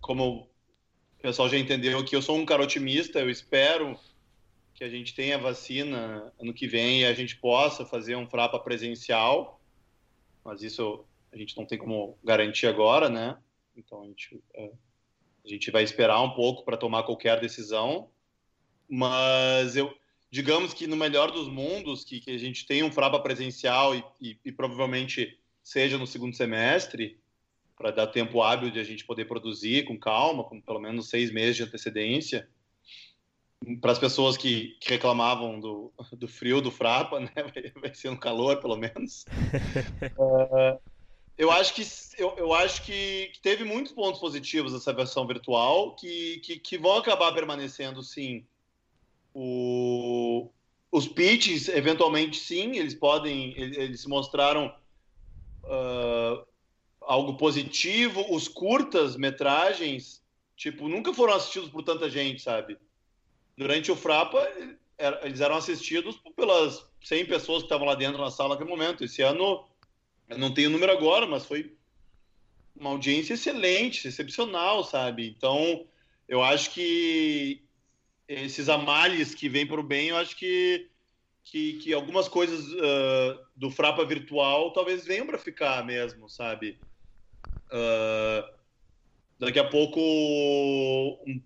como 0.00 0.40
o 0.40 1.22
pessoal 1.22 1.48
já 1.48 1.56
entendeu 1.56 2.04
que 2.04 2.16
eu 2.16 2.20
sou 2.20 2.36
um 2.36 2.44
cara 2.44 2.64
otimista, 2.64 3.20
eu 3.20 3.30
espero 3.30 3.96
que 4.74 4.82
a 4.82 4.88
gente 4.88 5.14
tenha 5.14 5.38
vacina 5.38 6.32
ano 6.36 6.52
que 6.52 6.66
vem 6.66 7.02
e 7.02 7.04
a 7.04 7.14
gente 7.14 7.36
possa 7.36 7.86
fazer 7.86 8.16
um 8.16 8.28
frapa 8.28 8.58
presencial, 8.58 9.60
mas 10.44 10.60
isso 10.60 11.04
a 11.30 11.36
gente 11.36 11.56
não 11.56 11.64
tem 11.64 11.78
como 11.78 12.18
garantir 12.24 12.66
agora, 12.66 13.08
né? 13.08 13.38
Então, 13.76 14.02
a 14.02 14.06
gente, 14.06 14.42
é, 14.54 14.72
a 15.44 15.48
gente 15.48 15.70
vai 15.70 15.84
esperar 15.84 16.20
um 16.20 16.30
pouco 16.30 16.64
para 16.64 16.76
tomar 16.76 17.04
qualquer 17.04 17.38
decisão, 17.38 18.10
mas 18.88 19.76
eu 19.76 19.96
digamos 20.32 20.74
que 20.74 20.88
no 20.88 20.96
melhor 20.96 21.30
dos 21.30 21.46
mundos, 21.46 22.02
que, 22.02 22.18
que 22.18 22.32
a 22.32 22.38
gente 22.38 22.66
tenha 22.66 22.84
um 22.84 22.90
frapa 22.90 23.20
presencial 23.20 23.94
e, 23.94 24.04
e, 24.20 24.36
e 24.46 24.50
provavelmente 24.50 25.38
seja 25.64 25.96
no 25.96 26.06
segundo 26.06 26.36
semestre, 26.36 27.18
para 27.76 27.90
dar 27.90 28.06
tempo 28.06 28.42
hábil 28.42 28.70
de 28.70 28.78
a 28.78 28.84
gente 28.84 29.04
poder 29.04 29.24
produzir 29.24 29.84
com 29.84 29.98
calma, 29.98 30.44
com 30.44 30.60
pelo 30.60 30.78
menos 30.78 31.08
seis 31.08 31.32
meses 31.32 31.56
de 31.56 31.62
antecedência. 31.64 32.48
Para 33.80 33.92
as 33.92 33.98
pessoas 33.98 34.36
que, 34.36 34.76
que, 34.78 34.90
reclamavam 34.90 35.58
do, 35.58 35.92
do 36.12 36.28
frio 36.28 36.60
do 36.60 36.70
Frapa, 36.70 37.18
né? 37.18 37.32
vai, 37.34 37.72
vai 37.80 37.94
ser 37.94 38.10
no 38.10 38.18
calor, 38.18 38.60
pelo 38.60 38.76
menos. 38.76 39.24
uh, 40.18 40.78
eu 41.36 41.50
acho 41.50 41.74
que 41.74 41.82
eu, 42.18 42.34
eu 42.36 42.52
acho 42.52 42.84
que, 42.84 43.30
que, 43.32 43.40
teve 43.40 43.64
muitos 43.64 43.92
pontos 43.92 44.20
positivos 44.20 44.74
essa 44.74 44.92
versão 44.92 45.26
virtual 45.26 45.96
que, 45.96 46.40
que, 46.44 46.58
que 46.58 46.78
vão 46.78 46.98
acabar 46.98 47.32
permanecendo, 47.32 48.02
sim. 48.02 48.44
O, 49.32 50.50
os 50.92 51.08
pitches, 51.08 51.68
eventualmente, 51.68 52.36
sim, 52.36 52.76
eles 52.76 52.94
podem, 52.94 53.52
eles, 53.56 53.76
eles 53.78 54.00
se 54.02 54.08
mostraram 54.08 54.72
uh, 55.66 56.46
algo 57.00 57.36
positivo. 57.36 58.24
Os 58.34 58.48
curtas 58.48 59.16
metragens, 59.16 60.22
tipo, 60.56 60.88
nunca 60.88 61.12
foram 61.12 61.34
assistidos 61.34 61.68
por 61.68 61.82
tanta 61.82 62.08
gente, 62.08 62.42
sabe? 62.42 62.78
Durante 63.56 63.92
o 63.92 63.96
Frapa, 63.96 64.46
eles 65.22 65.40
eram 65.40 65.56
assistidos 65.56 66.20
pelas 66.36 66.84
100 67.02 67.26
pessoas 67.26 67.58
que 67.58 67.66
estavam 67.66 67.86
lá 67.86 67.94
dentro 67.94 68.20
na 68.20 68.30
sala 68.30 68.50
naquele 68.50 68.70
momento. 68.70 69.04
Esse 69.04 69.22
ano, 69.22 69.64
eu 70.28 70.38
não 70.38 70.52
tenho 70.52 70.68
o 70.68 70.72
número 70.72 70.92
agora, 70.92 71.26
mas 71.26 71.44
foi 71.44 71.76
uma 72.74 72.90
audiência 72.90 73.34
excelente, 73.34 74.08
excepcional, 74.08 74.82
sabe? 74.82 75.28
Então, 75.28 75.86
eu 76.28 76.42
acho 76.42 76.70
que 76.70 77.62
esses 78.26 78.68
amales 78.68 79.34
que 79.34 79.48
vêm 79.48 79.66
para 79.66 79.80
o 79.80 79.84
bem, 79.84 80.08
eu 80.08 80.16
acho 80.16 80.36
que 80.36 80.88
que, 81.44 81.74
que 81.74 81.92
algumas 81.92 82.26
coisas 82.26 82.66
uh, 82.72 83.38
do 83.54 83.70
Frapa 83.70 84.04
virtual 84.04 84.72
talvez 84.72 85.04
venham 85.04 85.26
para 85.26 85.38
ficar 85.38 85.84
mesmo, 85.84 86.28
sabe? 86.28 86.78
Uh, 87.66 88.48
daqui 89.38 89.58
a 89.58 89.68
pouco, 89.68 90.00
um, 90.00 91.40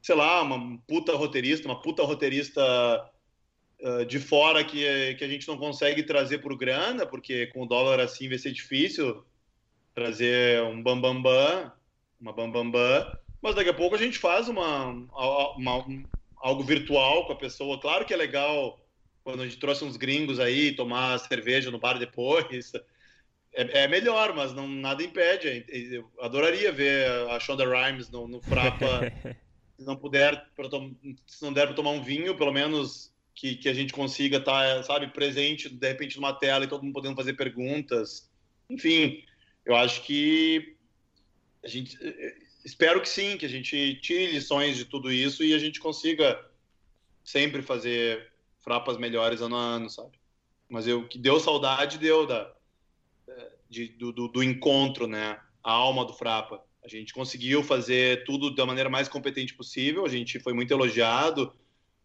sei 0.00 0.14
lá, 0.14 0.42
uma 0.42 0.78
puta 0.86 1.14
roteirista, 1.16 1.66
uma 1.66 1.82
puta 1.82 2.04
roteirista 2.04 2.62
uh, 3.80 4.06
de 4.06 4.20
fora 4.20 4.62
que, 4.62 5.14
que 5.16 5.24
a 5.24 5.28
gente 5.28 5.48
não 5.48 5.58
consegue 5.58 6.04
trazer 6.04 6.38
por 6.38 6.56
grana, 6.56 7.04
porque 7.04 7.48
com 7.48 7.62
o 7.62 7.66
dólar 7.66 8.00
assim 8.00 8.28
vai 8.28 8.38
ser 8.38 8.52
difícil 8.52 9.24
trazer 9.94 10.62
um 10.62 10.80
bambambam, 10.80 11.22
bam, 11.22 11.62
bam, 11.62 11.72
uma 12.20 12.32
bambambam, 12.32 12.70
bam, 12.70 13.18
mas 13.42 13.56
daqui 13.56 13.70
a 13.70 13.74
pouco 13.74 13.96
a 13.96 13.98
gente 13.98 14.18
faz 14.18 14.48
uma, 14.48 14.86
uma, 14.86 15.56
uma, 15.56 16.04
algo 16.36 16.62
virtual 16.62 17.26
com 17.26 17.32
a 17.32 17.36
pessoa. 17.36 17.80
Claro 17.80 18.04
que 18.04 18.14
é 18.14 18.16
legal 18.16 18.79
quando 19.22 19.42
a 19.42 19.44
gente 19.44 19.58
trouxe 19.58 19.84
uns 19.84 19.96
gringos 19.96 20.40
aí 20.40 20.72
tomar 20.72 21.18
cerveja 21.18 21.70
no 21.70 21.78
bar 21.78 21.98
depois. 21.98 22.72
É, 23.52 23.82
é 23.82 23.88
melhor, 23.88 24.34
mas 24.34 24.52
não, 24.52 24.68
nada 24.68 25.02
impede. 25.02 25.64
Eu 25.68 26.10
adoraria 26.20 26.72
ver 26.72 27.10
a 27.30 27.40
Shonda 27.40 27.64
Rhimes 27.64 28.08
no, 28.10 28.28
no 28.28 28.40
Frapa. 28.40 29.12
se 29.76 29.84
não 29.84 29.96
puder, 29.96 30.46
se 31.26 31.42
não 31.42 31.52
der 31.52 31.66
para 31.66 31.74
tomar 31.74 31.90
um 31.90 32.02
vinho, 32.02 32.36
pelo 32.36 32.52
menos 32.52 33.12
que, 33.34 33.56
que 33.56 33.68
a 33.68 33.72
gente 33.72 33.92
consiga 33.92 34.36
estar, 34.36 34.76
tá, 34.76 34.82
sabe, 34.82 35.08
presente 35.08 35.68
de 35.68 35.88
repente 35.88 36.16
numa 36.16 36.34
tela 36.34 36.64
e 36.64 36.68
todo 36.68 36.82
mundo 36.82 36.92
podendo 36.92 37.16
fazer 37.16 37.32
perguntas. 37.32 38.30
Enfim, 38.68 39.24
eu 39.64 39.74
acho 39.74 40.02
que 40.02 40.76
a 41.64 41.68
gente 41.68 41.96
espero 42.64 43.00
que 43.00 43.08
sim, 43.08 43.36
que 43.36 43.46
a 43.46 43.48
gente 43.48 43.94
tire 44.02 44.32
lições 44.32 44.76
de 44.76 44.84
tudo 44.84 45.10
isso 45.10 45.42
e 45.42 45.54
a 45.54 45.58
gente 45.58 45.80
consiga 45.80 46.38
sempre 47.24 47.62
fazer 47.62 48.30
frapas 48.60 48.96
melhores 48.98 49.40
ano 49.40 49.56
a 49.56 49.60
ano, 49.60 49.90
sabe? 49.90 50.18
Mas 50.68 50.86
eu 50.86 51.08
que 51.08 51.18
deu 51.18 51.40
saudade 51.40 51.98
deu 51.98 52.26
da 52.26 52.52
de, 53.70 53.88
do, 53.88 54.12
do, 54.12 54.28
do, 54.28 54.42
encontro, 54.42 55.06
né? 55.06 55.38
A 55.62 55.72
alma 55.72 56.04
do 56.04 56.12
frapa. 56.12 56.62
A 56.84 56.88
gente 56.88 57.14
conseguiu 57.14 57.62
fazer 57.62 58.24
tudo 58.24 58.52
da 58.54 58.66
maneira 58.66 58.90
mais 58.90 59.08
competente 59.08 59.54
possível. 59.54 60.04
A 60.04 60.08
gente 60.08 60.40
foi 60.40 60.52
muito 60.52 60.72
elogiado. 60.72 61.54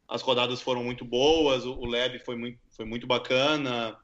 As 0.07 0.21
rodadas 0.21 0.61
foram 0.61 0.83
muito 0.83 1.03
boas. 1.03 1.65
O, 1.65 1.73
o 1.73 1.85
foi 2.23 2.35
muito 2.35 2.59
foi 2.69 2.85
muito 2.85 3.07
bacana. 3.07 3.97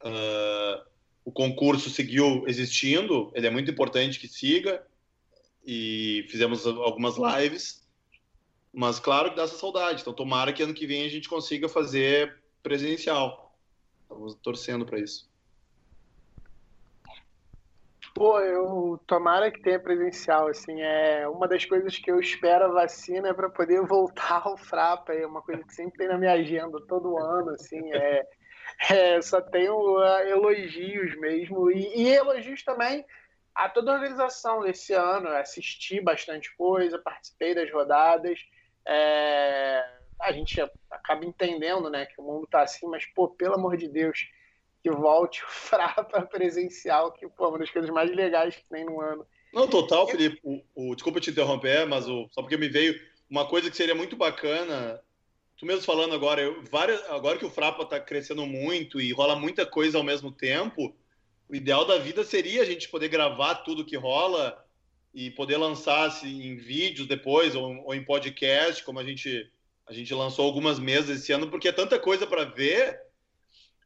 Uh, 0.00 0.86
o 1.24 1.32
concurso 1.32 1.90
seguiu 1.90 2.44
existindo. 2.46 3.30
Ele 3.34 3.46
é 3.46 3.50
muito 3.50 3.70
importante 3.70 4.18
que 4.18 4.28
siga 4.28 4.82
e 5.66 6.24
fizemos 6.30 6.66
algumas 6.66 7.16
lives. 7.18 7.85
Mas 8.76 9.00
claro 9.00 9.30
que 9.30 9.36
dá 9.36 9.44
essa 9.44 9.56
saudade. 9.56 10.02
Então 10.02 10.12
tomara 10.12 10.52
que 10.52 10.62
ano 10.62 10.74
que 10.74 10.86
vem 10.86 11.06
a 11.06 11.08
gente 11.08 11.30
consiga 11.30 11.66
fazer 11.66 12.36
presencial. 12.62 13.56
Estamos 14.02 14.34
torcendo 14.34 14.84
para 14.84 14.98
isso. 14.98 15.26
Pô, 18.14 18.38
eu 18.38 19.00
tomara 19.06 19.50
que 19.50 19.62
tenha 19.62 19.80
presencial, 19.80 20.48
assim, 20.48 20.80
é 20.80 21.26
uma 21.26 21.48
das 21.48 21.64
coisas 21.64 21.98
que 21.98 22.10
eu 22.10 22.20
espero 22.20 22.66
a 22.66 22.68
vacina 22.68 23.28
é 23.28 23.34
para 23.34 23.48
poder 23.48 23.80
voltar 23.86 24.42
ao 24.44 24.56
Frapa, 24.58 25.12
é 25.12 25.26
uma 25.26 25.42
coisa 25.42 25.62
que 25.62 25.74
sempre 25.74 25.98
tem 25.98 26.08
na 26.08 26.16
minha 26.16 26.32
agenda 26.32 26.78
todo 26.86 27.18
ano, 27.18 27.50
assim, 27.50 27.92
é, 27.92 28.26
é 28.90 29.22
só 29.22 29.40
tenho 29.40 29.98
uh, 29.98 30.18
elogios 30.28 31.14
mesmo 31.18 31.70
e, 31.70 31.94
e 31.94 32.08
elogios 32.08 32.62
também 32.62 33.04
a 33.54 33.68
toda 33.70 33.90
a 33.90 33.94
organização 33.94 34.60
desse 34.60 34.92
ano. 34.92 35.28
Assisti 35.28 36.00
bastante 36.00 36.54
coisa, 36.56 36.98
participei 36.98 37.54
das 37.54 37.70
rodadas. 37.70 38.38
É... 38.86 39.84
A 40.20 40.32
gente 40.32 40.60
acaba 40.90 41.24
entendendo 41.24 41.90
né, 41.90 42.06
que 42.06 42.20
o 42.20 42.24
mundo 42.24 42.44
está 42.44 42.62
assim, 42.62 42.86
mas, 42.86 43.04
pô, 43.06 43.28
pelo 43.28 43.54
amor 43.54 43.76
de 43.76 43.88
Deus, 43.88 44.26
que 44.82 44.90
volte 44.90 45.42
o 45.44 45.48
Frapa 45.48 46.22
presencial, 46.22 47.12
que 47.12 47.28
pô, 47.28 47.46
é 47.46 47.48
uma 47.48 47.58
das 47.58 47.70
coisas 47.70 47.90
mais 47.90 48.10
legais 48.10 48.56
que 48.56 48.64
tem 48.64 48.84
no 48.84 49.00
ano. 49.00 49.26
Não, 49.52 49.66
total, 49.66 50.06
Felipe. 50.06 50.40
O, 50.42 50.62
o, 50.74 50.94
desculpa 50.94 51.20
te 51.20 51.30
interromper, 51.30 51.86
mas 51.86 52.08
o, 52.08 52.28
só 52.30 52.42
porque 52.42 52.56
me 52.56 52.68
veio 52.68 52.94
uma 53.28 53.46
coisa 53.46 53.70
que 53.70 53.76
seria 53.76 53.94
muito 53.94 54.16
bacana. 54.16 55.00
Tu 55.56 55.64
mesmo 55.64 55.82
falando 55.82 56.14
agora, 56.14 56.42
eu, 56.42 56.62
várias, 56.64 57.02
agora 57.10 57.38
que 57.38 57.44
o 57.46 57.50
Frapa 57.50 57.82
está 57.82 57.98
crescendo 57.98 58.46
muito 58.46 59.00
e 59.00 59.12
rola 59.12 59.34
muita 59.34 59.64
coisa 59.64 59.96
ao 59.96 60.04
mesmo 60.04 60.30
tempo, 60.30 60.94
o 61.48 61.54
ideal 61.54 61.86
da 61.86 61.98
vida 61.98 62.22
seria 62.24 62.62
a 62.62 62.64
gente 62.64 62.88
poder 62.88 63.08
gravar 63.08 63.56
tudo 63.56 63.84
que 63.84 63.96
rola 63.96 64.65
e 65.16 65.30
poder 65.30 65.56
lançar 65.56 66.06
assim, 66.08 66.42
em 66.42 66.56
vídeos 66.56 67.08
depois 67.08 67.54
ou, 67.54 67.74
ou, 67.86 67.94
em 67.94 68.04
podcast, 68.04 68.84
como 68.84 68.98
a 68.98 69.04
gente 69.04 69.50
a 69.86 69.92
gente 69.92 70.12
lançou 70.12 70.44
algumas 70.44 70.78
mesas 70.78 71.20
esse 71.20 71.32
ano, 71.32 71.48
porque 71.48 71.68
é 71.68 71.72
tanta 71.72 71.98
coisa 71.98 72.26
para 72.26 72.44
ver 72.44 73.00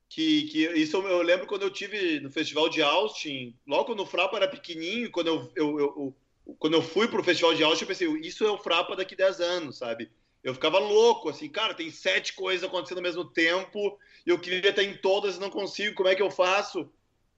que, 0.09 0.44
que 0.44 0.66
isso 0.70 0.97
eu, 0.97 1.23
lembro 1.23 1.47
quando 1.47 1.62
eu 1.62 1.70
tive 1.70 2.19
no 2.19 2.31
festival 2.31 2.69
de 2.69 2.82
Austin, 2.82 3.55
logo 3.65 3.85
quando 3.85 4.01
o 4.01 4.07
Frapa 4.07 4.39
era 4.39 4.48
pequenininho, 4.48 5.11
quando 5.11 5.28
eu, 5.28 5.52
eu, 5.55 5.78
eu 5.78 6.15
quando 6.59 6.74
eu 6.74 6.82
fui 6.82 7.07
pro 7.07 7.23
festival 7.23 7.55
de 7.55 7.62
Austin, 7.62 7.85
eu 7.85 7.89
pensei, 7.89 8.09
isso 8.23 8.44
é 8.44 8.51
o 8.51 8.59
Frapa 8.59 8.97
daqui 8.97 9.15
10 9.15 9.40
anos, 9.40 9.78
sabe? 9.78 10.11
Eu 10.43 10.52
ficava 10.52 10.81
louco, 10.81 11.28
assim, 11.28 11.48
cara, 11.48 11.74
tem 11.74 11.93
sete 11.93 12.32
coisas 12.32 12.66
acontecendo 12.66 12.98
ao 12.98 13.05
mesmo 13.05 13.24
tempo, 13.24 13.97
e 14.27 14.31
eu 14.31 14.40
queria 14.40 14.69
estar 14.69 14.82
em 14.82 14.97
todas 14.97 15.36
e 15.36 15.40
não 15.40 15.51
consigo, 15.51 15.94
como 15.94 16.09
é 16.09 16.16
que 16.16 16.23
eu 16.23 16.31
faço? 16.31 16.90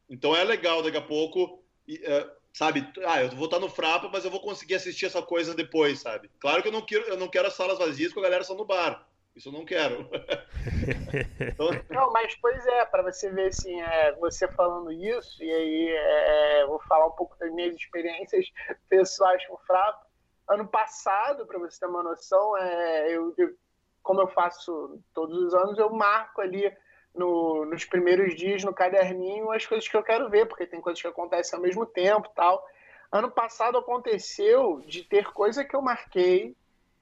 Então 0.09 0.35
é 0.35 0.43
legal 0.44 0.82
daqui 0.82 0.97
a 0.97 1.02
pouco, 1.02 1.62
uh, 1.90 2.41
sabe? 2.52 2.86
Ah, 3.06 3.22
eu 3.22 3.30
vou 3.30 3.46
estar 3.46 3.58
no 3.58 3.68
Frapa, 3.68 4.08
mas 4.12 4.24
eu 4.24 4.30
vou 4.30 4.40
conseguir 4.40 4.74
assistir 4.74 5.06
essa 5.06 5.22
coisa 5.22 5.54
depois, 5.54 6.00
sabe? 6.00 6.30
Claro 6.38 6.62
que 6.62 6.68
eu 6.68 6.72
não 6.72 6.82
quero, 6.82 7.04
eu 7.04 7.16
não 7.16 7.28
quero 7.28 7.48
as 7.48 7.54
salas 7.54 7.78
vazias 7.78 8.12
com 8.12 8.20
a 8.20 8.24
galera 8.24 8.44
só 8.44 8.54
no 8.54 8.64
bar. 8.64 9.06
Isso 9.34 9.48
eu 9.48 9.52
não 9.52 9.64
quero. 9.64 10.08
então... 11.40 11.70
Não, 11.88 12.12
mas 12.12 12.36
pois 12.40 12.66
é, 12.66 12.84
para 12.84 13.02
você 13.02 13.30
ver 13.30 13.48
assim, 13.48 13.80
é, 13.80 14.12
você 14.16 14.46
falando 14.48 14.92
isso, 14.92 15.42
e 15.42 15.50
aí 15.50 15.88
é, 15.88 16.66
vou 16.66 16.78
falar 16.80 17.06
um 17.06 17.12
pouco 17.12 17.36
das 17.38 17.50
minhas 17.52 17.74
experiências 17.74 18.46
pessoais 18.90 19.44
com 19.46 19.54
o 19.54 19.60
Frapa. 19.66 20.06
Ano 20.50 20.66
passado, 20.68 21.46
para 21.46 21.58
você 21.58 21.80
ter 21.80 21.86
uma 21.86 22.02
noção, 22.02 22.58
é, 22.58 23.10
eu, 23.10 23.32
eu, 23.38 23.54
como 24.02 24.20
eu 24.20 24.28
faço 24.28 25.00
todos 25.14 25.38
os 25.38 25.54
anos, 25.54 25.78
eu 25.78 25.88
marco 25.90 26.42
ali 26.42 26.70
no, 27.14 27.64
nos 27.66 27.84
primeiros 27.84 28.34
dias 28.34 28.64
no 28.64 28.72
caderninho 28.72 29.51
as 29.51 29.66
coisas 29.66 29.86
que 29.86 29.97
eu 29.97 30.02
quero 30.02 30.28
ver, 30.30 30.47
porque 30.47 30.66
tem 30.66 30.80
coisas 30.80 31.01
que 31.01 31.09
acontecem 31.09 31.56
ao 31.56 31.62
mesmo 31.62 31.86
tempo 31.86 32.28
tal. 32.34 32.64
Ano 33.10 33.30
passado 33.30 33.76
aconteceu 33.76 34.80
de 34.86 35.05
ter 35.05 35.32
coisa 35.32 35.64
que 35.64 35.76
eu 35.76 35.82
marquei 35.82 36.56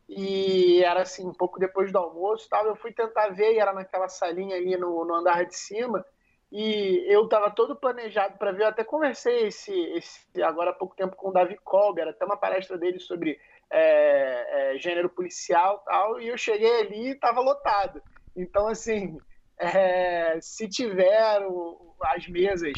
e 0.09 0.83
era 0.83 1.03
assim, 1.03 1.27
um 1.27 1.33
pouco 1.33 1.61
depois 1.61 1.93
do 1.93 1.99
almoço 1.99 2.49
tal, 2.49 2.67
eu 2.67 2.75
fui 2.75 2.93
tentar 2.93 3.29
ver 3.29 3.55
e 3.55 3.59
era 3.59 3.73
naquela 3.73 4.09
salinha 4.09 4.57
ali 4.57 4.77
no, 4.77 5.05
no 5.05 5.15
andar 5.15 5.47
de 5.47 5.57
cima 5.57 6.05
e 6.51 7.05
eu 7.07 7.25
estava 7.25 7.49
todo 7.51 7.77
planejado 7.77 8.37
para 8.37 8.51
ver, 8.51 8.65
eu 8.65 8.69
até 8.69 8.83
conversei 8.83 9.47
esse, 9.47 9.73
esse, 9.73 10.43
agora 10.43 10.71
há 10.71 10.75
pouco 10.75 10.97
tempo 10.97 11.15
com 11.15 11.29
o 11.29 11.33
Davi 11.33 11.57
Kolber, 11.63 12.09
até 12.09 12.25
uma 12.25 12.37
palestra 12.37 12.77
dele 12.77 12.99
sobre 12.99 13.39
é, 13.71 14.73
é, 14.75 14.79
gênero 14.79 15.09
policial 15.09 15.79
tal, 15.87 16.21
e 16.21 16.27
eu 16.27 16.37
cheguei 16.37 16.81
ali 16.81 17.09
e 17.09 17.13
estava 17.13 17.41
lotado. 17.41 18.03
Então, 18.37 18.67
assim, 18.67 19.21
é, 19.61 20.39
se 20.41 20.67
tiver 20.69 21.47
o, 21.47 21.95
as 22.01 22.27
mesas, 22.27 22.73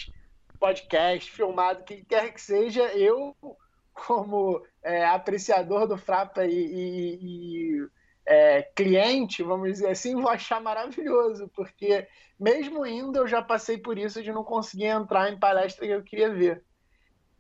podcast, 0.59 1.31
filmado, 1.31 1.85
quem 1.85 2.05
quer 2.05 2.33
que 2.33 2.41
seja, 2.41 2.83
eu, 2.97 3.37
como 3.95 4.61
é, 4.83 5.05
apreciador 5.07 5.87
do 5.87 5.97
Frapa 5.97 6.45
e, 6.45 6.53
e, 6.53 7.19
e 7.23 7.89
é, 8.27 8.63
cliente, 8.75 9.43
vamos 9.43 9.69
dizer 9.69 9.91
assim, 9.91 10.15
vou 10.21 10.29
achar 10.29 10.61
maravilhoso, 10.61 11.49
porque 11.55 12.07
mesmo 12.39 12.85
indo 12.85 13.19
eu 13.19 13.27
já 13.29 13.41
passei 13.41 13.79
por 13.79 13.97
isso 13.97 14.23
de 14.23 14.33
não 14.33 14.43
conseguir 14.43 14.87
entrar 14.87 15.31
em 15.31 15.39
palestra 15.39 15.87
que 15.87 15.93
eu 15.93 16.03
queria 16.03 16.33
ver. 16.33 16.65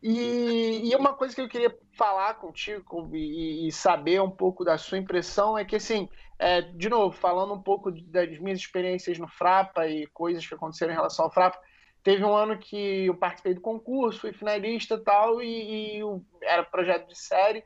E, 0.02 0.90
e 0.90 0.97
uma 0.97 1.14
coisa 1.14 1.35
que 1.35 1.40
eu 1.40 1.48
queria 1.48 1.77
falar 1.97 2.35
contigo 2.35 3.09
e, 3.14 3.69
e, 3.69 3.73
saber 3.73 4.20
um 4.20 4.31
pouco 4.31 4.64
da 4.64 4.77
sua 4.77 4.98
impressão 4.98 5.56
é 5.56 5.64
que, 5.64 5.77
assim, 5.77 6.09
é, 6.43 6.60
de 6.60 6.89
novo, 6.89 7.16
falando 7.16 7.55
um 7.55 7.62
pouco 7.62 7.93
das 7.93 8.36
minhas 8.40 8.59
experiências 8.59 9.16
no 9.16 9.28
Frapa 9.28 9.86
e 9.86 10.09
coisas 10.09 10.44
que 10.44 10.52
aconteceram 10.52 10.93
em 10.93 10.97
relação 10.97 11.24
ao 11.24 11.31
Frapa, 11.31 11.56
teve 12.02 12.24
um 12.24 12.35
ano 12.35 12.59
que 12.59 13.06
eu 13.06 13.14
participei 13.14 13.55
do 13.55 13.60
concurso, 13.60 14.23
fui 14.23 14.32
finalista 14.32 14.98
tal, 14.98 15.40
e, 15.40 16.01
e 16.01 16.02
era 16.43 16.64
projeto 16.64 17.06
de 17.06 17.16
série. 17.16 17.62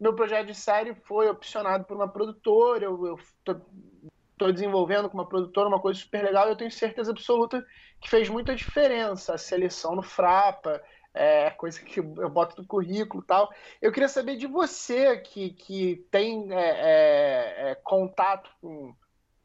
Meu 0.00 0.12
projeto 0.12 0.48
de 0.48 0.56
série 0.56 0.92
foi 0.92 1.28
opcionado 1.28 1.84
por 1.84 1.96
uma 1.96 2.08
produtora, 2.08 2.84
eu 2.84 3.16
estou 3.16 4.52
desenvolvendo 4.52 5.08
com 5.08 5.16
uma 5.16 5.28
produtora 5.28 5.68
uma 5.68 5.80
coisa 5.80 6.00
super 6.00 6.24
legal 6.24 6.48
e 6.48 6.50
eu 6.50 6.56
tenho 6.56 6.70
certeza 6.70 7.12
absoluta 7.12 7.64
que 8.00 8.10
fez 8.10 8.28
muita 8.28 8.56
diferença 8.56 9.34
a 9.34 9.38
seleção 9.38 9.94
no 9.94 10.02
Frapa, 10.02 10.82
é, 11.16 11.50
coisa 11.50 11.80
que 11.80 11.98
eu 11.98 12.28
boto 12.28 12.60
no 12.60 12.68
currículo 12.68 13.22
tal. 13.22 13.52
Eu 13.80 13.90
queria 13.90 14.08
saber 14.08 14.36
de 14.36 14.46
você, 14.46 15.16
que, 15.18 15.50
que 15.50 16.06
tem 16.10 16.52
é, 16.52 16.60
é, 16.60 17.70
é, 17.70 17.74
contato 17.76 18.50
com 18.60 18.94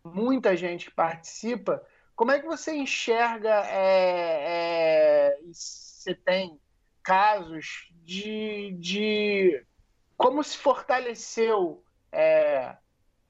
muita 0.03 0.55
gente 0.55 0.85
que 0.85 0.95
participa, 0.95 1.81
como 2.15 2.31
é 2.31 2.39
que 2.39 2.45
você 2.45 2.75
enxerga, 2.75 3.65
é, 3.67 5.37
é, 5.37 5.39
você 5.51 6.13
tem 6.13 6.59
casos 7.01 7.89
de, 8.03 8.75
de 8.79 9.65
como 10.17 10.43
se 10.43 10.57
fortaleceu 10.57 11.83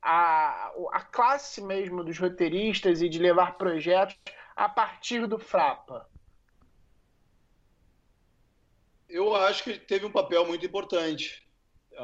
a, 0.02 0.72
a 0.92 1.02
classe 1.02 1.62
mesmo 1.62 2.04
dos 2.04 2.18
roteiristas 2.18 3.02
e 3.02 3.08
de 3.08 3.20
levar 3.20 3.58
projetos 3.58 4.18
a 4.56 4.68
partir 4.68 5.28
do 5.28 5.38
Frapa? 5.38 6.11
Eu 9.12 9.36
acho 9.36 9.64
que 9.64 9.78
teve 9.78 10.06
um 10.06 10.12
papel 10.12 10.46
muito 10.46 10.66
importante. 10.66 11.44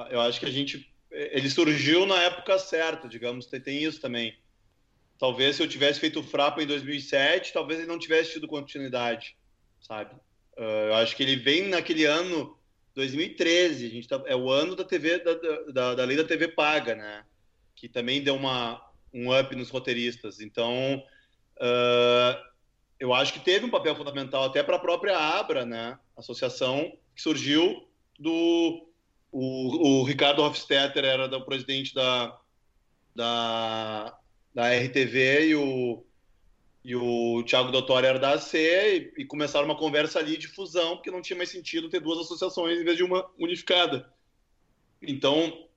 Eu 0.09 0.21
acho 0.21 0.39
que 0.39 0.45
a 0.45 0.51
gente. 0.51 0.93
Ele 1.09 1.49
surgiu 1.49 2.05
na 2.05 2.21
época 2.23 2.59
certa, 2.59 3.07
digamos, 3.07 3.47
tem, 3.47 3.83
isso 3.83 3.99
também. 3.99 4.37
talvez 5.17 5.55
se 5.55 5.63
eu 5.63 5.67
tivesse 5.67 5.99
feito 5.99 6.19
o 6.19 6.23
Frapa 6.23 6.61
em 6.61 6.67
2007, 6.67 7.53
talvez 7.53 7.79
ele 7.79 7.87
não 7.87 7.97
tivesse 7.97 8.33
tido 8.33 8.47
continuidade, 8.47 9.37
sabe? 9.81 10.13
Uh, 10.57 10.89
eu 10.89 10.95
acho 10.95 11.15
que 11.15 11.23
ele 11.23 11.37
vem 11.37 11.69
naquele 11.69 12.03
ano 12.05 12.57
2013, 12.93 13.85
a 13.85 13.89
gente 13.89 14.07
tá, 14.07 14.21
é 14.25 14.35
o 14.35 14.49
ano 14.49 14.75
da 14.75 14.83
TV 14.83 15.19
da, 15.19 15.33
da, 15.71 15.95
da, 15.95 16.03
lei 16.03 16.17
da 16.17 16.23
TV 16.23 16.49
paga, 16.49 16.95
né? 16.95 17.23
Que 17.75 17.87
também 17.87 18.21
deu 18.21 18.35
uma 18.35 18.83
um 19.13 19.37
up 19.37 19.55
nos 19.55 19.69
roteiristas. 19.69 20.41
Então, 20.41 21.01
uh, 21.57 22.47
eu 22.99 23.13
acho 23.13 23.33
que 23.33 23.39
teve 23.39 23.65
um 23.65 23.69
papel 23.69 23.95
fundamental 23.95 24.43
até 24.43 24.63
para 24.63 24.75
a 24.77 24.79
própria 24.79 25.17
Abra, 25.17 25.65
né? 25.65 25.97
Associação 26.15 26.91
que 27.15 27.21
surgiu 27.21 27.87
do 28.19 28.87
o, 29.31 30.01
o 30.01 30.03
Ricardo 30.03 30.41
Hofstetter 30.41 31.03
era 31.03 31.25
o 31.37 31.45
presidente 31.45 31.93
da, 31.93 32.39
da, 33.13 34.17
da 34.53 34.73
RTV 34.73 35.49
e 35.49 35.55
o, 35.55 36.05
e 36.83 36.95
o 36.95 37.43
Thiago 37.43 37.71
Dottori 37.71 38.07
era 38.07 38.17
da 38.17 38.33
AC 38.33 38.53
e, 38.55 39.13
e, 39.17 39.25
começaram 39.25 39.65
uma 39.65 39.77
conversa 39.77 40.19
ali 40.19 40.37
de 40.37 40.47
fusão, 40.47 40.95
porque 40.95 41.11
não 41.11 41.21
tinha 41.21 41.37
mais 41.37 41.49
sentido 41.49 41.89
ter 41.89 41.99
duas 41.99 42.19
associações 42.19 42.79
em 42.79 42.83
vez 42.83 42.97
de 42.97 43.03
uma 43.03 43.29
unificada. 43.37 44.11
Então, 45.01 45.67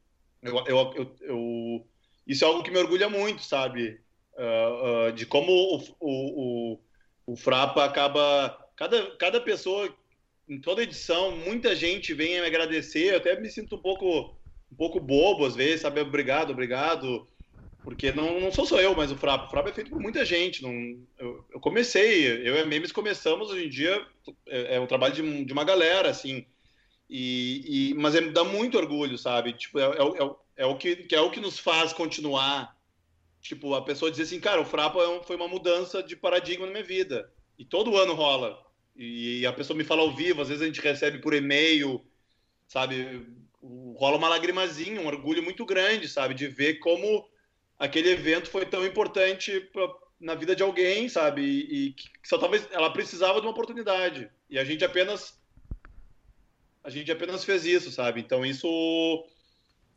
eu, 0.43 0.65
eu, 0.67 0.93
eu, 0.95 1.17
eu 1.21 1.87
isso 2.27 2.45
é 2.45 2.47
algo 2.47 2.63
que 2.63 2.71
me 2.71 2.79
orgulha 2.79 3.09
muito, 3.09 3.43
sabe? 3.43 4.01
Uh, 4.35 5.09
uh, 5.09 5.13
de 5.13 5.27
como 5.27 5.53
o, 5.53 5.79
o, 6.01 6.73
o, 6.73 6.81
o 7.31 7.37
Frapa 7.37 7.85
acaba. 7.85 8.59
Cada, 8.77 9.11
cada 9.17 9.41
pessoa 9.41 9.95
em 10.49 10.61
toda 10.61 10.83
edição, 10.83 11.37
muita 11.37 11.77
gente 11.77 12.13
vem 12.13 12.41
me 12.41 12.47
agradecer. 12.47 13.13
Eu 13.13 13.19
até 13.19 13.39
me 13.39 13.49
sinto 13.49 13.77
um 13.77 13.79
pouco, 13.79 14.35
um 14.73 14.77
pouco 14.77 14.99
bobo 14.99 15.47
às 15.47 15.55
vezes, 15.55 15.83
sabe? 15.83 16.01
Obrigado, 16.01 16.51
obrigado. 16.51 17.29
Porque 17.85 18.11
não, 18.11 18.41
não 18.41 18.51
sou 18.51 18.67
só 18.67 18.81
eu, 18.81 18.95
mas 18.97 19.13
o 19.13 19.17
Frapa. 19.17 19.47
O 19.47 19.51
Frapa 19.51 19.69
é 19.69 19.73
feito 19.73 19.91
por 19.91 20.01
muita 20.01 20.25
gente. 20.25 20.63
Não, 20.63 20.73
eu, 21.19 21.45
eu 21.53 21.61
comecei, 21.61 22.27
eu 22.47 22.57
e 22.57 22.61
a 22.61 22.67
Memes 22.67 22.91
começamos 22.91 23.51
hoje 23.51 23.67
em 23.67 23.71
dia, 23.71 24.05
é, 24.49 24.77
é 24.77 24.81
um 24.81 24.87
trabalho 24.87 25.15
de, 25.15 25.45
de, 25.45 25.53
uma 25.53 25.65
galera, 25.65 26.11
assim. 26.11 26.45
E, 27.09 27.91
e, 27.91 27.95
mas 27.95 28.15
é, 28.15 28.21
dá 28.23 28.45
muito 28.45 28.77
orgulho, 28.77 29.17
sabe? 29.17 29.53
Tipo, 29.53 29.79
é, 29.79 29.85
é, 29.85 29.87
é, 29.87 30.31
é 30.57 30.67
o 30.67 30.77
que, 30.77 30.97
que, 30.97 31.15
é 31.15 31.21
o 31.21 31.31
que 31.31 31.41
nos 31.41 31.59
faz 31.59 31.93
continuar. 31.93 32.77
Tipo, 33.41 33.75
a 33.75 33.83
pessoa 33.83 34.11
dizer 34.11 34.25
assim, 34.25 34.41
cara, 34.41 34.61
o 34.61 34.65
Frapa 34.65 35.01
é 35.01 35.23
foi 35.25 35.37
uma 35.37 35.49
mudança 35.49 36.03
de 36.03 36.15
paradigma 36.15 36.67
na 36.67 36.73
minha 36.73 36.85
vida. 36.85 37.33
E 37.59 37.65
todo 37.65 37.97
ano 37.97 38.15
rola 38.15 38.71
e 39.03 39.47
a 39.47 39.53
pessoa 39.53 39.77
me 39.77 39.85
fala 39.85 40.03
ao 40.03 40.15
vivo, 40.15 40.43
às 40.43 40.49
vezes 40.49 40.63
a 40.63 40.67
gente 40.67 40.81
recebe 40.81 41.21
por 41.21 41.33
e-mail, 41.33 42.05
sabe? 42.67 43.27
Rola 43.97 44.19
uma 44.19 44.29
lagrimazinha, 44.29 45.01
um 45.01 45.07
orgulho 45.07 45.43
muito 45.43 45.65
grande, 45.65 46.07
sabe? 46.07 46.35
De 46.35 46.47
ver 46.49 46.79
como 46.81 47.27
aquele 47.79 48.11
evento 48.11 48.51
foi 48.51 48.67
tão 48.67 48.85
importante 48.85 49.59
pra, 49.73 49.89
na 50.21 50.35
vida 50.35 50.55
de 50.55 50.63
alguém, 50.63 51.09
sabe? 51.09 51.41
E, 51.43 51.87
e, 51.87 51.93
que 51.93 52.11
só 52.25 52.37
talvez 52.37 52.69
ela 52.73 52.93
precisava 52.93 53.41
de 53.41 53.47
uma 53.47 53.53
oportunidade. 53.53 54.31
E 54.51 54.59
a 54.59 54.65
gente 54.65 54.85
apenas 54.85 55.41
a 56.83 56.91
gente 56.91 57.11
apenas 57.11 57.45
fez 57.45 57.65
isso, 57.65 57.91
sabe? 57.91 58.21
Então 58.21 58.45
isso 58.45 59.27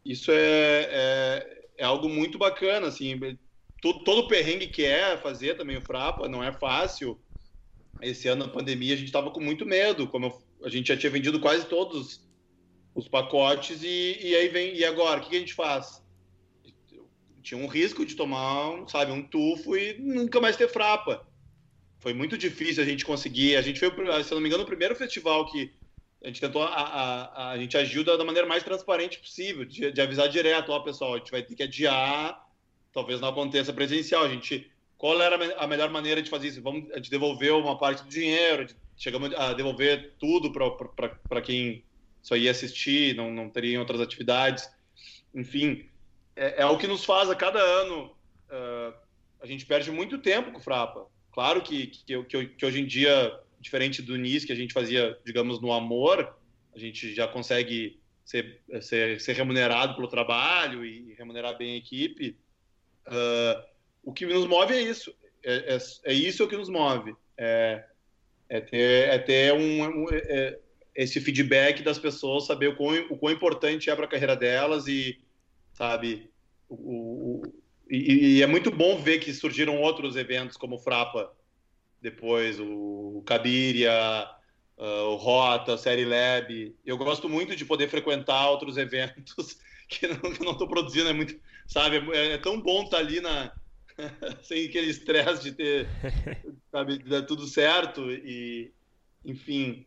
isso 0.05 0.31
é, 0.31 0.87
é, 0.91 1.62
é 1.77 1.83
algo 1.83 2.09
muito 2.09 2.37
bacana, 2.37 2.87
assim. 2.87 3.19
Todo, 3.81 4.03
todo 4.03 4.19
o 4.19 4.27
perrengue 4.27 4.67
que 4.67 4.85
é 4.85 5.17
fazer 5.17 5.55
também 5.55 5.77
o 5.77 5.81
Frapa 5.81 6.27
não 6.27 6.43
é 6.43 6.51
fácil 6.51 7.19
esse 8.01 8.27
ano, 8.27 8.45
na 8.45 8.51
pandemia, 8.51 8.93
a 8.93 8.97
gente 8.97 9.07
estava 9.07 9.31
com 9.31 9.39
muito 9.39 9.65
medo, 9.65 10.07
como 10.07 10.25
eu, 10.25 10.43
a 10.63 10.69
gente 10.69 10.87
já 10.87 10.97
tinha 10.97 11.11
vendido 11.11 11.39
quase 11.39 11.65
todos 11.65 12.21
os 12.93 13.07
pacotes, 13.07 13.81
e, 13.81 14.17
e 14.21 14.35
aí 14.35 14.49
vem, 14.49 14.75
e 14.75 14.85
agora, 14.85 15.19
o 15.19 15.23
que, 15.23 15.29
que 15.29 15.35
a 15.35 15.39
gente 15.39 15.53
faz? 15.53 16.03
Tinha 17.41 17.59
um 17.59 17.67
risco 17.67 18.05
de 18.05 18.15
tomar, 18.15 18.87
sabe, 18.87 19.11
um 19.11 19.21
tufo 19.21 19.75
e 19.75 19.97
nunca 19.99 20.39
mais 20.39 20.55
ter 20.55 20.69
frapa. 20.69 21.27
Foi 21.99 22.13
muito 22.13 22.37
difícil 22.37 22.83
a 22.83 22.85
gente 22.85 23.03
conseguir. 23.03 23.57
A 23.57 23.61
gente 23.61 23.79
foi, 23.79 24.23
se 24.23 24.33
não 24.33 24.39
me 24.39 24.47
engano, 24.47 24.63
o 24.63 24.67
primeiro 24.67 24.95
festival 24.95 25.45
que 25.51 25.73
a 26.23 26.27
gente 26.27 26.39
tentou, 26.39 26.63
a, 26.63 26.69
a, 26.69 27.51
a 27.51 27.57
gente 27.57 27.77
agiu 27.77 28.03
da, 28.03 28.15
da, 28.15 28.23
maneira 28.23 28.47
mais 28.47 28.63
transparente 28.63 29.19
possível, 29.19 29.65
de, 29.65 29.91
de 29.91 30.01
avisar 30.01 30.29
direto, 30.29 30.71
ó, 30.71 30.79
pessoal, 30.79 31.15
a 31.15 31.17
gente 31.17 31.31
vai 31.31 31.43
ter 31.43 31.55
que 31.55 31.63
adiar, 31.63 32.47
talvez 32.93 33.19
não 33.19 33.27
aconteça 33.27 33.73
presencial. 33.73 34.23
A 34.23 34.29
gente 34.29 34.71
qual 35.03 35.21
era 35.21 35.35
a 35.57 35.67
melhor 35.67 35.89
maneira 35.89 36.21
de 36.21 36.29
fazer 36.29 36.47
isso? 36.47 36.61
Vamos 36.61 36.89
a 36.91 36.95
gente 36.95 37.11
devolveu 37.11 37.59
uma 37.59 37.77
parte 37.77 38.03
do 38.03 38.09
dinheiro, 38.09 38.65
chegamos 38.95 39.35
a 39.35 39.51
devolver 39.51 40.13
tudo 40.17 40.49
para 40.49 41.41
quem 41.41 41.83
só 42.21 42.37
ia 42.37 42.51
assistir, 42.51 43.13
não, 43.13 43.29
não 43.29 43.49
teria 43.49 43.81
outras 43.81 43.99
atividades. 43.99 44.71
Enfim, 45.35 45.89
é, 46.37 46.61
é 46.61 46.65
o 46.65 46.77
que 46.77 46.87
nos 46.87 47.03
faz 47.03 47.29
a 47.29 47.35
cada 47.35 47.59
ano. 47.59 48.15
Uh, 48.49 48.93
a 49.41 49.45
gente 49.45 49.65
perde 49.65 49.91
muito 49.91 50.19
tempo 50.19 50.53
com 50.53 50.59
o 50.59 50.63
Frapa. 50.63 51.05
Claro 51.33 51.61
que, 51.61 51.87
que, 51.87 52.23
que, 52.23 52.45
que 52.45 52.65
hoje 52.65 52.79
em 52.79 52.85
dia, 52.85 53.37
diferente 53.63 54.01
do 54.01 54.15
início 54.15 54.45
que 54.45 54.53
a 54.53 54.55
gente 54.55 54.73
fazia, 54.73 55.17
digamos, 55.25 55.61
no 55.61 55.71
amor, 55.71 56.35
a 56.75 56.79
gente 56.79 57.13
já 57.13 57.27
consegue 57.27 57.99
ser, 58.25 58.61
ser, 58.81 59.19
ser 59.19 59.33
remunerado 59.33 59.95
pelo 59.95 60.07
trabalho 60.07 60.85
e 60.85 61.13
remunerar 61.13 61.57
bem 61.57 61.73
a 61.73 61.77
equipe. 61.77 62.37
Uh, 63.07 63.63
o 64.03 64.13
que 64.13 64.25
nos 64.25 64.45
move 64.45 64.73
é 64.73 64.81
isso. 64.81 65.13
É, 65.43 65.75
é, 65.75 65.77
é 66.11 66.13
isso 66.13 66.47
que 66.47 66.57
nos 66.57 66.69
move. 66.69 67.15
É, 67.37 67.83
é 68.49 68.61
ter, 68.61 69.09
é 69.09 69.17
ter 69.17 69.53
um, 69.53 69.83
um 69.83 70.05
é, 70.11 70.59
esse 70.95 71.19
feedback 71.19 71.81
das 71.81 71.97
pessoas, 71.97 72.45
saber 72.45 72.67
o 72.67 72.75
quão, 72.75 72.93
o 73.09 73.17
quão 73.17 73.33
importante 73.33 73.89
é 73.89 73.95
para 73.95 74.05
a 74.05 74.09
carreira 74.09 74.35
delas 74.35 74.87
e, 74.87 75.19
sabe, 75.73 76.29
o, 76.69 76.75
o 76.75 77.53
e, 77.89 78.37
e, 78.37 78.41
é 78.41 78.47
muito 78.47 78.71
bom 78.71 78.97
ver 78.97 79.19
que 79.19 79.33
surgiram 79.33 79.79
outros 79.79 80.15
eventos 80.15 80.57
como 80.57 80.75
o 80.75 80.79
Frapa, 80.79 81.31
depois 82.03 82.59
o, 82.59 83.23
Cabiria, 83.25 84.27
uh, 84.77 84.83
o 84.83 85.15
Rota, 85.15 85.75
a 85.75 85.77
Série 85.77 86.03
Lab. 86.03 86.75
Eu 86.85 86.97
gosto 86.97 87.29
muito 87.29 87.55
de 87.55 87.63
poder 87.63 87.87
frequentar 87.87 88.49
outros 88.49 88.75
eventos 88.77 89.57
que 89.87 90.07
não 90.43 90.51
estou 90.51 90.67
produzindo, 90.67 91.09
é 91.09 91.13
muito, 91.13 91.39
sabe, 91.65 91.97
é, 92.13 92.33
é 92.33 92.37
tão 92.37 92.59
bom 92.59 92.83
estar 92.83 92.97
tá 92.97 93.03
ali 93.03 93.21
na, 93.21 93.53
sem 94.43 94.65
aquele 94.65 94.89
estresse 94.89 95.43
de 95.43 95.51
ter, 95.53 95.87
sabe, 96.71 96.97
de 96.97 97.09
dar 97.09 97.21
tudo 97.23 97.47
certo 97.47 98.11
e, 98.11 98.73
enfim. 99.23 99.85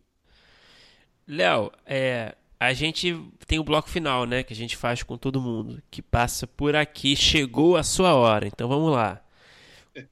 Léo, 1.26 1.72
é, 1.84 2.34
a 2.58 2.72
gente 2.72 3.14
tem 3.46 3.58
o 3.58 3.64
bloco 3.64 3.90
final, 3.90 4.24
né, 4.24 4.42
que 4.42 4.52
a 4.52 4.56
gente 4.56 4.76
faz 4.76 5.02
com 5.02 5.18
todo 5.18 5.40
mundo, 5.40 5.82
que 5.90 6.00
passa 6.00 6.46
por 6.46 6.76
aqui, 6.76 7.16
chegou 7.16 7.76
a 7.76 7.82
sua 7.82 8.14
hora, 8.14 8.46
então 8.46 8.68
vamos 8.68 8.92
lá. 8.92 9.25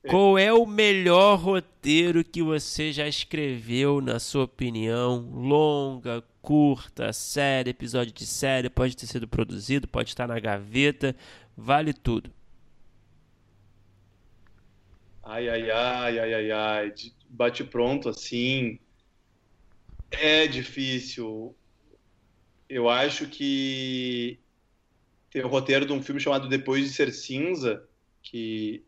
Qual 0.08 0.38
é 0.38 0.52
o 0.52 0.66
melhor 0.66 1.36
roteiro 1.38 2.24
que 2.24 2.42
você 2.42 2.92
já 2.92 3.06
escreveu, 3.06 4.00
na 4.00 4.18
sua 4.18 4.44
opinião? 4.44 5.20
Longa, 5.32 6.22
curta, 6.40 7.12
série, 7.12 7.70
episódio 7.70 8.12
de 8.12 8.26
série, 8.26 8.70
pode 8.70 8.96
ter 8.96 9.06
sido 9.06 9.26
produzido, 9.26 9.88
pode 9.88 10.10
estar 10.10 10.26
na 10.26 10.38
gaveta, 10.38 11.14
vale 11.56 11.92
tudo. 11.92 12.30
Ai, 15.22 15.48
ai, 15.48 15.70
ai, 15.70 16.18
ai, 16.18 16.34
ai, 16.34 16.50
ai. 16.50 16.94
Bate 17.28 17.64
pronto 17.64 18.08
assim. 18.08 18.78
É 20.10 20.46
difícil. 20.46 21.56
Eu 22.68 22.88
acho 22.88 23.26
que 23.26 24.38
tem 25.30 25.42
o 25.42 25.48
roteiro 25.48 25.86
de 25.86 25.92
um 25.92 26.02
filme 26.02 26.20
chamado 26.20 26.48
Depois 26.48 26.84
de 26.84 26.90
Ser 26.90 27.10
Cinza, 27.12 27.88
que 28.22 28.83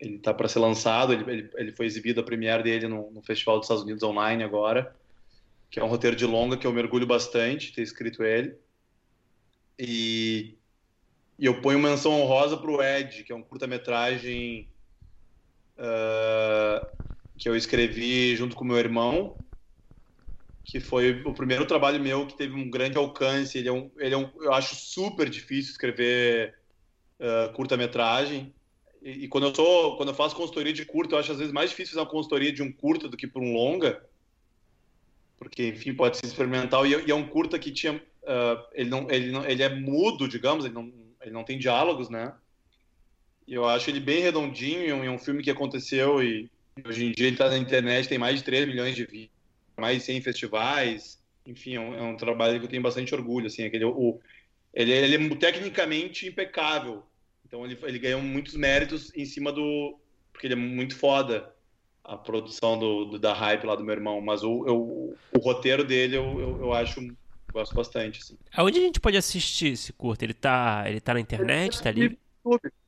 ele 0.00 0.18
tá 0.18 0.32
para 0.32 0.48
ser 0.48 0.58
lançado, 0.58 1.12
ele, 1.12 1.30
ele, 1.30 1.50
ele, 1.54 1.72
foi 1.72 1.86
exibido 1.86 2.20
a 2.20 2.24
premiere 2.24 2.62
dele 2.62 2.88
no, 2.88 3.10
no, 3.10 3.22
Festival 3.22 3.56
dos 3.56 3.66
Estados 3.66 3.82
Unidos 3.84 4.02
Online 4.02 4.42
agora, 4.42 4.96
que 5.70 5.78
é 5.78 5.84
um 5.84 5.88
roteiro 5.88 6.16
de 6.16 6.24
longa 6.24 6.56
que 6.56 6.66
eu 6.66 6.72
mergulho 6.72 7.06
bastante 7.06 7.72
ter 7.72 7.82
escrito 7.82 8.24
ele. 8.24 8.56
E, 9.78 10.56
e 11.38 11.46
eu 11.46 11.60
ponho 11.60 11.78
menção 11.78 12.12
honrosa 12.12 12.56
para 12.56 12.70
o 12.70 12.82
Ed, 12.82 13.24
que 13.24 13.32
é 13.32 13.34
um 13.34 13.42
curta-metragem 13.42 14.68
uh, 15.78 16.86
que 17.36 17.48
eu 17.48 17.54
escrevi 17.54 18.34
junto 18.36 18.56
com 18.56 18.64
meu 18.64 18.78
irmão, 18.78 19.36
que 20.64 20.80
foi 20.80 21.22
o 21.24 21.34
primeiro 21.34 21.66
trabalho 21.66 22.02
meu 22.02 22.26
que 22.26 22.36
teve 22.36 22.54
um 22.54 22.70
grande 22.70 22.96
alcance. 22.96 23.58
Ele 23.58 23.68
é 23.68 23.72
um, 23.72 23.90
ele 23.98 24.14
é 24.14 24.18
um 24.18 24.30
eu 24.40 24.52
acho 24.52 24.74
super 24.76 25.28
difícil 25.28 25.72
escrever 25.72 26.54
uh, 27.18 27.52
curta-metragem. 27.52 28.54
E, 29.02 29.24
e, 29.24 29.28
quando 29.28 29.46
eu 29.46 29.54
sou, 29.54 29.96
quando 29.96 30.10
eu 30.10 30.14
faço 30.14 30.36
consultoria 30.36 30.72
de 30.72 30.84
curta, 30.84 31.14
eu 31.14 31.18
acho 31.18 31.32
às 31.32 31.38
vezes 31.38 31.52
mais 31.52 31.70
difícil 31.70 31.94
fazer 31.94 32.04
uma 32.04 32.10
consultoria 32.10 32.52
de 32.52 32.62
um 32.62 32.70
curta 32.70 33.08
do 33.08 33.16
que 33.16 33.26
para 33.26 33.42
um 33.42 33.54
longa, 33.54 34.04
porque 35.38 35.68
enfim 35.68 35.94
pode 35.94 36.18
ser 36.18 36.26
experimental. 36.26 36.86
E, 36.86 36.90
e 37.06 37.10
é 37.10 37.14
um 37.14 37.26
curta 37.26 37.58
que 37.58 37.70
tinha, 37.70 37.94
uh, 37.94 38.64
ele 38.72 38.90
não, 38.90 39.10
ele 39.10 39.30
não, 39.30 39.44
ele 39.44 39.62
é 39.62 39.68
mudo, 39.68 40.28
digamos, 40.28 40.64
ele 40.64 40.74
não, 40.74 40.92
ele 41.22 41.32
não 41.32 41.44
tem 41.44 41.58
diálogos, 41.58 42.10
né? 42.10 42.34
Eu 43.48 43.66
acho 43.66 43.90
ele 43.90 44.00
bem 44.00 44.22
redondinho 44.22 45.04
e 45.04 45.08
um, 45.08 45.18
filme 45.18 45.42
que 45.42 45.50
aconteceu 45.50 46.22
e 46.22 46.48
hoje 46.84 47.04
em 47.04 47.10
dia 47.10 47.26
ele 47.26 47.34
está 47.34 47.48
na 47.48 47.58
internet, 47.58 48.08
tem 48.08 48.18
mais 48.18 48.36
de 48.36 48.44
3 48.44 48.68
milhões 48.68 48.94
de 48.94 49.04
vídeos, 49.04 49.30
mais 49.76 49.98
de 49.98 50.04
100 50.04 50.20
festivais. 50.20 51.20
Enfim, 51.44 51.74
é 51.74 51.80
um, 51.80 51.94
é 51.94 52.02
um, 52.02 52.16
trabalho 52.16 52.60
que 52.60 52.66
eu 52.66 52.70
tenho 52.70 52.82
bastante 52.82 53.12
orgulho. 53.14 53.46
Assim, 53.46 53.64
aquele, 53.64 53.84
o, 53.86 54.20
ele, 54.72 54.92
ele 54.92 55.16
é 55.16 55.36
tecnicamente 55.36 56.28
impecável. 56.28 57.02
Então 57.50 57.66
ele, 57.66 57.76
ele 57.82 57.98
ganhou 57.98 58.22
muitos 58.22 58.54
méritos 58.54 59.12
em 59.16 59.26
cima 59.26 59.50
do. 59.50 59.98
Porque 60.32 60.46
ele 60.46 60.54
é 60.54 60.56
muito 60.56 60.96
foda 60.96 61.52
a 62.04 62.16
produção 62.16 62.78
do, 62.78 63.04
do 63.04 63.18
da 63.18 63.34
hype 63.34 63.66
lá 63.66 63.74
do 63.74 63.82
meu 63.82 63.92
irmão. 63.92 64.20
Mas 64.20 64.44
o, 64.44 64.64
eu, 64.68 65.16
o 65.34 65.38
roteiro 65.40 65.84
dele 65.84 66.16
eu, 66.16 66.40
eu, 66.40 66.60
eu 66.60 66.72
acho. 66.72 67.00
Gosto 67.52 67.74
bastante. 67.74 68.20
Assim. 68.20 68.38
Aonde 68.54 68.78
a 68.78 68.82
gente 68.82 69.00
pode 69.00 69.16
assistir 69.16 69.72
esse 69.72 69.92
curto? 69.92 70.22
Ele 70.22 70.32
tá, 70.32 70.84
ele 70.86 71.00
tá 71.00 71.12
na 71.12 71.18
internet? 71.18 71.82
Tá 71.82 71.88
ali? 71.88 72.16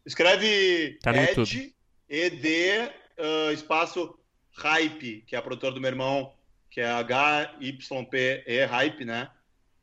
Escreve 0.07 0.97
tá 1.03 1.11
Ed, 1.11 1.29
YouTube. 1.29 1.75
ED, 2.09 2.47
uh, 3.19 3.53
espaço 3.53 4.17
Hype, 4.53 5.25
que 5.27 5.35
é 5.35 5.39
a 5.39 5.43
produtora 5.43 5.75
do 5.75 5.81
meu 5.81 5.91
irmão, 5.91 6.33
que 6.71 6.81
é 6.81 6.89
H-Y-P-E 6.89 8.65
Hype, 8.67 9.05
né? 9.05 9.29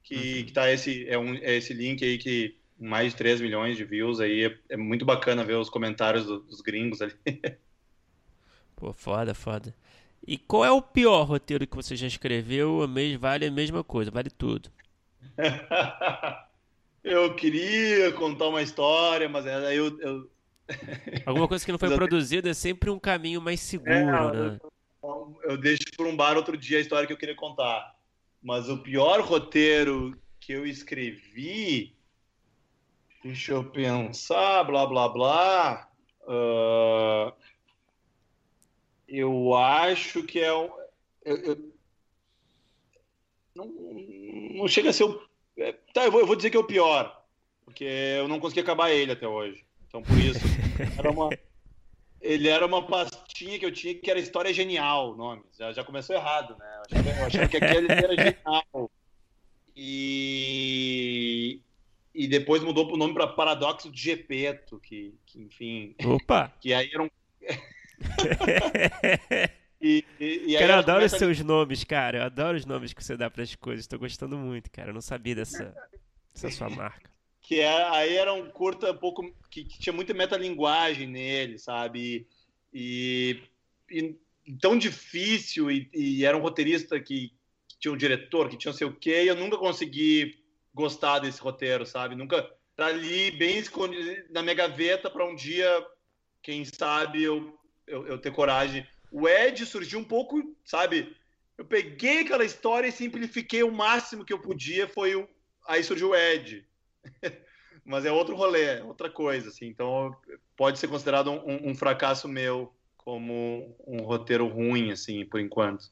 Que, 0.02 0.16
uhum. 0.16 0.46
que 0.46 0.52
tá 0.54 0.72
esse, 0.72 1.06
é, 1.10 1.18
um, 1.18 1.36
é 1.36 1.58
esse 1.58 1.74
link 1.74 2.02
aí 2.06 2.18
que 2.18 2.59
mais 2.80 3.12
de 3.12 3.18
3 3.18 3.42
milhões 3.42 3.76
de 3.76 3.84
views 3.84 4.20
aí. 4.20 4.46
É, 4.46 4.58
é 4.70 4.78
muito 4.78 5.06
bacana 5.06 5.44
ver 5.44 5.56
os 5.56 5.70
comentários 5.70 6.26
do, 6.26 6.40
dos 6.40 6.62
gringos 6.62 7.02
ali. 7.02 7.14
Pô, 8.76 8.94
foda, 8.94 9.34
foda. 9.34 9.76
E 10.26 10.38
qual 10.38 10.64
é 10.64 10.72
o 10.72 10.82
pior 10.82 11.24
roteiro 11.24 11.68
que 11.68 11.76
você 11.76 11.96
já 11.96 12.08
escreveu? 12.08 12.88
Vale 13.20 13.46
a 13.46 13.52
mesma 13.52 13.84
coisa, 13.84 14.10
vale 14.10 14.30
tudo. 14.30 14.70
eu 17.04 17.36
queria 17.36 18.12
contar 18.14 18.48
uma 18.48 18.62
história, 18.62 19.28
mas 19.28 19.46
aí 19.46 19.76
eu, 19.76 20.00
eu... 20.00 20.30
Alguma 21.26 21.48
coisa 21.48 21.66
que 21.66 21.72
não 21.72 21.80
foi 21.80 21.94
produzida 21.94 22.50
é 22.50 22.54
sempre 22.54 22.90
um 22.90 23.00
caminho 23.00 23.42
mais 23.42 23.60
seguro, 23.60 23.92
é, 23.92 24.04
né? 24.04 24.60
Eu, 25.04 25.40
eu 25.44 25.58
deixo 25.58 25.84
por 25.98 26.08
um 26.08 26.16
bar 26.16 26.38
outro 26.38 26.56
dia 26.56 26.78
a 26.78 26.82
história 26.82 27.08
que 27.08 27.14
eu 27.14 27.18
queria 27.18 27.36
contar. 27.36 27.96
Mas 28.42 28.70
o 28.70 28.78
pior 28.78 29.22
roteiro 29.22 30.18
que 30.40 30.54
eu 30.54 30.66
escrevi 30.66 31.94
Deixa 33.24 33.54
eu 33.54 33.64
pensar, 33.64 34.64
blá 34.64 34.86
blá 34.86 35.10
blá. 35.10 35.90
Uh, 36.24 37.34
eu 39.08 39.54
acho 39.56 40.24
que 40.24 40.40
é 40.40 40.54
um. 40.54 40.70
Eu, 41.26 41.38
eu, 41.38 41.74
não, 43.56 43.66
não 44.56 44.68
chega 44.68 44.92
a 44.92 44.94
ser 44.94 45.04
o. 45.04 45.22
É, 45.58 45.74
tá, 45.94 46.06
eu 46.06 46.12
vou, 46.12 46.22
eu 46.22 46.28
vou 46.28 46.36
dizer 46.36 46.50
que 46.50 46.56
é 46.56 46.60
o 46.60 46.68
pior, 46.68 47.26
porque 47.66 47.84
eu 47.84 48.28
não 48.28 48.40
consegui 48.40 48.62
acabar 48.62 48.92
ele 48.92 49.12
até 49.12 49.28
hoje. 49.28 49.66
Então, 49.88 50.02
por 50.02 50.18
isso. 50.18 50.40
Era 50.98 51.12
uma, 51.12 51.30
ele 52.22 52.48
era 52.48 52.66
uma 52.66 52.86
pastinha 52.86 53.58
que 53.58 53.66
eu 53.66 53.72
tinha 53.72 53.96
que 53.96 54.10
era 54.10 54.20
História 54.20 54.54
Genial, 54.54 55.12
o 55.12 55.18
nome. 55.18 55.44
Já, 55.58 55.72
já 55.74 55.84
começou 55.84 56.16
errado, 56.16 56.56
né? 56.58 56.78
Eu 56.78 56.82
achava, 56.98 57.20
eu 57.20 57.26
achava 57.26 57.48
que 57.48 57.58
aquele 57.58 57.92
era 57.92 58.16
genial. 58.16 58.92
E, 59.76 61.60
e 62.20 62.28
depois 62.28 62.62
mudou 62.62 62.94
o 62.94 62.98
nome 62.98 63.14
para 63.14 63.28
Paradoxo 63.28 63.90
de 63.90 63.98
Gepeto, 63.98 64.78
que, 64.78 65.16
que 65.26 65.40
enfim. 65.40 65.96
Opa! 66.04 66.54
Que 66.60 66.74
aí 66.74 66.90
era 66.94 67.02
um. 67.02 67.10
e, 69.80 70.04
e, 70.20 70.26
e 70.48 70.60
cara, 70.60 70.74
eu 70.74 70.80
adoro 70.80 71.06
os 71.06 71.14
seus 71.14 71.40
nomes, 71.40 71.86
cara. 71.86 72.18
Eu 72.18 72.24
adoro 72.24 72.58
os 72.58 72.66
nomes 72.66 72.92
que 72.92 73.02
você 73.02 73.16
dá 73.16 73.30
para 73.30 73.42
as 73.42 73.56
coisas. 73.56 73.86
Estou 73.86 73.98
gostando 73.98 74.38
muito, 74.38 74.70
cara. 74.70 74.90
Eu 74.90 74.94
não 74.94 75.00
sabia 75.00 75.34
dessa, 75.34 75.74
dessa 76.34 76.52
sua 76.52 76.70
marca. 76.70 77.10
Que 77.42 77.62
é, 77.62 77.88
aí 77.88 78.18
era 78.18 78.34
um 78.34 78.50
curta 78.50 78.92
um 78.92 78.98
pouco 78.98 79.34
que, 79.50 79.64
que 79.64 79.80
tinha 79.80 79.94
muita 79.94 80.14
metalinguagem 80.14 81.08
nele, 81.08 81.58
sabe? 81.58 82.28
E, 82.74 83.44
e, 83.90 84.14
tão 84.60 84.78
difícil, 84.78 85.72
e, 85.72 85.90
e, 85.94 86.26
era 86.26 86.36
um 86.36 86.42
roteirista 86.42 87.00
que, 87.00 87.32
que 87.66 87.80
tinha 87.80 87.94
um 87.94 87.98
diretor, 87.98 88.50
que 88.50 88.58
tinha 88.58 88.74
não 88.74 88.78
sei 88.78 88.88
o 88.88 88.94
quê, 88.94 89.24
e 89.24 89.30
eu 89.30 89.38
nunca 89.38 89.58
consegui 89.58 90.38
gostar 90.74 91.20
desse 91.20 91.42
roteiro, 91.42 91.86
sabe? 91.86 92.16
Nunca 92.16 92.42
tá 92.76 92.88
ali 92.88 93.32
bem 93.32 93.58
escondido 93.58 94.24
na 94.32 94.42
minha 94.42 94.56
gaveta 94.56 95.10
para 95.10 95.26
um 95.26 95.36
dia, 95.36 95.86
quem 96.42 96.64
sabe, 96.64 97.24
eu, 97.24 97.58
eu, 97.86 98.08
eu, 98.08 98.18
ter 98.18 98.32
coragem. 98.32 98.88
O 99.12 99.28
Ed 99.28 99.66
surgiu 99.66 100.00
um 100.00 100.04
pouco, 100.04 100.56
sabe? 100.64 101.16
Eu 101.58 101.66
peguei 101.66 102.22
aquela 102.22 102.46
história 102.46 102.88
e 102.88 102.92
simplifiquei 102.92 103.64
o 103.64 103.72
máximo 103.72 104.24
que 104.24 104.32
eu 104.32 104.40
podia, 104.40 104.88
foi 104.88 105.16
o... 105.16 105.28
aí 105.68 105.84
surgiu 105.84 106.12
o 106.12 106.16
Ed. 106.16 106.66
Mas 107.84 108.06
é 108.06 108.12
outro 108.12 108.36
rolê, 108.36 108.78
é 108.78 108.84
outra 108.84 109.10
coisa, 109.10 109.50
assim. 109.50 109.66
Então 109.66 110.16
pode 110.56 110.80
ser 110.80 110.88
considerado 110.88 111.32
um, 111.32 111.72
um 111.72 111.76
fracasso 111.76 112.28
meu 112.28 112.74
como 112.98 113.76
um 113.88 114.04
roteiro 114.04 114.48
ruim, 114.48 114.92
assim, 114.92 115.26
por 115.26 115.40
enquanto. 115.40 115.92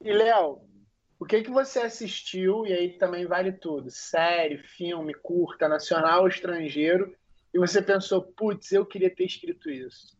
E 0.00 0.12
Léo, 0.12 0.62
o 1.18 1.26
que 1.26 1.42
que 1.42 1.50
você 1.50 1.80
assistiu, 1.80 2.66
e 2.66 2.72
aí 2.72 2.96
também 2.96 3.26
vale 3.26 3.52
tudo, 3.52 3.90
série, 3.90 4.58
filme, 4.58 5.12
curta, 5.14 5.68
nacional 5.68 6.22
ou 6.22 6.28
estrangeiro, 6.28 7.14
e 7.52 7.58
você 7.58 7.82
pensou, 7.82 8.22
putz, 8.22 8.70
eu 8.70 8.86
queria 8.86 9.14
ter 9.14 9.24
escrito 9.24 9.68
isso? 9.68 10.16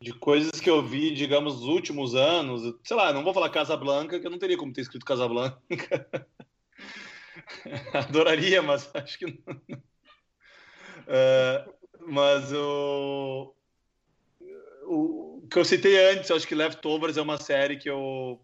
De 0.00 0.12
coisas 0.12 0.60
que 0.60 0.70
eu 0.70 0.82
vi, 0.82 1.12
digamos, 1.12 1.54
nos 1.54 1.64
últimos 1.64 2.14
anos, 2.14 2.74
sei 2.82 2.96
lá, 2.96 3.12
não 3.12 3.22
vou 3.22 3.34
falar 3.34 3.50
Casa 3.50 3.76
Blanca, 3.76 4.18
que 4.18 4.26
eu 4.26 4.30
não 4.30 4.38
teria 4.38 4.56
como 4.56 4.72
ter 4.72 4.82
escrito 4.82 5.04
Casa 5.04 5.28
Blanca. 5.28 5.60
Adoraria, 7.92 8.62
mas 8.62 8.90
acho 8.94 9.18
que 9.18 9.26
não. 9.26 9.34
Uh, 11.06 11.74
mas 12.06 12.52
o, 12.52 13.54
o 14.86 15.46
que 15.50 15.58
eu 15.58 15.64
citei 15.64 16.12
antes, 16.12 16.30
acho 16.30 16.46
que 16.46 16.54
Leftovers 16.54 17.16
é 17.16 17.22
uma 17.22 17.38
série 17.38 17.76
que 17.76 17.88
eu 17.88 18.43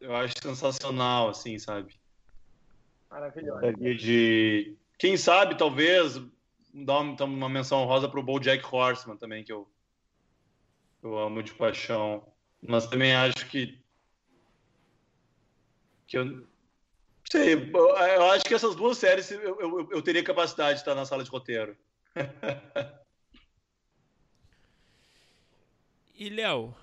eu 0.00 0.14
acho 0.14 0.34
sensacional, 0.42 1.28
assim, 1.28 1.58
sabe? 1.58 1.98
Maravilhosa. 3.10 3.72
De, 3.72 4.76
quem 4.98 5.16
sabe, 5.16 5.56
talvez, 5.56 6.20
dar 6.72 7.00
uma, 7.00 7.24
uma 7.24 7.48
menção 7.48 7.84
rosa 7.84 8.08
pro 8.08 8.22
BoJack 8.22 8.64
Horseman 8.70 9.16
também, 9.16 9.44
que 9.44 9.52
eu, 9.52 9.68
eu 11.02 11.18
amo 11.18 11.42
de 11.42 11.54
paixão. 11.54 12.26
Mas 12.62 12.86
também 12.86 13.14
acho 13.14 13.46
que 13.48 13.78
que 16.06 16.16
eu 16.18 16.46
sei, 17.28 17.54
eu 17.54 18.30
acho 18.30 18.44
que 18.44 18.54
essas 18.54 18.76
duas 18.76 18.96
séries 18.96 19.30
eu, 19.30 19.60
eu, 19.60 19.88
eu 19.90 20.02
teria 20.02 20.22
capacidade 20.22 20.74
de 20.74 20.80
estar 20.80 20.94
na 20.94 21.04
sala 21.04 21.24
de 21.24 21.30
roteiro. 21.30 21.76
e 26.14 26.28
Léo, 26.30 26.74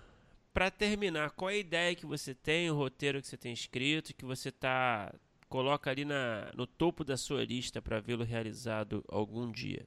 para 0.53 0.69
terminar, 0.69 1.31
qual 1.31 1.49
é 1.49 1.55
a 1.55 1.57
ideia 1.57 1.95
que 1.95 2.05
você 2.05 2.33
tem, 2.33 2.69
o 2.69 2.75
roteiro 2.75 3.21
que 3.21 3.27
você 3.27 3.37
tem 3.37 3.51
escrito, 3.51 4.13
que 4.13 4.23
você 4.23 4.51
tá 4.51 5.13
coloca 5.49 5.89
ali 5.89 6.03
na, 6.03 6.51
no 6.55 6.65
topo 6.65 7.03
da 7.03 7.15
sua 7.15 7.45
lista 7.45 7.79
para 7.79 7.99
vê-lo 7.99 8.23
realizado 8.23 9.03
algum 9.07 9.51
dia? 9.51 9.85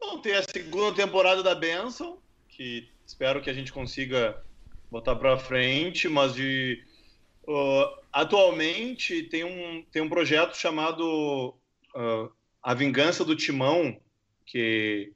Bom, 0.00 0.18
tem 0.18 0.34
a 0.34 0.42
segunda 0.42 0.94
temporada 0.94 1.42
da 1.42 1.54
Benção, 1.54 2.18
que 2.48 2.88
espero 3.06 3.40
que 3.40 3.48
a 3.48 3.52
gente 3.52 3.72
consiga 3.72 4.42
botar 4.90 5.16
para 5.16 5.38
frente, 5.38 6.08
mas 6.08 6.34
de 6.34 6.84
uh, 7.46 8.00
atualmente 8.12 9.22
tem 9.22 9.44
um 9.44 9.82
tem 9.90 10.02
um 10.02 10.08
projeto 10.08 10.56
chamado 10.56 11.54
uh, 11.94 12.30
A 12.62 12.74
Vingança 12.74 13.24
do 13.24 13.36
Timão, 13.36 14.00
que 14.44 15.13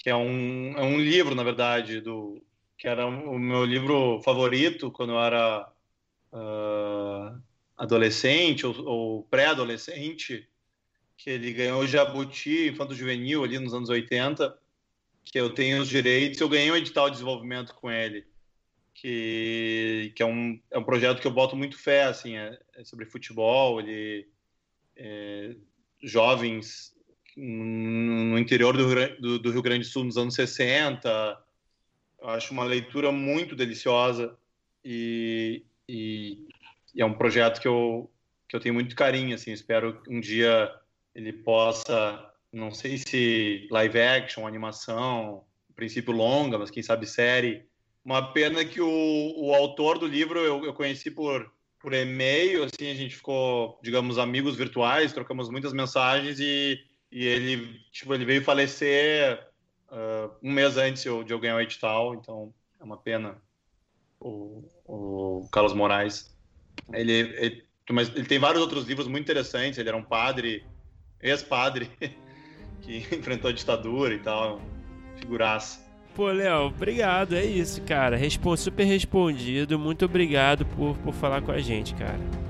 que 0.00 0.08
é 0.08 0.16
um, 0.16 0.72
é 0.78 0.82
um 0.82 0.98
livro, 0.98 1.34
na 1.34 1.42
verdade, 1.42 2.00
do 2.00 2.42
que 2.78 2.88
era 2.88 3.06
o 3.06 3.38
meu 3.38 3.66
livro 3.66 4.18
favorito 4.22 4.90
quando 4.90 5.12
eu 5.12 5.20
era 5.20 5.70
uh, 6.32 7.38
adolescente 7.76 8.66
ou, 8.66 8.74
ou 8.86 9.22
pré-adolescente, 9.24 10.48
que 11.18 11.28
ele 11.28 11.52
ganhou 11.52 11.82
o 11.82 11.86
Jabuti 11.86 12.68
Infanto 12.68 12.94
Juvenil 12.94 13.44
ali 13.44 13.58
nos 13.58 13.74
anos 13.74 13.90
80, 13.90 14.58
que 15.22 15.38
eu 15.38 15.52
tenho 15.52 15.82
os 15.82 15.88
direitos, 15.90 16.40
eu 16.40 16.48
ganhei 16.48 16.70
um 16.70 16.76
edital 16.76 17.10
de 17.10 17.16
desenvolvimento 17.16 17.74
com 17.74 17.90
ele, 17.90 18.26
que, 18.94 20.14
que 20.16 20.22
é, 20.22 20.26
um, 20.26 20.58
é 20.70 20.78
um 20.78 20.84
projeto 20.84 21.20
que 21.20 21.26
eu 21.26 21.30
boto 21.30 21.54
muito 21.54 21.78
fé, 21.78 22.04
assim, 22.04 22.38
é, 22.38 22.58
é 22.74 22.84
sobre 22.84 23.04
futebol, 23.04 23.78
ele 23.78 24.26
é, 24.96 25.54
jovens 26.02 26.98
no 27.40 28.38
interior 28.38 28.76
do, 28.76 29.50
Rio 29.50 29.62
Grande 29.62 29.84
do 29.84 29.90
Sul 29.90 30.04
nos 30.04 30.18
anos 30.18 30.34
60. 30.34 31.08
Eu 32.20 32.28
acho 32.28 32.52
uma 32.52 32.64
leitura 32.64 33.10
muito 33.10 33.56
deliciosa 33.56 34.36
e, 34.84 35.64
e, 35.88 36.46
e, 36.94 37.00
é 37.00 37.04
um 37.04 37.14
projeto 37.14 37.60
que 37.60 37.66
eu, 37.66 38.10
que 38.46 38.54
eu 38.54 38.60
tenho 38.60 38.74
muito 38.74 38.94
carinho. 38.94 39.34
Assim, 39.34 39.52
espero 39.52 40.02
que 40.02 40.14
um 40.14 40.20
dia 40.20 40.70
ele 41.14 41.32
possa, 41.32 42.30
não 42.52 42.70
sei 42.72 42.98
se 42.98 43.66
live 43.70 43.98
action, 43.98 44.46
animação, 44.46 45.42
princípio 45.74 46.12
longa, 46.12 46.58
mas 46.58 46.70
quem 46.70 46.82
sabe 46.82 47.06
série. 47.06 47.64
Uma 48.04 48.32
pena 48.32 48.64
que 48.66 48.82
o, 48.82 49.34
o 49.36 49.54
autor 49.54 49.98
do 49.98 50.06
livro 50.06 50.38
eu, 50.40 50.62
eu 50.66 50.74
conheci 50.74 51.10
por, 51.10 51.50
por 51.78 51.94
e-mail, 51.94 52.64
assim, 52.64 52.90
a 52.90 52.94
gente 52.94 53.16
ficou, 53.16 53.80
digamos, 53.82 54.18
amigos 54.18 54.56
virtuais, 54.56 55.14
trocamos 55.14 55.48
muitas 55.48 55.72
mensagens 55.72 56.38
e 56.38 56.78
e 57.10 57.26
ele, 57.26 57.80
tipo, 57.90 58.14
ele 58.14 58.24
veio 58.24 58.42
falecer 58.42 59.44
uh, 59.90 60.30
um 60.42 60.52
mês 60.52 60.76
antes 60.76 61.02
de 61.02 61.08
eu 61.08 61.38
ganhar 61.38 61.56
o 61.56 61.60
edital, 61.60 62.14
então 62.14 62.54
é 62.78 62.84
uma 62.84 62.96
pena. 62.96 63.36
O, 64.20 64.64
o 64.84 65.48
Carlos 65.50 65.72
Moraes. 65.72 66.36
Ele, 66.92 67.12
ele, 67.12 67.64
mas 67.90 68.08
ele 68.10 68.26
tem 68.26 68.38
vários 68.38 68.60
outros 68.60 68.86
livros 68.86 69.08
muito 69.08 69.24
interessantes. 69.24 69.78
Ele 69.78 69.88
era 69.88 69.96
um 69.96 70.02
padre 70.02 70.64
ex-padre 71.20 71.90
que 72.82 72.98
enfrentou 73.16 73.50
a 73.50 73.52
ditadura 73.52 74.14
e 74.14 74.18
tal. 74.18 74.60
Figuraça. 75.16 75.88
Pô, 76.14 76.26
Léo, 76.26 76.66
obrigado. 76.66 77.34
É 77.34 77.44
isso, 77.44 77.82
cara. 77.82 78.16
Respo 78.16 78.56
super 78.56 78.84
respondido. 78.84 79.78
Muito 79.78 80.04
obrigado 80.04 80.66
por, 80.66 80.96
por 80.98 81.14
falar 81.14 81.40
com 81.42 81.52
a 81.52 81.58
gente, 81.58 81.94
cara. 81.94 82.49